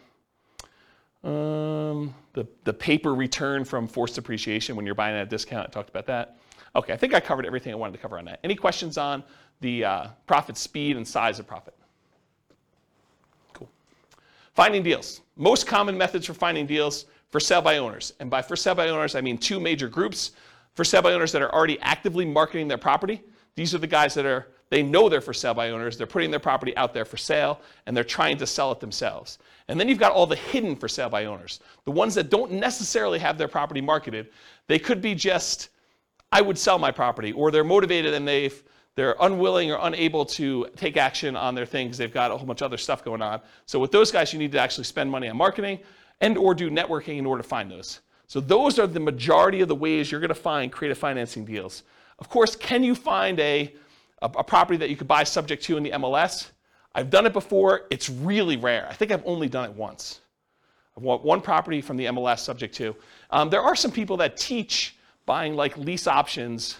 Um, 1.26 2.14
the, 2.34 2.46
the 2.62 2.72
paper 2.72 3.12
return 3.12 3.64
from 3.64 3.88
forced 3.88 4.14
depreciation 4.14 4.76
when 4.76 4.86
you're 4.86 4.94
buying 4.94 5.16
at 5.16 5.22
a 5.22 5.26
discount, 5.26 5.66
I 5.66 5.70
talked 5.72 5.88
about 5.88 6.06
that. 6.06 6.38
Okay, 6.76 6.92
I 6.92 6.96
think 6.96 7.14
I 7.14 7.20
covered 7.20 7.44
everything 7.44 7.72
I 7.72 7.74
wanted 7.74 7.94
to 7.94 7.98
cover 7.98 8.16
on 8.16 8.24
that. 8.26 8.38
Any 8.44 8.54
questions 8.54 8.96
on 8.96 9.24
the 9.60 9.84
uh, 9.84 10.06
profit 10.28 10.56
speed 10.56 10.96
and 10.96 11.06
size 11.06 11.40
of 11.40 11.46
profit? 11.46 11.74
Cool. 13.54 13.68
Finding 14.54 14.84
deals. 14.84 15.22
Most 15.36 15.66
common 15.66 15.98
methods 15.98 16.26
for 16.26 16.34
finding 16.34 16.64
deals 16.64 17.06
for 17.30 17.40
sale 17.40 17.60
by 17.60 17.78
owners. 17.78 18.12
And 18.20 18.30
by 18.30 18.40
for 18.40 18.54
sale 18.54 18.76
by 18.76 18.88
owners, 18.88 19.16
I 19.16 19.20
mean 19.20 19.36
two 19.36 19.58
major 19.58 19.88
groups. 19.88 20.30
For 20.74 20.84
sale 20.84 21.02
by 21.02 21.12
owners 21.12 21.32
that 21.32 21.42
are 21.42 21.52
already 21.52 21.80
actively 21.80 22.24
marketing 22.24 22.68
their 22.68 22.78
property. 22.78 23.22
These 23.56 23.74
are 23.74 23.78
the 23.78 23.86
guys 23.86 24.14
that 24.14 24.26
are 24.26 24.46
they 24.68 24.82
know 24.82 25.08
they're 25.08 25.20
for 25.20 25.32
sale 25.32 25.54
by 25.54 25.70
owners. 25.70 25.96
They're 25.96 26.06
putting 26.06 26.30
their 26.30 26.40
property 26.40 26.76
out 26.76 26.92
there 26.92 27.04
for 27.04 27.16
sale 27.16 27.60
and 27.86 27.96
they're 27.96 28.04
trying 28.04 28.36
to 28.38 28.46
sell 28.46 28.72
it 28.72 28.80
themselves. 28.80 29.38
And 29.68 29.78
then 29.78 29.88
you've 29.88 29.98
got 29.98 30.12
all 30.12 30.26
the 30.26 30.36
hidden 30.36 30.76
for 30.76 30.88
sale 30.88 31.08
by 31.08 31.26
owners, 31.26 31.60
the 31.84 31.90
ones 31.90 32.14
that 32.14 32.30
don't 32.30 32.52
necessarily 32.52 33.18
have 33.18 33.38
their 33.38 33.48
property 33.48 33.80
marketed. 33.80 34.28
They 34.66 34.78
could 34.78 35.00
be 35.00 35.14
just, 35.14 35.70
I 36.32 36.40
would 36.40 36.58
sell 36.58 36.78
my 36.78 36.90
property, 36.90 37.32
or 37.32 37.50
they're 37.50 37.64
motivated 37.64 38.14
and 38.14 38.26
they've 38.26 38.62
they're 38.96 39.14
unwilling 39.20 39.70
or 39.70 39.78
unable 39.82 40.24
to 40.24 40.66
take 40.74 40.96
action 40.96 41.36
on 41.36 41.54
their 41.54 41.66
things. 41.66 41.98
They've 41.98 42.12
got 42.12 42.30
a 42.30 42.36
whole 42.36 42.46
bunch 42.46 42.62
of 42.62 42.64
other 42.64 42.78
stuff 42.78 43.04
going 43.04 43.20
on. 43.20 43.42
So 43.66 43.78
with 43.78 43.92
those 43.92 44.10
guys, 44.10 44.32
you 44.32 44.38
need 44.38 44.52
to 44.52 44.58
actually 44.58 44.84
spend 44.84 45.10
money 45.10 45.28
on 45.28 45.36
marketing 45.36 45.80
and 46.22 46.38
or 46.38 46.54
do 46.54 46.70
networking 46.70 47.18
in 47.18 47.26
order 47.26 47.42
to 47.42 47.48
find 47.48 47.70
those. 47.70 48.00
So 48.26 48.40
those 48.40 48.78
are 48.78 48.86
the 48.86 48.98
majority 48.98 49.60
of 49.60 49.68
the 49.68 49.74
ways 49.74 50.10
you're 50.10 50.20
going 50.20 50.28
to 50.28 50.34
find 50.34 50.72
creative 50.72 50.96
financing 50.96 51.44
deals. 51.44 51.82
Of 52.18 52.30
course, 52.30 52.56
can 52.56 52.82
you 52.82 52.94
find 52.94 53.38
a 53.38 53.74
a, 54.26 54.38
a 54.40 54.44
property 54.44 54.76
that 54.78 54.90
you 54.90 54.96
could 54.96 55.08
buy 55.08 55.24
subject 55.24 55.62
to 55.64 55.76
in 55.76 55.82
the 55.82 55.90
MLS. 55.90 56.50
I've 56.94 57.10
done 57.10 57.26
it 57.26 57.32
before. 57.32 57.82
It's 57.90 58.08
really 58.08 58.56
rare. 58.56 58.86
I 58.88 58.94
think 58.94 59.10
I've 59.12 59.26
only 59.26 59.48
done 59.48 59.68
it 59.70 59.76
once. 59.76 60.20
I've 60.96 61.02
bought 61.02 61.24
one 61.24 61.40
property 61.40 61.80
from 61.80 61.96
the 61.96 62.06
MLS 62.06 62.40
subject 62.40 62.74
to. 62.76 62.96
Um, 63.30 63.50
there 63.50 63.62
are 63.62 63.76
some 63.76 63.90
people 63.90 64.16
that 64.18 64.36
teach 64.36 64.96
buying 65.26 65.54
like 65.54 65.76
lease 65.76 66.06
options 66.06 66.78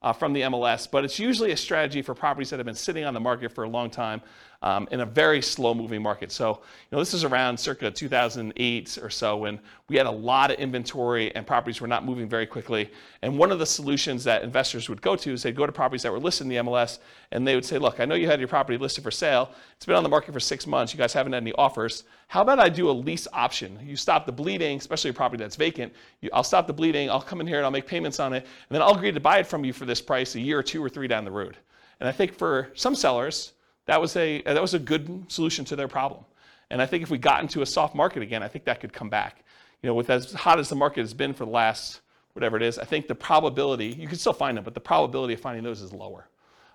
uh, 0.00 0.12
from 0.12 0.32
the 0.32 0.42
MLS, 0.42 0.88
but 0.88 1.04
it's 1.04 1.18
usually 1.18 1.50
a 1.50 1.56
strategy 1.56 2.02
for 2.02 2.14
properties 2.14 2.50
that 2.50 2.58
have 2.58 2.66
been 2.66 2.74
sitting 2.74 3.04
on 3.04 3.14
the 3.14 3.20
market 3.20 3.52
for 3.52 3.64
a 3.64 3.68
long 3.68 3.90
time 3.90 4.22
um, 4.62 4.88
in 4.90 5.00
a 5.00 5.06
very 5.06 5.40
slow 5.40 5.72
moving 5.72 6.02
market. 6.02 6.32
So, 6.32 6.48
you 6.50 6.96
know, 6.96 6.98
this 6.98 7.14
is 7.14 7.22
around 7.22 7.58
circa 7.58 7.90
2008 7.90 8.98
or 9.00 9.08
so 9.08 9.36
when 9.36 9.60
we 9.88 9.96
had 9.96 10.06
a 10.06 10.10
lot 10.10 10.50
of 10.50 10.58
inventory 10.58 11.34
and 11.36 11.46
properties 11.46 11.80
were 11.80 11.86
not 11.86 12.04
moving 12.04 12.28
very 12.28 12.46
quickly. 12.46 12.90
And 13.22 13.38
one 13.38 13.52
of 13.52 13.60
the 13.60 13.66
solutions 13.66 14.24
that 14.24 14.42
investors 14.42 14.88
would 14.88 15.00
go 15.00 15.14
to 15.14 15.32
is 15.32 15.44
they'd 15.44 15.54
go 15.54 15.64
to 15.64 15.70
properties 15.70 16.02
that 16.02 16.10
were 16.10 16.18
listed 16.18 16.46
in 16.46 16.48
the 16.48 16.56
MLS 16.56 16.98
and 17.30 17.46
they 17.46 17.54
would 17.54 17.64
say, 17.64 17.78
look, 17.78 18.00
I 18.00 18.04
know 18.04 18.16
you 18.16 18.26
had 18.26 18.40
your 18.40 18.48
property 18.48 18.78
listed 18.78 19.04
for 19.04 19.12
sale. 19.12 19.52
It's 19.76 19.86
been 19.86 19.94
on 19.94 20.02
the 20.02 20.08
market 20.08 20.32
for 20.32 20.40
six 20.40 20.66
months. 20.66 20.92
You 20.92 20.98
guys 20.98 21.12
haven't 21.12 21.34
had 21.34 21.42
any 21.44 21.52
offers. 21.52 22.02
How 22.26 22.42
about 22.42 22.58
I 22.58 22.68
do 22.68 22.90
a 22.90 22.92
lease 22.92 23.28
option? 23.32 23.78
You 23.80 23.94
stop 23.94 24.26
the 24.26 24.32
bleeding, 24.32 24.78
especially 24.78 25.10
a 25.10 25.14
property 25.14 25.42
that's 25.42 25.56
vacant. 25.56 25.92
You, 26.20 26.30
I'll 26.32 26.42
stop 26.42 26.66
the 26.66 26.72
bleeding. 26.72 27.10
I'll 27.10 27.22
come 27.22 27.40
in 27.40 27.46
here 27.46 27.58
and 27.58 27.64
I'll 27.64 27.70
make 27.70 27.86
payments 27.86 28.18
on 28.18 28.32
it. 28.32 28.42
And 28.42 28.74
then 28.74 28.82
I'll 28.82 28.96
agree 28.96 29.12
to 29.12 29.20
buy 29.20 29.38
it 29.38 29.46
from 29.46 29.64
you 29.64 29.72
for 29.72 29.84
this 29.84 30.00
price 30.00 30.34
a 30.34 30.40
year 30.40 30.58
or 30.58 30.64
two 30.64 30.82
or 30.82 30.88
three 30.88 31.06
down 31.06 31.24
the 31.24 31.30
road. 31.30 31.56
And 32.00 32.08
I 32.08 32.12
think 32.12 32.34
for 32.34 32.70
some 32.74 32.94
sellers, 32.94 33.52
that 33.88 34.02
was 34.02 34.14
a, 34.16 34.42
that 34.42 34.60
was 34.60 34.74
a 34.74 34.78
good 34.78 35.24
solution 35.28 35.64
to 35.64 35.74
their 35.74 35.88
problem. 35.88 36.22
And 36.68 36.82
I 36.82 36.86
think 36.86 37.02
if 37.02 37.10
we 37.10 37.16
got 37.16 37.40
into 37.40 37.62
a 37.62 37.66
soft 37.66 37.94
market 37.94 38.22
again, 38.22 38.42
I 38.42 38.48
think 38.48 38.66
that 38.66 38.80
could 38.80 38.92
come 38.92 39.08
back. 39.08 39.42
You 39.82 39.86
know, 39.88 39.94
with 39.94 40.10
as 40.10 40.30
hot 40.34 40.58
as 40.58 40.68
the 40.68 40.76
market 40.76 41.00
has 41.00 41.14
been 41.14 41.32
for 41.32 41.46
the 41.46 41.50
last 41.50 42.02
whatever 42.34 42.58
it 42.58 42.62
is, 42.62 42.78
I 42.78 42.84
think 42.84 43.08
the 43.08 43.14
probability, 43.14 43.86
you 43.86 44.06
can 44.06 44.18
still 44.18 44.34
find 44.34 44.58
them, 44.58 44.64
but 44.64 44.74
the 44.74 44.80
probability 44.80 45.32
of 45.32 45.40
finding 45.40 45.64
those 45.64 45.80
is 45.80 45.94
lower 45.94 46.28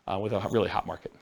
uh, 0.07 0.17
with 0.19 0.33
a 0.33 0.39
really 0.51 0.69
hot 0.69 0.87
market. 0.87 1.13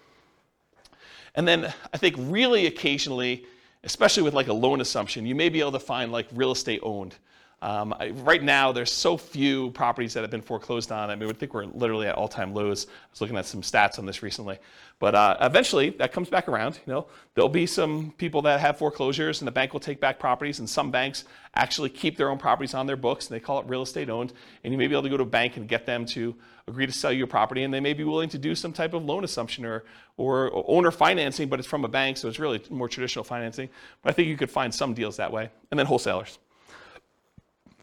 And 1.36 1.46
then 1.46 1.74
I 1.94 1.98
think 1.98 2.16
really 2.18 2.68
occasionally, 2.68 3.46
especially 3.84 4.24
with 4.24 4.34
like 4.34 4.48
a 4.48 4.54
loan 4.54 4.80
assumption, 4.80 5.26
you 5.26 5.36
may 5.36 5.50
be 5.50 5.60
able 5.60 5.74
to 5.74 5.80
find 5.80 6.10
like 6.10 6.28
real 6.34 6.52
estate 6.52 6.80
owned 6.84 7.18
Um, 7.64 7.94
I, 8.00 8.10
right 8.10 8.42
now, 8.42 8.72
there's 8.72 8.92
so 8.92 9.18
few 9.18 9.70
properties 9.72 10.16
that 10.16 10.22
have 10.22 10.32
been 10.32 10.42
foreclosed 10.42 10.92
on. 10.92 11.12
I 11.12 11.16
mean, 11.16 11.30
I 11.30 11.34
think 11.34 11.54
we're 11.54 11.66
literally 11.66 12.08
at 12.08 12.16
all-time 12.16 12.56
lows. 12.56 12.88
I 12.88 12.90
was 13.12 13.22
looking 13.22 13.38
at 13.38 13.46
some 13.46 13.62
stats 13.62 14.00
on 14.00 14.08
this 14.08 14.24
recently, 14.24 14.58
but 14.98 15.14
uh, 15.14 15.38
eventually 15.42 15.92
that 15.92 16.12
comes 16.12 16.28
back 16.28 16.48
around. 16.48 16.80
You 16.88 16.94
know, 16.94 17.08
there'll 17.36 17.50
be 17.50 17.68
some 17.68 18.14
people 18.18 18.42
that 18.44 18.60
have 18.62 18.80
foreclosures, 18.80 19.42
and 19.42 19.48
the 19.48 19.52
bank 19.52 19.74
will 19.74 19.80
take 19.80 20.00
back 20.00 20.18
properties. 20.18 20.58
And 20.58 20.68
some 20.68 20.90
banks 20.90 21.24
actually 21.54 21.90
keep 21.90 22.18
their 22.18 22.32
own 22.32 22.40
properties 22.40 22.74
on 22.74 22.88
their 22.88 22.96
books, 22.96 23.28
and 23.28 23.36
they 23.36 23.40
call 23.40 23.60
it 23.60 23.68
real 23.68 23.84
estate 23.84 24.10
owned. 24.10 24.34
And 24.64 24.74
you 24.74 24.78
may 24.80 24.88
be 24.88 24.96
able 24.96 25.04
to 25.04 25.10
go 25.10 25.18
to 25.18 25.24
a 25.24 25.26
bank 25.28 25.56
and 25.58 25.68
get 25.68 25.86
them 25.86 26.06
to 26.08 26.36
agree 26.68 26.88
to 26.88 26.92
sell 26.92 27.14
you 27.14 27.26
a 27.26 27.28
property, 27.28 27.64
and 27.64 27.72
they 27.72 27.80
may 27.80 27.94
be 27.94 28.04
willing 28.04 28.30
to 28.30 28.40
do 28.40 28.56
some 28.56 28.74
type 28.74 28.96
of 28.96 29.06
loan 29.06 29.24
assumption 29.24 29.66
or 29.66 29.84
or 30.18 30.52
owner 30.68 30.92
financing, 30.92 31.48
but 31.48 31.60
it's 31.60 31.68
from 31.68 31.86
a 31.86 31.88
bank, 31.88 32.18
so 32.18 32.28
it's 32.28 32.40
really 32.40 32.62
more 32.70 32.88
traditional 32.88 33.24
financing. 33.24 33.70
But 34.02 34.10
I 34.10 34.14
think 34.14 34.28
you 34.28 34.38
could 34.38 34.52
find 34.52 34.74
some 34.74 34.94
deals 34.94 35.18
that 35.18 35.32
way, 35.32 35.50
and 35.70 35.80
then 35.80 35.86
wholesalers 35.86 36.40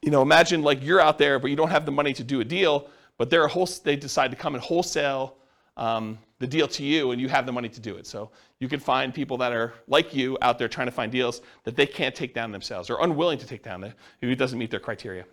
you 0.02 0.10
know, 0.10 0.22
imagine 0.22 0.62
like 0.62 0.82
you're 0.82 1.00
out 1.00 1.18
there, 1.18 1.38
but 1.38 1.50
you 1.50 1.56
don't 1.56 1.70
have 1.70 1.86
the 1.86 1.92
money 1.92 2.12
to 2.14 2.24
do 2.24 2.40
a 2.40 2.44
deal, 2.44 2.88
but 3.16 3.30
they're 3.30 3.44
a 3.44 3.48
whole, 3.48 3.68
they 3.84 3.96
decide 3.96 4.30
to 4.30 4.36
come 4.36 4.54
and 4.54 4.62
wholesale 4.62 5.36
um, 5.76 6.18
the 6.38 6.46
deal 6.46 6.68
to 6.68 6.84
you, 6.84 7.12
and 7.12 7.20
you 7.20 7.28
have 7.28 7.46
the 7.46 7.52
money 7.52 7.68
to 7.68 7.80
do 7.80 7.96
it. 7.96 8.06
So 8.06 8.30
you 8.60 8.68
can 8.68 8.80
find 8.80 9.14
people 9.14 9.36
that 9.38 9.52
are 9.52 9.74
like 9.86 10.14
you 10.14 10.36
out 10.42 10.58
there 10.58 10.68
trying 10.68 10.86
to 10.86 10.92
find 10.92 11.10
deals 11.10 11.42
that 11.64 11.76
they 11.76 11.86
can't 11.86 12.14
take 12.14 12.34
down 12.34 12.52
themselves 12.52 12.90
or 12.90 13.02
unwilling 13.02 13.38
to 13.38 13.46
take 13.46 13.62
down 13.62 13.84
if 13.84 13.94
it 14.20 14.36
doesn't 14.36 14.58
meet 14.58 14.70
their 14.70 14.80
criteria. 14.80 15.24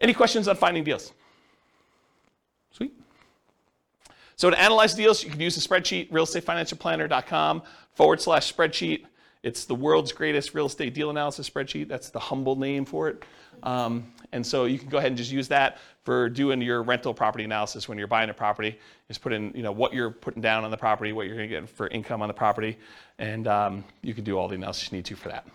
Any 0.00 0.14
questions 0.14 0.48
on 0.48 0.56
finding 0.56 0.84
deals? 0.84 1.12
Sweet. 2.70 2.92
So 4.36 4.50
to 4.50 4.60
analyze 4.60 4.94
deals, 4.94 5.22
you 5.22 5.30
can 5.30 5.40
use 5.40 5.54
the 5.54 5.66
spreadsheet, 5.66 6.10
realestatefinancialplanner.com 6.10 7.62
forward 7.92 8.20
slash 8.20 8.52
spreadsheet. 8.52 9.04
It's 9.44 9.66
the 9.66 9.74
world's 9.74 10.10
greatest 10.10 10.54
real 10.54 10.64
estate 10.64 10.94
deal 10.94 11.10
analysis 11.10 11.48
spreadsheet. 11.48 11.86
That's 11.86 12.08
the 12.08 12.18
humble 12.18 12.56
name 12.56 12.86
for 12.86 13.08
it. 13.10 13.22
Um, 13.62 14.10
and 14.32 14.44
so 14.44 14.64
you 14.64 14.78
can 14.78 14.88
go 14.88 14.96
ahead 14.96 15.08
and 15.08 15.18
just 15.18 15.30
use 15.30 15.48
that 15.48 15.78
for 16.02 16.30
doing 16.30 16.62
your 16.62 16.82
rental 16.82 17.12
property 17.12 17.44
analysis 17.44 17.86
when 17.86 17.98
you're 17.98 18.06
buying 18.06 18.30
a 18.30 18.34
property. 18.34 18.78
Just 19.06 19.20
put 19.20 19.34
in, 19.34 19.52
you 19.54 19.62
know, 19.62 19.70
what 19.70 19.92
you're 19.92 20.10
putting 20.10 20.40
down 20.40 20.64
on 20.64 20.70
the 20.70 20.78
property, 20.78 21.12
what 21.12 21.26
you're 21.26 21.36
going 21.36 21.48
to 21.48 21.60
get 21.60 21.68
for 21.68 21.88
income 21.88 22.22
on 22.22 22.28
the 22.28 22.34
property, 22.34 22.78
and 23.18 23.46
um, 23.46 23.84
you 24.00 24.14
can 24.14 24.24
do 24.24 24.38
all 24.38 24.48
the 24.48 24.54
analysis 24.54 24.90
you 24.90 24.96
need 24.96 25.04
to 25.04 25.14
for 25.14 25.28
that. 25.28 25.46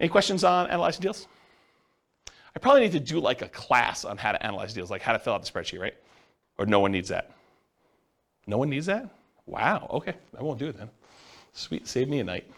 Any 0.00 0.08
questions 0.08 0.42
on 0.42 0.68
analyzing 0.68 1.02
deals? 1.02 1.28
I 2.56 2.58
probably 2.58 2.80
need 2.80 2.92
to 2.92 3.00
do 3.00 3.20
like 3.20 3.42
a 3.42 3.48
class 3.48 4.04
on 4.04 4.16
how 4.16 4.32
to 4.32 4.44
analyze 4.44 4.74
deals, 4.74 4.90
like 4.90 5.02
how 5.02 5.12
to 5.12 5.20
fill 5.20 5.34
out 5.34 5.44
the 5.44 5.50
spreadsheet, 5.50 5.80
right? 5.80 5.94
Or 6.58 6.66
no 6.66 6.80
one 6.80 6.90
needs 6.90 7.08
that. 7.10 7.30
No 8.48 8.58
one 8.58 8.68
needs 8.68 8.86
that? 8.86 9.08
Wow. 9.46 9.88
Okay, 9.90 10.14
I 10.36 10.42
won't 10.42 10.58
do 10.58 10.66
it 10.66 10.76
then. 10.76 10.90
Sweet, 11.52 11.86
save 11.86 12.08
me 12.08 12.18
a 12.18 12.24
night. 12.24 12.50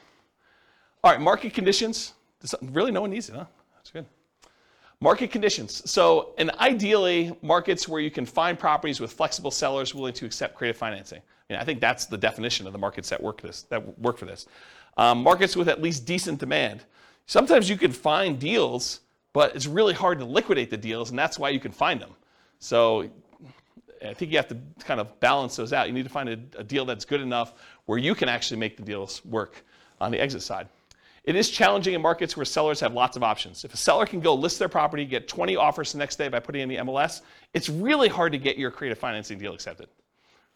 All 1.04 1.10
right, 1.10 1.20
market 1.20 1.52
conditions. 1.52 2.14
Really, 2.62 2.92
no 2.92 3.00
one 3.00 3.10
needs 3.10 3.28
it, 3.28 3.34
huh? 3.34 3.46
That's 3.74 3.90
good. 3.90 4.06
Market 5.00 5.32
conditions. 5.32 5.90
So, 5.90 6.32
and 6.38 6.52
ideally, 6.60 7.36
markets 7.42 7.88
where 7.88 8.00
you 8.00 8.10
can 8.10 8.24
find 8.24 8.56
properties 8.56 9.00
with 9.00 9.12
flexible 9.12 9.50
sellers 9.50 9.96
willing 9.96 10.14
to 10.14 10.26
accept 10.26 10.54
creative 10.54 10.76
financing. 10.76 11.18
I, 11.18 11.52
mean, 11.52 11.60
I 11.60 11.64
think 11.64 11.80
that's 11.80 12.06
the 12.06 12.16
definition 12.16 12.68
of 12.68 12.72
the 12.72 12.78
markets 12.78 13.08
that 13.08 13.20
work 13.20 13.42
this 13.42 13.62
that 13.62 13.98
work 13.98 14.16
for 14.16 14.26
this. 14.26 14.46
Um, 14.96 15.24
markets 15.24 15.56
with 15.56 15.68
at 15.68 15.82
least 15.82 16.06
decent 16.06 16.38
demand. 16.38 16.84
Sometimes 17.26 17.68
you 17.68 17.76
can 17.76 17.90
find 17.90 18.38
deals, 18.38 19.00
but 19.32 19.56
it's 19.56 19.66
really 19.66 19.94
hard 19.94 20.20
to 20.20 20.24
liquidate 20.24 20.70
the 20.70 20.76
deals, 20.76 21.10
and 21.10 21.18
that's 21.18 21.36
why 21.36 21.48
you 21.48 21.58
can 21.58 21.72
find 21.72 22.00
them. 22.00 22.14
So, 22.60 23.10
I 24.06 24.14
think 24.14 24.30
you 24.30 24.36
have 24.36 24.48
to 24.48 24.56
kind 24.84 25.00
of 25.00 25.18
balance 25.18 25.56
those 25.56 25.72
out. 25.72 25.88
You 25.88 25.94
need 25.94 26.04
to 26.04 26.10
find 26.10 26.28
a, 26.28 26.38
a 26.58 26.62
deal 26.62 26.84
that's 26.84 27.04
good 27.04 27.20
enough 27.20 27.54
where 27.86 27.98
you 27.98 28.14
can 28.14 28.28
actually 28.28 28.60
make 28.60 28.76
the 28.76 28.84
deals 28.84 29.24
work 29.24 29.64
on 30.00 30.12
the 30.12 30.20
exit 30.20 30.42
side. 30.42 30.68
It 31.24 31.36
is 31.36 31.50
challenging 31.50 31.94
in 31.94 32.02
markets 32.02 32.36
where 32.36 32.44
sellers 32.44 32.80
have 32.80 32.94
lots 32.94 33.16
of 33.16 33.22
options. 33.22 33.64
If 33.64 33.72
a 33.72 33.76
seller 33.76 34.06
can 34.06 34.20
go 34.20 34.34
list 34.34 34.58
their 34.58 34.68
property, 34.68 35.04
get 35.04 35.28
20 35.28 35.54
offers 35.54 35.92
the 35.92 35.98
next 35.98 36.16
day 36.16 36.28
by 36.28 36.40
putting 36.40 36.62
in 36.62 36.68
the 36.68 36.76
MLS, 36.76 37.20
it's 37.54 37.68
really 37.68 38.08
hard 38.08 38.32
to 38.32 38.38
get 38.38 38.58
your 38.58 38.72
creative 38.72 38.98
financing 38.98 39.38
deal 39.38 39.54
accepted. 39.54 39.88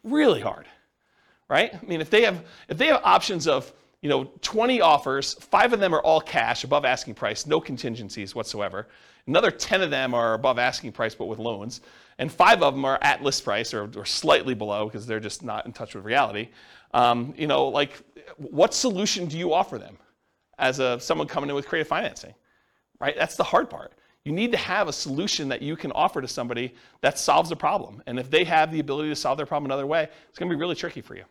Really 0.03 0.41
hard, 0.41 0.67
right? 1.49 1.73
I 1.73 1.87
mean, 1.87 2.01
if 2.01 2.11
they 2.11 2.23
have 2.23 2.45
if 2.69 2.79
they 2.79 2.87
have 2.87 3.01
options 3.05 3.47
of 3.47 3.73
you 4.03 4.09
know 4.09 4.25
20 4.43 4.81
offers, 4.81 5.35
five 5.35 5.73
of 5.73 5.79
them 5.79 5.95
are 5.95 6.03
all 6.03 6.21
cash, 6.21 6.65
above 6.65 6.85
asking 6.85 7.15
price, 7.15 7.47
no 7.47 7.61
contingencies 7.61 8.35
whatsoever. 8.35 8.89
Another 9.29 9.51
10 9.51 9.83
of 9.83 9.91
them 9.91 10.15
are 10.15 10.35
above 10.35 10.59
asking 10.59 10.93
price 10.93 11.15
but 11.15 11.27
with 11.27 11.39
loans, 11.39 11.81
and 12.19 12.31
five 12.31 12.63
of 12.63 12.75
them 12.75 12.85
are 12.85 12.99
at 13.03 13.23
list 13.23 13.45
price 13.45 13.73
or, 13.73 13.91
or 13.97 14.05
slightly 14.05 14.55
below 14.55 14.87
because 14.87 15.07
they're 15.07 15.21
just 15.21 15.45
not 15.45 15.67
in 15.67 15.73
touch 15.73 15.95
with 15.95 16.05
reality. 16.05 16.49
Um, 16.93 17.35
you 17.37 17.47
know, 17.47 17.67
like 17.67 17.93
what 18.37 18.75
solution 18.75 19.27
do 19.27 19.39
you 19.39 19.53
offer 19.53 19.79
them? 19.79 19.97
As 20.59 20.79
a, 20.79 20.99
someone 21.01 21.27
coming 21.27 21.51
in 21.51 21.57
with 21.57 21.67
creative 21.67 21.89
financing, 21.89 22.35
right? 23.01 23.15
That's 23.17 23.37
the 23.37 23.45
hard 23.45 23.71
part. 23.71 23.93
You 24.25 24.33
need 24.33 24.51
to 24.53 24.59
have 24.59 24.89
a 24.89 24.93
solution 24.93 25.49
that 25.49 25.63
you 25.63 25.77
can 25.77 25.93
offer 25.93 26.21
to 26.21 26.27
somebody 26.27 26.75
that 27.01 27.19
solves 27.19 27.53
a 27.53 27.57
problem. 27.57 28.03
And 28.07 28.19
if 28.19 28.29
they 28.29 28.43
have 28.45 28.73
the 28.73 28.81
ability 28.81 29.09
to 29.11 29.17
solve 29.17 29.37
their 29.37 29.47
problem 29.47 29.67
another 29.67 29.87
way, 29.87 30.09
it's 30.29 30.39
going 30.39 30.51
to 30.51 30.57
be 30.57 30.59
really 30.59 30.75
tricky 30.75 31.01
for 31.01 31.15
you. 31.15 31.25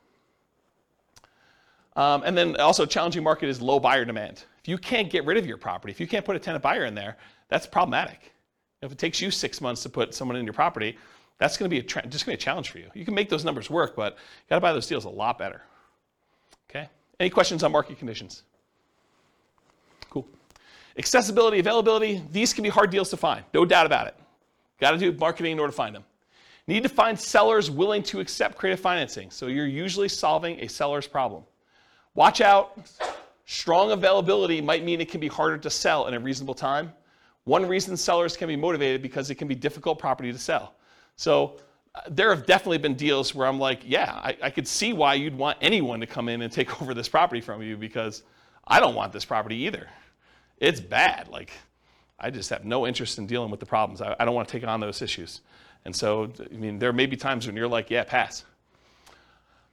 Um, 1.97 2.23
and 2.25 2.37
then 2.37 2.55
also, 2.57 2.83
a 2.83 2.87
challenging 2.87 3.23
market 3.23 3.49
is 3.49 3.61
low 3.61 3.79
buyer 3.79 4.05
demand. 4.05 4.43
If 4.61 4.67
you 4.67 4.77
can't 4.77 5.09
get 5.09 5.25
rid 5.25 5.37
of 5.37 5.45
your 5.45 5.57
property, 5.57 5.91
if 5.91 5.99
you 5.99 6.07
can't 6.07 6.25
put 6.25 6.35
a 6.35 6.39
tenant 6.39 6.63
buyer 6.63 6.85
in 6.85 6.95
there, 6.95 7.17
that's 7.49 7.65
problematic. 7.67 8.33
If 8.81 8.91
it 8.91 8.97
takes 8.97 9.21
you 9.21 9.31
six 9.31 9.61
months 9.61 9.83
to 9.83 9.89
put 9.89 10.13
someone 10.13 10.37
in 10.37 10.45
your 10.45 10.53
property, 10.53 10.97
that's 11.37 11.57
going 11.57 11.69
to 11.69 11.73
be 11.73 11.79
a 11.79 11.83
tra- 11.83 12.05
just 12.07 12.25
going 12.25 12.37
to 12.37 12.39
be 12.39 12.41
a 12.41 12.45
challenge 12.45 12.69
for 12.69 12.79
you. 12.79 12.89
You 12.93 13.05
can 13.05 13.13
make 13.13 13.29
those 13.29 13.45
numbers 13.45 13.69
work, 13.69 13.95
but 13.95 14.13
you 14.13 14.49
got 14.49 14.55
to 14.55 14.61
buy 14.61 14.73
those 14.73 14.87
deals 14.87 15.05
a 15.05 15.09
lot 15.09 15.37
better. 15.37 15.61
Okay. 16.69 16.89
Any 17.19 17.29
questions 17.29 17.63
on 17.63 17.71
market 17.71 17.97
conditions? 17.97 18.43
Accessibility, 20.97 21.59
availability, 21.59 22.23
these 22.31 22.53
can 22.53 22.63
be 22.63 22.69
hard 22.69 22.89
deals 22.89 23.09
to 23.09 23.17
find, 23.17 23.43
no 23.53 23.65
doubt 23.65 23.85
about 23.85 24.07
it. 24.07 24.15
Got 24.79 24.91
to 24.91 24.97
do 24.97 25.11
marketing 25.13 25.53
in 25.53 25.59
order 25.59 25.71
to 25.71 25.75
find 25.75 25.95
them. 25.95 26.03
Need 26.67 26.83
to 26.83 26.89
find 26.89 27.19
sellers 27.19 27.69
willing 27.69 28.01
to 28.03 28.19
accept 28.19 28.57
creative 28.57 28.79
financing. 28.79 29.29
So 29.29 29.47
you're 29.47 29.67
usually 29.67 30.09
solving 30.09 30.59
a 30.61 30.67
seller's 30.67 31.05
problem. 31.05 31.43
Watch 32.15 32.41
out. 32.41 32.79
Strong 33.45 33.91
availability 33.91 34.61
might 34.61 34.83
mean 34.83 34.99
it 34.99 35.09
can 35.09 35.19
be 35.19 35.27
harder 35.27 35.57
to 35.59 35.69
sell 35.69 36.07
in 36.07 36.13
a 36.15 36.19
reasonable 36.19 36.55
time. 36.55 36.91
One 37.43 37.67
reason 37.67 37.95
sellers 37.95 38.35
can 38.35 38.47
be 38.47 38.55
motivated 38.55 39.03
because 39.03 39.29
it 39.29 39.35
can 39.35 39.47
be 39.47 39.53
difficult 39.53 39.99
property 39.99 40.31
to 40.31 40.39
sell. 40.39 40.73
So 41.17 41.59
uh, 41.93 42.01
there 42.09 42.33
have 42.33 42.47
definitely 42.47 42.79
been 42.79 42.95
deals 42.95 43.35
where 43.35 43.47
I'm 43.47 43.59
like, 43.59 43.81
yeah, 43.85 44.13
I, 44.23 44.35
I 44.43 44.49
could 44.49 44.67
see 44.67 44.93
why 44.93 45.13
you'd 45.13 45.37
want 45.37 45.59
anyone 45.61 45.99
to 45.99 46.07
come 46.07 46.27
in 46.29 46.41
and 46.41 46.51
take 46.51 46.81
over 46.81 46.95
this 46.95 47.07
property 47.07 47.41
from 47.41 47.61
you 47.61 47.77
because 47.77 48.23
I 48.65 48.79
don't 48.79 48.95
want 48.95 49.13
this 49.13 49.25
property 49.25 49.57
either 49.57 49.87
it's 50.57 50.79
bad. 50.79 51.27
Like, 51.27 51.51
I 52.19 52.29
just 52.29 52.49
have 52.49 52.65
no 52.65 52.87
interest 52.87 53.17
in 53.17 53.27
dealing 53.27 53.51
with 53.51 53.59
the 53.59 53.65
problems. 53.65 54.01
I, 54.01 54.15
I 54.19 54.25
don't 54.25 54.35
want 54.35 54.47
to 54.47 54.51
take 54.51 54.67
on 54.67 54.79
those 54.79 55.01
issues. 55.01 55.41
And 55.83 55.95
so, 55.95 56.31
I 56.51 56.55
mean, 56.55 56.79
there 56.79 56.93
may 56.93 57.05
be 57.05 57.15
times 57.15 57.45
when 57.45 57.55
you're 57.55 57.67
like, 57.67 57.89
yeah, 57.89 58.03
pass. 58.03 58.43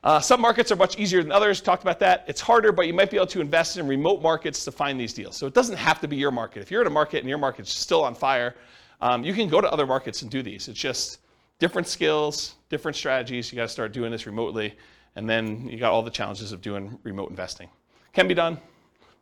Uh, 0.05 0.19
some 0.19 0.41
markets 0.41 0.73
are 0.73 0.77
much 0.77 0.99
easier 0.99 1.23
than 1.23 1.31
others. 1.31 1.61
Talked 1.61 1.83
about 1.83 2.01
that. 2.01 2.25
It's 2.27 2.41
harder, 2.41 2.73
but 2.73 2.89
you 2.89 2.93
might 2.93 3.11
be 3.11 3.17
able 3.17 3.29
to 3.29 3.41
invest 3.41 3.77
in 3.77 3.87
remote 3.87 4.21
markets 4.21 4.65
to 4.65 4.73
find 4.73 4.99
these 4.99 5.15
deals. 5.15 5.37
So 5.37 5.47
it 5.47 5.55
doesn't 5.55 5.77
have 5.77 6.01
to 6.01 6.09
be 6.09 6.17
your 6.17 6.33
market. 6.33 6.61
If 6.61 6.71
you're 6.71 6.81
in 6.81 6.89
a 6.89 6.91
market 6.91 7.21
and 7.21 7.29
your 7.29 7.39
market's 7.39 7.73
still 7.73 8.03
on 8.03 8.15
fire, 8.17 8.57
um, 9.01 9.25
you 9.25 9.33
can 9.33 9.49
go 9.49 9.61
to 9.61 9.71
other 9.71 9.87
markets 9.87 10.23
and 10.23 10.31
do 10.31 10.43
these. 10.43 10.67
It's 10.67 10.79
just 10.79 11.21
different 11.61 11.87
skills, 11.87 12.57
different 12.69 12.97
strategies. 12.97 13.53
You 13.53 13.57
got 13.57 13.63
to 13.63 13.69
start 13.69 13.93
doing 13.93 14.11
this 14.11 14.27
remotely, 14.27 14.75
and 15.15 15.31
then 15.31 15.69
you 15.69 15.79
got 15.79 15.93
all 15.93 16.03
the 16.03 16.11
challenges 16.11 16.51
of 16.51 16.61
doing 16.61 16.99
remote 17.05 17.31
investing. 17.31 17.69
Can 18.13 18.27
be 18.27 18.35
done, 18.35 18.59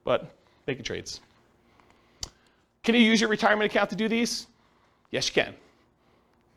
but 0.02 0.34
making 0.66 0.84
trades. 0.84 1.20
Can 2.82 2.94
you 2.94 3.02
use 3.02 3.20
your 3.20 3.30
retirement 3.30 3.70
account 3.70 3.90
to 3.90 3.96
do 3.96 4.08
these? 4.08 4.46
Yes, 5.10 5.28
you 5.28 5.42
can. 5.42 5.54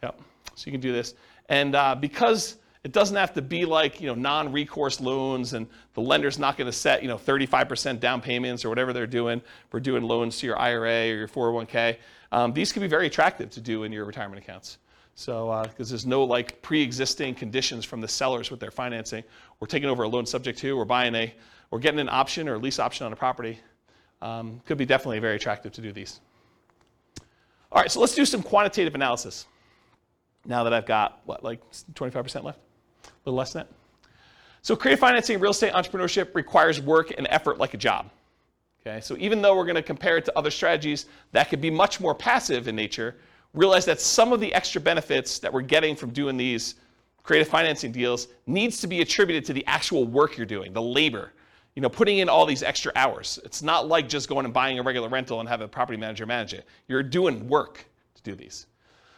Yep. 0.04 0.22
So 0.56 0.66
you 0.68 0.72
can 0.72 0.82
do 0.82 0.94
this. 0.94 1.16
And 1.50 1.76
uh, 1.76 1.96
because 1.96 2.58
it 2.84 2.92
doesn't 2.92 3.16
have 3.16 3.34
to 3.34 3.42
be 3.42 3.66
like 3.66 4.00
you 4.00 4.08
know 4.08 4.16
non-recourse 4.16 5.02
loans, 5.02 5.54
and 5.54 5.68
the 5.94 6.02
lender's 6.02 6.40
not 6.40 6.58
going 6.58 6.68
to 6.68 6.78
set 6.78 7.02
you 7.02 7.08
know 7.08 7.18
35% 7.18 8.00
down 8.00 8.22
payments 8.22 8.64
or 8.64 8.70
whatever 8.70 8.94
they're 8.94 9.08
doing 9.08 9.42
for 9.70 9.80
doing 9.80 10.04
loans 10.04 10.38
to 10.40 10.48
your 10.48 10.60
IRA 10.60 11.10
or 11.10 11.16
your 11.16 11.28
401k. 11.28 11.98
Um, 12.32 12.54
these 12.54 12.72
can 12.72 12.82
be 12.82 12.88
very 12.88 13.08
attractive 13.08 13.50
to 13.52 13.62
do 13.62 13.84
in 13.84 13.92
your 13.92 14.06
retirement 14.06 14.42
accounts. 14.42 14.78
So 15.16 15.64
because 15.70 15.90
uh, 15.90 15.94
there's 15.94 16.06
no 16.06 16.24
like 16.24 16.62
pre-existing 16.62 17.36
conditions 17.36 17.86
from 17.86 18.02
the 18.02 18.08
sellers 18.08 18.50
with 18.50 18.60
their 18.60 18.72
financing, 18.72 19.24
we're 19.60 19.68
taking 19.68 19.88
over 19.88 20.04
a 20.04 20.08
loan 20.08 20.26
subject 20.26 20.58
to, 20.60 20.76
we're 20.76 20.86
buying 20.86 21.14
a, 21.14 21.34
we're 21.70 21.80
getting 21.80 22.00
an 22.00 22.10
option 22.10 22.50
or 22.50 22.58
lease 22.58 22.80
option 22.80 23.06
on 23.06 23.14
a 23.14 23.16
property 23.16 23.60
um, 24.24 24.62
could 24.66 24.78
be 24.78 24.86
definitely 24.86 25.20
very 25.20 25.36
attractive 25.36 25.74
to 25.74 25.82
do 25.82 25.92
these. 25.92 26.22
All 27.72 27.82
right, 27.82 27.92
so 27.92 28.00
let's 28.00 28.16
do 28.16 28.26
some 28.26 28.42
quantitative 28.42 28.96
analysis. 28.96 29.48
Now 30.46 30.64
that 30.64 30.74
I've 30.74 30.86
got, 30.86 31.22
what, 31.26 31.44
like 31.44 31.60
25% 31.94 32.44
left? 32.44 32.60
A 33.06 33.10
little 33.26 33.38
less 33.38 33.54
than 33.54 33.64
that. 33.64 33.74
So 34.62 34.78
creative 34.78 35.00
financing 35.00 35.40
real 35.40 35.52
estate 35.52 35.74
entrepreneurship 35.74 36.34
requires 36.36 36.80
work 36.80 37.14
and 37.18 37.28
effort 37.30 37.58
like 37.58 37.74
a 37.74 37.78
job. 37.78 38.10
Okay, 38.82 39.02
so 39.02 39.16
even 39.20 39.42
though 39.42 39.56
we're 39.56 39.66
going 39.66 39.76
to 39.76 39.84
compare 39.84 40.18
it 40.18 40.26
to 40.26 40.38
other 40.38 40.52
strategies 40.52 41.06
that 41.32 41.50
could 41.50 41.62
be 41.62 41.70
much 41.70 42.00
more 42.00 42.16
passive 42.16 42.68
in 42.68 42.76
nature, 42.76 43.16
realize 43.54 43.86
that 43.86 44.00
some 44.00 44.32
of 44.32 44.40
the 44.40 44.54
extra 44.54 44.80
benefits 44.80 45.40
that 45.40 45.52
we're 45.52 45.62
getting 45.62 45.96
from 45.96 46.12
doing 46.12 46.38
these 46.38 46.76
creative 47.24 47.48
financing 47.48 47.92
deals 47.92 48.30
needs 48.48 48.80
to 48.82 48.88
be 48.88 49.02
attributed 49.02 49.46
to 49.46 49.54
the 49.54 49.66
actual 49.68 50.06
work 50.06 50.38
you're 50.38 50.46
doing, 50.46 50.72
the 50.72 50.82
labor 50.82 51.34
you 51.76 51.82
know, 51.82 51.90
putting 51.90 52.20
in 52.20 52.30
all 52.30 52.46
these 52.46 52.64
extra 52.64 52.92
hours. 52.96 53.40
It's 53.44 53.64
not 53.64 53.88
like 53.88 54.08
just 54.08 54.30
going 54.30 54.46
and 54.46 54.54
buying 54.54 54.80
a 54.80 54.84
regular 54.84 55.10
rental 55.10 55.40
and 55.40 55.50
have 55.50 55.62
a 55.62 55.68
property 55.68 55.98
manager 55.98 56.26
manage 56.26 56.54
it. 56.54 56.66
You're 56.88 57.04
doing 57.04 57.48
work 57.48 57.86
to 58.16 58.24
do 58.24 58.36
these. 58.36 58.68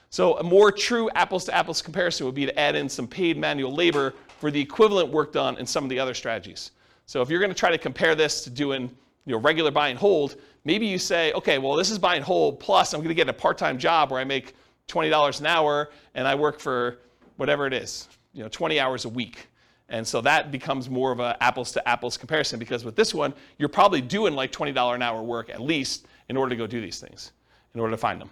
So 0.10 0.38
a 0.38 0.44
more 0.44 0.72
true 0.72 1.10
apples 1.16 1.44
to 1.46 1.54
apples 1.54 1.82
comparison 1.82 2.26
would 2.26 2.36
be 2.36 2.46
to 2.46 2.58
add 2.58 2.76
in 2.76 2.88
some 2.88 3.08
paid 3.08 3.38
manual 3.38 3.74
labor 3.74 4.14
for 4.40 4.50
the 4.50 4.62
equivalent 4.62 5.10
work 5.10 5.34
done 5.34 5.58
in 5.58 5.66
some 5.66 5.84
of 5.84 5.90
the 5.90 6.00
other 6.00 6.14
strategies. 6.14 6.72
So 7.06 7.22
if 7.22 7.30
you're 7.30 7.40
going 7.40 7.52
to 7.52 7.58
try 7.58 7.72
to 7.72 7.78
compare 7.78 8.16
this 8.16 8.44
to 8.46 8.50
doing 8.50 8.90
you 9.26 9.34
know, 9.34 9.40
regular 9.40 9.72
buy 9.72 9.90
and 9.90 10.00
hold, 10.00 10.38
maybe 10.64 10.86
you 10.86 10.98
say, 10.98 11.34
okay, 11.34 11.58
well, 11.58 11.76
this 11.76 11.90
is 11.92 12.00
buy 12.00 12.16
and 12.16 12.24
hold, 12.24 12.60
plus 12.60 12.94
I'm 12.94 13.02
going 13.02 13.10
to 13.10 13.16
get 13.16 13.28
a 13.28 13.34
part-time 13.34 13.78
job 13.78 14.12
where 14.12 14.20
I 14.20 14.24
make 14.24 14.56
$20 14.88 15.40
an 15.40 15.46
hour 15.46 15.90
and 16.14 16.28
I 16.28 16.36
work 16.36 16.60
for 16.60 17.00
whatever 17.38 17.68
it 17.68 17.74
is, 17.74 18.08
you 18.34 18.44
know, 18.44 18.50
20 18.50 18.80
hours 18.80 19.06
a 19.06 19.10
week. 19.10 19.48
And 19.90 20.08
so 20.08 20.22
that 20.22 20.52
becomes 20.52 20.90
more 20.90 21.12
of 21.12 21.20
an 21.20 21.36
apples 21.42 21.72
to 21.74 21.88
apples 21.88 22.18
comparison 22.18 22.58
because 22.60 22.84
with 22.84 22.96
this 22.96 23.14
one, 23.14 23.34
you're 23.58 23.70
probably 23.70 24.02
doing 24.02 24.34
like 24.34 24.52
$20 24.52 24.96
an 24.96 25.02
hour 25.02 25.22
work 25.22 25.50
at 25.50 25.62
least 25.62 26.08
in 26.28 26.38
order 26.38 26.50
to 26.50 26.56
go 26.56 26.66
do 26.66 26.82
these 26.82 27.00
things, 27.00 27.32
in 27.74 27.80
order 27.80 27.92
to 27.92 27.98
find 27.98 28.20
them. 28.20 28.30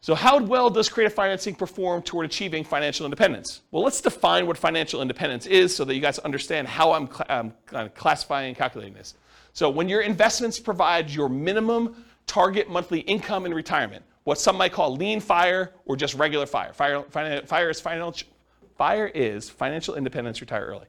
So, 0.00 0.14
how 0.14 0.38
well 0.38 0.68
does 0.68 0.90
creative 0.90 1.14
financing 1.14 1.54
perform 1.54 2.02
toward 2.02 2.26
achieving 2.26 2.62
financial 2.62 3.06
independence? 3.06 3.62
Well, 3.70 3.82
let's 3.82 4.02
define 4.02 4.46
what 4.46 4.58
financial 4.58 5.00
independence 5.00 5.46
is 5.46 5.74
so 5.74 5.82
that 5.86 5.94
you 5.94 6.02
guys 6.02 6.18
understand 6.18 6.68
how 6.68 6.92
I'm, 6.92 7.06
cl- 7.06 7.52
I'm 7.70 7.88
classifying 7.94 8.48
and 8.48 8.56
calculating 8.56 8.92
this. 8.92 9.14
So, 9.54 9.70
when 9.70 9.88
your 9.88 10.02
investments 10.02 10.60
provide 10.60 11.08
your 11.08 11.30
minimum 11.30 12.04
target 12.26 12.68
monthly 12.68 13.00
income 13.00 13.46
in 13.46 13.54
retirement, 13.54 14.04
what 14.24 14.38
some 14.38 14.58
might 14.58 14.72
call 14.72 14.94
lean 14.94 15.20
fire 15.20 15.72
or 15.86 15.96
just 15.96 16.14
regular 16.14 16.44
fire. 16.44 16.74
Fire, 16.74 17.02
fire, 17.46 17.70
is, 17.70 17.80
financial, 17.80 18.28
fire 18.76 19.06
is 19.06 19.48
financial 19.50 19.94
independence, 19.94 20.40
retire 20.40 20.64
early. 20.64 20.86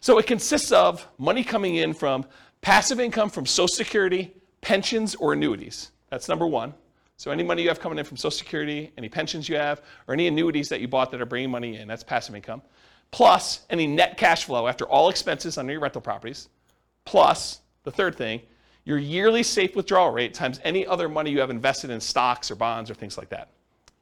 So, 0.00 0.18
it 0.18 0.26
consists 0.26 0.72
of 0.72 1.06
money 1.18 1.44
coming 1.44 1.76
in 1.76 1.94
from 1.94 2.26
passive 2.60 3.00
income 3.00 3.30
from 3.30 3.46
Social 3.46 3.68
Security, 3.68 4.34
pensions, 4.60 5.14
or 5.14 5.32
annuities. 5.32 5.90
That's 6.10 6.28
number 6.28 6.46
one. 6.46 6.74
So 7.16 7.30
any 7.30 7.42
money 7.42 7.62
you 7.62 7.68
have 7.68 7.80
coming 7.80 7.98
in 7.98 8.04
from 8.04 8.16
Social 8.16 8.36
Security, 8.36 8.92
any 8.98 9.08
pensions 9.08 9.48
you 9.48 9.56
have, 9.56 9.82
or 10.08 10.14
any 10.14 10.26
annuities 10.26 10.68
that 10.68 10.80
you 10.80 10.88
bought 10.88 11.10
that 11.12 11.20
are 11.20 11.26
bringing 11.26 11.50
money 11.50 11.76
in, 11.76 11.86
that's 11.86 12.02
passive 12.02 12.34
income, 12.34 12.62
plus 13.10 13.66
any 13.70 13.86
net 13.86 14.16
cash 14.16 14.44
flow 14.44 14.66
after 14.66 14.84
all 14.86 15.08
expenses 15.08 15.58
under 15.58 15.72
your 15.72 15.80
rental 15.80 16.00
properties, 16.00 16.48
plus 17.04 17.60
the 17.84 17.90
third 17.90 18.16
thing, 18.16 18.40
your 18.84 18.98
yearly 18.98 19.42
safe 19.42 19.76
withdrawal 19.76 20.10
rate 20.10 20.34
times 20.34 20.60
any 20.64 20.86
other 20.86 21.08
money 21.08 21.30
you 21.30 21.40
have 21.40 21.50
invested 21.50 21.90
in 21.90 22.00
stocks 22.00 22.50
or 22.50 22.54
bonds 22.54 22.90
or 22.90 22.94
things 22.94 23.16
like 23.16 23.28
that. 23.28 23.50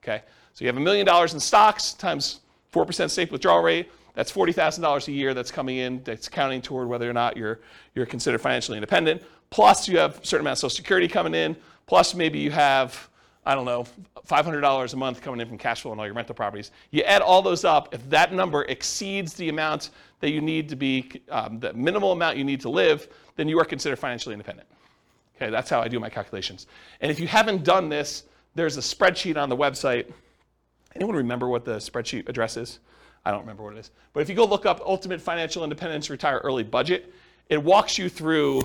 Okay? 0.02 0.22
So 0.54 0.64
you 0.64 0.68
have 0.68 0.76
a 0.76 0.80
million 0.80 1.06
dollars 1.06 1.34
in 1.34 1.40
stocks 1.40 1.92
times 1.92 2.40
4% 2.72 3.10
safe 3.10 3.30
withdrawal 3.30 3.62
rate. 3.62 3.90
That's 4.14 4.30
$40,000 4.30 5.08
a 5.08 5.12
year 5.12 5.34
that's 5.34 5.50
coming 5.50 5.78
in, 5.78 6.02
that's 6.04 6.28
counting 6.28 6.60
toward 6.60 6.88
whether 6.88 7.08
or 7.08 7.12
not 7.12 7.36
you're, 7.36 7.60
you're 7.94 8.06
considered 8.06 8.40
financially 8.40 8.76
independent. 8.76 9.22
Plus, 9.50 9.88
you 9.88 9.98
have 9.98 10.20
a 10.20 10.26
certain 10.26 10.44
amount 10.44 10.54
of 10.54 10.58
Social 10.58 10.76
Security 10.76 11.08
coming 11.08 11.34
in, 11.34 11.56
plus 11.86 12.14
maybe 12.14 12.38
you 12.38 12.50
have, 12.50 13.08
I 13.44 13.54
don't 13.54 13.64
know, 13.64 13.86
$500 14.26 14.92
a 14.92 14.96
month 14.96 15.20
coming 15.22 15.40
in 15.40 15.48
from 15.48 15.58
cash 15.58 15.82
flow 15.82 15.92
and 15.92 16.00
all 16.00 16.06
your 16.06 16.14
rental 16.14 16.34
properties. 16.34 16.70
You 16.90 17.02
add 17.02 17.22
all 17.22 17.42
those 17.42 17.64
up, 17.64 17.94
if 17.94 18.08
that 18.10 18.32
number 18.32 18.64
exceeds 18.64 19.34
the 19.34 19.48
amount 19.48 19.90
that 20.20 20.30
you 20.30 20.40
need 20.40 20.68
to 20.68 20.76
be, 20.76 21.10
um, 21.30 21.58
the 21.58 21.72
minimal 21.72 22.12
amount 22.12 22.36
you 22.36 22.44
need 22.44 22.60
to 22.62 22.68
live, 22.68 23.08
then 23.36 23.48
you 23.48 23.58
are 23.58 23.64
considered 23.64 23.98
financially 23.98 24.34
independent. 24.34 24.68
Okay, 25.36 25.50
that's 25.50 25.68
how 25.68 25.80
I 25.80 25.88
do 25.88 25.98
my 25.98 26.08
calculations. 26.08 26.66
And 27.00 27.10
if 27.10 27.18
you 27.18 27.26
haven't 27.26 27.64
done 27.64 27.88
this, 27.88 28.24
there's 28.54 28.76
a 28.76 28.80
spreadsheet 28.80 29.36
on 29.36 29.48
the 29.48 29.56
website. 29.56 30.12
Anyone 30.94 31.16
remember 31.16 31.48
what 31.48 31.64
the 31.64 31.76
spreadsheet 31.76 32.28
address 32.28 32.56
is? 32.56 32.80
I 33.24 33.30
don't 33.30 33.40
remember 33.40 33.62
what 33.62 33.74
it 33.74 33.78
is. 33.78 33.90
But 34.12 34.20
if 34.20 34.28
you 34.28 34.34
go 34.34 34.44
look 34.44 34.66
up 34.66 34.80
Ultimate 34.84 35.20
Financial 35.20 35.62
Independence 35.62 36.10
Retire 36.10 36.38
Early 36.38 36.64
Budget, 36.64 37.14
it 37.48 37.62
walks 37.62 37.98
you 37.98 38.08
through 38.08 38.62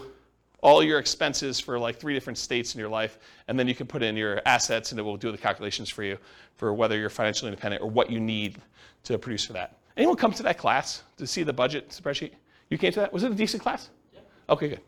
all 0.61 0.83
your 0.83 0.97
expenses 0.99 1.59
for 1.59 1.77
like 1.77 1.97
three 1.99 2.13
different 2.13 2.37
states 2.37 2.73
in 2.73 2.79
your 2.79 2.89
life, 2.89 3.19
and 3.47 3.59
then 3.59 3.67
you 3.67 3.75
can 3.75 3.85
put 3.85 4.01
in 4.01 4.17
your 4.17 4.41
assets 4.45 4.91
and 4.91 4.99
it 4.99 5.03
will 5.03 5.17
do 5.17 5.31
the 5.31 5.37
calculations 5.37 5.87
for 5.89 6.03
you 6.03 6.17
for 6.55 6.73
whether 6.73 6.97
you're 6.97 7.09
financially 7.09 7.49
independent 7.49 7.81
or 7.81 7.89
what 7.89 8.09
you 8.09 8.19
need 8.19 8.57
to 9.03 9.17
produce 9.17 9.45
for 9.45 9.53
that. 9.53 9.77
Anyone 9.95 10.15
come 10.15 10.31
to 10.33 10.43
that 10.43 10.57
class 10.57 11.03
to 11.17 11.27
see 11.27 11.43
the 11.43 11.53
budget 11.53 11.89
spreadsheet? 11.89 12.31
You 12.69 12.77
came 12.77 12.91
to 12.93 12.99
that? 13.01 13.13
Was 13.13 13.23
it 13.23 13.31
a 13.31 13.35
decent 13.35 13.61
class? 13.61 13.89
Yeah. 14.13 14.19
Okay, 14.49 14.69
good. 14.69 14.81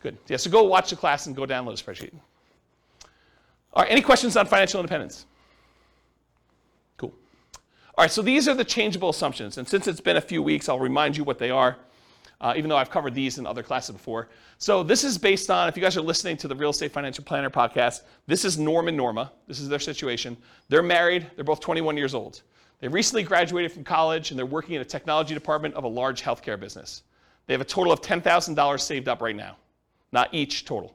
Good. 0.00 0.16
Yeah, 0.28 0.36
so 0.36 0.50
go 0.50 0.62
watch 0.62 0.90
the 0.90 0.96
class 0.96 1.26
and 1.26 1.34
go 1.34 1.44
download 1.44 1.76
the 1.76 1.82
spreadsheet. 1.82 2.12
All 3.74 3.82
right, 3.82 3.90
any 3.90 4.00
questions 4.00 4.36
on 4.36 4.46
financial 4.46 4.80
independence? 4.80 5.26
All 7.98 8.04
right, 8.04 8.10
so 8.10 8.22
these 8.22 8.48
are 8.48 8.54
the 8.54 8.64
changeable 8.64 9.10
assumptions. 9.10 9.58
And 9.58 9.68
since 9.68 9.86
it's 9.86 10.00
been 10.00 10.16
a 10.16 10.20
few 10.22 10.42
weeks, 10.42 10.70
I'll 10.70 10.78
remind 10.78 11.18
you 11.18 11.24
what 11.24 11.38
they 11.38 11.50
are 11.50 11.76
uh, 12.40 12.54
even 12.56 12.68
though 12.68 12.76
I've 12.76 12.90
covered 12.90 13.14
these 13.14 13.38
in 13.38 13.46
other 13.46 13.62
classes 13.62 13.92
before. 13.92 14.28
So 14.58 14.82
this 14.82 15.04
is 15.04 15.18
based 15.18 15.50
on, 15.50 15.68
if 15.68 15.76
you 15.76 15.82
guys 15.82 15.96
are 15.96 16.02
listening 16.02 16.36
to 16.38 16.48
the 16.48 16.54
Real 16.54 16.70
Estate 16.70 16.92
Financial 16.92 17.24
Planner 17.24 17.50
podcast, 17.50 18.02
this 18.26 18.44
is 18.44 18.58
Norm 18.58 18.88
and 18.88 18.96
Norma. 18.96 19.32
This 19.46 19.60
is 19.60 19.68
their 19.68 19.78
situation. 19.78 20.36
They're 20.68 20.82
married. 20.82 21.30
They're 21.34 21.44
both 21.44 21.60
21 21.60 21.96
years 21.96 22.14
old. 22.14 22.42
They 22.80 22.88
recently 22.88 23.24
graduated 23.24 23.72
from 23.72 23.82
college 23.82 24.30
and 24.30 24.38
they're 24.38 24.46
working 24.46 24.76
in 24.76 24.82
a 24.82 24.84
technology 24.84 25.34
department 25.34 25.74
of 25.74 25.84
a 25.84 25.88
large 25.88 26.22
healthcare 26.22 26.58
business. 26.58 27.02
They 27.46 27.54
have 27.54 27.60
a 27.60 27.64
total 27.64 27.92
of 27.92 28.02
$10,000 28.02 28.80
saved 28.80 29.08
up 29.08 29.20
right 29.20 29.34
now, 29.34 29.56
not 30.12 30.32
each 30.32 30.64
total. 30.64 30.94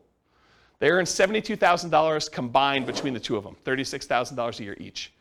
They 0.80 0.92
earn 0.92 1.06
$72,000 1.06 2.32
combined 2.32 2.86
between 2.86 3.14
the 3.14 3.20
two 3.20 3.36
of 3.36 3.44
them, 3.44 3.58
$36,000 3.66 4.60
a 4.60 4.64
year 4.64 4.78
each. 4.80 5.13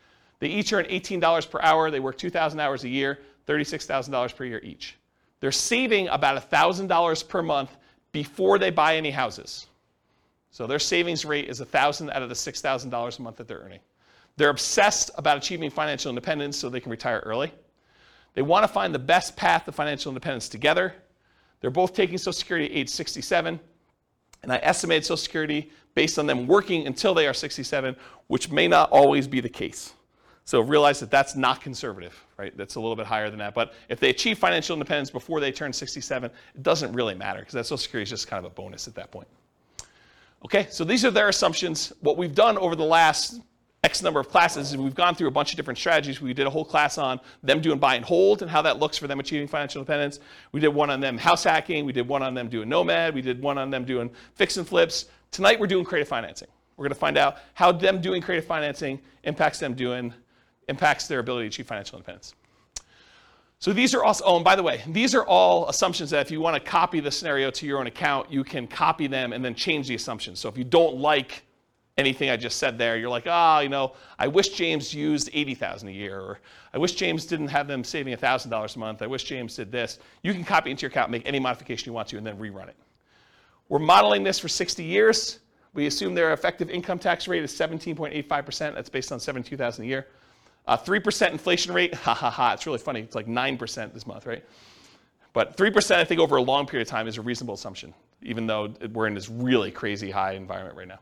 They 0.42 0.48
each 0.48 0.72
earn 0.72 0.86
$18 0.86 1.50
per 1.52 1.60
hour. 1.62 1.88
They 1.88 2.00
work 2.00 2.18
2,000 2.18 2.58
hours 2.58 2.82
a 2.82 2.88
year, 2.88 3.20
$36,000 3.46 4.34
per 4.34 4.44
year 4.44 4.60
each. 4.64 4.96
They're 5.38 5.52
saving 5.52 6.08
about 6.08 6.50
$1,000 6.50 7.28
per 7.28 7.42
month 7.42 7.76
before 8.10 8.58
they 8.58 8.70
buy 8.70 8.96
any 8.96 9.12
houses. 9.12 9.68
So 10.50 10.66
their 10.66 10.80
savings 10.80 11.24
rate 11.24 11.48
is 11.48 11.60
1,000 11.60 12.10
out 12.10 12.22
of 12.22 12.28
the 12.28 12.34
$6,000 12.34 13.18
a 13.18 13.22
month 13.22 13.36
that 13.36 13.46
they're 13.46 13.60
earning. 13.60 13.78
They're 14.36 14.50
obsessed 14.50 15.12
about 15.16 15.36
achieving 15.36 15.70
financial 15.70 16.08
independence 16.08 16.56
so 16.56 16.68
they 16.68 16.80
can 16.80 16.90
retire 16.90 17.22
early. 17.24 17.52
They 18.34 18.42
want 18.42 18.64
to 18.64 18.68
find 18.68 18.92
the 18.92 18.98
best 18.98 19.36
path 19.36 19.64
to 19.66 19.72
financial 19.72 20.10
independence 20.10 20.48
together. 20.48 20.92
They're 21.60 21.70
both 21.70 21.94
taking 21.94 22.18
Social 22.18 22.32
Security 22.32 22.66
at 22.66 22.76
age 22.76 22.88
67. 22.88 23.60
And 24.42 24.52
I 24.52 24.56
estimate 24.56 25.04
Social 25.04 25.18
Security 25.18 25.70
based 25.94 26.18
on 26.18 26.26
them 26.26 26.48
working 26.48 26.88
until 26.88 27.14
they 27.14 27.28
are 27.28 27.34
67, 27.34 27.94
which 28.26 28.50
may 28.50 28.66
not 28.66 28.90
always 28.90 29.28
be 29.28 29.40
the 29.40 29.48
case. 29.48 29.92
So 30.44 30.60
realize 30.60 30.98
that 31.00 31.10
that's 31.10 31.36
not 31.36 31.60
conservative, 31.60 32.18
right? 32.36 32.56
That's 32.56 32.74
a 32.74 32.80
little 32.80 32.96
bit 32.96 33.06
higher 33.06 33.30
than 33.30 33.38
that. 33.38 33.54
But 33.54 33.74
if 33.88 34.00
they 34.00 34.10
achieve 34.10 34.38
financial 34.38 34.74
independence 34.74 35.10
before 35.10 35.40
they 35.40 35.52
turn 35.52 35.72
67, 35.72 36.30
it 36.54 36.62
doesn't 36.62 36.92
really 36.92 37.14
matter 37.14 37.40
because 37.40 37.54
that 37.54 37.64
Social 37.64 37.78
Security 37.78 38.04
is 38.04 38.10
just 38.10 38.26
kind 38.26 38.44
of 38.44 38.50
a 38.50 38.54
bonus 38.54 38.88
at 38.88 38.94
that 38.96 39.10
point. 39.10 39.28
Okay, 40.44 40.66
so 40.70 40.82
these 40.82 41.04
are 41.04 41.10
their 41.10 41.28
assumptions. 41.28 41.92
What 42.00 42.16
we've 42.16 42.34
done 42.34 42.58
over 42.58 42.74
the 42.74 42.84
last 42.84 43.40
X 43.84 44.02
number 44.02 44.18
of 44.18 44.28
classes 44.28 44.70
is 44.70 44.76
we've 44.76 44.94
gone 44.94 45.14
through 45.14 45.28
a 45.28 45.32
bunch 45.32 45.52
of 45.52 45.56
different 45.56 45.78
strategies. 45.78 46.20
We 46.20 46.34
did 46.34 46.46
a 46.46 46.50
whole 46.50 46.64
class 46.64 46.98
on 46.98 47.20
them 47.42 47.60
doing 47.60 47.78
buy 47.78 47.94
and 47.94 48.04
hold 48.04 48.42
and 48.42 48.50
how 48.50 48.62
that 48.62 48.78
looks 48.78 48.98
for 48.98 49.06
them 49.06 49.20
achieving 49.20 49.46
financial 49.46 49.80
independence. 49.80 50.18
We 50.50 50.60
did 50.60 50.68
one 50.68 50.90
on 50.90 51.00
them 51.00 51.18
house 51.18 51.44
hacking. 51.44 51.84
We 51.84 51.92
did 51.92 52.06
one 52.06 52.22
on 52.22 52.34
them 52.34 52.48
doing 52.48 52.68
nomad. 52.68 53.14
We 53.14 53.22
did 53.22 53.40
one 53.40 53.58
on 53.58 53.70
them 53.70 53.84
doing 53.84 54.10
fix 54.34 54.56
and 54.56 54.66
flips. 54.66 55.06
Tonight 55.30 55.58
we're 55.58 55.66
doing 55.68 55.84
creative 55.84 56.08
financing. 56.08 56.48
We're 56.76 56.84
going 56.84 56.94
to 56.94 57.00
find 57.00 57.16
out 57.16 57.38
how 57.54 57.72
them 57.72 58.00
doing 58.00 58.22
creative 58.22 58.46
financing 58.46 59.00
impacts 59.24 59.58
them 59.58 59.74
doing 59.74 60.12
impacts 60.68 61.06
their 61.08 61.18
ability 61.18 61.44
to 61.44 61.48
achieve 61.48 61.66
financial 61.66 61.98
independence. 61.98 62.34
So 63.58 63.72
these 63.72 63.94
are 63.94 64.02
also, 64.02 64.24
oh, 64.24 64.36
and 64.36 64.44
by 64.44 64.56
the 64.56 64.62
way, 64.62 64.82
these 64.88 65.14
are 65.14 65.24
all 65.24 65.68
assumptions 65.68 66.10
that 66.10 66.20
if 66.20 66.32
you 66.32 66.40
want 66.40 66.54
to 66.56 66.60
copy 66.60 66.98
the 66.98 67.12
scenario 67.12 67.48
to 67.52 67.64
your 67.64 67.78
own 67.78 67.86
account, 67.86 68.30
you 68.32 68.42
can 68.42 68.66
copy 68.66 69.06
them 69.06 69.32
and 69.32 69.44
then 69.44 69.54
change 69.54 69.86
the 69.86 69.94
assumptions. 69.94 70.40
So 70.40 70.48
if 70.48 70.58
you 70.58 70.64
don't 70.64 70.96
like 70.96 71.44
anything 71.96 72.30
I 72.30 72.36
just 72.36 72.58
said 72.58 72.76
there, 72.76 72.96
you're 72.96 73.08
like, 73.08 73.26
ah, 73.28 73.58
oh, 73.58 73.60
you 73.60 73.68
know, 73.68 73.92
I 74.18 74.26
wish 74.26 74.48
James 74.48 74.92
used 74.92 75.30
80,000 75.32 75.88
a 75.88 75.92
year, 75.92 76.18
or 76.18 76.40
I 76.74 76.78
wish 76.78 76.94
James 76.94 77.24
didn't 77.24 77.48
have 77.48 77.68
them 77.68 77.84
saving 77.84 78.16
$1,000 78.16 78.76
a 78.76 78.78
month. 78.78 79.02
I 79.02 79.06
wish 79.06 79.24
James 79.24 79.54
did 79.54 79.70
this. 79.70 80.00
You 80.24 80.32
can 80.32 80.42
copy 80.42 80.72
into 80.72 80.82
your 80.82 80.90
account, 80.90 81.12
make 81.12 81.22
any 81.24 81.38
modification 81.38 81.86
you 81.86 81.92
want 81.92 82.08
to, 82.08 82.16
and 82.16 82.26
then 82.26 82.38
rerun 82.38 82.68
it. 82.68 82.76
We're 83.68 83.78
modeling 83.78 84.24
this 84.24 84.40
for 84.40 84.48
60 84.48 84.82
years. 84.82 85.38
We 85.74 85.86
assume 85.86 86.14
their 86.14 86.32
effective 86.32 86.68
income 86.68 86.98
tax 86.98 87.28
rate 87.28 87.44
is 87.44 87.52
17.85%. 87.52 88.74
That's 88.74 88.90
based 88.90 89.12
on 89.12 89.20
72,000 89.20 89.84
a 89.84 89.86
year. 89.86 90.08
Uh, 90.66 90.76
3% 90.76 91.32
inflation 91.32 91.72
rate, 91.72 91.94
ha 92.06 92.14
ha 92.14 92.30
ha, 92.30 92.52
it's 92.52 92.66
really 92.66 92.78
funny. 92.78 93.00
It's 93.00 93.14
like 93.14 93.26
9% 93.26 93.92
this 93.92 94.06
month, 94.06 94.26
right? 94.26 94.44
But 95.32 95.56
3%, 95.56 95.96
I 95.96 96.04
think, 96.04 96.20
over 96.20 96.36
a 96.36 96.42
long 96.42 96.66
period 96.66 96.86
of 96.86 96.90
time 96.90 97.08
is 97.08 97.16
a 97.18 97.22
reasonable 97.22 97.54
assumption, 97.54 97.94
even 98.22 98.46
though 98.46 98.74
we're 98.92 99.06
in 99.06 99.14
this 99.14 99.28
really 99.28 99.70
crazy 99.70 100.10
high 100.10 100.32
environment 100.32 100.76
right 100.76 100.88
now. 100.88 101.00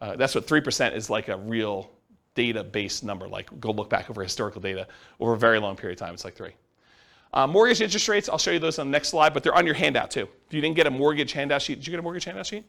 Uh, 0.00 0.16
that's 0.16 0.34
what 0.34 0.46
3% 0.46 0.94
is 0.94 1.10
like 1.10 1.28
a 1.28 1.36
real 1.36 1.90
data 2.34 2.62
based 2.64 3.04
number. 3.04 3.28
Like, 3.28 3.58
go 3.60 3.70
look 3.70 3.90
back 3.90 4.08
over 4.08 4.22
historical 4.22 4.60
data 4.60 4.86
over 5.18 5.34
a 5.34 5.38
very 5.38 5.58
long 5.58 5.76
period 5.76 6.00
of 6.00 6.06
time, 6.06 6.14
it's 6.14 6.24
like 6.24 6.36
3. 6.36 6.52
Uh, 7.32 7.46
mortgage 7.46 7.80
interest 7.80 8.08
rates, 8.08 8.28
I'll 8.28 8.38
show 8.38 8.50
you 8.50 8.58
those 8.58 8.78
on 8.78 8.88
the 8.88 8.90
next 8.90 9.08
slide, 9.08 9.34
but 9.34 9.42
they're 9.42 9.54
on 9.54 9.66
your 9.66 9.74
handout 9.74 10.10
too. 10.10 10.28
If 10.46 10.54
you 10.54 10.60
didn't 10.60 10.76
get 10.76 10.86
a 10.86 10.90
mortgage 10.90 11.32
handout 11.32 11.62
sheet, 11.62 11.76
did 11.76 11.86
you 11.86 11.90
get 11.92 12.00
a 12.00 12.02
mortgage 12.02 12.24
handout 12.24 12.46
sheet? 12.46 12.64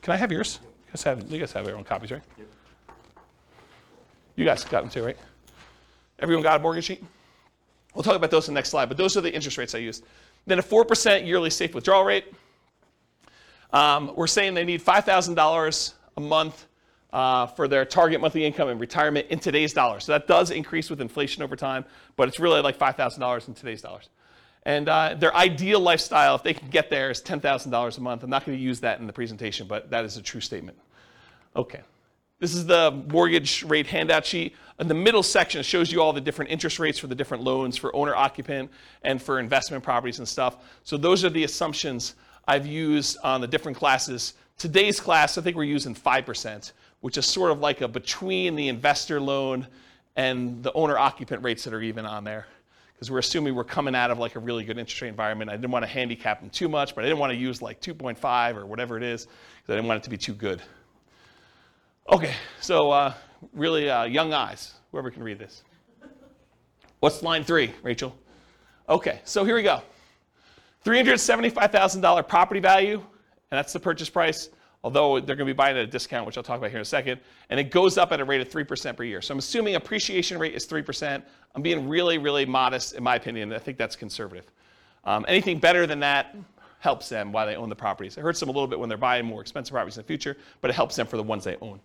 Can 0.00 0.14
I 0.14 0.16
have 0.16 0.32
yours? 0.32 0.60
You 0.62 0.92
guys 0.92 1.02
have, 1.02 1.30
you 1.30 1.38
guys 1.38 1.52
have 1.52 1.66
your 1.66 1.76
own 1.76 1.84
copies, 1.84 2.10
right? 2.10 2.22
Yep. 2.38 2.46
You 4.36 4.44
guys 4.44 4.64
got 4.64 4.82
them 4.82 4.90
too, 4.90 5.04
right? 5.04 5.16
Everyone 6.18 6.42
got 6.42 6.60
a 6.60 6.62
mortgage 6.62 6.84
sheet? 6.84 7.04
We'll 7.94 8.02
talk 8.02 8.16
about 8.16 8.30
those 8.30 8.48
in 8.48 8.54
the 8.54 8.58
next 8.58 8.70
slide, 8.70 8.86
but 8.86 8.96
those 8.96 9.16
are 9.16 9.20
the 9.20 9.32
interest 9.32 9.58
rates 9.58 9.74
I 9.74 9.78
used. 9.78 10.04
Then 10.46 10.58
a 10.58 10.62
4% 10.62 11.26
yearly 11.26 11.50
safe 11.50 11.74
withdrawal 11.74 12.04
rate. 12.04 12.32
Um, 13.72 14.12
we're 14.16 14.26
saying 14.26 14.54
they 14.54 14.64
need 14.64 14.82
$5,000 14.82 15.94
a 16.16 16.20
month 16.20 16.66
uh, 17.12 17.46
for 17.46 17.68
their 17.68 17.84
target 17.84 18.20
monthly 18.20 18.44
income 18.44 18.68
in 18.68 18.78
retirement 18.78 19.26
in 19.28 19.38
today's 19.38 19.72
dollars. 19.72 20.04
So 20.04 20.12
that 20.12 20.26
does 20.26 20.50
increase 20.50 20.88
with 20.88 21.00
inflation 21.00 21.42
over 21.42 21.56
time, 21.56 21.84
but 22.16 22.28
it's 22.28 22.40
really 22.40 22.60
like 22.60 22.78
$5,000 22.78 23.48
in 23.48 23.54
today's 23.54 23.82
dollars. 23.82 24.08
And 24.64 24.88
uh, 24.88 25.14
their 25.18 25.34
ideal 25.34 25.80
lifestyle, 25.80 26.36
if 26.36 26.42
they 26.42 26.54
can 26.54 26.68
get 26.68 26.88
there, 26.88 27.10
is 27.10 27.20
$10,000 27.20 27.98
a 27.98 28.00
month. 28.00 28.22
I'm 28.22 28.30
not 28.30 28.46
going 28.46 28.56
to 28.56 28.62
use 28.62 28.80
that 28.80 29.00
in 29.00 29.06
the 29.06 29.12
presentation, 29.12 29.66
but 29.66 29.90
that 29.90 30.04
is 30.04 30.16
a 30.16 30.22
true 30.22 30.40
statement. 30.40 30.78
Okay. 31.56 31.80
This 32.42 32.56
is 32.56 32.66
the 32.66 32.90
mortgage 33.06 33.62
rate 33.62 33.86
handout 33.86 34.26
sheet. 34.26 34.56
In 34.80 34.88
the 34.88 34.94
middle 34.94 35.22
section, 35.22 35.62
shows 35.62 35.92
you 35.92 36.02
all 36.02 36.12
the 36.12 36.20
different 36.20 36.50
interest 36.50 36.80
rates 36.80 36.98
for 36.98 37.06
the 37.06 37.14
different 37.14 37.44
loans 37.44 37.76
for 37.76 37.94
owner 37.94 38.16
occupant 38.16 38.68
and 39.04 39.22
for 39.22 39.38
investment 39.38 39.84
properties 39.84 40.18
and 40.18 40.26
stuff. 40.26 40.56
So 40.82 40.96
those 40.96 41.24
are 41.24 41.30
the 41.30 41.44
assumptions 41.44 42.16
I've 42.48 42.66
used 42.66 43.16
on 43.22 43.40
the 43.40 43.46
different 43.46 43.78
classes. 43.78 44.34
Today's 44.58 44.98
class, 44.98 45.38
I 45.38 45.40
think 45.42 45.56
we're 45.56 45.62
using 45.62 45.94
5%, 45.94 46.72
which 47.00 47.16
is 47.16 47.26
sort 47.26 47.52
of 47.52 47.60
like 47.60 47.80
a 47.80 47.86
between 47.86 48.56
the 48.56 48.66
investor 48.66 49.20
loan 49.20 49.64
and 50.16 50.64
the 50.64 50.72
owner 50.72 50.98
occupant 50.98 51.44
rates 51.44 51.62
that 51.62 51.72
are 51.72 51.82
even 51.82 52.04
on 52.04 52.24
there. 52.24 52.48
Because 52.92 53.08
we're 53.08 53.18
assuming 53.18 53.54
we're 53.54 53.62
coming 53.62 53.94
out 53.94 54.10
of 54.10 54.18
like 54.18 54.34
a 54.34 54.40
really 54.40 54.64
good 54.64 54.78
interest 54.78 55.00
rate 55.00 55.10
environment. 55.10 55.48
I 55.48 55.54
didn't 55.54 55.70
want 55.70 55.84
to 55.84 55.90
handicap 55.92 56.40
them 56.40 56.50
too 56.50 56.68
much, 56.68 56.96
but 56.96 57.04
I 57.04 57.06
didn't 57.06 57.20
want 57.20 57.30
to 57.30 57.38
use 57.38 57.62
like 57.62 57.80
2.5 57.80 58.56
or 58.56 58.66
whatever 58.66 58.96
it 58.96 59.04
is, 59.04 59.26
because 59.26 59.74
I 59.74 59.76
didn't 59.76 59.86
want 59.86 59.98
it 59.98 60.02
to 60.02 60.10
be 60.10 60.18
too 60.18 60.34
good. 60.34 60.60
Okay, 62.10 62.34
so 62.60 62.90
uh, 62.90 63.14
really 63.52 63.88
uh, 63.88 64.04
young 64.04 64.32
eyes, 64.32 64.74
whoever 64.90 65.10
can 65.10 65.22
read 65.22 65.38
this. 65.38 65.62
What's 67.00 67.22
line 67.22 67.44
three, 67.44 67.72
Rachel? 67.82 68.16
Okay, 68.88 69.20
so 69.24 69.44
here 69.44 69.54
we 69.54 69.62
go. 69.62 69.82
$375,000 70.84 72.26
property 72.28 72.60
value, 72.60 72.96
and 72.98 73.58
that's 73.58 73.72
the 73.72 73.78
purchase 73.78 74.10
price, 74.10 74.48
although 74.82 75.20
they're 75.20 75.36
going 75.36 75.46
to 75.46 75.54
be 75.54 75.56
buying 75.56 75.76
at 75.76 75.84
a 75.84 75.86
discount, 75.86 76.26
which 76.26 76.36
I'll 76.36 76.42
talk 76.42 76.58
about 76.58 76.70
here 76.70 76.78
in 76.78 76.82
a 76.82 76.84
second. 76.84 77.20
And 77.50 77.60
it 77.60 77.70
goes 77.70 77.98
up 77.98 78.10
at 78.10 78.20
a 78.20 78.24
rate 78.24 78.40
of 78.40 78.48
3% 78.48 78.96
per 78.96 79.04
year. 79.04 79.22
So 79.22 79.32
I'm 79.32 79.38
assuming 79.38 79.76
appreciation 79.76 80.38
rate 80.38 80.54
is 80.54 80.66
3%. 80.66 81.22
I'm 81.54 81.62
being 81.62 81.88
really, 81.88 82.18
really 82.18 82.44
modest, 82.44 82.94
in 82.94 83.04
my 83.04 83.14
opinion. 83.14 83.52
I 83.52 83.58
think 83.58 83.78
that's 83.78 83.94
conservative. 83.94 84.46
Um, 85.04 85.24
anything 85.28 85.58
better 85.58 85.86
than 85.86 86.00
that 86.00 86.34
helps 86.80 87.08
them 87.08 87.30
while 87.30 87.46
they 87.46 87.54
own 87.54 87.68
the 87.68 87.76
properties. 87.76 88.16
It 88.16 88.22
hurts 88.22 88.40
them 88.40 88.48
a 88.48 88.52
little 88.52 88.66
bit 88.66 88.78
when 88.78 88.88
they're 88.88 88.98
buying 88.98 89.24
more 89.24 89.40
expensive 89.40 89.72
properties 89.72 89.96
in 89.96 90.02
the 90.02 90.06
future, 90.08 90.36
but 90.60 90.68
it 90.68 90.74
helps 90.74 90.96
them 90.96 91.06
for 91.06 91.16
the 91.16 91.22
ones 91.22 91.44
they 91.44 91.56
own. 91.60 91.80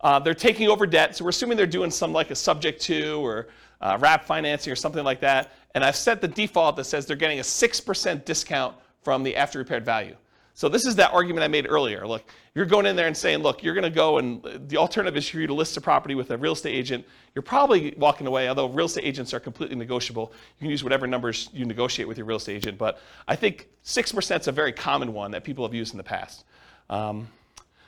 Uh, 0.00 0.18
they're 0.18 0.34
taking 0.34 0.68
over 0.68 0.86
debt, 0.86 1.16
so 1.16 1.24
we're 1.24 1.30
assuming 1.30 1.56
they're 1.56 1.66
doing 1.66 1.90
some 1.90 2.12
like 2.12 2.30
a 2.30 2.34
subject 2.34 2.80
to 2.80 3.24
or 3.24 3.48
uh, 3.80 3.98
wrap 4.00 4.24
financing 4.24 4.72
or 4.72 4.76
something 4.76 5.04
like 5.04 5.20
that. 5.20 5.52
And 5.74 5.84
I've 5.84 5.96
set 5.96 6.20
the 6.20 6.28
default 6.28 6.76
that 6.76 6.84
says 6.84 7.06
they're 7.06 7.16
getting 7.16 7.38
a 7.38 7.42
6% 7.42 8.24
discount 8.24 8.74
from 9.02 9.22
the 9.22 9.36
after 9.36 9.58
repaired 9.58 9.84
value. 9.84 10.16
So 10.54 10.68
this 10.68 10.84
is 10.84 10.96
that 10.96 11.12
argument 11.12 11.44
I 11.44 11.48
made 11.48 11.66
earlier. 11.68 12.06
Look, 12.06 12.24
you're 12.54 12.66
going 12.66 12.84
in 12.84 12.96
there 12.96 13.06
and 13.06 13.16
saying, 13.16 13.38
look, 13.38 13.62
you're 13.62 13.72
going 13.72 13.84
to 13.84 13.88
go 13.88 14.18
and 14.18 14.42
the 14.68 14.76
alternative 14.76 15.16
is 15.16 15.28
for 15.28 15.38
you 15.38 15.46
to 15.46 15.54
list 15.54 15.76
a 15.76 15.80
property 15.80 16.14
with 16.14 16.30
a 16.32 16.36
real 16.36 16.52
estate 16.52 16.74
agent. 16.74 17.06
You're 17.34 17.42
probably 17.42 17.94
walking 17.96 18.26
away, 18.26 18.48
although 18.48 18.68
real 18.68 18.86
estate 18.86 19.04
agents 19.04 19.32
are 19.32 19.40
completely 19.40 19.76
negotiable. 19.76 20.32
You 20.58 20.64
can 20.64 20.70
use 20.70 20.82
whatever 20.82 21.06
numbers 21.06 21.48
you 21.54 21.64
negotiate 21.64 22.08
with 22.08 22.18
your 22.18 22.26
real 22.26 22.36
estate 22.36 22.56
agent. 22.56 22.76
But 22.76 23.00
I 23.28 23.36
think 23.36 23.68
6% 23.84 24.40
is 24.40 24.48
a 24.48 24.52
very 24.52 24.72
common 24.72 25.14
one 25.14 25.30
that 25.30 25.44
people 25.44 25.64
have 25.64 25.72
used 25.72 25.94
in 25.94 25.98
the 25.98 26.04
past. 26.04 26.44
Um, 26.90 27.28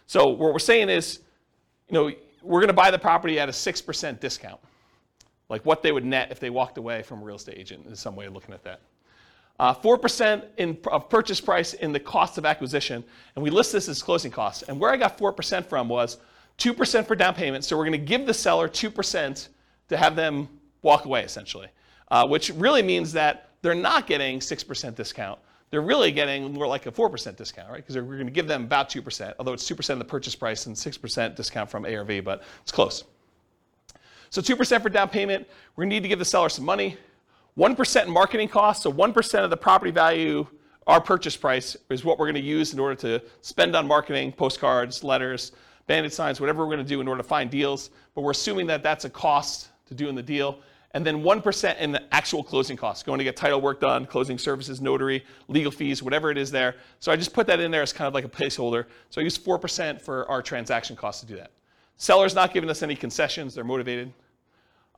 so 0.06 0.28
what 0.28 0.52
we're 0.52 0.58
saying 0.58 0.88
is, 0.88 1.18
you 1.92 1.98
know, 1.98 2.12
we're 2.42 2.60
going 2.60 2.68
to 2.68 2.74
buy 2.74 2.90
the 2.90 2.98
property 2.98 3.38
at 3.38 3.48
a 3.48 3.52
6% 3.52 4.18
discount. 4.18 4.58
Like 5.50 5.64
what 5.66 5.82
they 5.82 5.92
would 5.92 6.04
net 6.04 6.32
if 6.32 6.40
they 6.40 6.48
walked 6.48 6.78
away 6.78 7.02
from 7.02 7.20
a 7.20 7.24
real 7.24 7.36
estate 7.36 7.58
agent 7.58 7.86
is 7.86 8.00
some 8.00 8.16
way 8.16 8.24
of 8.24 8.32
looking 8.32 8.54
at 8.54 8.64
that. 8.64 8.80
Uh, 9.60 9.74
4% 9.74 10.42
in, 10.56 10.78
of 10.90 11.10
purchase 11.10 11.40
price 11.40 11.74
in 11.74 11.92
the 11.92 12.00
cost 12.00 12.38
of 12.38 12.46
acquisition, 12.46 13.04
and 13.36 13.44
we 13.44 13.50
list 13.50 13.72
this 13.72 13.88
as 13.88 14.02
closing 14.02 14.30
costs. 14.30 14.62
And 14.62 14.80
where 14.80 14.90
I 14.90 14.96
got 14.96 15.18
4% 15.18 15.66
from 15.66 15.88
was 15.88 16.16
2% 16.56 17.06
for 17.06 17.14
down 17.14 17.34
payment, 17.34 17.62
so 17.62 17.76
we're 17.76 17.84
going 17.84 18.00
to 18.00 18.06
give 18.06 18.26
the 18.26 18.32
seller 18.34 18.68
2% 18.68 19.48
to 19.88 19.96
have 19.96 20.16
them 20.16 20.48
walk 20.80 21.04
away, 21.04 21.22
essentially, 21.22 21.68
uh, 22.10 22.26
which 22.26 22.48
really 22.50 22.82
means 22.82 23.12
that 23.12 23.50
they're 23.60 23.74
not 23.74 24.06
getting 24.06 24.40
6% 24.40 24.94
discount. 24.94 25.38
They're 25.72 25.80
really 25.80 26.12
getting 26.12 26.52
more 26.52 26.66
like 26.66 26.84
a 26.84 26.92
4% 26.92 27.34
discount, 27.34 27.70
right? 27.70 27.78
Because 27.78 27.96
we're 27.96 28.02
going 28.02 28.26
to 28.26 28.30
give 28.30 28.46
them 28.46 28.64
about 28.64 28.90
2%, 28.90 29.32
although 29.38 29.54
it's 29.54 29.66
2% 29.68 29.90
of 29.90 29.98
the 29.98 30.04
purchase 30.04 30.34
price 30.34 30.66
and 30.66 30.76
6% 30.76 31.34
discount 31.34 31.70
from 31.70 31.86
ARV, 31.86 32.22
but 32.22 32.42
it's 32.60 32.70
close. 32.70 33.04
So 34.28 34.42
2% 34.42 34.82
for 34.82 34.90
down 34.90 35.08
payment. 35.08 35.48
We're 35.74 35.84
going 35.84 35.90
to 35.90 35.96
need 35.96 36.02
to 36.02 36.10
give 36.10 36.18
the 36.18 36.26
seller 36.26 36.50
some 36.50 36.66
money. 36.66 36.98
1% 37.56 38.04
in 38.04 38.10
marketing 38.10 38.48
costs, 38.48 38.82
so 38.82 38.92
1% 38.92 39.44
of 39.44 39.48
the 39.48 39.56
property 39.56 39.90
value, 39.90 40.46
our 40.86 41.00
purchase 41.00 41.38
price, 41.38 41.74
is 41.88 42.04
what 42.04 42.18
we're 42.18 42.26
going 42.26 42.34
to 42.34 42.46
use 42.46 42.74
in 42.74 42.78
order 42.78 42.94
to 42.96 43.22
spend 43.40 43.74
on 43.74 43.86
marketing, 43.86 44.30
postcards, 44.30 45.02
letters, 45.02 45.52
bandit 45.86 46.12
signs, 46.12 46.38
whatever 46.38 46.66
we're 46.66 46.74
going 46.74 46.84
to 46.84 46.94
do 46.94 47.00
in 47.00 47.08
order 47.08 47.22
to 47.22 47.28
find 47.28 47.50
deals. 47.50 47.88
But 48.14 48.20
we're 48.20 48.32
assuming 48.32 48.66
that 48.66 48.82
that's 48.82 49.06
a 49.06 49.10
cost 49.10 49.68
to 49.86 49.94
doing 49.94 50.14
the 50.14 50.22
deal. 50.22 50.58
And 50.94 51.06
then 51.06 51.22
1% 51.22 51.78
in 51.78 51.92
the 51.92 52.02
actual 52.14 52.42
closing 52.42 52.76
costs, 52.76 53.02
going 53.02 53.18
to 53.18 53.24
get 53.24 53.34
title 53.34 53.60
work 53.60 53.80
done, 53.80 54.04
closing 54.04 54.36
services, 54.36 54.80
notary, 54.80 55.24
legal 55.48 55.72
fees, 55.72 56.02
whatever 56.02 56.30
it 56.30 56.36
is 56.36 56.50
there. 56.50 56.76
So 57.00 57.10
I 57.10 57.16
just 57.16 57.32
put 57.32 57.46
that 57.46 57.60
in 57.60 57.70
there 57.70 57.80
as 57.80 57.92
kind 57.92 58.06
of 58.06 58.14
like 58.14 58.24
a 58.24 58.28
placeholder. 58.28 58.84
So 59.08 59.20
I 59.20 59.24
use 59.24 59.38
4% 59.38 60.00
for 60.02 60.28
our 60.30 60.42
transaction 60.42 60.94
costs 60.94 61.22
to 61.22 61.26
do 61.26 61.36
that. 61.36 61.50
Seller's 61.96 62.34
not 62.34 62.52
giving 62.52 62.68
us 62.68 62.82
any 62.82 62.94
concessions, 62.96 63.54
they're 63.54 63.64
motivated. 63.64 64.12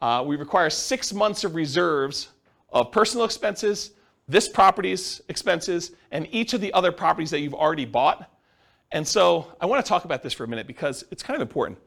Uh, 0.03 0.25
we 0.27 0.37
require 0.37 0.69
six 0.69 1.13
months 1.13 1.45
of 1.45 1.55
reserves 1.55 2.29
of 2.71 2.91
personal 2.91 3.25
expenses, 3.25 3.93
this 4.27 4.49
property's 4.49 5.21
expenses, 5.29 5.93
and 6.11 6.27
each 6.33 6.55
of 6.55 6.61
the 6.61 6.73
other 6.73 6.91
properties 6.91 7.31
that 7.31 7.41
you've 7.41 7.55
already 7.55 7.85
bought. 7.85 8.31
And 8.91 9.07
so 9.07 9.53
I 9.61 9.67
want 9.67 9.85
to 9.85 9.89
talk 9.89 10.05
about 10.05 10.23
this 10.23 10.33
for 10.33 10.45
a 10.45 10.49
minute 10.49 10.67
because 10.67 11.05
it's 11.11 11.23
kind 11.23 11.37
of 11.37 11.43
important. 11.43 11.79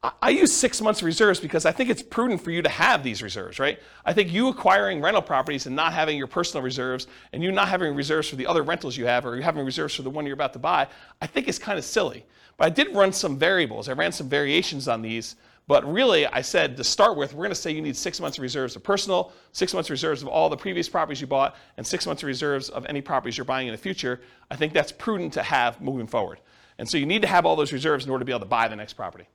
I, 0.00 0.30
use 0.30 0.56
six 0.56 0.80
months 0.80 1.02
reserves 1.02 1.40
because 1.40 1.66
I 1.66 1.72
think 1.72 1.90
it's 1.90 2.04
prudent 2.04 2.40
for 2.40 2.52
you 2.52 2.62
to 2.62 2.68
have 2.68 3.02
these 3.02 3.20
reserves, 3.20 3.58
right? 3.58 3.80
I 4.04 4.12
think 4.12 4.32
you 4.32 4.46
acquiring 4.46 5.00
rental 5.00 5.22
properties 5.22 5.66
and 5.66 5.74
not 5.74 5.92
having 5.92 6.16
your 6.16 6.28
personal 6.28 6.62
reserves 6.62 7.08
and 7.32 7.42
you 7.42 7.50
not 7.50 7.68
having 7.68 7.96
reserves 7.96 8.28
for 8.28 8.36
the 8.36 8.46
other 8.46 8.62
rentals 8.62 8.96
you 8.96 9.06
have 9.06 9.26
or 9.26 9.34
you 9.34 9.42
having 9.42 9.64
reserves 9.64 9.96
for 9.96 10.02
the 10.02 10.10
one 10.10 10.24
you're 10.24 10.34
about 10.34 10.52
to 10.52 10.60
buy, 10.60 10.86
I 11.20 11.26
think 11.26 11.48
is 11.48 11.58
kind 11.58 11.78
of 11.78 11.84
silly. 11.84 12.24
But 12.56 12.66
I 12.66 12.70
did 12.70 12.94
run 12.94 13.12
some 13.12 13.36
variables. 13.36 13.88
I 13.88 13.92
ran 13.92 14.12
some 14.12 14.28
variations 14.28 14.86
on 14.86 15.02
these 15.02 15.34
but 15.68 15.84
really, 15.84 16.26
I 16.26 16.40
said 16.40 16.78
to 16.78 16.84
start 16.84 17.18
with, 17.18 17.34
we're 17.34 17.44
going 17.44 17.50
to 17.50 17.54
say 17.54 17.70
you 17.70 17.82
need 17.82 17.94
six 17.94 18.20
months 18.20 18.38
of 18.38 18.42
reserves 18.42 18.74
of 18.74 18.82
personal, 18.82 19.32
six 19.52 19.74
months 19.74 19.88
of 19.88 19.90
reserves 19.90 20.22
of 20.22 20.28
all 20.28 20.48
the 20.48 20.56
previous 20.56 20.88
properties 20.88 21.20
you 21.20 21.26
bought, 21.26 21.56
and 21.76 21.86
six 21.86 22.06
months 22.06 22.22
of 22.22 22.26
reserves 22.26 22.70
of 22.70 22.86
any 22.86 23.02
properties 23.02 23.36
you're 23.36 23.44
buying 23.44 23.68
in 23.68 23.72
the 23.72 23.78
future. 23.78 24.22
I 24.50 24.56
think 24.56 24.72
that's 24.72 24.92
prudent 24.92 25.34
to 25.34 25.42
have 25.42 25.78
moving 25.82 26.06
forward. 26.06 26.40
And 26.78 26.88
so 26.88 26.96
you 26.96 27.04
need 27.04 27.20
to 27.20 27.28
have 27.28 27.44
all 27.44 27.54
those 27.54 27.74
reserves 27.74 28.06
in 28.06 28.10
order 28.10 28.22
to 28.22 28.24
be 28.24 28.32
able 28.32 28.40
to 28.40 28.46
buy 28.46 28.66
the 28.66 28.76
next 28.76 28.94
property. 28.94 29.26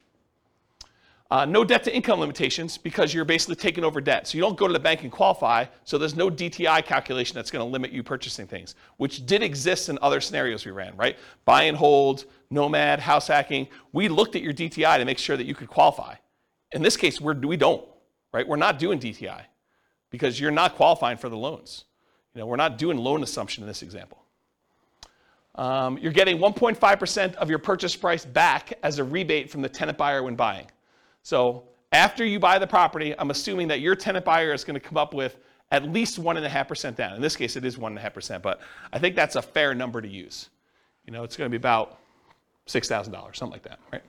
Uh, 1.32 1.46
no 1.46 1.64
debt 1.64 1.84
to 1.84 1.96
income 1.96 2.20
limitations 2.20 2.78
because 2.78 3.14
you're 3.14 3.26
basically 3.26 3.56
taking 3.56 3.84
over 3.84 4.00
debt. 4.00 4.28
So 4.28 4.38
you 4.38 4.42
don't 4.44 4.58
go 4.58 4.68
to 4.68 4.74
the 4.74 4.80
bank 4.80 5.02
and 5.02 5.12
qualify, 5.12 5.66
so 5.84 5.98
there's 5.98 6.16
no 6.16 6.30
DTI 6.30 6.86
calculation 6.86 7.34
that's 7.36 7.50
going 7.50 7.66
to 7.66 7.72
limit 7.72 7.92
you 7.92 8.04
purchasing 8.04 8.46
things, 8.46 8.76
which 8.98 9.26
did 9.26 9.42
exist 9.42 9.90
in 9.90 9.98
other 10.02 10.22
scenarios 10.22 10.66
we 10.66 10.72
ran, 10.72 10.96
right? 10.96 11.18
Buy 11.46 11.64
and 11.64 11.78
hold, 11.78 12.26
nomad, 12.52 13.00
house 13.00 13.28
hacking. 13.28 13.68
We 13.94 14.10
looked 14.10 14.36
at 14.36 14.44
your 14.44 14.54
DTI 14.54 14.98
to 14.98 15.06
make 15.06 15.18
sure 15.18 15.36
that 15.36 15.46
you 15.46 15.56
could 15.56 15.70
qualify. 15.70 16.16
In 16.72 16.82
this 16.82 16.98
case, 16.98 17.20
we're, 17.20 17.34
we 17.34 17.58
don't, 17.58 17.84
right? 18.32 18.48
We're 18.48 18.56
not 18.58 18.78
doing 18.78 19.00
DTI 19.00 19.42
because 20.12 20.40
you're 20.40 20.52
not 20.52 20.76
qualifying 20.76 21.18
for 21.18 21.30
the 21.30 21.38
loans. 21.38 21.86
You 22.36 22.42
know, 22.42 22.46
we're 22.46 22.58
not 22.58 22.78
doing 22.78 22.98
loan 22.98 23.24
assumption 23.24 23.64
in 23.64 23.68
this 23.68 23.82
example. 23.82 24.24
Um, 25.56 25.98
you're 26.00 26.12
getting 26.12 26.40
1.5% 26.40 27.36
of 27.36 27.50
your 27.50 27.60
purchase 27.60 27.96
price 27.96 28.26
back 28.26 28.74
as 28.82 29.00
a 29.00 29.04
rebate 29.04 29.50
from 29.50 29.62
the 29.62 29.70
tenant 29.70 29.98
buyer 29.98 30.24
when 30.24 30.36
buying. 30.36 30.66
So 31.24 31.64
after 31.92 32.26
you 32.26 32.40
buy 32.40 32.60
the 32.60 32.68
property, 32.68 33.16
I'm 33.18 33.32
assuming 33.32 33.68
that 33.70 33.80
your 33.80 33.96
tenant 33.96 34.26
buyer 34.26 34.54
is 34.54 34.64
going 34.64 34.76
to 34.76 34.80
come 34.80 34.98
up 34.98 35.14
with 35.14 35.38
at 35.72 35.84
least 35.84 36.22
1.5% 36.22 36.96
down. 36.96 37.16
In 37.16 37.22
this 37.22 37.36
case, 37.36 37.56
it 37.56 37.66
is 37.66 37.78
1.5%, 37.78 38.42
but 38.42 38.62
I 38.92 39.00
think 39.00 39.16
that's 39.16 39.36
a 39.36 39.42
fair 39.42 39.74
number 39.74 40.02
to 40.02 40.08
use. 40.08 40.50
You 41.06 41.14
know, 41.14 41.24
it's 41.24 41.36
going 41.36 41.48
to 41.48 41.52
be 41.52 41.58
about 41.58 41.98
$6,000, 42.68 43.36
something 43.36 43.52
like 43.52 43.64
that, 43.64 43.80
right? 43.92 44.04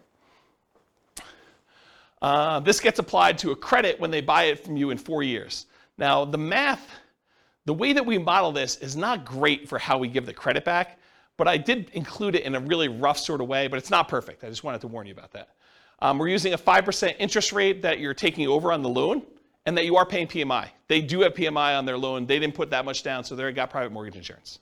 Uh, 2.20 2.61
this 2.61 2.81
gets 2.81 2.99
applied 2.99 3.39
to 3.39 3.51
a 3.51 3.57
credit 3.57 3.99
when 4.01 4.11
they 4.11 4.20
buy 4.20 4.45
it 4.45 4.65
from 4.65 4.77
you 4.77 4.91
in 4.91 4.99
four 4.99 5.23
years. 5.23 5.66
Now, 5.99 6.24
the 6.24 6.39
math, 6.39 6.89
the 7.65 7.74
way 7.74 7.93
that 7.93 8.05
we 8.05 8.19
model 8.19 8.53
this 8.53 8.77
is 8.77 8.97
not 8.97 9.24
great 9.24 9.69
for 9.69 9.78
how 9.78 9.99
we 9.99 10.09
give 10.09 10.27
the 10.27 10.35
credit 10.35 10.65
back, 10.65 10.99
but 11.36 11.49
I 11.49 11.57
did 11.57 11.91
include 11.93 12.35
it 12.35 12.45
in 12.45 12.55
a 12.55 12.61
really 12.61 12.89
rough 12.89 13.19
sort 13.19 13.41
of 13.41 13.49
way, 13.49 13.69
but 13.69 13.78
it's 13.78 13.91
not 13.91 14.09
perfect. 14.09 14.45
I 14.45 14.49
just 14.49 14.65
wanted 14.65 14.81
to 14.82 14.89
warn 14.89 15.07
you 15.07 15.12
about 15.12 15.32
that. 15.32 15.51
Um, 16.05 16.18
we're 16.18 16.28
using 16.28 16.52
a 16.52 16.59
5% 16.59 17.14
interest 17.18 17.51
rate 17.51 17.81
that 17.81 17.98
you're 17.98 18.12
taking 18.12 18.47
over 18.47 18.70
on 18.72 18.82
the 18.82 18.89
loan 18.90 19.22
and 19.64 19.74
that 19.78 19.86
you 19.86 19.97
are 19.97 20.05
paying 20.05 20.26
PMI. 20.26 20.68
They 20.86 21.01
do 21.01 21.22
have 21.22 21.32
PMI 21.32 21.78
on 21.78 21.86
their 21.86 21.97
loan. 21.97 22.26
They 22.26 22.39
didn't 22.39 22.55
put 22.55 22.68
that 22.72 22.85
much 22.85 23.02
down, 23.02 23.24
so 23.24 23.35
they 23.35 23.51
got 23.52 23.70
private 23.70 23.90
mortgage 23.90 24.14
insurance. 24.14 24.59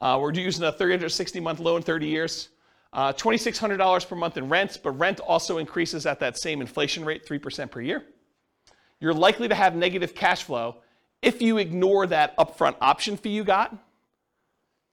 Uh, 0.00 0.18
we're 0.18 0.32
using 0.32 0.64
a 0.64 0.72
360 0.72 1.38
month 1.38 1.60
loan, 1.60 1.82
30 1.82 2.06
years. 2.06 2.48
Uh, 2.94 3.12
$2,600 3.12 4.08
per 4.08 4.16
month 4.16 4.38
in 4.38 4.48
rent, 4.48 4.78
but 4.82 4.92
rent 4.92 5.20
also 5.20 5.58
increases 5.58 6.06
at 6.06 6.18
that 6.20 6.38
same 6.38 6.62
inflation 6.62 7.04
rate, 7.04 7.26
3% 7.26 7.70
per 7.70 7.82
year. 7.82 8.02
you're 9.00 9.12
likely 9.12 9.48
to 9.48 9.54
have 9.54 9.76
negative 9.76 10.14
cash 10.14 10.44
flow 10.44 10.76
if 11.20 11.42
you 11.42 11.58
ignore 11.58 12.06
that 12.06 12.34
upfront 12.38 12.76
option 12.80 13.18
fee 13.18 13.28
you 13.28 13.44
got 13.44 13.76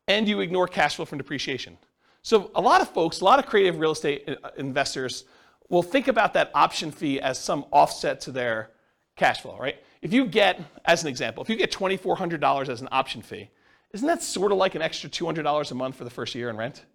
and 0.09 0.27
you 0.27 0.41
ignore 0.41 0.67
cash 0.67 0.97
flow 0.97 1.05
from 1.05 1.17
depreciation. 1.17 1.77
So 2.21 2.51
a 2.55 2.61
lot 2.61 2.81
of 2.81 2.89
folks, 2.89 3.21
a 3.21 3.25
lot 3.25 3.39
of 3.39 3.45
creative 3.45 3.79
real 3.79 3.91
estate 3.91 4.27
uh, 4.27 4.49
investors 4.57 5.25
will 5.69 5.83
think 5.83 6.07
about 6.07 6.33
that 6.33 6.51
option 6.53 6.91
fee 6.91 7.19
as 7.19 7.39
some 7.39 7.65
offset 7.71 8.21
to 8.21 8.31
their 8.31 8.71
cash 9.15 9.41
flow, 9.41 9.57
right? 9.59 9.81
If 10.01 10.13
you 10.13 10.25
get, 10.25 10.61
as 10.85 11.03
an 11.03 11.09
example, 11.09 11.43
if 11.43 11.49
you 11.49 11.55
get 11.55 11.71
$2,400 11.71 12.69
as 12.69 12.81
an 12.81 12.89
option 12.91 13.21
fee, 13.21 13.49
isn't 13.93 14.07
that 14.07 14.23
sort 14.23 14.51
of 14.51 14.57
like 14.57 14.75
an 14.75 14.81
extra 14.81 15.09
$200 15.09 15.71
a 15.71 15.75
month 15.75 15.95
for 15.95 16.03
the 16.03 16.09
first 16.09 16.35
year 16.35 16.49
in 16.49 16.57
rent? 16.57 16.85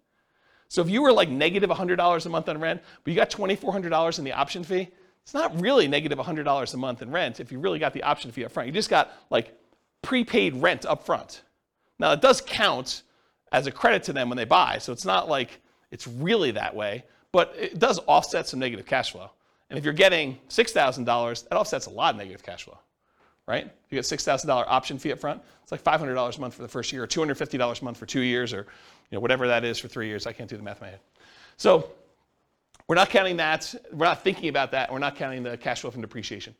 So 0.67 0.81
if 0.81 0.89
you 0.89 1.01
were 1.01 1.11
like 1.11 1.29
negative 1.29 1.69
$100 1.69 2.25
a 2.25 2.29
month 2.29 2.49
on 2.49 2.59
rent, 2.59 2.81
but 3.03 3.11
you 3.11 3.15
got 3.15 3.29
$2,400 3.29 4.17
in 4.17 4.25
the 4.25 4.31
option 4.31 4.63
fee, 4.63 4.89
it's 5.21 5.33
not 5.33 5.59
really 5.59 5.87
negative 5.87 6.17
$100 6.17 6.73
a 6.73 6.77
month 6.77 7.01
in 7.01 7.11
rent 7.11 7.39
if 7.39 7.51
you 7.51 7.59
really 7.59 7.79
got 7.79 7.93
the 7.93 8.03
option 8.03 8.31
fee 8.31 8.45
up 8.45 8.51
front. 8.51 8.67
You 8.67 8.73
just 8.73 8.89
got 8.89 9.11
like 9.29 9.57
prepaid 10.01 10.55
rent 10.55 10.85
up 10.85 11.05
front. 11.05 11.43
Now 11.99 12.11
it 12.11 12.21
does 12.21 12.41
count 12.41 13.03
as 13.51 13.67
a 13.67 13.71
credit 13.71 14.03
to 14.03 14.13
them 14.13 14.29
when 14.29 14.37
they 14.37 14.45
buy, 14.45 14.77
so 14.79 14.91
it's 14.91 15.05
not 15.05 15.29
like 15.29 15.61
it's 15.91 16.07
really 16.07 16.51
that 16.51 16.75
way, 16.75 17.03
but 17.31 17.55
it 17.57 17.79
does 17.79 17.99
offset 18.07 18.47
some 18.47 18.59
negative 18.59 18.85
cash 18.85 19.11
flow. 19.11 19.29
And 19.69 19.79
if 19.79 19.83
you're 19.83 19.93
getting 19.93 20.37
$6,000, 20.49 21.49
that 21.49 21.55
offsets 21.57 21.85
a 21.87 21.89
lot 21.89 22.13
of 22.13 22.17
negative 22.17 22.43
cash 22.43 22.63
flow, 22.63 22.77
right? 23.47 23.65
You 23.89 23.95
get 23.95 24.05
$6,000 24.05 24.65
option 24.67 24.99
fee 24.99 25.11
up 25.11 25.19
front, 25.19 25.41
it's 25.63 25.71
like 25.71 25.83
$500 25.83 26.37
a 26.37 26.41
month 26.41 26.53
for 26.53 26.61
the 26.61 26.67
first 26.67 26.91
year, 26.91 27.03
or 27.03 27.07
$250 27.07 27.81
a 27.81 27.83
month 27.83 27.97
for 27.97 28.05
two 28.05 28.21
years, 28.21 28.53
or 28.53 28.59
you 29.09 29.15
know, 29.15 29.19
whatever 29.19 29.47
that 29.47 29.63
is 29.63 29.79
for 29.79 29.87
three 29.87 30.07
years. 30.07 30.27
I 30.27 30.33
can't 30.33 30.49
do 30.49 30.57
the 30.57 30.63
math 30.63 30.81
in 30.81 30.87
my 30.87 30.91
head. 30.91 30.99
So 31.57 31.89
we're 32.87 32.95
not 32.95 33.09
counting 33.09 33.37
that. 33.37 33.73
We're 33.91 34.05
not 34.05 34.23
thinking 34.23 34.49
about 34.49 34.71
that. 34.71 34.91
We're 34.91 34.99
not 34.99 35.15
counting 35.15 35.43
the 35.43 35.57
cash 35.57 35.81
flow 35.81 35.91
from 35.91 36.01
depreciation. 36.01 36.55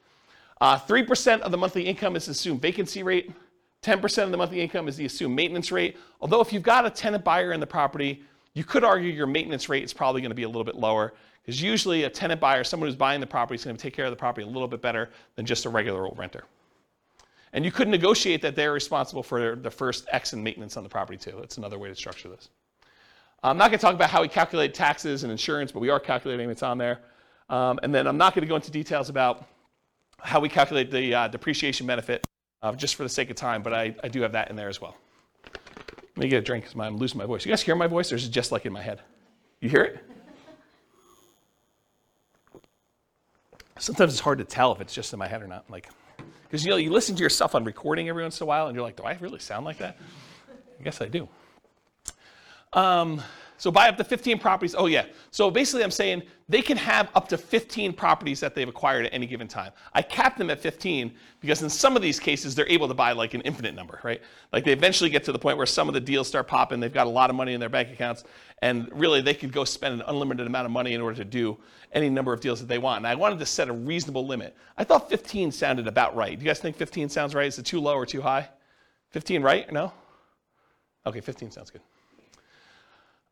Uh, 0.59 0.79
3% 0.79 1.41
of 1.41 1.51
the 1.51 1.57
monthly 1.57 1.83
income 1.83 2.15
is 2.15 2.27
assumed 2.27 2.61
vacancy 2.61 3.03
rate. 3.03 3.31
10% 3.83 4.23
of 4.23 4.31
the 4.31 4.37
monthly 4.37 4.61
income 4.61 4.87
is 4.87 4.97
the 4.97 5.05
assumed 5.05 5.35
maintenance 5.35 5.71
rate. 5.71 5.97
Although 6.21 6.41
if 6.41 6.51
you've 6.51 6.63
got 6.63 6.85
a 6.85 6.89
tenant 6.89 7.23
buyer 7.23 7.53
in 7.53 7.59
the 7.59 7.67
property, 7.67 8.23
you 8.53 8.63
could 8.63 8.83
argue 8.83 9.11
your 9.11 9.27
maintenance 9.27 9.69
rate 9.69 9.83
is 9.83 9.93
probably 9.93 10.21
going 10.21 10.31
to 10.31 10.35
be 10.35 10.43
a 10.43 10.47
little 10.47 10.63
bit 10.63 10.75
lower 10.75 11.13
because 11.43 11.61
usually 11.61 12.03
a 12.03 12.09
tenant 12.09 12.41
buyer, 12.41 12.63
someone 12.63 12.87
who's 12.87 12.95
buying 12.95 13.19
the 13.21 13.27
property, 13.27 13.55
is 13.55 13.63
going 13.63 13.75
to 13.75 13.81
take 13.81 13.93
care 13.93 14.05
of 14.05 14.11
the 14.11 14.17
property 14.17 14.45
a 14.45 14.49
little 14.49 14.67
bit 14.67 14.81
better 14.81 15.09
than 15.35 15.45
just 15.45 15.65
a 15.65 15.69
regular 15.69 16.05
old 16.05 16.17
renter. 16.17 16.43
And 17.53 17.63
you 17.63 17.71
could 17.71 17.87
negotiate 17.87 18.41
that 18.41 18.55
they're 18.55 18.73
responsible 18.73 19.21
for 19.21 19.55
the 19.55 19.69
first 19.69 20.07
X 20.11 20.33
in 20.33 20.41
maintenance 20.41 20.75
on 20.75 20.83
the 20.83 20.89
property 20.89 21.17
too. 21.17 21.37
That's 21.39 21.57
another 21.57 21.77
way 21.77 21.87
to 21.87 21.95
structure 21.95 22.27
this. 22.27 22.49
I'm 23.43 23.57
not 23.57 23.69
going 23.69 23.77
to 23.77 23.81
talk 23.81 23.93
about 23.93 24.09
how 24.09 24.23
we 24.23 24.27
calculate 24.27 24.73
taxes 24.73 25.23
and 25.23 25.31
insurance, 25.31 25.71
but 25.71 25.79
we 25.79 25.89
are 25.89 25.99
calculating 25.99 26.49
it's 26.49 26.63
on 26.63 26.79
there. 26.79 27.01
Um, 27.49 27.79
and 27.83 27.93
then 27.93 28.07
I'm 28.07 28.17
not 28.17 28.33
going 28.33 28.41
to 28.41 28.47
go 28.47 28.55
into 28.55 28.71
details 28.71 29.09
about 29.09 29.45
how 30.19 30.39
we 30.39 30.49
calculate 30.49 30.89
the 30.89 31.13
uh, 31.13 31.27
depreciation 31.27 31.85
benefit 31.85 32.25
uh, 32.61 32.73
just 32.73 32.95
for 32.95 33.03
the 33.03 33.09
sake 33.09 33.29
of 33.29 33.35
time, 33.35 33.63
but 33.63 33.73
I, 33.73 33.95
I 34.03 34.07
do 34.07 34.21
have 34.21 34.33
that 34.33 34.49
in 34.49 34.55
there 34.55 34.69
as 34.69 34.81
well. 34.81 34.95
Let 36.15 36.23
me 36.23 36.29
get 36.29 36.37
a 36.37 36.41
drink 36.41 36.63
because 36.63 36.79
I'm 36.79 36.97
losing 36.97 37.17
my 37.17 37.25
voice. 37.25 37.45
You 37.45 37.51
guys 37.51 37.61
hear 37.61 37.75
my 37.75 37.87
voice, 37.87 38.11
or 38.11 38.15
is 38.15 38.25
it 38.25 38.29
just 38.29 38.51
like 38.51 38.65
in 38.65 38.71
my 38.71 38.81
head? 38.81 39.01
You 39.59 39.69
hear 39.69 39.83
it? 39.83 40.03
Sometimes 43.77 44.13
it's 44.13 44.21
hard 44.21 44.37
to 44.37 44.45
tell 44.45 44.71
if 44.71 44.79
it's 44.79 44.93
just 44.93 45.11
in 45.11 45.19
my 45.19 45.27
head 45.27 45.41
or 45.41 45.47
not. 45.47 45.69
Like, 45.69 45.89
because 46.43 46.63
you 46.63 46.71
know, 46.71 46.77
you 46.77 46.89
listen 46.89 47.15
to 47.17 47.23
yourself 47.23 47.55
on 47.55 47.65
recording 47.65 48.07
every 48.07 48.23
once 48.23 48.39
in 48.39 48.45
a 48.45 48.47
while, 48.47 48.67
and 48.67 48.75
you're 48.75 48.85
like, 48.85 48.95
"Do 48.95 49.03
I 49.03 49.17
really 49.19 49.39
sound 49.39 49.65
like 49.65 49.79
that?" 49.79 49.97
I 50.79 50.83
guess 50.83 51.01
I 51.01 51.07
do. 51.07 51.27
Um, 52.71 53.21
so 53.57 53.71
buy 53.71 53.87
up 53.87 53.97
to 53.97 54.03
15 54.03 54.39
properties. 54.39 54.75
Oh 54.77 54.87
yeah. 54.87 55.05
So 55.31 55.49
basically, 55.49 55.83
I'm 55.83 55.91
saying 55.91 56.23
they 56.49 56.61
can 56.61 56.77
have 56.77 57.09
up 57.15 57.27
to 57.29 57.37
15 57.37 57.93
properties 57.93 58.39
that 58.41 58.53
they've 58.53 58.67
acquired 58.67 59.05
at 59.05 59.13
any 59.13 59.25
given 59.25 59.47
time. 59.47 59.71
I 59.93 60.01
cap 60.01 60.37
them 60.37 60.49
at 60.49 60.59
15 60.59 61.13
because 61.39 61.61
in 61.63 61.69
some 61.69 61.95
of 61.95 62.01
these 62.01 62.19
cases 62.19 62.53
they're 62.53 62.67
able 62.67 62.87
to 62.87 62.93
buy 62.93 63.13
like 63.13 63.33
an 63.33 63.41
infinite 63.41 63.73
number, 63.73 63.99
right? 64.03 64.21
Like 64.51 64.65
they 64.65 64.73
eventually 64.73 65.09
get 65.09 65.23
to 65.25 65.31
the 65.31 65.39
point 65.39 65.57
where 65.57 65.65
some 65.65 65.87
of 65.87 65.93
the 65.93 66.01
deals 66.01 66.27
start 66.27 66.47
popping. 66.47 66.79
They've 66.79 66.93
got 66.93 67.07
a 67.07 67.09
lot 67.09 67.29
of 67.29 67.35
money 67.35 67.53
in 67.53 67.59
their 67.59 67.69
bank 67.69 67.89
accounts, 67.91 68.25
and 68.61 68.89
really 68.91 69.21
they 69.21 69.33
could 69.33 69.53
go 69.53 69.63
spend 69.63 69.93
an 69.95 70.03
unlimited 70.07 70.45
amount 70.45 70.65
of 70.65 70.71
money 70.71 70.93
in 70.93 71.01
order 71.01 71.17
to 71.17 71.25
do 71.25 71.57
any 71.93 72.09
number 72.09 72.33
of 72.33 72.41
deals 72.41 72.59
that 72.59 72.67
they 72.67 72.77
want. 72.77 72.97
And 72.97 73.07
I 73.07 73.15
wanted 73.15 73.39
to 73.39 73.45
set 73.45 73.69
a 73.69 73.73
reasonable 73.73 74.27
limit. 74.27 74.55
I 74.77 74.83
thought 74.83 75.09
15 75.09 75.51
sounded 75.51 75.87
about 75.87 76.15
right. 76.15 76.37
Do 76.37 76.43
you 76.43 76.49
guys 76.49 76.59
think 76.59 76.75
15 76.75 77.07
sounds 77.09 77.33
right? 77.33 77.47
Is 77.47 77.57
it 77.57 77.65
too 77.65 77.79
low 77.79 77.95
or 77.95 78.05
too 78.05 78.21
high? 78.21 78.49
15 79.11 79.41
right? 79.41 79.71
No? 79.71 79.93
Okay, 81.05 81.21
15 81.21 81.51
sounds 81.51 81.69
good. 81.69 81.81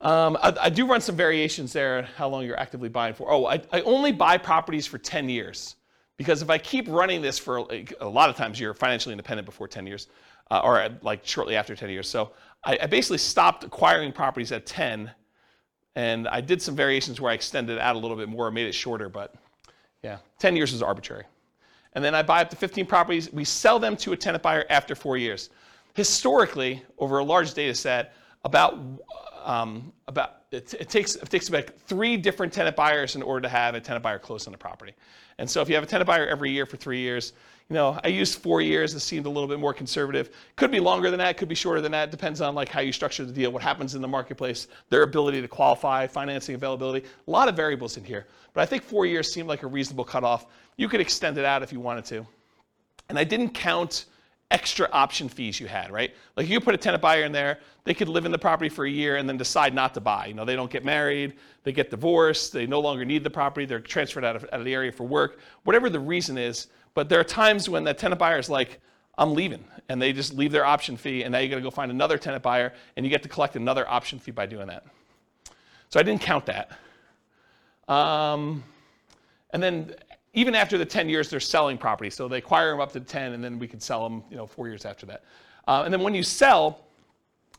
Um, 0.04 0.38
I, 0.44 0.54
I, 0.64 0.70
do 0.70 0.86
run 0.86 1.00
some 1.00 1.16
variations 1.16 1.72
there 1.72 2.00
on 2.00 2.04
how 2.04 2.28
long 2.28 2.44
you're 2.44 2.60
actively 2.60 2.90
buying 2.90 3.14
for. 3.14 3.32
Oh, 3.32 3.46
I, 3.46 3.62
I, 3.72 3.80
only 3.82 4.12
buy 4.12 4.38
properties 4.38 4.86
for 4.86 4.98
10 4.98 5.30
years 5.30 5.78
because 6.18 6.42
if 6.42 6.50
I 6.50 6.58
keep 6.58 6.90
running 6.90 7.22
this 7.22 7.40
for 7.40 7.62
like, 7.62 7.94
a 8.02 8.08
lot 8.08 8.30
of 8.30 8.36
times 8.36 8.60
you're 8.60 8.74
financially 8.74 9.14
independent 9.14 9.46
before 9.46 9.66
10 9.66 9.88
years 9.88 10.10
uh, 10.52 10.60
or 10.62 10.90
like 11.04 11.26
shortly 11.26 11.56
after 11.56 11.74
10 11.74 11.90
years. 11.90 12.10
So 12.10 12.34
I, 12.66 12.78
I, 12.82 12.88
basically 12.88 13.18
stopped 13.18 13.64
acquiring 13.64 14.12
properties 14.12 14.52
at 14.52 14.66
10 14.66 15.10
and 15.96 16.28
I 16.28 16.42
did 16.42 16.62
some 16.62 16.76
variations 16.76 17.22
where 17.22 17.32
I 17.32 17.36
extended 17.36 17.80
out 17.80 17.96
a 17.96 18.00
little 18.00 18.18
bit 18.18 18.28
more, 18.28 18.52
made 18.52 18.68
it 18.68 18.76
shorter, 18.76 19.08
but 19.08 19.34
yeah, 20.04 20.18
10 20.38 20.58
years 20.58 20.74
is 20.74 20.82
arbitrary. 20.82 21.24
And 21.94 22.04
then 22.04 22.14
I 22.14 22.24
buy 22.24 22.42
up 22.42 22.50
to 22.50 22.58
15 22.58 22.86
properties. 22.88 23.32
We 23.32 23.46
sell 23.46 23.80
them 23.80 23.96
to 23.98 24.12
a 24.12 24.18
tenant 24.18 24.44
buyer 24.44 24.66
after 24.70 24.96
four 24.96 25.16
years. 25.16 25.50
Historically, 25.94 26.84
over 26.98 27.20
a 27.20 27.24
large 27.24 27.54
data 27.54 27.74
set, 27.74 28.16
about 28.44 28.78
um, 29.44 29.92
about 30.08 30.44
it, 30.52 30.74
it, 30.74 30.90
takes 30.90 31.16
it 31.16 31.30
takes 31.30 31.50
about 31.50 31.70
three 31.88 32.18
different 32.18 32.54
tenant 32.54 32.76
buyers 32.76 33.16
in 33.16 33.22
order 33.22 33.42
to 33.42 33.50
have 33.50 33.76
a 33.76 33.82
tenant 33.82 34.04
buyer 34.04 34.20
close 34.20 34.48
on 34.48 34.52
the 34.52 34.58
property. 34.58 34.94
And 35.38 35.50
so 35.50 35.62
if 35.62 35.70
you 35.70 35.76
have 35.76 35.84
a 35.84 35.88
tenant 35.88 36.08
buyer 36.08 36.28
every 36.28 36.52
year 36.52 36.66
for 36.66 36.78
three 36.78 37.00
years, 37.00 37.34
you 37.70 37.76
know, 37.76 38.00
I 38.04 38.10
used 38.10 38.40
four 38.40 38.62
years. 38.62 38.94
It 38.94 39.00
seemed 39.00 39.26
a 39.26 39.30
little 39.30 39.48
bit 39.48 39.60
more 39.60 39.74
conservative. 39.74 40.32
Could 40.56 40.70
be 40.70 40.80
longer 40.80 41.10
than 41.10 41.18
that. 41.20 41.38
Could 41.38 41.48
be 41.48 41.56
shorter 41.56 41.82
than 41.82 41.92
that. 41.94 42.12
Depends 42.12 42.42
on 42.42 42.56
like 42.56 42.70
how 42.70 42.82
you 42.82 42.92
structure 42.92 43.26
the 43.26 43.32
deal, 43.32 43.52
what 43.52 43.64
happens 43.64 43.96
in 43.96 44.02
the 44.02 44.08
marketplace, 44.08 44.68
their 44.90 45.04
ability 45.04 45.42
to 45.42 45.48
qualify, 45.48 46.06
financing 46.06 46.56
availability. 46.56 47.08
A 47.28 47.32
lot 47.32 47.48
of 47.48 47.56
variables 47.56 47.98
in 47.98 48.04
here. 48.04 48.28
But 48.54 48.62
I 48.62 48.66
think 48.66 48.84
four 48.84 49.06
years 49.06 49.32
seemed 49.32 49.48
like 49.48 49.64
a 49.64 49.68
reasonable 49.68 50.04
cutoff. 50.04 50.46
You 50.78 50.90
could 50.90 51.02
extend 51.02 51.38
it 51.38 51.46
out 51.46 51.64
if 51.64 51.72
you 51.72 51.80
wanted 51.80 52.06
to. 52.06 52.28
And 53.10 53.18
I 53.18 53.24
didn't 53.24 53.52
count 53.52 54.06
extra 54.54 54.88
option 54.94 55.28
fees 55.28 55.60
you 55.60 55.68
had, 55.68 55.92
right? 55.92 56.14
Like 56.38 56.48
you 56.48 56.62
put 56.62 56.76
a 56.76 56.78
tenant 56.78 57.02
buyer 57.02 57.24
in 57.24 57.32
there, 57.32 57.60
they 57.84 57.94
could 57.94 58.08
live 58.08 58.26
in 58.26 58.32
the 58.32 58.38
property 58.38 58.70
for 58.70 58.86
a 58.86 58.90
year 58.90 59.18
and 59.18 59.28
then 59.28 59.36
decide 59.36 59.74
not 59.74 59.94
to 59.96 60.00
buy. 60.00 60.28
You 60.28 60.36
know, 60.36 60.46
they 60.46 60.56
don't 60.56 60.72
get 60.72 60.86
married, 60.86 61.34
they 61.64 61.72
get 61.72 61.90
divorced, 61.90 62.54
they 62.54 62.68
no 62.68 62.80
longer 62.80 63.04
need 63.04 63.24
the 63.24 63.30
property, 63.30 63.66
they're 63.66 63.82
transferred 63.82 64.24
out 64.24 64.36
of, 64.36 64.44
out 64.46 64.60
of 64.60 64.66
the 64.66 64.74
area 64.74 64.92
for 64.92 65.06
work, 65.06 65.40
whatever 65.64 65.90
the 65.90 66.00
reason 66.00 66.38
is. 66.38 66.68
But 66.94 67.10
there 67.10 67.20
are 67.20 67.26
times 67.26 67.68
when 67.68 67.84
that 67.86 67.98
tenant 67.98 68.20
buyer 68.20 68.38
is 68.38 68.50
like, 68.50 68.80
I'm 69.18 69.34
leaving, 69.34 69.66
and 69.90 70.02
they 70.02 70.14
just 70.14 70.34
leave 70.34 70.52
their 70.52 70.66
option 70.66 70.98
fee, 70.98 71.24
and 71.24 71.32
now 71.32 71.40
you 71.40 71.50
got 71.50 71.58
to 71.58 71.62
go 71.62 71.70
find 71.72 71.92
another 71.92 72.18
tenant 72.18 72.44
buyer, 72.44 72.74
and 72.96 73.06
you 73.06 73.10
get 73.10 73.24
to 73.24 73.30
collect 73.30 73.56
another 73.56 73.88
option 73.90 74.20
fee 74.20 74.32
by 74.32 74.46
doing 74.46 74.68
that. 74.68 74.86
So 75.90 76.00
I 76.00 76.04
didn't 76.04 76.22
count 76.22 76.48
that. 76.48 76.72
Um, 77.88 78.64
and 79.52 79.62
then 79.62 79.96
even 80.34 80.56
after 80.56 80.78
the 80.78 80.86
10 80.86 81.10
years, 81.10 81.30
they're 81.30 81.40
selling 81.40 81.78
property. 81.78 82.10
So 82.10 82.28
they 82.28 82.40
acquire 82.40 82.72
them 82.72 82.82
up 82.82 82.92
to 82.94 83.00
10, 83.00 83.34
and 83.34 83.44
then 83.44 83.60
we 83.60 83.68
could 83.68 83.82
sell 83.82 84.08
them, 84.08 84.24
you 84.30 84.38
know, 84.38 84.48
four 84.48 84.68
years 84.68 84.86
after 84.86 85.06
that. 85.06 85.24
Uh, 85.68 85.84
and 85.86 85.94
then 85.94 86.02
when 86.02 86.16
you 86.16 86.24
sell, 86.24 86.86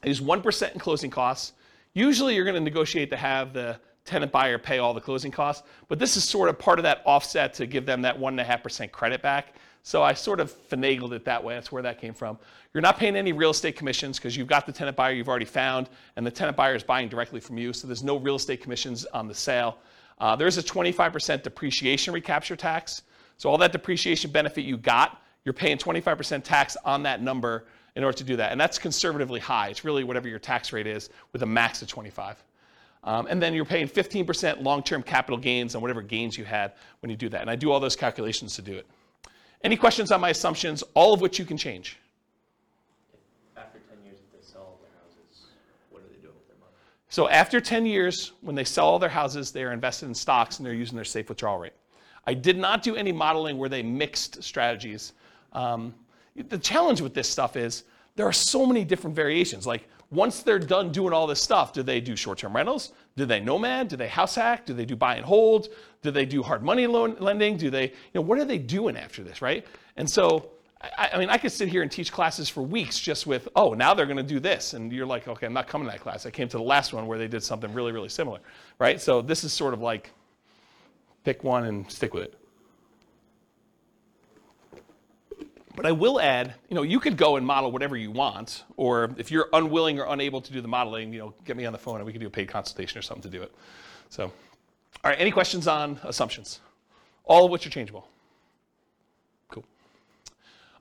it 0.03 0.11
is 0.11 0.21
1% 0.21 0.73
in 0.73 0.81
closing 0.81 1.11
costs. 1.11 1.53
Usually 1.95 2.35
you're 2.35 2.45
going 2.45 2.57
to 2.57 2.61
negotiate 2.61 3.11
to 3.11 3.17
have 3.17 3.53
the 3.53 3.79
tenant 4.05 4.33
buyer 4.33 4.59
pay 4.59 4.79
all 4.79 4.93
the 4.93 5.01
closing 5.01 5.31
costs, 5.31 5.67
but 5.89 5.99
this 5.99 6.17
is 6.17 6.25
sort 6.25 6.49
of 6.49 6.59
part 6.59 6.79
of 6.79 6.83
that 6.83 7.03
offset 7.07 7.55
to 7.55 7.67
give 7.67 7.87
them 7.87 8.03
that 8.03 8.19
1.5% 8.19 8.91
credit 8.91 9.23
back. 9.23 9.55
So 9.83 10.03
I 10.03 10.15
sort 10.15 10.41
of 10.41 10.53
finagled 10.69 11.13
it 11.13 11.25
that 11.27 11.43
way. 11.43 11.55
That's 11.55 11.71
where 11.71 11.83
that 11.83 12.01
came 12.01 12.15
from. 12.15 12.39
You're 12.73 12.83
not 12.83 12.99
paying 12.99 13.17
any 13.17 13.33
real 13.33 13.51
estate 13.51 13.77
commissions 13.77 14.19
because 14.19 14.37
you've 14.37 14.49
got 14.49 14.67
the 14.67 14.73
tenant 14.73 14.97
buyer 14.97 15.13
you've 15.13 15.29
already 15.29 15.45
found, 15.45 15.89
and 16.17 16.27
the 16.27 16.31
tenant 16.31 16.57
buyer 16.57 16.75
is 16.75 16.83
buying 16.83 17.09
directly 17.09 17.39
from 17.39 17.59
you, 17.59 17.73
so 17.73 17.87
there's 17.87 18.03
no 18.03 18.17
real 18.17 18.37
estate 18.37 18.63
commissions 18.63 19.05
on 19.07 19.29
the 19.29 19.35
sale. 19.35 19.79
Uh, 20.19 20.37
there's 20.37 20.59
a 20.59 20.63
25% 20.63 21.43
depreciation 21.43 22.15
recapture 22.15 22.57
tax. 22.57 23.03
So 23.37 23.51
all 23.51 23.59
that 23.59 23.73
depreciation 23.73 24.31
benefit 24.31 24.65
you 24.65 24.77
got, 24.77 25.21
you're 25.45 25.53
paying 25.53 25.77
25% 25.77 26.43
tax 26.45 26.77
on 26.85 27.03
that 27.03 27.23
number 27.23 27.65
in 27.97 28.05
order 28.05 28.17
to 28.19 28.25
do 28.25 28.37
that. 28.37 28.53
And 28.53 28.61
that's 28.61 28.79
conservatively 28.79 29.41
high. 29.41 29.69
It's 29.69 29.85
really 29.85 30.05
whatever 30.05 30.29
your 30.29 30.39
tax 30.39 30.73
rate 30.73 30.87
is 30.87 31.11
with 31.33 31.43
a 31.43 31.47
max 31.47 31.83
of 31.83 31.89
25. 31.89 32.43
Um, 33.05 33.27
and 33.29 33.41
then 33.41 33.53
you're 33.53 33.65
paying 33.65 33.87
15% 33.87 34.63
long-term 34.63 35.03
capital 35.03 35.37
gains 35.37 35.75
on 35.75 35.83
whatever 35.83 36.01
gains 36.01 36.39
you 36.39 36.45
had 36.45 36.73
when 37.01 37.11
you 37.11 37.17
do 37.17 37.29
that. 37.29 37.43
And 37.43 37.51
I 37.51 37.57
do 37.57 37.71
all 37.71 37.81
those 37.81 37.97
calculations 37.97 38.57
to 38.57 38.63
do 38.63 38.75
it. 38.75 38.87
Any 39.63 39.77
questions 39.77 40.11
on 40.11 40.21
my 40.21 40.31
assumptions, 40.31 40.83
all 40.95 41.13
of 41.13 41.21
which 41.21 41.39
you 41.39 41.45
can 41.45 41.57
change? 41.57 41.99
So 47.15 47.29
after 47.29 47.61
10 47.61 47.87
years, 47.87 48.33
when 48.41 48.57
they 48.57 48.65
sell 48.65 48.89
all 48.89 48.99
their 48.99 49.09
houses, 49.09 49.53
they 49.53 49.63
are 49.63 49.73
invested 49.73 50.07
in 50.07 50.15
stocks 50.17 50.59
and 50.59 50.67
they're 50.67 50.75
using 50.75 50.97
their 50.97 51.05
safe 51.05 51.29
withdrawal 51.29 51.59
rate. 51.61 51.75
I 52.27 52.35
did 52.35 52.59
not 52.59 52.83
do 52.83 52.97
any 52.97 53.13
modeling 53.13 53.57
where 53.57 53.69
they 53.69 53.85
mixed 53.85 54.43
strategies. 54.43 55.13
Um, 55.53 55.95
the 56.35 56.59
challenge 56.59 57.01
with 57.01 57.15
this 57.15 57.31
stuff 57.31 57.55
is 57.55 57.85
there 58.17 58.27
are 58.27 58.33
so 58.33 58.67
many 58.67 58.83
different 58.83 59.15
variations. 59.15 59.65
Like 59.65 59.87
once 60.11 60.43
they're 60.43 60.59
done 60.59 60.91
doing 60.91 61.13
all 61.13 61.29
this 61.29 61.41
stuff, 61.41 61.73
do 61.73 61.85
they 61.85 62.01
do 62.01 62.17
short-term 62.17 62.53
rentals? 62.57 62.91
Do 63.15 63.27
they 63.27 63.39
nomad? 63.39 63.87
Do 63.87 63.97
they 63.97 64.09
house 64.09 64.35
hack? 64.35 64.67
Do 64.67 64.75
they 64.75 64.85
do 64.85 64.97
buy 64.97 65.15
and 65.15 65.25
hold? 65.25 65.69
Do 66.03 66.11
they 66.11 66.27
do 66.27 66.43
hard 66.43 66.65
money 66.65 66.89
loan 66.89 67.15
lending? 67.21 67.57
Do 67.57 67.71
they, 67.71 67.85
you 67.91 67.93
know, 68.15 68.23
what 68.23 68.41
are 68.41 68.45
they 68.45 68.59
doing 68.59 68.97
after 68.97 69.23
this, 69.23 69.41
right? 69.41 69.65
And 69.97 70.11
so, 70.11 70.51
I, 70.99 71.11
I 71.15 71.19
mean, 71.19 71.31
I 71.31 71.39
could 71.39 71.53
sit 71.53 71.69
here 71.69 71.83
and 71.83 71.91
teach 71.91 72.13
classes 72.13 72.49
for 72.49 72.63
weeks 72.63 72.99
just 72.99 73.27
with, 73.27 73.49
oh, 73.57 73.75
now 73.75 73.95
they're 73.95 74.07
going 74.07 74.17
to 74.17 74.23
do 74.23 74.41
this, 74.41 74.75
and 74.75 74.93
you're 74.93 75.07
like, 75.07 75.29
okay, 75.29 75.47
I'm 75.47 75.53
not 75.53 75.69
coming 75.69 75.87
to 75.89 75.93
that 75.93 76.01
class. 76.01 76.27
I 76.27 76.31
came 76.31 76.49
to 76.49 76.57
the 76.57 76.63
last 76.63 76.93
one 76.93 77.07
where 77.07 77.19
they 77.19 77.29
did 77.29 77.43
something 77.43 77.73
really, 77.73 77.93
really 77.93 78.09
similar, 78.09 78.41
right? 78.79 79.01
So 79.01 79.23
this 79.23 79.45
is 79.45 79.53
sort 79.53 79.75
of 79.75 79.81
like, 79.81 80.11
pick 81.25 81.43
one 81.43 81.65
and 81.65 81.91
stick 81.91 82.15
with 82.15 82.25
it. 82.25 82.35
But 85.77 85.87
I 85.87 85.93
will 85.93 86.21
add, 86.21 86.55
you 86.69 86.77
know, 86.77 86.83
you 86.83 87.01
could 87.01 87.17
go 87.17 87.37
and 87.37 87.45
model 87.45 87.73
whatever 87.73 87.97
you 87.97 88.13
want, 88.13 88.63
or 88.77 89.11
if 89.17 89.31
you're 89.31 89.49
unwilling 89.53 89.99
or 89.99 90.07
unable 90.09 90.41
to 90.41 90.53
do 90.53 90.61
the 90.61 90.69
modeling, 90.69 91.13
you 91.13 91.19
know, 91.19 91.35
get 91.45 91.57
me 91.57 91.67
on 91.67 91.73
the 91.73 91.79
phone 91.79 91.97
and 91.97 92.07
we 92.07 92.13
can 92.13 92.21
do 92.21 92.29
a 92.29 92.31
paid 92.31 92.49
consultation 92.49 92.99
or 92.99 93.03
something 93.03 93.29
to 93.29 93.37
do 93.37 93.43
it. 93.43 93.53
So, 94.09 94.25
all 94.25 95.11
right, 95.11 95.19
any 95.19 95.33
questions 95.33 95.67
on 95.67 95.99
assumptions? 96.05 96.61
All 97.25 97.45
of 97.45 97.51
which 97.51 97.67
are 97.67 97.71
changeable. 97.71 98.07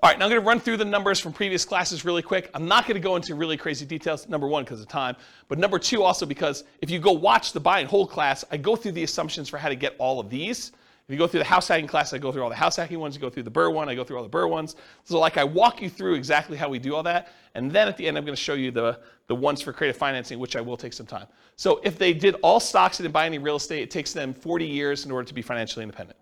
All 0.03 0.09
right, 0.09 0.19
now 0.19 0.25
I'm 0.25 0.31
going 0.31 0.41
to 0.41 0.45
run 0.45 0.59
through 0.59 0.75
the 0.75 0.83
numbers 0.83 1.21
from 1.21 1.31
previous 1.31 1.63
classes 1.63 2.03
really 2.03 2.21
quick. 2.21 2.49
I'm 2.53 2.67
not 2.67 2.85
going 2.85 2.95
to 2.95 2.99
go 2.99 3.15
into 3.15 3.35
really 3.35 3.55
crazy 3.55 3.85
details, 3.85 4.27
number 4.27 4.49
one, 4.49 4.65
because 4.65 4.81
of 4.81 4.89
time, 4.89 5.15
but 5.47 5.57
number 5.57 5.79
two, 5.79 6.03
also 6.03 6.25
because 6.25 6.65
if 6.81 6.89
you 6.91 6.99
go 6.99 7.13
watch 7.13 7.53
the 7.53 7.61
buy 7.61 7.79
and 7.79 7.87
hold 7.87 8.09
class, 8.09 8.43
I 8.51 8.57
go 8.57 8.75
through 8.75 8.91
the 8.91 9.03
assumptions 9.03 9.47
for 9.47 9.57
how 9.57 9.69
to 9.69 9.77
get 9.77 9.95
all 9.99 10.19
of 10.19 10.29
these. 10.29 10.73
If 11.07 11.13
you 11.13 11.17
go 11.17 11.25
through 11.25 11.39
the 11.39 11.45
house 11.45 11.69
hacking 11.69 11.87
class, 11.87 12.11
I 12.11 12.17
go 12.17 12.33
through 12.33 12.43
all 12.43 12.49
the 12.49 12.55
house 12.55 12.75
hacking 12.75 12.99
ones. 12.99 13.15
You 13.15 13.21
go 13.21 13.29
through 13.29 13.43
the 13.43 13.51
BRRRR 13.51 13.73
one, 13.73 13.87
I 13.87 13.95
go 13.95 14.03
through 14.03 14.17
all 14.17 14.23
the 14.23 14.29
BRRRR 14.29 14.49
ones. 14.49 14.75
So 15.05 15.17
like 15.19 15.37
I 15.37 15.45
walk 15.45 15.81
you 15.81 15.89
through 15.89 16.15
exactly 16.15 16.57
how 16.57 16.67
we 16.67 16.79
do 16.79 16.95
all 16.95 17.03
that. 17.03 17.29
And 17.55 17.71
then 17.71 17.87
at 17.87 17.95
the 17.95 18.05
end, 18.05 18.17
I'm 18.17 18.25
going 18.25 18.35
to 18.35 18.41
show 18.41 18.55
you 18.55 18.71
the, 18.71 18.99
the 19.27 19.35
ones 19.35 19.61
for 19.61 19.71
creative 19.71 19.95
financing, 19.95 20.37
which 20.37 20.57
I 20.57 20.61
will 20.61 20.75
take 20.75 20.91
some 20.91 21.05
time. 21.05 21.27
So 21.55 21.79
if 21.85 21.97
they 21.97 22.11
did 22.11 22.35
all 22.41 22.59
stocks 22.59 22.99
and 22.99 23.05
didn't 23.05 23.13
buy 23.13 23.25
any 23.25 23.37
real 23.37 23.55
estate, 23.55 23.83
it 23.83 23.89
takes 23.89 24.11
them 24.11 24.33
40 24.33 24.65
years 24.65 25.05
in 25.05 25.11
order 25.11 25.25
to 25.25 25.33
be 25.33 25.41
financially 25.41 25.83
independent. 25.83 26.17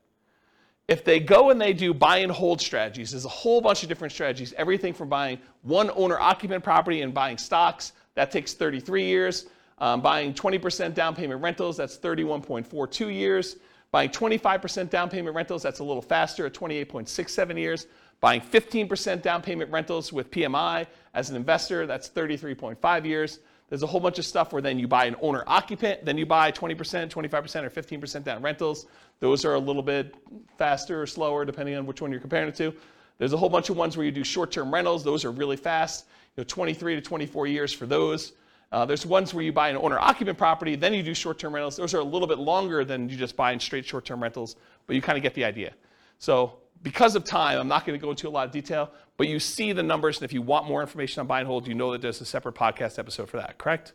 If 0.91 1.05
they 1.05 1.21
go 1.21 1.51
and 1.51 1.61
they 1.61 1.71
do 1.71 1.93
buy 1.93 2.17
and 2.17 2.29
hold 2.29 2.59
strategies, 2.59 3.11
there's 3.11 3.23
a 3.23 3.29
whole 3.29 3.61
bunch 3.61 3.81
of 3.81 3.87
different 3.87 4.11
strategies. 4.11 4.51
Everything 4.57 4.93
from 4.93 5.07
buying 5.07 5.39
one 5.61 5.89
owner 5.95 6.19
occupant 6.19 6.65
property 6.65 7.01
and 7.01 7.13
buying 7.13 7.37
stocks, 7.37 7.93
that 8.15 8.29
takes 8.29 8.53
33 8.53 9.05
years. 9.05 9.45
Um, 9.77 10.01
buying 10.01 10.33
20% 10.33 10.93
down 10.93 11.15
payment 11.15 11.41
rentals, 11.41 11.77
that's 11.77 11.97
31.42 11.97 13.15
years. 13.15 13.55
Buying 13.93 14.09
25% 14.09 14.89
down 14.89 15.09
payment 15.09 15.33
rentals, 15.33 15.63
that's 15.63 15.79
a 15.79 15.83
little 15.83 16.01
faster 16.01 16.45
at 16.45 16.53
28.67 16.53 17.57
years. 17.57 17.87
Buying 18.19 18.41
15% 18.41 19.21
down 19.21 19.41
payment 19.41 19.71
rentals 19.71 20.11
with 20.11 20.29
PMI 20.29 20.85
as 21.13 21.29
an 21.29 21.37
investor, 21.37 21.87
that's 21.87 22.09
33.5 22.09 23.05
years. 23.05 23.39
There's 23.71 23.83
a 23.83 23.87
whole 23.87 24.01
bunch 24.01 24.19
of 24.19 24.25
stuff 24.25 24.51
where 24.51 24.61
then 24.61 24.77
you 24.77 24.85
buy 24.85 25.05
an 25.05 25.15
owner 25.21 25.45
occupant, 25.47 26.03
then 26.03 26.17
you 26.17 26.25
buy 26.25 26.51
20%, 26.51 26.75
25%, 27.09 27.63
or 27.63 27.69
15% 27.69 28.23
down 28.25 28.41
rentals. 28.41 28.87
Those 29.21 29.45
are 29.45 29.53
a 29.53 29.59
little 29.59 29.81
bit 29.81 30.13
faster 30.57 31.01
or 31.01 31.07
slower 31.07 31.45
depending 31.45 31.75
on 31.75 31.85
which 31.85 32.01
one 32.01 32.11
you're 32.11 32.19
comparing 32.19 32.49
it 32.49 32.55
to. 32.55 32.73
There's 33.17 33.31
a 33.31 33.37
whole 33.37 33.47
bunch 33.47 33.69
of 33.69 33.77
ones 33.77 33.95
where 33.95 34.05
you 34.05 34.11
do 34.11 34.25
short 34.25 34.51
term 34.51 34.73
rentals. 34.73 35.05
Those 35.05 35.23
are 35.23 35.31
really 35.31 35.55
fast, 35.55 36.07
you 36.35 36.41
know, 36.41 36.45
23 36.45 36.95
to 36.95 37.01
24 37.01 37.47
years 37.47 37.71
for 37.71 37.85
those. 37.85 38.33
Uh, 38.73 38.83
there's 38.83 39.05
ones 39.05 39.33
where 39.33 39.41
you 39.41 39.53
buy 39.53 39.69
an 39.69 39.77
owner 39.77 39.99
occupant 39.99 40.37
property, 40.37 40.75
then 40.75 40.93
you 40.93 41.01
do 41.01 41.13
short 41.13 41.39
term 41.39 41.55
rentals. 41.55 41.77
Those 41.77 41.93
are 41.93 41.99
a 41.99 42.03
little 42.03 42.27
bit 42.27 42.39
longer 42.39 42.83
than 42.83 43.07
you 43.07 43.15
just 43.15 43.37
buying 43.37 43.61
straight 43.61 43.85
short 43.85 44.03
term 44.03 44.21
rentals, 44.21 44.57
but 44.85 44.97
you 44.97 45.01
kind 45.01 45.17
of 45.17 45.23
get 45.23 45.33
the 45.33 45.45
idea. 45.45 45.73
So, 46.19 46.57
because 46.83 47.15
of 47.15 47.23
time, 47.23 47.59
I'm 47.59 47.67
not 47.67 47.85
going 47.85 47.99
to 47.99 48.03
go 48.03 48.11
into 48.11 48.27
a 48.27 48.31
lot 48.31 48.45
of 48.45 48.51
detail, 48.51 48.91
but 49.17 49.27
you 49.27 49.39
see 49.39 49.71
the 49.71 49.83
numbers, 49.83 50.17
and 50.17 50.25
if 50.25 50.33
you 50.33 50.41
want 50.41 50.67
more 50.67 50.81
information 50.81 51.19
on 51.19 51.27
buy 51.27 51.39
and 51.39 51.47
hold, 51.47 51.67
you 51.67 51.73
know 51.73 51.91
that 51.91 52.01
there's 52.01 52.21
a 52.21 52.25
separate 52.25 52.55
podcast 52.55 52.97
episode 52.97 53.29
for 53.29 53.37
that, 53.37 53.57
correct? 53.57 53.93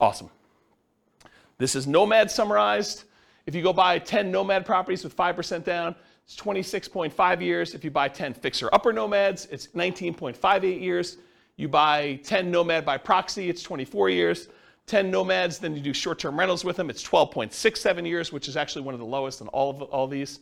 Awesome. 0.00 0.30
This 1.58 1.74
is 1.74 1.86
Nomad 1.86 2.30
summarized. 2.30 3.04
If 3.46 3.54
you 3.54 3.62
go 3.62 3.72
buy 3.72 3.98
10 3.98 4.30
Nomad 4.30 4.66
properties 4.66 5.04
with 5.04 5.16
5% 5.16 5.64
down, 5.64 5.94
it's 6.24 6.36
26.5 6.36 7.40
years. 7.40 7.74
If 7.74 7.84
you 7.84 7.90
buy 7.90 8.08
10 8.08 8.34
fixer 8.34 8.68
upper 8.72 8.92
Nomads, 8.92 9.46
it's 9.50 9.68
19.58 9.68 10.80
years. 10.80 11.18
You 11.56 11.68
buy 11.68 12.16
10 12.24 12.50
Nomad 12.50 12.84
by 12.84 12.98
proxy, 12.98 13.48
it's 13.48 13.62
24 13.62 14.10
years. 14.10 14.48
10 14.86 15.10
Nomads, 15.10 15.58
then 15.58 15.74
you 15.74 15.80
do 15.80 15.94
short 15.94 16.18
term 16.18 16.38
rentals 16.38 16.64
with 16.64 16.76
them, 16.76 16.90
it's 16.90 17.06
12.67 17.06 18.06
years, 18.06 18.32
which 18.32 18.48
is 18.48 18.56
actually 18.56 18.82
one 18.82 18.92
of 18.94 19.00
the 19.00 19.06
lowest 19.06 19.40
in 19.40 19.48
all 19.48 19.70
of 19.70 19.82
all 19.82 20.06
these. 20.06 20.40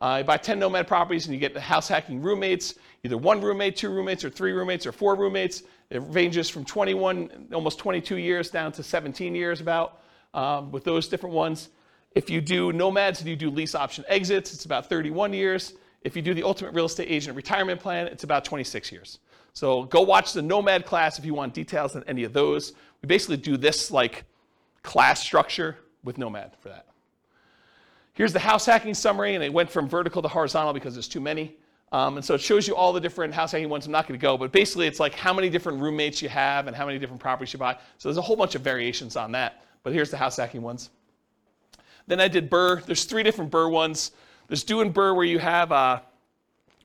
Uh, 0.00 0.18
you 0.18 0.24
buy 0.24 0.36
10 0.36 0.58
Nomad 0.58 0.86
properties 0.86 1.26
and 1.26 1.34
you 1.34 1.40
get 1.40 1.54
the 1.54 1.60
house 1.60 1.88
hacking 1.88 2.22
roommates, 2.22 2.74
either 3.04 3.16
one 3.16 3.40
roommate, 3.40 3.76
two 3.76 3.90
roommates, 3.90 4.24
or 4.24 4.30
three 4.30 4.52
roommates, 4.52 4.86
or 4.86 4.92
four 4.92 5.16
roommates. 5.16 5.64
It 5.90 6.02
ranges 6.08 6.48
from 6.48 6.64
21, 6.64 7.48
almost 7.52 7.78
22 7.78 8.16
years 8.16 8.50
down 8.50 8.72
to 8.72 8.82
17 8.82 9.34
years 9.34 9.60
about 9.60 10.02
um, 10.34 10.70
with 10.70 10.84
those 10.84 11.08
different 11.08 11.34
ones. 11.34 11.70
If 12.14 12.30
you 12.30 12.40
do 12.40 12.72
Nomads 12.72 13.20
and 13.20 13.28
you 13.28 13.36
do 13.36 13.50
lease 13.50 13.74
option 13.74 14.04
exits, 14.08 14.54
it's 14.54 14.64
about 14.64 14.88
31 14.88 15.32
years. 15.32 15.74
If 16.02 16.14
you 16.14 16.22
do 16.22 16.32
the 16.32 16.42
ultimate 16.42 16.74
real 16.74 16.86
estate 16.86 17.08
agent 17.10 17.36
retirement 17.36 17.80
plan, 17.80 18.06
it's 18.06 18.24
about 18.24 18.44
26 18.44 18.92
years. 18.92 19.18
So 19.52 19.84
go 19.84 20.02
watch 20.02 20.32
the 20.32 20.42
Nomad 20.42 20.86
class 20.86 21.18
if 21.18 21.24
you 21.24 21.34
want 21.34 21.54
details 21.54 21.96
on 21.96 22.04
any 22.06 22.24
of 22.24 22.32
those. 22.32 22.72
We 23.02 23.06
basically 23.06 23.38
do 23.38 23.56
this 23.56 23.90
like 23.90 24.24
class 24.82 25.20
structure 25.20 25.78
with 26.04 26.18
Nomad 26.18 26.54
for 26.60 26.68
that. 26.68 26.87
Here's 28.18 28.32
the 28.32 28.40
house 28.40 28.66
hacking 28.66 28.94
summary, 28.94 29.36
and 29.36 29.44
it 29.44 29.52
went 29.52 29.70
from 29.70 29.88
vertical 29.88 30.20
to 30.22 30.26
horizontal 30.26 30.72
because 30.72 30.92
there's 30.92 31.06
too 31.06 31.20
many. 31.20 31.56
Um, 31.92 32.16
and 32.16 32.24
so 32.26 32.34
it 32.34 32.40
shows 32.40 32.66
you 32.66 32.74
all 32.74 32.92
the 32.92 33.00
different 33.00 33.32
house 33.32 33.52
hacking 33.52 33.68
ones. 33.68 33.86
I'm 33.86 33.92
not 33.92 34.08
going 34.08 34.18
to 34.18 34.20
go, 34.20 34.36
but 34.36 34.50
basically 34.50 34.88
it's 34.88 34.98
like 34.98 35.14
how 35.14 35.32
many 35.32 35.48
different 35.48 35.80
roommates 35.80 36.20
you 36.20 36.28
have 36.28 36.66
and 36.66 36.74
how 36.74 36.84
many 36.84 36.98
different 36.98 37.22
properties 37.22 37.52
you 37.52 37.60
buy. 37.60 37.74
So 37.98 38.08
there's 38.08 38.16
a 38.16 38.22
whole 38.22 38.34
bunch 38.34 38.56
of 38.56 38.62
variations 38.62 39.14
on 39.14 39.30
that. 39.32 39.62
But 39.84 39.92
here's 39.92 40.10
the 40.10 40.16
house 40.16 40.36
hacking 40.36 40.62
ones. 40.62 40.90
Then 42.08 42.18
I 42.20 42.26
did 42.26 42.50
BRRRR. 42.50 42.86
There's 42.86 43.04
three 43.04 43.22
different 43.22 43.52
BRRRR 43.52 43.70
ones. 43.70 44.10
There's 44.48 44.64
doing 44.64 44.92
BRRRR 44.92 45.14
where 45.14 45.24
you 45.24 45.38
have 45.38 45.70
uh, 45.70 46.00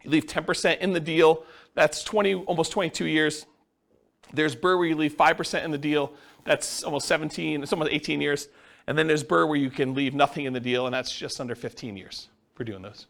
you 0.04 0.12
leave 0.12 0.28
10% 0.28 0.78
in 0.82 0.94
the 0.94 1.00
deal. 1.00 1.46
That's 1.74 2.04
20, 2.04 2.36
almost 2.36 2.72
22 2.72 3.08
years. 3.08 3.48
There's 4.36 4.56
BRRRR 4.56 4.78
where 4.78 4.88
you 4.88 4.96
leave 4.96 5.18
5% 5.18 5.64
in 5.64 5.72
the 5.72 5.80
deal. 5.80 6.14
That's 6.44 6.84
almost 6.84 7.08
17, 7.08 7.64
it's 7.64 7.74
almost 7.74 7.92
18 7.92 8.22
years. 8.22 8.50
And 8.88 8.98
then 8.98 9.08
there's 9.08 9.24
BRRRR, 9.24 9.48
where 9.48 9.58
you 9.58 9.70
can 9.70 9.94
leave 9.94 10.14
nothing 10.14 10.46
in 10.46 10.54
the 10.54 10.60
deal, 10.60 10.86
and 10.86 10.94
that's 10.94 11.16
just 11.16 11.40
under 11.40 11.56
15 11.56 11.96
years 11.96 12.28
for 12.54 12.64
doing 12.64 12.82
those. 12.82 13.08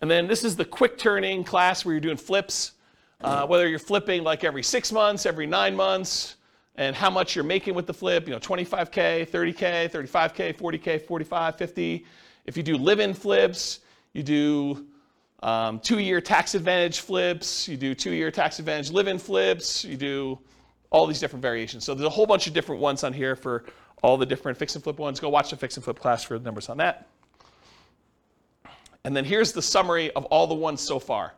And 0.00 0.10
then 0.10 0.26
this 0.26 0.44
is 0.44 0.56
the 0.56 0.64
quick 0.64 0.98
turning 0.98 1.44
class 1.44 1.84
where 1.84 1.94
you're 1.94 2.00
doing 2.00 2.16
flips. 2.16 2.72
Uh, 3.22 3.46
whether 3.46 3.66
you're 3.66 3.78
flipping 3.78 4.22
like 4.22 4.44
every 4.44 4.62
six 4.62 4.92
months, 4.92 5.24
every 5.24 5.46
nine 5.46 5.74
months, 5.74 6.36
and 6.76 6.94
how 6.94 7.08
much 7.08 7.34
you're 7.34 7.44
making 7.44 7.74
with 7.74 7.86
the 7.86 7.94
flip, 7.94 8.26
you 8.26 8.32
know, 8.32 8.38
25K, 8.38 9.28
30K, 9.28 9.90
35K, 9.90 10.54
40K, 10.54 11.06
45, 11.06 11.56
50. 11.56 12.06
If 12.44 12.56
you 12.56 12.62
do 12.62 12.76
live-in 12.76 13.14
flips, 13.14 13.80
you 14.12 14.22
do 14.22 14.86
um, 15.42 15.80
two-year 15.80 16.20
tax 16.20 16.54
advantage 16.54 17.00
flips, 17.00 17.66
you 17.66 17.76
do 17.78 17.94
two-year 17.94 18.30
tax 18.30 18.58
advantage 18.58 18.90
live-in 18.90 19.18
flips, 19.18 19.84
you 19.84 19.96
do 19.96 20.38
all 20.90 21.06
these 21.06 21.18
different 21.18 21.42
variations. 21.42 21.84
So 21.84 21.94
there's 21.94 22.06
a 22.06 22.10
whole 22.10 22.26
bunch 22.26 22.46
of 22.46 22.52
different 22.52 22.82
ones 22.82 23.02
on 23.02 23.12
here 23.12 23.34
for 23.34 23.64
all 24.06 24.16
the 24.16 24.24
different 24.24 24.56
fix 24.56 24.76
and 24.76 24.84
flip 24.84 24.98
ones. 24.98 25.18
Go 25.18 25.28
watch 25.28 25.50
the 25.50 25.56
fix 25.56 25.76
and 25.76 25.82
flip 25.82 25.98
class 25.98 26.22
for 26.22 26.38
the 26.38 26.44
numbers 26.44 26.68
on 26.68 26.76
that. 26.76 27.08
And 29.04 29.16
then 29.16 29.24
here's 29.24 29.52
the 29.52 29.62
summary 29.62 30.12
of 30.12 30.24
all 30.26 30.46
the 30.46 30.54
ones 30.54 30.80
so 30.80 30.98
far. 30.98 31.34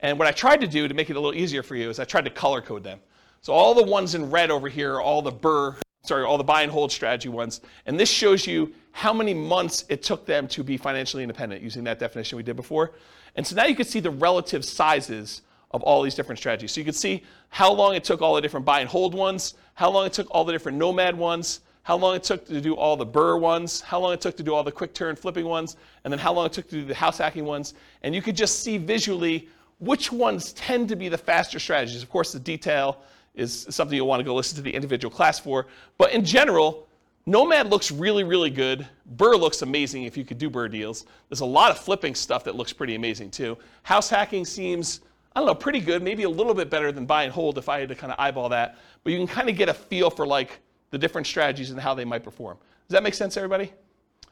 And 0.00 0.18
what 0.18 0.28
I 0.28 0.32
tried 0.32 0.60
to 0.60 0.66
do 0.66 0.88
to 0.88 0.94
make 0.94 1.08
it 1.08 1.16
a 1.16 1.20
little 1.20 1.38
easier 1.38 1.62
for 1.62 1.74
you 1.74 1.88
is 1.88 1.98
I 1.98 2.04
tried 2.04 2.24
to 2.26 2.30
color 2.30 2.60
code 2.60 2.84
them. 2.84 3.00
So 3.40 3.52
all 3.52 3.74
the 3.74 3.84
ones 3.84 4.14
in 4.14 4.30
red 4.30 4.50
over 4.50 4.68
here 4.68 4.94
are 4.94 5.00
all 5.00 5.22
the 5.22 5.32
BRRRR, 5.32 5.80
sorry, 6.02 6.24
all 6.24 6.36
the 6.36 6.44
buy 6.44 6.62
and 6.62 6.70
hold 6.70 6.92
strategy 6.92 7.28
ones. 7.28 7.60
And 7.86 7.98
this 7.98 8.10
shows 8.10 8.46
you 8.46 8.72
how 8.90 9.12
many 9.12 9.32
months 9.32 9.84
it 9.88 10.02
took 10.02 10.26
them 10.26 10.46
to 10.48 10.62
be 10.62 10.76
financially 10.76 11.22
independent 11.22 11.62
using 11.62 11.82
that 11.84 11.98
definition 11.98 12.36
we 12.36 12.42
did 12.42 12.56
before. 12.56 12.92
And 13.36 13.46
so 13.46 13.56
now 13.56 13.64
you 13.64 13.74
can 13.74 13.86
see 13.86 14.00
the 14.00 14.10
relative 14.10 14.64
sizes 14.64 15.42
of 15.70 15.82
all 15.82 16.02
these 16.02 16.14
different 16.14 16.38
strategies. 16.38 16.72
So 16.72 16.80
you 16.80 16.84
can 16.84 16.94
see 16.94 17.22
how 17.48 17.72
long 17.72 17.94
it 17.94 18.04
took 18.04 18.20
all 18.20 18.34
the 18.34 18.42
different 18.42 18.66
buy 18.66 18.80
and 18.80 18.88
hold 18.88 19.14
ones, 19.14 19.54
how 19.74 19.90
long 19.90 20.04
it 20.04 20.12
took 20.12 20.26
all 20.30 20.44
the 20.44 20.52
different 20.52 20.76
nomad 20.76 21.16
ones, 21.16 21.60
how 21.82 21.96
long 21.96 22.14
it 22.14 22.22
took 22.22 22.46
to 22.46 22.60
do 22.60 22.74
all 22.74 22.96
the 22.96 23.06
BRRRR 23.06 23.40
ones, 23.40 23.80
how 23.80 23.98
long 23.98 24.12
it 24.12 24.20
took 24.20 24.36
to 24.36 24.42
do 24.42 24.54
all 24.54 24.62
the 24.62 24.72
quick 24.72 24.94
turn 24.94 25.16
flipping 25.16 25.46
ones, 25.46 25.76
and 26.04 26.12
then 26.12 26.18
how 26.18 26.32
long 26.32 26.46
it 26.46 26.52
took 26.52 26.68
to 26.68 26.76
do 26.76 26.84
the 26.84 26.94
house 26.94 27.18
hacking 27.18 27.44
ones. 27.44 27.74
And 28.02 28.14
you 28.14 28.22
could 28.22 28.36
just 28.36 28.60
see 28.60 28.78
visually 28.78 29.48
which 29.78 30.12
ones 30.12 30.52
tend 30.52 30.88
to 30.90 30.96
be 30.96 31.08
the 31.08 31.18
faster 31.18 31.58
strategies. 31.58 32.02
Of 32.02 32.08
course, 32.08 32.32
the 32.32 32.38
detail 32.38 33.02
is 33.34 33.66
something 33.70 33.96
you'll 33.96 34.06
want 34.06 34.20
to 34.20 34.24
go 34.24 34.34
listen 34.34 34.56
to 34.56 34.62
the 34.62 34.70
individual 34.70 35.12
class 35.12 35.40
for. 35.40 35.66
But 35.98 36.12
in 36.12 36.24
general, 36.24 36.86
Nomad 37.26 37.70
looks 37.70 37.90
really, 37.90 38.24
really 38.24 38.50
good. 38.50 38.86
BRRRR 39.16 39.40
looks 39.40 39.62
amazing 39.62 40.04
if 40.04 40.16
you 40.16 40.24
could 40.24 40.38
do 40.38 40.50
BRRRR 40.50 40.70
deals. 40.70 41.06
There's 41.28 41.40
a 41.40 41.46
lot 41.46 41.70
of 41.70 41.78
flipping 41.78 42.14
stuff 42.14 42.44
that 42.44 42.54
looks 42.54 42.72
pretty 42.72 42.94
amazing 42.94 43.30
too. 43.30 43.58
House 43.82 44.08
hacking 44.08 44.44
seems, 44.44 45.00
I 45.34 45.40
don't 45.40 45.46
know, 45.46 45.54
pretty 45.54 45.80
good, 45.80 46.02
maybe 46.02 46.24
a 46.24 46.30
little 46.30 46.54
bit 46.54 46.70
better 46.70 46.92
than 46.92 47.06
buy 47.06 47.24
and 47.24 47.32
hold 47.32 47.58
if 47.58 47.68
I 47.68 47.80
had 47.80 47.88
to 47.88 47.94
kind 47.94 48.12
of 48.12 48.20
eyeball 48.20 48.48
that. 48.50 48.76
But 49.02 49.12
you 49.12 49.18
can 49.18 49.26
kind 49.26 49.48
of 49.48 49.56
get 49.56 49.68
a 49.68 49.74
feel 49.74 50.10
for 50.10 50.26
like 50.26 50.60
the 50.92 50.98
different 50.98 51.26
strategies 51.26 51.70
and 51.70 51.80
how 51.80 51.94
they 51.94 52.04
might 52.04 52.22
perform. 52.22 52.56
Does 52.86 52.92
that 52.92 53.02
make 53.02 53.14
sense, 53.14 53.36
everybody? 53.36 53.72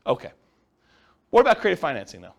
Okay. 0.06 0.30
What 1.30 1.40
about 1.40 1.60
creative 1.60 1.80
financing 1.80 2.20
though? 2.20 2.34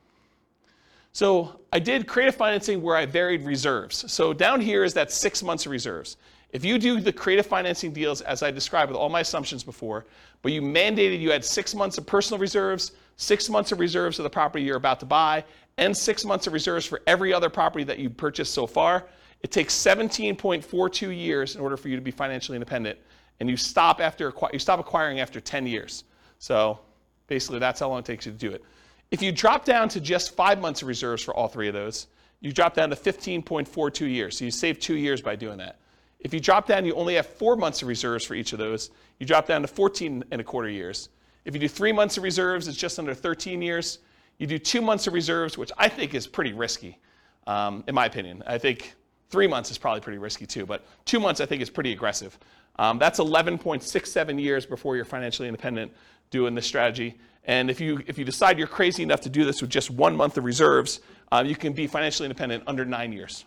So 1.11 1.59
I 1.73 1.79
did 1.79 2.07
creative 2.07 2.35
financing 2.35 2.81
where 2.81 2.95
I 2.95 3.05
varied 3.05 3.43
reserves. 3.43 4.09
So 4.09 4.31
down 4.31 4.61
here 4.61 4.85
is 4.85 4.93
that 4.93 5.11
six 5.11 5.43
months 5.43 5.65
of 5.65 5.71
reserves. 5.71 6.15
If 6.51 6.63
you 6.63 6.77
do 6.77 7.01
the 7.01 7.11
creative 7.11 7.45
financing 7.45 7.91
deals 7.91 8.21
as 8.21 8.43
I 8.43 8.51
described 8.51 8.91
with 8.91 8.97
all 8.97 9.09
my 9.09 9.21
assumptions 9.21 9.63
before, 9.63 10.05
but 10.41 10.51
you 10.51 10.61
mandated 10.61 11.19
you 11.19 11.31
had 11.31 11.43
six 11.43 11.73
months 11.73 11.97
of 11.97 12.05
personal 12.05 12.39
reserves, 12.39 12.91
six 13.17 13.49
months 13.49 13.71
of 13.71 13.79
reserves 13.79 14.19
of 14.19 14.23
the 14.23 14.29
property 14.29 14.63
you're 14.63 14.77
about 14.77 14.99
to 14.99 15.05
buy, 15.05 15.43
and 15.77 15.95
six 15.95 16.23
months 16.25 16.47
of 16.47 16.53
reserves 16.53 16.85
for 16.85 17.01
every 17.07 17.33
other 17.33 17.49
property 17.49 17.83
that 17.85 17.99
you 17.99 18.09
purchased 18.09 18.53
so 18.53 18.67
far, 18.67 19.07
it 19.41 19.51
takes 19.51 19.73
17.42 19.73 21.17
years 21.17 21.55
in 21.55 21.61
order 21.61 21.77
for 21.77 21.89
you 21.89 21.95
to 21.95 22.01
be 22.01 22.11
financially 22.11 22.55
independent, 22.55 22.99
and 23.41 23.49
you 23.49 23.57
stop 23.57 23.99
after 23.99 24.31
you 24.53 24.59
stop 24.59 24.79
acquiring 24.79 25.19
after 25.19 25.41
10 25.41 25.65
years. 25.65 26.03
So 26.37 26.79
basically, 27.25 27.57
that's 27.57 27.79
how 27.79 27.89
long 27.89 27.99
it 27.99 28.05
takes 28.05 28.27
you 28.27 28.31
to 28.31 28.37
do 28.37 28.51
it. 28.51 28.63
If 29.09 29.23
you 29.23 29.31
drop 29.31 29.65
down 29.65 29.89
to 29.89 29.99
just 29.99 30.35
five 30.35 30.61
months 30.61 30.83
of 30.83 30.87
reserves 30.87 31.23
for 31.23 31.33
all 31.33 31.47
three 31.47 31.67
of 31.67 31.73
those, 31.73 32.05
you 32.39 32.53
drop 32.53 32.75
down 32.75 32.91
to 32.91 32.95
15.42 32.95 34.13
years. 34.13 34.37
So 34.37 34.45
you 34.45 34.51
save 34.51 34.79
two 34.79 34.95
years 34.95 35.21
by 35.23 35.35
doing 35.35 35.57
that. 35.57 35.79
If 36.19 36.35
you 36.35 36.39
drop 36.39 36.67
down, 36.67 36.85
you 36.85 36.93
only 36.93 37.15
have 37.15 37.25
four 37.25 37.55
months 37.55 37.81
of 37.81 37.87
reserves 37.87 38.23
for 38.23 38.35
each 38.35 38.53
of 38.53 38.59
those. 38.59 38.91
You 39.17 39.25
drop 39.25 39.47
down 39.47 39.63
to 39.63 39.67
14 39.67 40.23
and 40.29 40.39
a 40.39 40.43
quarter 40.43 40.69
years. 40.69 41.09
If 41.43 41.55
you 41.55 41.59
do 41.59 41.67
three 41.67 41.91
months 41.91 42.17
of 42.17 42.23
reserves, 42.23 42.67
it's 42.67 42.77
just 42.77 42.99
under 42.99 43.15
13 43.15 43.59
years. 43.59 43.97
You 44.37 44.45
do 44.45 44.59
two 44.59 44.81
months 44.81 45.07
of 45.07 45.15
reserves, 45.15 45.57
which 45.57 45.71
I 45.79 45.89
think 45.89 46.13
is 46.13 46.27
pretty 46.27 46.53
risky, 46.53 46.99
um, 47.47 47.83
in 47.87 47.95
my 47.95 48.05
opinion. 48.05 48.43
I 48.45 48.59
think 48.59 48.93
three 49.31 49.47
months 49.47 49.71
is 49.71 49.79
probably 49.79 50.01
pretty 50.01 50.19
risky 50.19 50.45
too, 50.45 50.67
but 50.67 50.85
two 51.05 51.19
months 51.19 51.41
I 51.41 51.47
think 51.47 51.63
is 51.63 51.71
pretty 51.71 51.91
aggressive. 51.91 52.37
Um, 52.77 52.97
that's 52.99 53.19
11.67 53.19 54.41
years 54.41 54.65
before 54.65 54.95
you're 54.95 55.05
financially 55.05 55.47
independent 55.47 55.91
doing 56.29 56.55
this 56.55 56.65
strategy. 56.65 57.17
And 57.45 57.69
if 57.69 57.81
you, 57.81 58.01
if 58.07 58.17
you 58.17 58.25
decide 58.25 58.57
you're 58.57 58.67
crazy 58.67 59.03
enough 59.03 59.21
to 59.21 59.29
do 59.29 59.45
this 59.45 59.61
with 59.61 59.69
just 59.69 59.89
one 59.89 60.15
month 60.15 60.37
of 60.37 60.45
reserves, 60.45 61.01
um, 61.31 61.45
you 61.45 61.55
can 61.55 61.73
be 61.73 61.87
financially 61.87 62.25
independent 62.25 62.63
under 62.67 62.85
nine 62.85 63.11
years. 63.11 63.45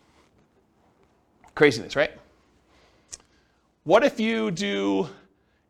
Craziness, 1.55 1.95
right? 1.95 2.11
What 3.85 4.03
if 4.03 4.19
you 4.19 4.51
do, 4.51 5.09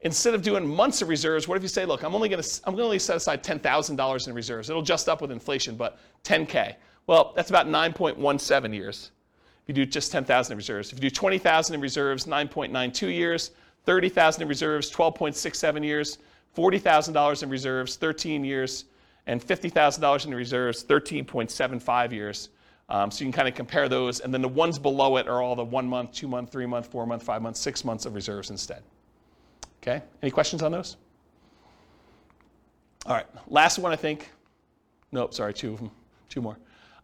instead 0.00 0.34
of 0.34 0.42
doing 0.42 0.66
months 0.66 1.02
of 1.02 1.08
reserves, 1.08 1.48
what 1.48 1.56
if 1.56 1.62
you 1.62 1.68
say, 1.68 1.84
look, 1.84 2.02
I'm 2.02 2.14
only 2.14 2.28
going 2.28 2.42
to 2.42 2.60
I'm 2.64 2.76
to 2.76 2.98
set 3.00 3.16
aside 3.16 3.42
$10,000 3.42 4.28
in 4.28 4.34
reserves. 4.34 4.70
It'll 4.70 4.82
adjust 4.82 5.08
up 5.08 5.20
with 5.20 5.30
inflation, 5.30 5.76
but 5.76 5.98
10K. 6.22 6.76
Well, 7.06 7.32
that's 7.36 7.50
about 7.50 7.66
9.17 7.66 8.74
years. 8.74 9.10
If 9.64 9.68
you 9.68 9.74
do 9.74 9.86
just 9.90 10.12
10,000 10.12 10.52
in 10.52 10.56
reserves. 10.56 10.92
If 10.92 11.02
you 11.02 11.08
do 11.08 11.14
20,000 11.14 11.74
in 11.74 11.80
reserves, 11.80 12.26
9.92 12.26 13.14
years. 13.14 13.50
30,000 13.86 14.42
in 14.42 14.48
reserves, 14.48 14.90
12.67 14.90 15.84
years. 15.84 16.18
$40,000 16.56 17.42
in 17.42 17.48
reserves, 17.48 17.96
13 17.96 18.44
years. 18.44 18.84
And 19.26 19.40
$50,000 19.40 20.26
in 20.26 20.34
reserves, 20.34 20.84
13.75 20.84 22.12
years. 22.12 22.50
Um, 22.88 23.10
so 23.10 23.24
you 23.24 23.30
can 23.30 23.32
kind 23.32 23.48
of 23.48 23.54
compare 23.54 23.88
those, 23.88 24.20
and 24.20 24.32
then 24.32 24.42
the 24.42 24.48
ones 24.48 24.78
below 24.78 25.16
it 25.16 25.26
are 25.26 25.40
all 25.40 25.56
the 25.56 25.64
one 25.64 25.88
month, 25.88 26.12
two 26.12 26.28
month, 26.28 26.52
three 26.52 26.66
month, 26.66 26.86
four 26.86 27.06
month, 27.06 27.22
five 27.22 27.40
month, 27.40 27.56
six 27.56 27.84
months 27.84 28.04
of 28.04 28.14
reserves 28.14 28.50
instead. 28.50 28.82
Okay, 29.82 30.02
any 30.22 30.30
questions 30.30 30.62
on 30.62 30.70
those? 30.70 30.96
All 33.06 33.14
right, 33.14 33.26
last 33.48 33.78
one 33.78 33.92
I 33.92 33.96
think. 33.96 34.30
Nope, 35.12 35.32
sorry, 35.32 35.54
two 35.54 35.72
of 35.72 35.78
them, 35.78 35.90
two 36.28 36.42
more. 36.42 36.58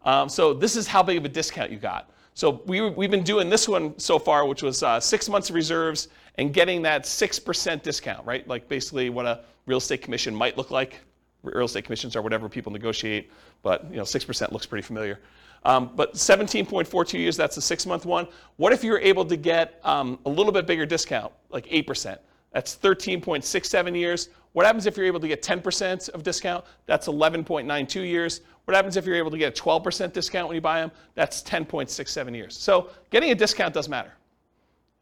Um, 0.05 0.29
so 0.29 0.53
this 0.53 0.75
is 0.75 0.87
how 0.87 1.01
big 1.01 1.17
of 1.17 1.25
a 1.25 1.29
discount 1.29 1.71
you 1.71 1.77
got. 1.77 2.11
So 2.33 2.61
we, 2.65 2.89
we've 2.89 3.11
been 3.11 3.23
doing 3.23 3.49
this 3.49 3.67
one 3.67 3.97
so 3.99 4.17
far, 4.17 4.45
which 4.45 4.63
was 4.63 4.83
uh, 4.83 4.99
six 4.99 5.27
months 5.27 5.49
of 5.49 5.55
reserves 5.55 6.07
and 6.35 6.53
getting 6.53 6.81
that 6.83 7.03
6% 7.03 7.83
discount, 7.83 8.25
right? 8.25 8.47
Like 8.47 8.67
basically 8.67 9.09
what 9.09 9.25
a 9.25 9.41
real 9.65 9.79
estate 9.79 10.01
commission 10.01 10.33
might 10.33 10.57
look 10.57 10.71
like. 10.71 10.99
Real 11.43 11.65
estate 11.65 11.85
commissions 11.85 12.15
are 12.15 12.21
whatever 12.21 12.47
people 12.47 12.71
negotiate, 12.71 13.31
but 13.63 13.89
you 13.89 13.97
know, 13.97 14.03
6% 14.03 14.51
looks 14.51 14.65
pretty 14.65 14.83
familiar. 14.85 15.19
Um, 15.63 15.91
but 15.95 16.13
17.42 16.13 17.13
years, 17.13 17.37
that's 17.37 17.55
the 17.55 17.61
six 17.61 17.85
month 17.85 18.05
one. 18.05 18.27
What 18.57 18.73
if 18.73 18.83
you 18.83 18.91
were 18.91 18.99
able 18.99 19.25
to 19.25 19.35
get 19.35 19.79
um, 19.83 20.19
a 20.25 20.29
little 20.29 20.51
bit 20.51 20.65
bigger 20.65 20.85
discount, 20.85 21.33
like 21.49 21.65
8%? 21.67 22.17
That's 22.51 22.75
13.67 22.75 23.97
years. 23.97 24.29
What 24.53 24.65
happens 24.65 24.85
if 24.85 24.97
you're 24.97 25.05
able 25.05 25.19
to 25.21 25.27
get 25.27 25.41
10% 25.41 26.09
of 26.09 26.23
discount? 26.23 26.65
That's 26.85 27.07
11.92 27.07 27.95
years. 28.07 28.41
What 28.65 28.75
happens 28.75 28.97
if 28.97 29.05
you're 29.05 29.15
able 29.15 29.31
to 29.31 29.37
get 29.37 29.57
a 29.57 29.61
12% 29.61 30.13
discount 30.13 30.47
when 30.47 30.55
you 30.55 30.61
buy 30.61 30.81
them? 30.81 30.91
That's 31.15 31.41
10.67 31.43 32.35
years. 32.35 32.57
So 32.57 32.89
getting 33.09 33.31
a 33.31 33.35
discount 33.35 33.73
does 33.73 33.89
matter, 33.89 34.13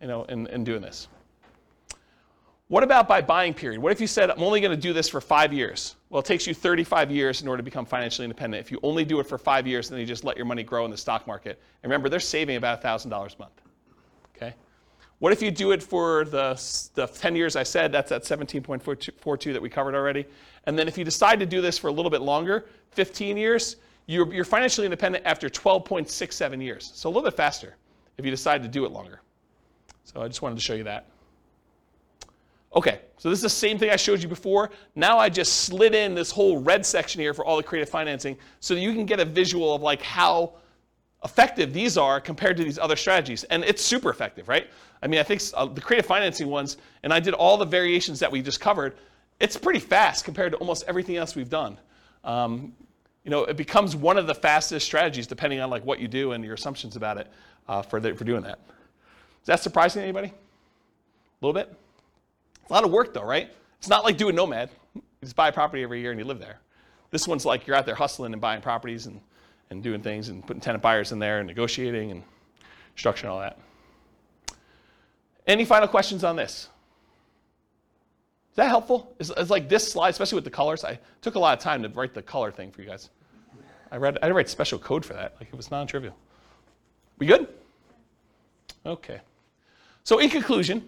you 0.02 0.07
know, 0.07 0.23
in, 0.23 0.48
in 0.48 0.64
doing 0.64 0.81
this. 0.81 1.07
What 2.69 2.84
about 2.84 3.07
by 3.07 3.22
buying 3.22 3.56
period? 3.56 3.81
What 3.81 3.91
if 3.91 3.99
you 3.99 4.06
said, 4.06 4.30
I'm 4.30 4.44
only 4.44 4.61
going 4.61 4.76
to 4.76 4.81
do 4.81 4.94
this 4.94 5.10
for 5.10 5.19
five 5.19 5.52
years? 5.52 5.95
Well, 6.10 6.19
it 6.19 6.26
takes 6.26 6.45
you 6.45 6.53
35 6.53 7.10
years 7.10 7.41
in 7.41 7.48
order 7.48 7.57
to 7.57 7.64
become 7.64 7.84
financially 7.84 8.26
independent. 8.26 8.61
If 8.61 8.72
you 8.72 8.80
only 8.84 9.03
do 9.03 9.19
it 9.19 9.27
for 9.27 9.40
five 9.40 9.65
years, 9.65 9.90
then 9.90 9.99
you 9.99 10.06
just 10.06 10.23
let 10.23 10.38
your 10.38 10.45
money 10.45 10.61
grow 10.61 10.86
in 10.86 10.91
the 10.91 10.98
stock 10.98 11.26
market. 11.26 11.60
And 11.81 11.91
remember, 11.91 12.10
they're 12.10 12.19
saving 12.19 12.57
about 12.57 12.84
$1,000 12.84 13.07
a 13.07 13.40
month. 13.40 13.61
Okay? 14.36 14.53
What 15.18 15.34
if 15.34 15.41
you 15.41 15.49
do 15.49 15.72
it 15.72 15.81
for 15.81 16.26
the, 16.26 16.61
the 16.94 17.07
10 17.07 17.36
years 17.36 17.56
I 17.56 17.64
said? 17.64 17.91
That's 17.91 18.11
at 18.11 18.22
17.42 18.22 19.52
that 19.52 19.61
we 19.61 19.69
covered 19.69 19.95
already. 19.95 20.26
And 20.70 20.78
then 20.78 20.88
if 20.88 21.00
you 21.00 21.04
decide 21.04 21.40
to 21.40 21.48
do 21.48 21.62
this 21.62 21.80
for 21.80 21.88
a 21.88 21.91
little 21.91 22.12
bit 22.12 22.22
longer, 22.22 22.68
15 22.91 23.38
years, 23.38 23.78
you're, 24.06 24.32
you're 24.32 24.46
financially 24.46 24.86
independent 24.86 25.26
after 25.26 25.50
12.67 25.50 26.62
years. 26.62 26.91
So 26.94 27.10
a 27.10 27.12
little 27.12 27.24
bit 27.24 27.36
faster 27.36 27.76
if 28.20 28.24
you 28.24 28.30
decide 28.30 28.62
to 28.62 28.70
do 28.70 28.86
it 28.86 28.91
longer. 28.91 29.20
So 30.04 30.22
I 30.22 30.28
just 30.28 30.44
wanted 30.44 30.58
to 30.58 30.62
show 30.62 30.76
you 30.76 30.84
that. 30.84 31.08
Okay, 32.76 33.00
so 33.18 33.32
this 33.32 33.40
is 33.40 33.41
the 33.41 33.50
same 33.50 33.80
thing 33.80 33.90
I 33.90 33.96
showed 33.96 34.22
you 34.22 34.30
before. 34.30 34.70
Now 34.94 35.18
I 35.18 35.28
just 35.28 35.62
slid 35.62 35.96
in 35.96 36.14
this 36.14 36.30
whole 36.30 36.60
red 36.60 36.86
section 36.86 37.20
here 37.20 37.34
for 37.34 37.44
all 37.44 37.58
the 37.58 37.64
creative 37.64 37.90
financing 37.90 38.38
so 38.60 38.76
that 38.76 38.82
you 38.82 38.94
can 38.94 39.08
get 39.08 39.20
a 39.20 39.26
visual 39.26 39.74
of 39.74 39.82
like 39.82 40.04
how 40.04 40.54
effective 41.26 41.74
these 41.74 41.98
are 41.98 42.22
compared 42.22 42.58
to 42.58 42.64
these 42.64 42.78
other 42.78 42.96
strategies. 42.96 43.44
And 43.46 43.64
it's 43.64 43.84
super 43.84 44.12
effective, 44.12 44.48
right? 44.48 44.68
I 45.02 45.08
mean, 45.08 45.20
I 45.20 45.24
think 45.24 45.41
uh, 45.56 45.66
the 45.66 45.82
creative 45.82 46.06
financing 46.06 46.48
ones, 46.48 46.78
and 47.02 47.12
I 47.12 47.20
did 47.20 47.34
all 47.34 47.58
the 47.58 47.66
variations 47.66 48.20
that 48.20 48.32
we 48.32 48.44
just 48.44 48.60
covered, 48.60 48.98
it's 49.40 49.57
pretty 49.57 49.80
fast 49.80 50.26
compared 50.26 50.52
to 50.52 50.57
almost 50.57 50.84
everything 50.88 51.18
else 51.18 51.36
we've 51.36 51.49
done. 51.49 51.78
Um, 52.24 52.74
you 53.24 53.32
know, 53.32 53.44
it 53.45 53.57
becomes 53.57 53.95
one 53.95 54.18
of 54.18 54.28
the 54.28 54.36
fastest 54.36 54.86
strategies 54.86 55.28
depending 55.28 55.60
on 55.60 55.70
like 55.70 55.86
what 55.86 55.99
you 55.99 56.07
do 56.07 56.32
and 56.32 56.44
your 56.44 56.53
assumptions 56.53 56.95
about 56.95 57.18
it 57.18 57.28
uh, 57.68 57.82
for, 57.82 57.99
the, 57.99 58.14
for 58.16 58.24
doing 58.24 58.44
that. 58.44 58.60
Is 59.41 59.48
that 59.48 59.60
surprising 59.60 60.02
to 60.02 60.03
anybody? 60.03 60.28
A 60.28 61.45
little 61.45 61.53
bit? 61.53 61.74
It's 62.61 62.70
a 62.70 62.74
lot 62.74 62.84
of 62.84 62.91
work 62.91 63.14
though, 63.14 63.24
right? 63.24 63.49
It's 63.78 63.90
not 63.90 64.03
like 64.03 64.18
doing 64.18 64.36
Nomad. 64.36 64.70
You 64.95 65.02
just 65.22 65.36
buy 65.36 65.48
a 65.48 65.52
property 65.52 65.84
every 65.84 66.02
year 66.02 66.11
and 66.11 66.20
you 66.20 66.26
live 66.26 66.40
there. 66.40 66.60
This 67.11 67.28
one's 67.28 67.45
like 67.45 67.66
you're 67.66 67.76
out 67.76 67.86
there 67.86 67.95
hustling 67.95 68.34
and 68.34 68.41
buying 68.41 68.61
properties 68.61 69.06
and, 69.06 69.22
and 69.70 69.82
doing 69.82 70.02
things 70.02 70.30
and 70.30 70.45
putting 70.45 70.61
tenant 70.61 70.82
buyers 70.82 71.11
in 71.11 71.20
there 71.20 71.40
and 71.40 71.48
negotiating 71.48 72.11
and 72.11 72.24
structuring 72.98 73.30
all 73.30 73.40
that. 73.40 73.57
Any 75.48 75.66
final 75.66 75.88
questions 75.88 76.24
on 76.24 76.36
this? 76.36 76.70
Is 78.52 78.56
that 78.56 78.68
helpful? 78.68 79.16
It's, 79.20 79.30
it's, 79.36 79.50
like 79.50 79.70
this 79.70 79.92
slide, 79.92 80.10
especially 80.10 80.36
with 80.36 80.44
the 80.44 80.50
colors. 80.50 80.84
I 80.84 81.00
took 81.22 81.36
a 81.36 81.40
lot 81.40 81.58
of 81.58 81.64
time 81.64 81.84
to 81.84 81.90
write 81.90 82.14
the 82.14 82.22
color 82.22 82.52
thing 82.52 82.72
for 82.72 82.82
you 82.82 82.88
guys. 82.88 83.10
I 83.92 83.98
read 83.98 84.18
I 84.22 84.30
write 84.32 84.50
special 84.50 84.78
code 84.78 85.06
for 85.06 85.14
that. 85.14 85.36
Like 85.40 85.50
it 85.50 85.56
was 85.56 85.72
non-trivial. 85.72 86.16
We 87.18 87.26
good? 87.26 87.48
Okay. 88.86 89.22
So 90.04 90.20
in 90.20 90.30
conclusion, 90.30 90.88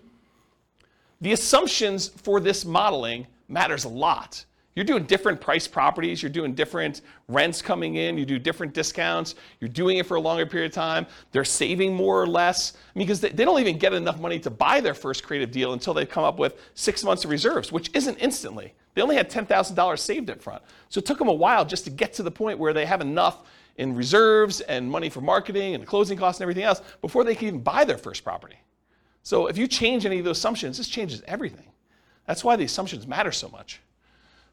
the 1.19 1.33
assumptions 1.33 2.07
for 2.07 2.39
this 2.39 2.65
modeling 2.65 3.27
matters 3.47 3.83
a 3.83 3.89
lot. 3.89 4.45
You're 4.75 4.85
doing 4.85 5.03
different 5.03 5.41
price 5.41 5.67
properties, 5.67 6.23
you're 6.23 6.31
doing 6.31 6.53
different 6.53 7.01
rents 7.27 7.61
coming 7.61 7.95
in, 7.95 8.17
you 8.17 8.25
do 8.25 8.39
different 8.39 8.73
discounts, 8.73 9.35
you're 9.59 9.69
doing 9.69 9.97
it 9.97 10.05
for 10.05 10.15
a 10.15 10.21
longer 10.21 10.45
period 10.45 10.71
of 10.71 10.75
time, 10.75 11.05
they're 11.33 11.43
saving 11.43 11.93
more 11.93 12.21
or 12.21 12.27
less. 12.27 12.73
Because 12.95 13.19
they, 13.19 13.29
they 13.29 13.43
don't 13.43 13.59
even 13.59 13.77
get 13.77 13.93
enough 13.93 14.19
money 14.19 14.39
to 14.39 14.49
buy 14.49 14.79
their 14.79 14.93
first 14.93 15.23
creative 15.23 15.51
deal 15.51 15.73
until 15.73 15.93
they 15.93 16.05
come 16.05 16.23
up 16.23 16.39
with 16.39 16.57
six 16.73 17.03
months 17.03 17.25
of 17.25 17.31
reserves, 17.31 17.71
which 17.71 17.89
isn't 17.93 18.15
instantly. 18.17 18.73
They 18.93 19.01
only 19.01 19.15
had 19.15 19.29
$10,000 19.29 19.99
saved 19.99 20.29
up 20.29 20.41
front. 20.41 20.61
So 20.87 20.99
it 20.99 21.05
took 21.05 21.19
them 21.19 21.27
a 21.27 21.33
while 21.33 21.65
just 21.65 21.83
to 21.85 21.89
get 21.89 22.13
to 22.13 22.23
the 22.23 22.31
point 22.31 22.57
where 22.57 22.73
they 22.73 22.85
have 22.85 23.01
enough 23.01 23.43
in 23.77 23.95
reserves 23.95 24.61
and 24.61 24.89
money 24.89 25.09
for 25.09 25.21
marketing 25.21 25.75
and 25.75 25.85
closing 25.85 26.17
costs 26.17 26.39
and 26.39 26.43
everything 26.43 26.63
else 26.63 26.81
before 27.01 27.23
they 27.23 27.35
can 27.35 27.47
even 27.47 27.61
buy 27.61 27.83
their 27.83 27.97
first 27.97 28.23
property. 28.23 28.57
So 29.23 29.47
if 29.47 29.57
you 29.57 29.67
change 29.67 30.05
any 30.05 30.19
of 30.19 30.25
those 30.25 30.37
assumptions, 30.37 30.77
this 30.77 30.87
changes 30.87 31.21
everything. 31.27 31.67
That's 32.25 32.43
why 32.43 32.55
the 32.55 32.63
assumptions 32.63 33.07
matter 33.07 33.31
so 33.31 33.49
much. 33.49 33.81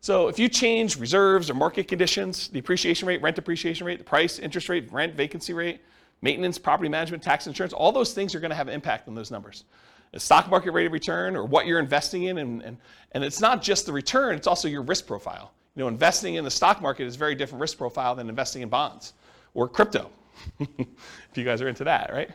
So 0.00 0.28
if 0.28 0.38
you 0.38 0.48
change 0.48 0.98
reserves 0.98 1.50
or 1.50 1.54
market 1.54 1.88
conditions, 1.88 2.48
the 2.48 2.58
appreciation 2.58 3.08
rate, 3.08 3.20
rent 3.20 3.38
appreciation 3.38 3.86
rate, 3.86 3.98
the 3.98 4.04
price, 4.04 4.38
interest 4.38 4.68
rate, 4.68 4.90
rent, 4.92 5.14
vacancy 5.14 5.52
rate, 5.52 5.80
maintenance, 6.22 6.58
property 6.58 6.88
management, 6.88 7.22
tax 7.22 7.46
insurance, 7.46 7.72
all 7.72 7.92
those 7.92 8.12
things 8.12 8.34
are 8.34 8.40
going 8.40 8.50
to 8.50 8.56
have 8.56 8.68
an 8.68 8.74
impact 8.74 9.08
on 9.08 9.14
those 9.14 9.30
numbers. 9.30 9.64
The 10.12 10.20
stock 10.20 10.48
market 10.48 10.70
rate 10.70 10.86
of 10.86 10.92
return 10.92 11.36
or 11.36 11.44
what 11.44 11.66
you're 11.66 11.80
investing 11.80 12.24
in, 12.24 12.38
and, 12.38 12.62
and, 12.62 12.76
and 13.12 13.24
it's 13.24 13.40
not 13.40 13.60
just 13.60 13.86
the 13.86 13.92
return, 13.92 14.36
it's 14.36 14.46
also 14.46 14.68
your 14.68 14.82
risk 14.82 15.06
profile. 15.06 15.52
You 15.74 15.82
know, 15.82 15.88
investing 15.88 16.36
in 16.36 16.44
the 16.44 16.50
stock 16.50 16.80
market 16.80 17.04
is 17.04 17.16
a 17.16 17.18
very 17.18 17.34
different 17.34 17.60
risk 17.60 17.76
profile 17.76 18.14
than 18.14 18.28
investing 18.28 18.62
in 18.62 18.68
bonds 18.68 19.12
or 19.54 19.68
crypto, 19.68 20.10
if 20.60 20.86
you 21.34 21.44
guys 21.44 21.60
are 21.60 21.68
into 21.68 21.84
that, 21.84 22.12
right? 22.12 22.30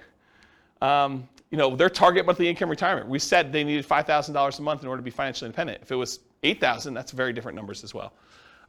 Um, 0.81 1.27
you 1.49 1.57
know, 1.57 1.75
their 1.75 1.89
target 1.89 2.25
monthly 2.25 2.49
income 2.49 2.69
retirement. 2.69 3.07
We 3.07 3.19
said 3.19 3.51
they 3.51 3.63
needed 3.63 3.87
$5,000 3.87 4.59
a 4.59 4.61
month 4.61 4.81
in 4.81 4.87
order 4.87 4.99
to 4.99 5.03
be 5.03 5.11
financially 5.11 5.47
independent. 5.47 5.81
If 5.81 5.91
it 5.91 5.95
was 5.95 6.19
8,000, 6.43 6.93
that's 6.93 7.11
very 7.11 7.33
different 7.33 7.55
numbers 7.55 7.83
as 7.83 7.93
well. 7.93 8.13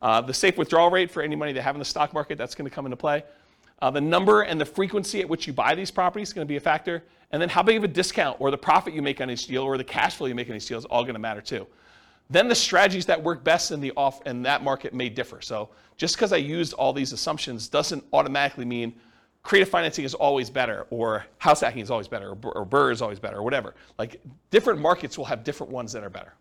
Uh, 0.02 0.20
the 0.20 0.34
safe 0.34 0.58
withdrawal 0.58 0.90
rate 0.90 1.10
for 1.10 1.22
any 1.22 1.36
money 1.36 1.52
they 1.52 1.60
have 1.60 1.74
in 1.74 1.78
the 1.78 1.84
stock 1.84 2.12
market, 2.12 2.36
that's 2.38 2.54
going 2.54 2.68
to 2.68 2.74
come 2.74 2.84
into 2.86 2.96
play. 2.96 3.24
Uh, 3.80 3.90
the 3.90 4.00
number 4.00 4.42
and 4.42 4.60
the 4.60 4.64
frequency 4.64 5.20
at 5.20 5.28
which 5.28 5.46
you 5.46 5.52
buy 5.52 5.74
these 5.74 5.90
properties 5.90 6.28
is 6.28 6.34
going 6.34 6.46
to 6.46 6.48
be 6.48 6.56
a 6.56 6.60
factor. 6.60 7.02
And 7.32 7.42
then 7.42 7.48
how 7.48 7.62
big 7.62 7.76
of 7.76 7.84
a 7.84 7.88
discount 7.88 8.40
or 8.40 8.50
the 8.50 8.58
profit 8.58 8.94
you 8.94 9.02
make 9.02 9.20
on 9.20 9.30
each 9.30 9.46
deal 9.46 9.62
or 9.62 9.76
the 9.76 9.84
cash 9.84 10.16
flow 10.16 10.26
you 10.26 10.34
make 10.34 10.48
on 10.48 10.56
each 10.56 10.66
deal 10.66 10.78
is 10.78 10.84
all 10.84 11.02
going 11.02 11.14
to 11.14 11.20
matter 11.20 11.40
too. 11.40 11.66
Then 12.30 12.48
the 12.48 12.54
strategies 12.54 13.06
that 13.06 13.22
work 13.22 13.44
best 13.44 13.72
in 13.72 13.80
the 13.80 13.92
off 13.96 14.24
in 14.26 14.42
that 14.42 14.62
market 14.62 14.94
may 14.94 15.08
differ. 15.08 15.40
So 15.40 15.68
just 15.96 16.16
because 16.16 16.32
I 16.32 16.36
used 16.36 16.72
all 16.74 16.92
these 16.92 17.12
assumptions 17.12 17.68
doesn't 17.68 18.04
automatically 18.12 18.64
mean 18.64 18.94
creative 19.42 19.68
financing 19.68 20.04
is 20.04 20.14
always 20.14 20.48
better 20.48 20.86
or 20.90 21.26
house 21.38 21.60
hacking 21.60 21.82
is 21.82 21.90
always 21.90 22.08
better 22.08 22.30
or, 22.30 22.38
or 22.52 22.64
BRRRR 22.64 22.92
is 22.92 23.02
always 23.02 23.18
better 23.18 23.38
or 23.38 23.42
whatever. 23.42 23.74
Like 23.98 24.20
different 24.50 24.80
markets 24.80 25.18
will 25.18 25.26
have 25.26 25.44
different 25.44 25.72
ones 25.72 25.92
that 25.92 26.02
are 26.02 26.10
better. 26.10 26.32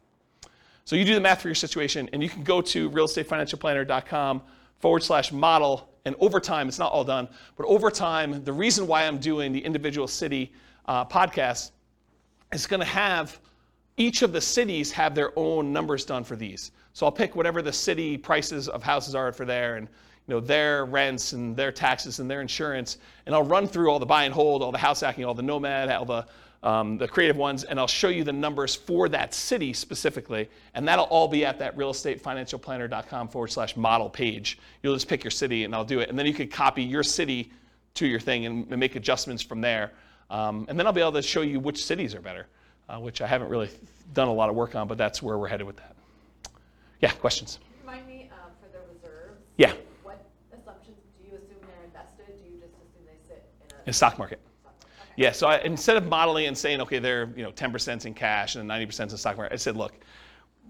So 0.85 0.95
you 0.95 1.05
do 1.05 1.13
the 1.13 1.21
math 1.21 1.41
for 1.41 1.47
your 1.47 1.55
situation 1.55 2.09
and 2.13 2.21
you 2.21 2.29
can 2.29 2.43
go 2.43 2.61
to 2.61 2.89
realestatefinancialplanner.com 2.89 4.41
forward 4.79 5.03
slash 5.03 5.31
model 5.31 5.89
and 6.05 6.15
over 6.19 6.39
time, 6.39 6.67
it's 6.67 6.79
not 6.79 6.91
all 6.91 7.03
done, 7.03 7.29
but 7.55 7.65
over 7.65 7.89
time, 7.89 8.43
the 8.43 8.51
reason 8.51 8.87
why 8.87 9.03
I'm 9.03 9.19
doing 9.19 9.53
the 9.53 9.63
individual 9.63 10.07
city 10.07 10.51
uh, 10.85 11.05
podcast 11.05 11.71
is 12.51 12.67
going 12.67 12.81
to 12.81 12.85
have 12.85 13.39
each 13.95 14.21
of 14.21 14.33
the 14.33 14.41
cities 14.41 14.91
have 14.91 15.15
their 15.15 15.37
own 15.37 15.71
numbers 15.71 16.03
done 16.03 16.23
for 16.23 16.35
these. 16.35 16.71
So 16.93 17.05
I'll 17.05 17.11
pick 17.11 17.35
whatever 17.35 17.61
the 17.61 17.71
city 17.71 18.17
prices 18.17 18.67
of 18.67 18.83
houses 18.83 19.15
are 19.15 19.31
for 19.31 19.45
there 19.45 19.75
and 19.75 19.87
you 20.27 20.33
know 20.33 20.39
their 20.39 20.85
rents 20.85 21.33
and 21.33 21.55
their 21.55 21.71
taxes 21.71 22.19
and 22.19 22.31
their 22.31 22.39
insurance, 22.39 22.97
and 23.25 23.35
I'll 23.35 23.43
run 23.43 23.67
through 23.67 23.89
all 23.89 23.99
the 23.99 24.05
buy 24.05 24.23
and 24.23 24.33
hold, 24.33 24.63
all 24.63 24.71
the 24.71 24.77
house 24.77 25.01
hacking, 25.01 25.25
all 25.25 25.33
the 25.33 25.43
nomad, 25.43 25.89
all 25.89 26.05
the 26.05 26.25
um, 26.63 26.97
the 26.97 27.07
creative 27.07 27.35
ones, 27.35 27.65
and 27.65 27.77
I'll 27.77 27.87
show 27.87 28.07
you 28.07 28.23
the 28.23 28.33
numbers 28.33 28.73
for 28.73 29.09
that 29.09 29.33
city 29.33 29.73
specifically, 29.73 30.49
and 30.73 30.87
that'll 30.87 31.05
all 31.05 31.27
be 31.27 31.45
at 31.45 31.59
that 31.59 31.75
realestatefinancialplanner.com 31.77 33.27
forward 33.27 33.49
slash 33.49 33.75
model 33.75 34.09
page. 34.09 34.57
You'll 34.81 34.93
just 34.95 35.09
pick 35.09 35.23
your 35.23 35.31
city, 35.31 35.65
and 35.65 35.75
I'll 35.75 35.83
do 35.83 35.99
it, 35.99 36.09
and 36.09 36.17
then 36.17 36.25
you 36.25 36.33
can 36.33 36.47
copy 36.47 36.81
your 36.81 37.03
city 37.03 37.51
to 37.95 38.07
your 38.07 38.19
thing 38.19 38.45
and, 38.45 38.65
and 38.71 38.79
make 38.79 38.95
adjustments 38.95 39.43
from 39.43 39.59
there, 39.59 39.91
um, 40.29 40.65
and 40.69 40.79
then 40.79 40.87
I'll 40.87 40.93
be 40.93 41.01
able 41.01 41.11
to 41.11 41.21
show 41.21 41.41
you 41.41 41.59
which 41.59 41.83
cities 41.83 42.15
are 42.15 42.21
better, 42.21 42.47
uh, 42.87 42.97
which 42.97 43.21
I 43.21 43.27
haven't 43.27 43.49
really 43.49 43.69
done 44.13 44.29
a 44.29 44.33
lot 44.33 44.49
of 44.49 44.55
work 44.55 44.73
on, 44.73 44.87
but 44.87 44.97
that's 44.97 45.21
where 45.21 45.37
we're 45.37 45.49
headed 45.49 45.67
with 45.67 45.75
that. 45.75 45.95
Yeah, 47.01 47.11
questions? 47.11 47.59
Remind 47.81 48.07
me, 48.07 48.29
um, 48.31 48.51
for 48.61 48.69
the 48.71 48.79
reserves, 48.93 49.37
Yeah, 49.57 49.73
what 50.01 50.25
assumptions, 50.53 50.95
do 51.19 51.29
you 51.29 51.35
assume 51.35 51.57
they're 51.67 51.83
invested? 51.83 52.25
Do 52.41 52.49
you 52.49 52.61
just 52.61 52.73
assume 52.75 53.05
they 53.05 53.27
sit 53.27 53.43
in 53.69 53.75
a? 53.75 53.87
in 53.87 53.93
stock 53.93 54.17
market. 54.17 54.39
Yeah, 55.15 55.31
so 55.31 55.47
I, 55.47 55.59
instead 55.59 55.97
of 55.97 56.07
modeling 56.07 56.47
and 56.47 56.57
saying, 56.57 56.81
okay, 56.81 56.99
they're 56.99 57.29
you 57.35 57.43
know 57.43 57.51
10% 57.51 58.05
in 58.05 58.13
cash 58.13 58.55
and 58.55 58.69
90% 58.69 58.99
in 59.01 59.07
the 59.09 59.17
stock 59.17 59.37
market, 59.37 59.53
I 59.53 59.57
said, 59.57 59.77
look, 59.77 59.93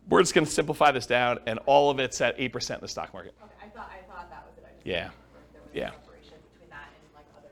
we're 0.10 0.22
just 0.22 0.34
going 0.34 0.46
to 0.46 0.52
simplify 0.52 0.92
this 0.92 1.06
down, 1.06 1.40
and 1.46 1.60
all 1.66 1.90
of 1.90 2.00
it's 2.00 2.20
at 2.20 2.38
8% 2.38 2.76
in 2.76 2.82
the 2.82 2.88
stock 2.88 3.14
market. 3.14 3.34
Okay, 3.42 3.54
I 3.64 3.68
thought, 3.70 3.90
I 3.90 4.02
thought 4.12 4.30
that 4.30 4.46
was 4.46 4.58
it. 4.58 4.66
I 4.68 4.74
just 4.74 4.86
Yeah. 4.86 4.94
didn't 5.04 5.14
remember 5.14 5.48
if 5.48 5.54
there 5.54 5.62
was 5.62 5.72
Yeah. 5.74 5.92
separation 5.92 6.38
between 6.52 6.70
that 6.72 6.88
and 6.90 7.16
like 7.16 7.26
other. 7.38 7.50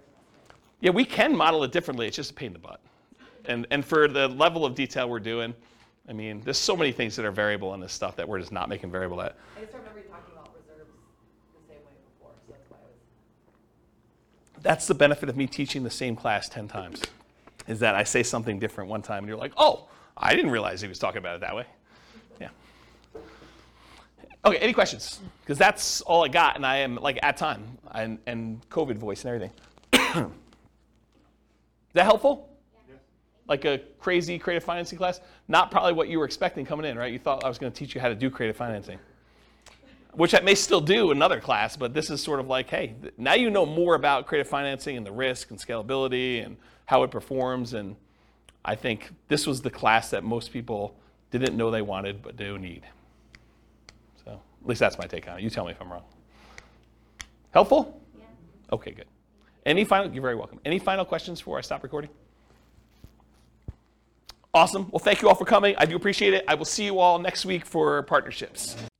Yeah, 0.82 0.92
we 0.92 1.06
can 1.06 1.36
model 1.36 1.64
it 1.64 1.72
differently. 1.72 2.08
It's 2.08 2.16
just 2.18 2.32
a 2.32 2.34
pain 2.34 2.48
in 2.48 2.54
the 2.54 2.60
butt. 2.60 2.82
And, 3.46 3.66
and 3.72 3.86
for 3.86 4.08
the 4.10 4.28
level 4.28 4.66
of 4.66 4.76
detail 4.76 5.10
we're 5.10 5.20
doing, 5.20 5.56
I 6.10 6.14
mean, 6.14 6.42
there's 6.42 6.58
so 6.58 6.76
many 6.76 6.92
things 6.92 7.16
that 7.16 7.24
are 7.26 7.32
variable 7.32 7.74
in 7.74 7.80
this 7.80 7.94
stuff 7.94 8.18
that 8.18 8.28
we're 8.28 8.40
just 8.40 8.52
not 8.52 8.68
making 8.68 8.92
variable 8.92 9.22
at. 9.22 9.38
I 9.56 9.62
just 9.62 9.74
remember 9.74 10.00
you 10.00 10.06
talking 10.10 10.34
about 10.34 10.50
reserves 10.54 10.90
the 11.56 11.74
same 11.74 11.78
way 11.86 11.94
before, 12.20 12.32
so 12.46 12.52
that's 12.52 12.70
why 12.70 12.78
I 12.78 12.84
was. 12.84 13.00
That's 14.62 14.88
the 14.88 14.94
benefit 14.94 15.30
of 15.30 15.38
me 15.38 15.48
teaching 15.48 15.84
the 15.84 15.90
same 15.90 16.16
class 16.16 16.48
10 16.50 16.68
times, 16.68 17.02
is 17.68 17.80
that 17.80 17.96
I 17.96 18.04
say 18.04 18.24
something 18.24 18.60
different 18.60 18.90
one 18.90 19.02
time 19.02 19.20
and 19.20 19.28
you're 19.28 19.38
like, 19.38 19.54
oh, 19.58 19.88
I 20.16 20.36
didn't 20.36 20.52
realize 20.52 20.82
he 20.82 20.88
was 20.88 21.00
talking 21.00 21.18
about 21.18 21.36
it 21.36 21.42
that 21.42 21.56
way. 21.56 21.66
Yeah. 22.40 22.50
Okay, 24.46 24.58
any 24.58 24.74
questions? 24.74 25.20
Because 25.42 25.58
that's 25.58 26.02
all 26.02 26.24
I 26.24 26.28
got, 26.28 26.56
and 26.56 26.66
I 26.66 26.78
am 26.78 26.96
like 26.96 27.20
at 27.24 27.38
time 27.38 27.78
and, 27.92 28.20
and 28.26 28.68
COVID 28.70 28.98
voice 28.98 29.26
and 29.26 29.34
everything. 29.34 29.52
is 29.94 30.34
that 31.94 32.04
helpful? 32.04 32.50
Like 33.48 33.66
a 33.66 33.82
crazy 34.00 34.38
creative 34.38 34.64
financing 34.64 34.98
class? 34.98 35.20
Not 35.48 35.72
probably 35.72 35.94
what 35.94 36.08
you 36.08 36.20
were 36.20 36.26
expecting 36.26 36.66
coming 36.66 36.86
in, 36.86 36.98
right? 36.98 37.12
You 37.12 37.20
thought 37.20 37.44
I 37.44 37.48
was 37.48 37.58
going 37.58 37.72
to 37.72 37.78
teach 37.78 37.96
you 37.96 38.02
how 38.02 38.10
to 38.10 38.16
do 38.16 38.30
creative 38.30 38.56
financing 38.56 39.00
which 40.14 40.36
I 40.36 40.42
may 40.42 40.56
still 40.56 40.82
do 40.82 41.12
another 41.12 41.40
class, 41.40 41.78
but 41.78 41.94
this 41.94 42.10
is 42.10 42.22
sort 42.22 42.40
of 42.40 42.48
like, 42.48 42.70
hey, 42.70 42.96
now 43.18 43.34
you 43.34 43.50
know 43.50 43.66
more 43.66 43.96
about 43.96 44.28
creative 44.28 44.48
financing 44.48 44.98
and 44.98 45.06
the 45.06 45.12
risk 45.12 45.52
and 45.52 45.60
scalability 45.60 46.46
and 46.46 46.58
how 46.86 47.04
it 47.04 47.12
performs. 47.12 47.74
And 47.74 47.96
I 48.66 48.76
think 48.76 49.10
this 49.28 49.48
was 49.48 49.62
the 49.62 49.70
class 49.70 50.10
that 50.10 50.24
most 50.24 50.52
people 50.52 50.96
didn't 51.32 51.56
know 51.56 51.72
they 51.72 51.82
wanted 51.82 52.22
but 52.22 52.36
do 52.36 52.58
need. 52.58 52.84
So 54.26 54.32
at 54.32 54.68
least 54.68 54.80
that's 54.80 54.98
my 54.98 55.06
take 55.06 55.28
on 55.28 55.40
it. 55.40 55.44
You 55.44 55.50
tell 55.50 55.66
me 55.66 55.72
if 55.72 55.82
I'm 55.82 55.92
wrong. 55.92 56.04
Helpful? 57.52 58.02
Yeah. 58.18 58.26
Okay, 58.74 58.92
good. 58.92 59.06
Any 59.66 59.86
final? 59.86 60.12
You're 60.12 60.22
very 60.22 60.36
welcome. 60.36 60.60
Any 60.66 60.80
final 60.80 61.06
questions 61.06 61.40
before 61.40 61.58
I 61.58 61.62
stop 61.62 61.84
recording? 61.84 62.10
Awesome. 64.54 64.90
Well, 64.92 65.00
thank 65.00 65.22
you 65.22 65.30
all 65.30 65.36
for 65.36 65.46
coming. 65.46 65.76
I 65.78 65.86
do 65.86 65.96
appreciate 65.96 66.34
it. 66.34 66.44
I 66.48 66.56
will 66.56 66.66
see 66.66 66.84
you 66.84 67.00
all 67.00 67.20
next 67.20 67.46
week 67.46 67.66
for 67.66 68.04
partnerships. 68.04 68.76